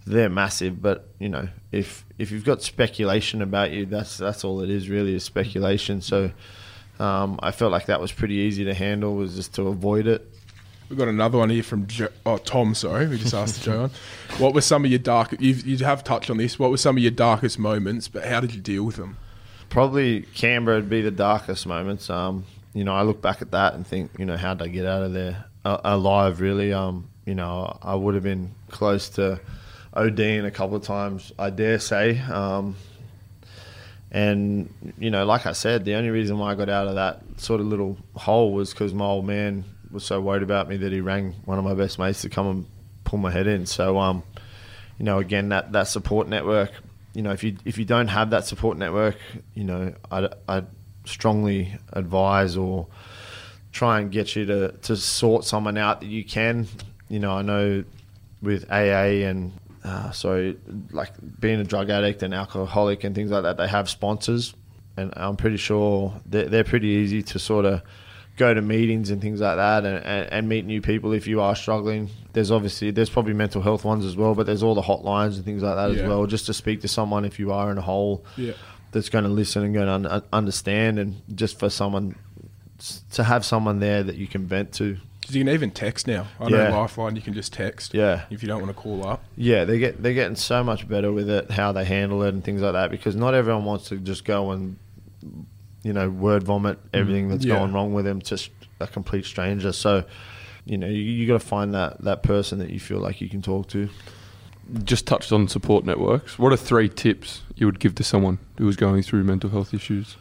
They're 0.06 0.30
massive, 0.30 0.82
but 0.82 1.08
you 1.18 1.28
know, 1.28 1.48
if 1.74 2.04
if 2.18 2.30
you've 2.30 2.44
got 2.44 2.62
speculation 2.62 3.42
about 3.42 3.72
you, 3.72 3.86
that's 3.86 4.16
that's 4.16 4.44
all 4.44 4.60
it 4.60 4.70
is 4.70 4.88
really 4.88 5.14
is 5.14 5.24
speculation. 5.24 6.00
So. 6.00 6.30
Um, 7.00 7.40
I 7.42 7.50
felt 7.50 7.72
like 7.72 7.86
that 7.86 8.00
was 8.00 8.12
pretty 8.12 8.34
easy 8.34 8.64
to 8.66 8.72
handle, 8.72 9.16
was 9.16 9.34
just 9.34 9.52
to 9.54 9.62
avoid 9.66 10.06
it. 10.06 10.30
We've 10.88 10.98
got 10.98 11.08
another 11.08 11.38
one 11.38 11.50
here 11.50 11.64
from 11.64 11.88
jo- 11.88 12.08
oh 12.24 12.36
Tom. 12.36 12.72
Sorry, 12.74 13.08
we 13.08 13.18
just 13.18 13.34
asked 13.34 13.64
Joe. 13.64 13.84
on. 13.84 13.90
What 14.38 14.54
were 14.54 14.60
some 14.60 14.84
of 14.84 14.90
your 14.92 15.00
dark? 15.00 15.34
You've, 15.40 15.66
you 15.66 15.76
have 15.78 16.04
touched 16.04 16.30
on 16.30 16.36
this. 16.36 16.56
What 16.56 16.70
were 16.70 16.76
some 16.76 16.96
of 16.96 17.02
your 17.02 17.10
darkest 17.10 17.58
moments? 17.58 18.06
But 18.06 18.26
how 18.26 18.40
did 18.40 18.54
you 18.54 18.60
deal 18.60 18.84
with 18.84 18.94
them? 18.94 19.16
Probably 19.70 20.22
Canberra 20.34 20.76
would 20.76 20.88
be 20.88 21.02
the 21.02 21.10
darkest 21.10 21.66
moments. 21.66 22.08
Um, 22.10 22.44
you 22.74 22.84
know, 22.84 22.94
I 22.94 23.02
look 23.02 23.20
back 23.20 23.42
at 23.42 23.50
that 23.50 23.74
and 23.74 23.84
think, 23.84 24.12
you 24.18 24.24
know, 24.24 24.36
how 24.36 24.54
did 24.54 24.64
I 24.64 24.68
get 24.68 24.86
out 24.86 25.02
of 25.02 25.12
there 25.12 25.46
alive? 25.64 26.40
Really, 26.40 26.72
um, 26.72 27.08
you 27.24 27.34
know, 27.34 27.76
I 27.82 27.96
would 27.96 28.14
have 28.14 28.22
been 28.22 28.54
close 28.70 29.08
to 29.10 29.40
ODing 29.94 30.44
a 30.44 30.50
couple 30.50 30.76
of 30.76 30.82
times. 30.82 31.32
I 31.38 31.50
dare 31.50 31.78
say. 31.78 32.18
Um, 32.20 32.76
and 34.10 34.72
you 34.98 35.10
know, 35.10 35.24
like 35.24 35.46
I 35.46 35.52
said, 35.52 35.84
the 35.84 35.94
only 35.94 36.10
reason 36.10 36.38
why 36.38 36.52
I 36.52 36.54
got 36.54 36.68
out 36.68 36.86
of 36.86 36.94
that 36.94 37.22
sort 37.36 37.60
of 37.60 37.66
little 37.66 37.96
hole 38.14 38.52
was 38.52 38.70
because 38.70 38.94
my 38.94 39.04
old 39.04 39.26
man 39.26 39.64
was 39.90 40.04
so 40.04 40.20
worried 40.20 40.42
about 40.42 40.68
me 40.68 40.76
that 40.76 40.92
he 40.92 41.00
rang 41.00 41.32
one 41.44 41.58
of 41.58 41.64
my 41.64 41.74
best 41.74 41.98
mates 41.98 42.22
to 42.22 42.28
come 42.28 42.46
and 42.46 42.66
pull 43.04 43.18
my 43.18 43.30
head 43.30 43.46
in. 43.46 43.66
So, 43.66 43.98
um, 43.98 44.22
you 44.98 45.04
know, 45.04 45.18
again, 45.18 45.48
that, 45.50 45.72
that 45.72 45.88
support 45.88 46.28
network. 46.28 46.70
You 47.12 47.22
know, 47.22 47.30
if 47.30 47.44
you 47.44 47.56
if 47.64 47.78
you 47.78 47.84
don't 47.84 48.08
have 48.08 48.30
that 48.30 48.44
support 48.44 48.76
network, 48.76 49.16
you 49.54 49.64
know, 49.64 49.94
I 50.10 50.28
I 50.48 50.64
strongly 51.04 51.76
advise 51.92 52.56
or 52.56 52.88
try 53.72 54.00
and 54.00 54.10
get 54.10 54.34
you 54.34 54.46
to 54.46 54.72
to 54.82 54.96
sort 54.96 55.44
someone 55.44 55.78
out 55.78 56.00
that 56.00 56.08
you 56.08 56.24
can. 56.24 56.66
You 57.08 57.20
know, 57.20 57.32
I 57.32 57.42
know 57.42 57.84
with 58.42 58.70
AA 58.70 59.26
and 59.26 59.52
uh, 59.84 60.10
sorry, 60.12 60.56
like 60.90 61.10
being 61.40 61.60
a 61.60 61.64
drug 61.64 61.90
addict 61.90 62.22
and 62.22 62.32
alcoholic 62.34 63.04
and 63.04 63.14
things 63.14 63.30
like 63.30 63.42
that, 63.42 63.56
they 63.58 63.68
have 63.68 63.88
sponsors, 63.90 64.54
and 64.96 65.12
I'm 65.16 65.36
pretty 65.36 65.58
sure 65.58 66.20
they're, 66.26 66.48
they're 66.48 66.64
pretty 66.64 66.88
easy 66.88 67.22
to 67.24 67.38
sort 67.38 67.64
of 67.66 67.82
go 68.36 68.52
to 68.52 68.60
meetings 68.60 69.10
and 69.10 69.20
things 69.22 69.40
like 69.40 69.56
that 69.56 69.84
and, 69.84 70.04
and, 70.04 70.32
and 70.32 70.48
meet 70.48 70.64
new 70.64 70.80
people 70.80 71.12
if 71.12 71.26
you 71.28 71.40
are 71.40 71.54
struggling. 71.54 72.08
There's 72.32 72.50
obviously 72.50 72.90
there's 72.90 73.10
probably 73.10 73.32
mental 73.34 73.62
health 73.62 73.84
ones 73.84 74.04
as 74.04 74.16
well, 74.16 74.34
but 74.34 74.46
there's 74.46 74.62
all 74.62 74.74
the 74.74 74.82
hotlines 74.82 75.36
and 75.36 75.44
things 75.44 75.62
like 75.62 75.76
that 75.76 75.92
Yeah. 75.92 76.02
as 76.02 76.08
well, 76.08 76.26
just 76.26 76.46
to 76.46 76.54
speak 76.54 76.80
to 76.80 76.88
someone 76.88 77.24
if 77.24 77.38
you 77.38 77.52
are 77.52 77.70
in 77.70 77.78
a 77.78 77.82
hole 77.82 78.24
Yeah. 78.36 78.54
that's 78.90 79.08
going 79.08 79.24
to 79.24 79.30
listen 79.30 79.62
and 79.64 79.74
going 79.74 80.02
to 80.02 80.14
un- 80.16 80.22
understand, 80.32 80.98
and 80.98 81.20
just 81.34 81.58
for 81.60 81.68
someone 81.70 82.16
to 83.12 83.22
have 83.22 83.44
someone 83.44 83.78
there 83.80 84.02
that 84.02 84.16
you 84.16 84.26
can 84.26 84.46
vent 84.46 84.72
to. 84.72 84.96
'Cause 85.24 85.34
you 85.34 85.42
can 85.44 85.52
even 85.54 85.70
text 85.70 86.06
now. 86.06 86.26
I 86.38 86.48
Yeah. 86.48 86.68
know 86.68 86.80
Lifeline. 86.80 87.16
You 87.16 87.22
can 87.22 87.32
just 87.34 87.52
text. 87.52 87.94
Yeah. 87.94 88.22
If 88.30 88.42
you 88.42 88.48
don't 88.48 88.60
want 88.62 88.76
to 88.76 88.80
call 88.80 89.06
up. 89.06 89.24
Yeah, 89.36 89.64
they 89.64 89.78
get 89.78 90.02
they're 90.02 90.12
getting 90.12 90.36
so 90.36 90.62
much 90.62 90.86
better 90.86 91.10
with 91.12 91.30
it, 91.30 91.50
how 91.50 91.72
they 91.72 91.84
handle 91.84 92.22
it 92.24 92.34
and 92.34 92.44
things 92.44 92.60
like 92.60 92.74
that. 92.74 92.90
Because 92.90 93.16
not 93.16 93.32
everyone 93.34 93.64
wants 93.64 93.88
to 93.88 93.96
just 93.96 94.24
go 94.24 94.50
and 94.50 94.76
you 95.82 95.92
know 95.92 96.10
word 96.10 96.42
vomit 96.42 96.78
everything 96.92 97.28
that's 97.28 97.44
Yeah. 97.44 97.58
going 97.58 97.72
wrong 97.72 97.94
with 97.94 98.04
them 98.04 98.20
to 98.22 98.38
a 98.80 98.86
complete 98.86 99.24
stranger. 99.24 99.72
So 99.72 100.04
you 100.66 100.76
know 100.76 100.86
you, 100.88 101.00
you 101.02 101.26
got 101.26 101.40
to 101.40 101.46
find 101.46 101.72
that 101.74 102.02
that 102.04 102.22
person 102.22 102.58
that 102.58 102.70
you 102.70 102.78
feel 102.80 102.98
like 102.98 103.20
you 103.22 103.28
can 103.30 103.40
talk 103.40 103.68
to. 103.68 103.88
Just 104.82 105.06
touched 105.06 105.30
on 105.32 105.48
support 105.48 105.84
networks. 105.84 106.38
What 106.38 106.52
are 106.52 106.56
three 106.56 106.88
tips 106.88 107.42
you 107.54 107.66
would 107.66 107.80
give 107.80 107.94
to 107.96 108.04
someone 108.04 108.38
who 108.58 108.68
is 108.68 108.76
going 108.76 109.02
through 109.02 109.24
mental 109.24 109.50
health 109.50 109.72
issues? 109.74 110.16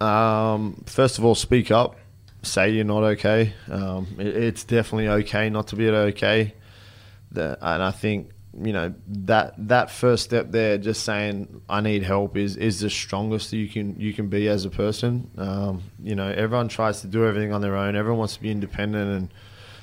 Um, 0.00 0.82
first 0.86 1.18
of 1.18 1.24
all, 1.24 1.34
speak 1.34 1.70
up. 1.70 1.96
Say 2.42 2.70
you're 2.70 2.84
not 2.84 3.04
okay. 3.04 3.54
Um, 3.70 4.16
it, 4.18 4.26
it's 4.26 4.64
definitely 4.64 5.08
okay 5.08 5.48
not 5.50 5.68
to 5.68 5.76
be 5.76 5.88
okay. 5.88 6.54
The, 7.30 7.56
and 7.60 7.82
I 7.82 7.92
think 7.92 8.30
you 8.60 8.72
know 8.72 8.94
that 9.06 9.54
that 9.68 9.90
first 9.90 10.24
step 10.24 10.50
there, 10.50 10.76
just 10.76 11.04
saying 11.04 11.62
I 11.68 11.80
need 11.80 12.02
help, 12.02 12.36
is 12.36 12.56
is 12.56 12.80
the 12.80 12.90
strongest 12.90 13.52
you 13.52 13.68
can 13.68 13.98
you 13.98 14.12
can 14.12 14.28
be 14.28 14.48
as 14.48 14.64
a 14.64 14.70
person. 14.70 15.30
Um, 15.38 15.82
you 16.02 16.14
know, 16.14 16.28
everyone 16.28 16.68
tries 16.68 17.00
to 17.00 17.06
do 17.06 17.26
everything 17.26 17.52
on 17.52 17.60
their 17.60 17.76
own. 17.76 17.96
Everyone 17.96 18.18
wants 18.18 18.34
to 18.34 18.42
be 18.42 18.50
independent 18.50 19.10
and 19.10 19.34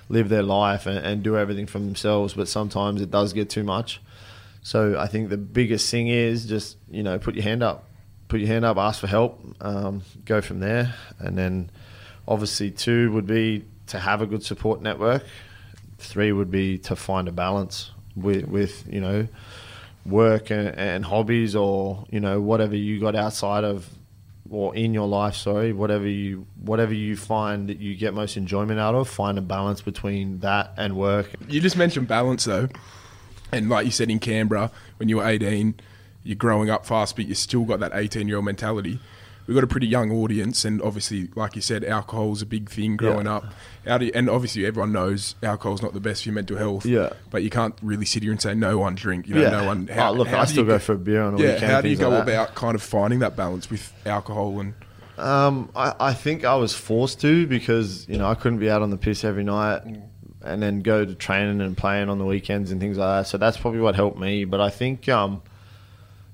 live 0.09 0.29
their 0.29 0.43
life 0.43 0.85
and, 0.85 0.97
and 0.99 1.23
do 1.23 1.37
everything 1.37 1.65
for 1.65 1.79
themselves. 1.79 2.33
But 2.33 2.47
sometimes 2.47 3.01
it 3.01 3.09
does 3.09 3.33
get 3.33 3.49
too 3.49 3.63
much. 3.63 4.01
So 4.61 4.99
I 4.99 5.07
think 5.07 5.29
the 5.29 5.37
biggest 5.37 5.89
thing 5.89 6.07
is 6.07 6.45
just 6.45 6.77
you 6.91 7.01
know 7.01 7.17
put 7.17 7.33
your 7.35 7.43
hand 7.43 7.63
up, 7.63 7.85
put 8.27 8.39
your 8.39 8.49
hand 8.49 8.65
up, 8.65 8.77
ask 8.77 8.99
for 8.99 9.07
help, 9.07 9.39
um, 9.61 10.03
go 10.25 10.41
from 10.41 10.59
there, 10.59 10.93
and 11.17 11.37
then 11.37 11.71
obviously 12.29 12.69
two 12.71 13.11
would 13.11 13.27
be 13.27 13.65
to 13.87 13.99
have 13.99 14.21
a 14.21 14.27
good 14.27 14.43
support 14.43 14.81
network. 14.81 15.25
Three 15.97 16.31
would 16.31 16.51
be 16.51 16.77
to 16.77 16.95
find 16.95 17.27
a 17.27 17.31
balance 17.31 17.91
with 18.15 18.47
with 18.47 18.85
you 18.89 19.01
know 19.01 19.27
work 20.05 20.49
and, 20.49 20.69
and 20.69 21.03
hobbies 21.03 21.55
or 21.55 22.05
you 22.09 22.19
know 22.19 22.39
whatever 22.39 22.75
you 22.75 22.99
got 22.99 23.15
outside 23.15 23.63
of 23.65 23.89
or 24.49 24.75
in 24.75 24.93
your 24.93 25.07
life. 25.07 25.35
Sorry, 25.35 25.73
whatever 25.73 26.07
you 26.07 26.45
whatever 26.61 26.93
you 26.93 27.17
find 27.17 27.67
that 27.67 27.79
you 27.79 27.95
get 27.95 28.13
most 28.13 28.37
enjoyment 28.37 28.79
out 28.79 28.95
of, 28.95 29.09
find 29.09 29.37
a 29.37 29.41
balance 29.41 29.81
between 29.81 30.39
that 30.39 30.71
and 30.77 30.95
work. 30.95 31.31
You 31.49 31.59
just 31.59 31.75
mentioned 31.75 32.07
balance 32.07 32.45
though, 32.45 32.69
and 33.51 33.67
like 33.67 33.85
you 33.85 33.91
said 33.91 34.09
in 34.09 34.19
Canberra 34.19 34.71
when 34.97 35.09
you 35.09 35.17
were 35.17 35.27
18, 35.27 35.75
you're 36.23 36.35
growing 36.35 36.69
up 36.69 36.85
fast, 36.85 37.15
but 37.15 37.25
you 37.25 37.33
still 37.33 37.65
got 37.65 37.79
that 37.79 37.91
18 37.93 38.27
year 38.27 38.37
old 38.37 38.45
mentality. 38.45 38.99
We've 39.49 39.55
got 39.55 39.63
a 39.63 39.67
pretty 39.67 39.87
young 39.87 40.11
audience, 40.11 40.63
and 40.63 40.79
obviously, 40.79 41.27
like 41.35 41.55
you 41.55 41.61
said, 41.63 41.83
alcohol's 41.83 42.43
a 42.43 42.45
big 42.45 42.69
thing 42.69 42.95
growing 42.97 43.25
Yeah. 43.25 43.37
up. 43.37 43.45
How 43.83 43.97
do 43.97 44.05
you, 44.05 44.11
and 44.13 44.29
obviously, 44.29 44.63
everyone 44.63 44.91
knows 44.91 45.33
alcohol's 45.41 45.81
not 45.81 45.93
the 45.95 45.99
best 45.99 46.21
for 46.21 46.29
your 46.29 46.35
mental 46.35 46.55
health. 46.55 46.85
Yeah. 46.85 47.09
But 47.31 47.41
you 47.41 47.49
can't 47.49 47.73
really 47.81 48.05
sit 48.05 48.21
here 48.21 48.31
and 48.31 48.39
say 48.39 48.53
no 48.53 48.77
one 48.77 48.93
drink. 48.93 49.27
You 49.27 49.33
know, 49.33 49.41
Yeah. 49.41 49.49
no 49.49 49.65
one. 49.65 49.89
Oh, 49.91 50.11
look, 50.11 50.27
I 50.31 50.45
still 50.45 50.65
you 50.65 50.69
go 50.69 50.77
for 50.77 50.93
a 50.93 50.97
beer 50.99 51.23
on 51.23 51.33
a 51.33 51.37
yeah. 51.39 51.53
weekend, 51.55 51.71
How 51.71 51.81
do 51.81 51.89
you 51.89 51.95
go 51.95 52.09
like 52.09 52.21
about 52.21 52.53
kind 52.53 52.75
of 52.75 52.83
finding 52.83 53.17
that 53.21 53.35
balance 53.35 53.71
with 53.71 53.91
alcohol 54.05 54.59
and? 54.59 54.75
Um, 55.17 55.71
I, 55.75 55.95
I 55.99 56.13
think 56.13 56.45
I 56.45 56.53
was 56.53 56.75
forced 56.75 57.19
to 57.21 57.47
because 57.47 58.07
you 58.07 58.19
know 58.19 58.27
I 58.27 58.35
couldn't 58.35 58.59
be 58.59 58.69
out 58.69 58.83
on 58.83 58.91
the 58.91 58.97
piss 58.97 59.23
every 59.23 59.43
night 59.43 59.81
and 60.43 60.61
then 60.61 60.81
go 60.81 61.03
to 61.05 61.15
training 61.15 61.59
and 61.59 61.75
playing 61.75 62.07
on 62.07 62.19
the 62.19 62.25
weekends 62.25 62.71
and 62.71 62.79
things 62.79 62.99
like 62.99 63.23
that. 63.23 63.27
So 63.27 63.39
that's 63.39 63.57
probably 63.57 63.79
what 63.81 63.95
helped 63.95 64.19
me. 64.19 64.45
But 64.45 64.61
I 64.61 64.69
think 64.69 65.09
um, 65.09 65.41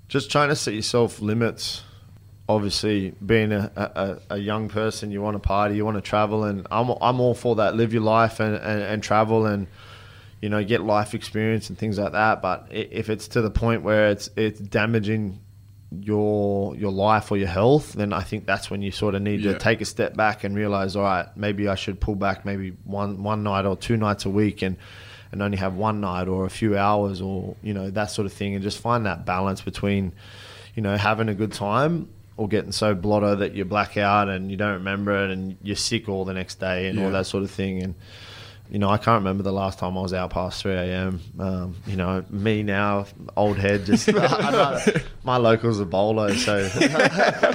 just 0.10 0.30
trying 0.30 0.50
to 0.50 0.56
set 0.58 0.74
yourself 0.74 1.22
limits. 1.22 1.84
Obviously, 2.48 3.12
being 3.26 3.52
a, 3.52 3.72
a, 4.30 4.36
a 4.36 4.38
young 4.38 4.70
person, 4.70 5.10
you 5.12 5.22
want 5.22 5.36
to 5.36 5.40
party, 5.40 5.76
you 5.76 5.84
want 5.84 5.98
to 5.98 6.02
travel, 6.02 6.44
and 6.44 6.68
I'm 6.70 6.90
I'm 7.02 7.20
all 7.20 7.34
for 7.34 7.56
that. 7.56 7.76
Live 7.76 7.92
your 7.92 8.04
life 8.04 8.40
and, 8.40 8.56
and, 8.56 8.82
and 8.84 9.02
travel, 9.04 9.48
and 9.48 9.66
you 10.42 10.50
know, 10.50 10.64
get 10.64 10.82
life 10.84 11.16
experience 11.16 11.70
and 11.70 11.78
things 11.78 11.98
like 11.98 12.12
that. 12.12 12.44
But 12.44 12.68
if 12.70 13.10
it's 13.10 13.30
to 13.30 13.42
the 13.42 13.50
point 13.50 13.82
where 13.82 14.10
it's 14.10 14.30
it's 14.36 14.60
damaging 14.60 15.40
your 15.92 16.76
your 16.76 16.92
life 16.92 17.32
or 17.32 17.38
your 17.38 17.48
health, 17.48 17.94
then 17.94 18.14
I 18.14 18.22
think 18.22 18.46
that's 18.46 18.70
when 18.70 18.84
you 18.84 18.92
sort 18.92 19.16
of 19.16 19.24
need 19.24 19.40
Yeah. 19.42 19.54
to 19.54 19.58
take 19.60 19.82
a 19.82 19.86
step 19.86 20.16
back 20.16 20.44
and 20.44 20.56
realize, 20.56 20.96
all 20.96 21.04
right, 21.04 21.26
maybe 21.36 21.68
I 21.68 21.74
should 21.76 22.00
pull 22.00 22.16
back 22.16 22.46
maybe 22.46 22.72
one 22.84 23.24
one 23.24 23.42
night 23.42 23.66
or 23.66 23.76
two 23.76 23.98
nights 23.98 24.26
a 24.26 24.30
week 24.30 24.62
and 24.62 24.78
and 25.32 25.42
only 25.42 25.58
have 25.58 25.76
one 25.76 26.00
night 26.00 26.28
or 26.28 26.46
a 26.46 26.50
few 26.50 26.78
hours 26.78 27.22
or 27.22 27.56
you 27.64 27.74
know 27.74 27.90
that 27.90 28.12
sort 28.12 28.28
of 28.28 28.34
thing, 28.34 28.54
and 28.54 28.62
just 28.64 28.78
find 28.78 29.08
that 29.08 29.26
balance 29.26 29.62
between 29.62 30.14
you 30.76 30.84
know 30.84 30.96
having 30.96 31.28
a 31.30 31.34
good 31.34 31.52
time 31.54 32.10
or 32.38 32.48
getting 32.48 32.72
so 32.72 32.94
blotto 32.94 33.36
that 33.36 33.54
you 33.54 33.64
black 33.66 33.96
out 33.98 34.28
and 34.30 34.52
you 34.52 34.58
don't 34.58 34.74
remember 34.74 35.24
it 35.24 35.32
and 35.32 35.58
you're 35.64 35.76
sick 35.76 36.10
all 36.10 36.26
the 36.26 36.34
next 36.34 36.60
day 36.60 36.88
and 36.88 37.00
Yeah. 37.00 37.06
all 37.06 37.12
that 37.12 37.26
sort 37.26 37.44
of 37.44 37.52
thing 37.52 37.82
and 37.84 37.96
you 38.68 38.80
know, 38.80 38.90
I 38.90 38.98
can't 38.98 39.20
remember 39.20 39.44
the 39.44 39.54
last 39.54 39.78
time 39.78 39.96
I 39.96 40.02
was 40.02 40.12
out 40.12 40.32
past 40.32 40.64
3 40.64 40.74
a.m. 40.74 41.22
Um, 41.38 41.76
you 41.86 41.96
know, 41.96 42.26
me 42.32 42.64
now, 42.64 43.06
old 43.38 43.58
head, 43.60 43.86
just 43.86 44.10
I'd 44.10 44.16
rather- 44.16 45.04
my 45.24 45.38
local's 45.38 45.80
a 45.80 45.86
bowler, 45.86 46.34
so 46.34 46.68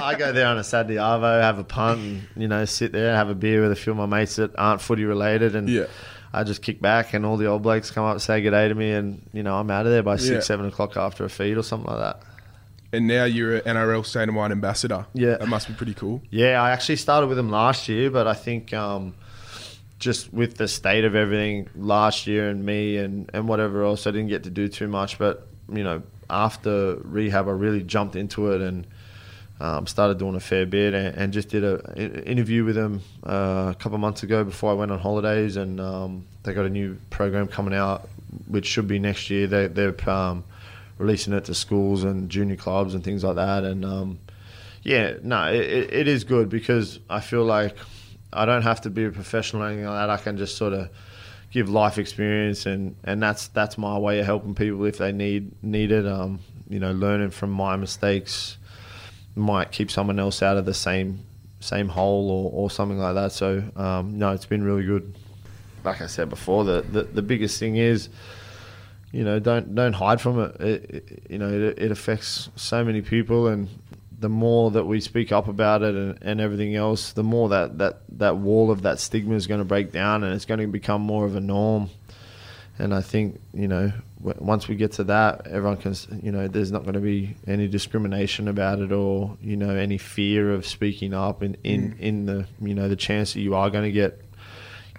I 0.01 0.15
go 0.17 0.31
there 0.31 0.47
on 0.47 0.57
a 0.57 0.63
Saturday 0.63 0.95
arvo, 0.95 1.41
have 1.41 1.59
a 1.59 1.65
punt, 1.65 1.99
and 1.99 2.23
you 2.37 2.47
know, 2.47 2.63
sit 2.63 2.93
there, 2.93 3.13
have 3.13 3.27
a 3.29 3.35
beer 3.35 3.61
with 3.61 3.73
a 3.73 3.75
few 3.75 3.91
of 3.91 3.97
my 3.97 4.05
mates 4.05 4.37
that 4.37 4.51
aren't 4.57 4.79
footy 4.79 5.03
related, 5.03 5.53
and 5.53 5.67
Yeah. 5.67 5.87
I 6.33 6.45
just 6.45 6.61
kick 6.61 6.79
back, 6.81 7.13
and 7.13 7.25
all 7.25 7.35
the 7.35 7.47
old 7.47 7.61
blokes 7.61 7.91
come 7.91 8.05
up, 8.05 8.21
say 8.21 8.41
good 8.41 8.51
day 8.51 8.69
to 8.69 8.73
me, 8.73 8.93
and 8.93 9.21
you 9.33 9.43
know, 9.43 9.55
I'm 9.55 9.69
out 9.69 9.85
of 9.85 9.91
there 9.91 10.03
by 10.03 10.15
six, 10.15 10.29
Yeah. 10.29 10.39
seven 10.39 10.65
o'clock 10.67 10.95
after 10.95 11.25
a 11.25 11.29
feed 11.29 11.57
or 11.57 11.61
something 11.63 11.91
like 11.91 11.99
that. 11.99 12.21
And 12.93 13.07
now 13.07 13.23
you're 13.23 13.57
an 13.57 13.61
NRL 13.61 14.05
State 14.05 14.27
of 14.27 14.35
Mind 14.35 14.51
ambassador. 14.51 15.05
Yeah. 15.13 15.37
That 15.37 15.47
must 15.47 15.67
be 15.67 15.73
pretty 15.73 15.93
cool. 15.93 16.21
Yeah, 16.29 16.61
I 16.61 16.71
actually 16.71 16.97
started 16.97 17.27
with 17.27 17.37
them 17.37 17.49
last 17.49 17.87
year, 17.87 18.11
but 18.11 18.27
I 18.27 18.33
think 18.33 18.73
um, 18.73 19.15
just 19.99 20.33
with 20.33 20.57
the 20.57 20.67
state 20.67 21.05
of 21.05 21.15
everything 21.15 21.69
last 21.75 22.27
year 22.27 22.49
and 22.49 22.65
me 22.65 22.97
and, 22.97 23.29
and 23.33 23.47
whatever 23.47 23.83
else, 23.83 24.07
I 24.07 24.11
didn't 24.11 24.27
get 24.27 24.43
to 24.43 24.49
do 24.49 24.67
too 24.67 24.87
much. 24.87 25.17
But, 25.17 25.47
you 25.71 25.83
know, 25.83 26.03
after 26.29 26.95
rehab, 27.03 27.47
I 27.47 27.51
really 27.51 27.83
jumped 27.83 28.15
into 28.15 28.51
it 28.51 28.61
and 28.61 28.85
um, 29.61 29.85
started 29.87 30.17
doing 30.17 30.35
a 30.35 30.39
fair 30.39 30.65
bit 30.65 30.93
and, 30.93 31.15
and 31.15 31.33
just 31.33 31.49
did 31.49 31.63
a 31.63 31.91
an 31.91 32.23
interview 32.23 32.65
with 32.65 32.75
them 32.75 33.01
uh, 33.23 33.71
a 33.71 33.75
couple 33.77 33.93
of 33.93 34.01
months 34.01 34.23
ago 34.23 34.43
before 34.43 34.71
I 34.71 34.73
went 34.73 34.91
on 34.91 34.99
holidays. 34.99 35.55
And 35.55 35.79
um, 35.79 36.25
they 36.43 36.53
got 36.53 36.65
a 36.65 36.69
new 36.69 36.97
program 37.09 37.47
coming 37.47 37.73
out, 37.73 38.09
which 38.47 38.65
should 38.65 38.87
be 38.87 38.99
next 38.99 39.29
year. 39.29 39.47
They, 39.47 39.67
they're 39.67 40.09
um, 40.09 40.43
releasing 41.01 41.33
it 41.33 41.45
to 41.45 41.53
schools 41.53 42.03
and 42.03 42.29
junior 42.29 42.55
clubs 42.55 42.93
and 42.93 43.03
things 43.03 43.23
like 43.23 43.35
that. 43.35 43.63
And, 43.63 43.83
um, 43.83 44.19
yeah, 44.83 45.15
no, 45.21 45.51
it, 45.51 45.93
it 45.93 46.07
is 46.07 46.23
good 46.23 46.49
because 46.49 46.99
I 47.09 47.19
feel 47.19 47.43
like 47.43 47.75
I 48.33 48.45
don't 48.45 48.63
have 48.63 48.81
to 48.81 48.89
be 48.89 49.05
a 49.05 49.11
professional 49.11 49.63
or 49.63 49.67
anything 49.67 49.85
like 49.85 49.99
that. 49.99 50.09
I 50.09 50.17
can 50.17 50.37
just 50.37 50.57
sort 50.57 50.73
of 50.73 50.89
give 51.51 51.69
life 51.69 51.97
experience, 51.97 52.65
and, 52.65 52.95
and 53.03 53.21
that's 53.21 53.49
that's 53.49 53.77
my 53.77 53.97
way 53.97 54.19
of 54.19 54.25
helping 54.25 54.55
people 54.55 54.85
if 54.85 54.97
they 54.97 55.11
need 55.11 55.51
need 55.63 55.91
it. 55.91 56.07
Um, 56.07 56.39
you 56.69 56.79
know, 56.79 56.93
learning 56.93 57.31
from 57.31 57.51
my 57.51 57.75
mistakes 57.75 58.57
might 59.35 59.71
keep 59.71 59.91
someone 59.91 60.19
else 60.19 60.41
out 60.41 60.57
of 60.57 60.65
the 60.65 60.73
same 60.73 61.25
same 61.59 61.89
hole 61.89 62.31
or, 62.31 62.51
or 62.51 62.71
something 62.71 62.97
like 62.97 63.15
that. 63.15 63.31
So 63.33 63.63
um, 63.75 64.17
no, 64.17 64.31
it's 64.31 64.45
been 64.45 64.63
really 64.63 64.83
good. 64.83 65.13
Like 65.83 66.01
I 66.01 66.07
said 66.07 66.29
before, 66.29 66.63
the, 66.63 66.81
the 66.81 67.03
the 67.03 67.21
biggest 67.21 67.59
thing 67.59 67.75
is 67.75 68.09
you 69.11 69.23
know 69.23 69.39
don't 69.39 69.75
don't 69.75 69.93
hide 69.93 70.21
from 70.21 70.39
it. 70.39 70.61
it, 70.61 70.89
it 70.89 71.23
you 71.29 71.37
know 71.37 71.49
it, 71.49 71.79
it 71.79 71.91
affects 71.91 72.49
so 72.55 72.83
many 72.83 73.01
people 73.01 73.47
and 73.47 73.69
the 74.19 74.29
more 74.29 74.69
that 74.71 74.85
we 74.85 75.01
speak 75.01 75.31
up 75.31 75.47
about 75.47 75.81
it 75.81 75.95
and, 75.95 76.17
and 76.21 76.39
everything 76.39 76.75
else 76.75 77.13
the 77.13 77.23
more 77.23 77.49
that, 77.49 77.77
that 77.79 78.01
that 78.09 78.37
wall 78.37 78.71
of 78.71 78.83
that 78.83 78.99
stigma 78.99 79.35
is 79.35 79.47
going 79.47 79.59
to 79.59 79.65
break 79.65 79.91
down 79.91 80.23
and 80.23 80.33
it's 80.33 80.45
going 80.45 80.59
to 80.59 80.67
become 80.67 81.01
more 81.01 81.25
of 81.25 81.35
a 81.35 81.41
norm 81.41 81.89
and 82.79 82.93
I 82.93 83.01
think 83.01 83.41
you 83.53 83.67
know 83.67 83.91
once 84.19 84.67
we 84.67 84.75
get 84.75 84.93
to 84.93 85.03
that 85.05 85.47
everyone 85.47 85.77
can 85.77 85.95
you 86.21 86.31
know 86.31 86.47
there's 86.47 86.71
not 86.71 86.83
going 86.83 86.93
to 86.93 86.99
be 86.99 87.35
any 87.47 87.67
discrimination 87.67 88.47
about 88.47 88.79
it 88.79 88.91
or 88.91 89.37
you 89.41 89.57
know 89.57 89.75
any 89.75 89.97
fear 89.97 90.53
of 90.53 90.65
speaking 90.65 91.13
up 91.13 91.43
in 91.43 91.57
in, 91.63 91.93
mm. 91.93 91.99
in 91.99 92.25
the 92.25 92.47
you 92.61 92.73
know 92.73 92.87
the 92.87 92.95
chance 92.95 93.33
that 93.33 93.41
you 93.41 93.55
are 93.55 93.69
going 93.69 93.83
to 93.83 93.91
get 93.91 94.21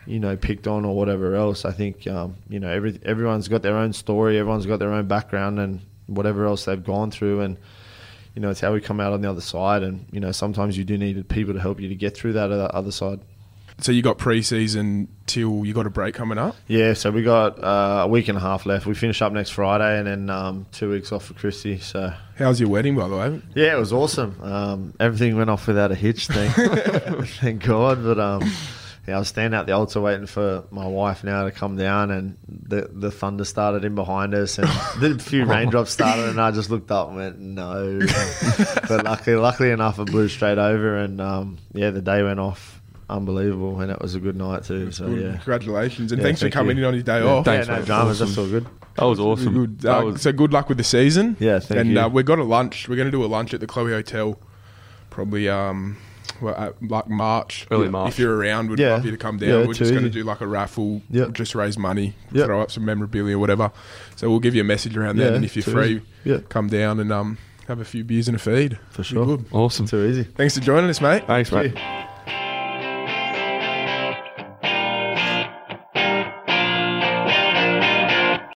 you 0.07 0.18
know, 0.20 0.36
picked 0.36 0.66
on 0.66 0.84
or 0.84 0.96
whatever 0.96 1.34
else. 1.36 1.64
I 1.64 1.72
think, 1.72 2.07
um, 2.07 2.36
you 2.48 2.61
know, 2.61 2.68
every 2.68 2.98
everyone's 3.05 3.48
got 3.48 3.62
their 3.62 3.76
own 3.76 3.92
story, 3.92 4.38
everyone's 4.38 4.66
got 4.66 4.78
their 4.78 4.92
own 4.92 5.07
background 5.07 5.59
and 5.59 5.80
whatever 6.07 6.46
else 6.46 6.64
they've 6.64 6.82
gone 6.82 7.11
through, 7.11 7.40
and 7.40 7.57
you 8.34 8.40
know, 8.42 8.50
it's 8.50 8.61
how 8.61 8.72
we 8.72 8.80
come 8.80 8.98
out 9.00 9.12
on 9.12 9.20
the 9.20 9.30
other 9.30 9.40
side. 9.40 9.82
And 9.82 10.07
you 10.11 10.20
know, 10.20 10.32
sometimes 10.32 10.76
you 10.78 10.84
do 10.84 10.96
need 10.98 11.28
people 11.28 11.55
to 11.55 11.61
help 11.61 11.80
you 11.80 11.88
to 11.88 11.94
get 11.94 12.16
through 12.16 12.32
that 12.34 12.50
other 12.50 12.92
side. 12.92 13.20
So 13.78 13.90
you 13.90 14.03
got 14.03 14.18
pre-season 14.18 15.09
till 15.26 15.64
you 15.64 15.72
got 15.72 15.86
a 15.86 15.90
break 15.90 16.14
coming 16.14 16.38
up. 16.38 16.55
Yeah, 16.68 16.92
so 16.92 17.11
we 17.11 17.22
got 17.22 17.59
uh, 17.64 18.03
a 18.05 18.07
week 18.07 18.28
and 18.28 18.36
a 18.36 18.40
half 18.40 18.66
left. 18.66 18.86
We 18.86 18.94
finish 18.94 19.20
up 19.22 19.32
next 19.32 19.50
Friday, 19.50 19.98
and 19.98 20.07
then 20.07 20.30
um, 20.30 20.66
two 20.72 20.90
weeks 20.90 21.11
off 21.11 21.24
for 21.24 21.34
Christy. 21.34 21.78
So 21.78 22.12
How's 22.36 22.61
your 22.61 22.68
wedding, 22.68 22.94
by 22.96 23.09
the 23.09 23.16
way? 23.16 23.40
yeah, 23.55 23.74
it 23.74 23.78
was 23.78 23.92
awesome. 23.92 24.38
Um, 24.42 24.94
everything 25.00 25.36
went 25.36 25.50
off 25.50 25.66
without 25.66 25.90
a 25.90 25.94
hitch, 25.94 26.26
thank, 26.28 26.55
thank 27.40 27.64
God. 27.64 28.05
But 28.05 28.20
um, 28.20 28.53
yeah, 29.07 29.16
I 29.16 29.18
was 29.18 29.28
standing 29.28 29.59
out 29.59 29.66
the 29.66 29.72
altar 29.72 30.00
waiting 30.00 30.26
for 30.26 30.64
my 30.70 30.86
wife 30.86 31.24
now 31.24 31.44
to 31.44 31.50
come 31.50 31.76
down, 31.76 32.11
and 32.11 32.36
the 32.48 32.88
the 32.92 33.11
thunder 33.11 33.44
started 33.44 33.84
in 33.84 33.94
behind 33.94 34.34
us, 34.34 34.59
and 34.59 34.68
the 35.00 35.18
few 35.18 35.44
raindrops 35.44 35.90
started, 35.90 36.28
and 36.28 36.40
I 36.40 36.50
just 36.53 36.70
looked 36.70 36.90
up 36.90 37.09
and 37.09 37.16
went, 37.16 37.38
no. 37.40 37.98
but 38.88 39.05
luckily, 39.05 39.36
luckily 39.36 39.70
enough, 39.70 39.98
it 39.98 40.07
blew 40.07 40.28
straight 40.28 40.59
over, 40.59 40.98
and 40.98 41.20
um, 41.20 41.59
yeah, 41.72 41.90
the 41.90 42.00
day 42.03 42.22
went 42.22 42.38
off 42.40 42.80
unbelievable, 43.11 43.80
and 43.80 43.90
it 43.90 44.00
was 44.00 44.14
a 44.14 44.20
good 44.20 44.36
night 44.36 44.64
too. 44.64 44.90
So 44.92 45.07
Good. 45.07 45.20
yeah. 45.22 45.32
Congratulations, 45.36 46.12
and 46.12 46.20
Yeah, 46.20 46.26
thanks 46.28 46.40
for 46.40 46.48
coming 46.50 46.76
you. 46.78 46.84
in 46.84 46.88
on 46.88 46.94
your 46.94 47.03
day 47.03 47.18
Yeah, 47.22 47.30
off. 47.30 47.44
thanks, 47.44 47.66
yeah, 47.66 47.74
no 47.74 47.78
mate. 47.80 47.86
dramas. 47.86 48.22
Awesome. 48.22 48.26
That's 48.28 48.38
all 48.38 48.46
good. 48.48 48.66
That 48.94 49.05
was 49.05 49.20
awesome. 49.20 49.55
Good. 49.55 49.80
That 49.80 49.98
Uh, 49.98 50.05
was- 50.05 50.22
so 50.22 50.32
good 50.32 50.53
luck 50.53 50.68
with 50.68 50.78
the 50.78 50.84
season. 50.84 51.36
Yeah, 51.40 51.59
thank 51.59 51.80
and 51.80 51.90
you. 51.90 52.00
uh, 52.00 52.09
we've 52.09 52.24
got 52.24 52.38
a 52.38 52.44
lunch. 52.44 52.88
We're 52.88 52.96
going 52.96 53.09
to 53.09 53.12
do 53.12 53.24
a 53.24 53.26
lunch 53.26 53.53
at 53.53 53.61
the 53.61 53.66
Chloe 53.66 53.90
Hotel, 53.92 54.38
probably 55.11 55.48
um, 55.48 55.96
well, 56.41 56.55
uh, 56.57 56.70
like 56.81 57.09
March. 57.09 57.66
Early 57.70 57.87
If- 57.87 57.93
March. 57.93 58.09
If 58.11 58.18
you're 58.18 58.37
around, 58.37 58.70
we'd 58.70 58.79
Yeah. 58.79 58.95
love 58.95 59.05
you 59.05 59.11
to 59.11 59.16
come 59.16 59.39
down. 59.39 59.49
Yeah, 59.49 59.66
We're 59.66 59.75
just 59.75 59.91
going 59.93 60.05
to 60.05 60.11
do 60.11 60.25
like 60.25 60.41
a 60.41 60.47
raffle. 60.47 61.03
Yeah. 61.11 61.27
Just 61.33 61.55
raise 61.55 61.79
money, 61.79 62.14
Yeah. 62.33 62.45
throw 62.47 62.61
up 62.61 62.70
some 62.70 62.85
memorabilia, 62.85 63.39
whatever. 63.39 63.70
So 64.16 64.29
we'll 64.31 64.41
give 64.41 64.55
you 64.55 64.61
a 64.61 64.64
message 64.64 64.97
around 64.97 65.16
then, 65.18 65.31
Yeah, 65.31 65.37
and 65.37 65.45
if 65.45 65.57
you're 65.57 65.62
free, 65.62 65.85
easy. 65.97 66.03
Yeah. 66.25 66.39
come 66.49 66.68
down 66.68 67.01
and 67.01 67.12
um, 67.12 67.39
have 67.68 67.81
a 67.81 67.85
few 67.85 68.05
beers 68.05 68.29
and 68.29 68.37
a 68.37 68.41
feed. 68.41 68.79
For 68.91 69.03
sure. 69.03 69.25
Good. 69.27 69.47
awesome. 69.53 69.87
Too 69.87 70.05
easy. 70.07 70.25
Thanks 70.25 70.55
for 70.57 70.62
joining 70.64 70.91
us, 70.91 71.01
mate. 71.01 71.25
Thanks, 71.27 71.51
Thank 71.51 71.75
mate. 71.75 71.81
you. 71.83 72.09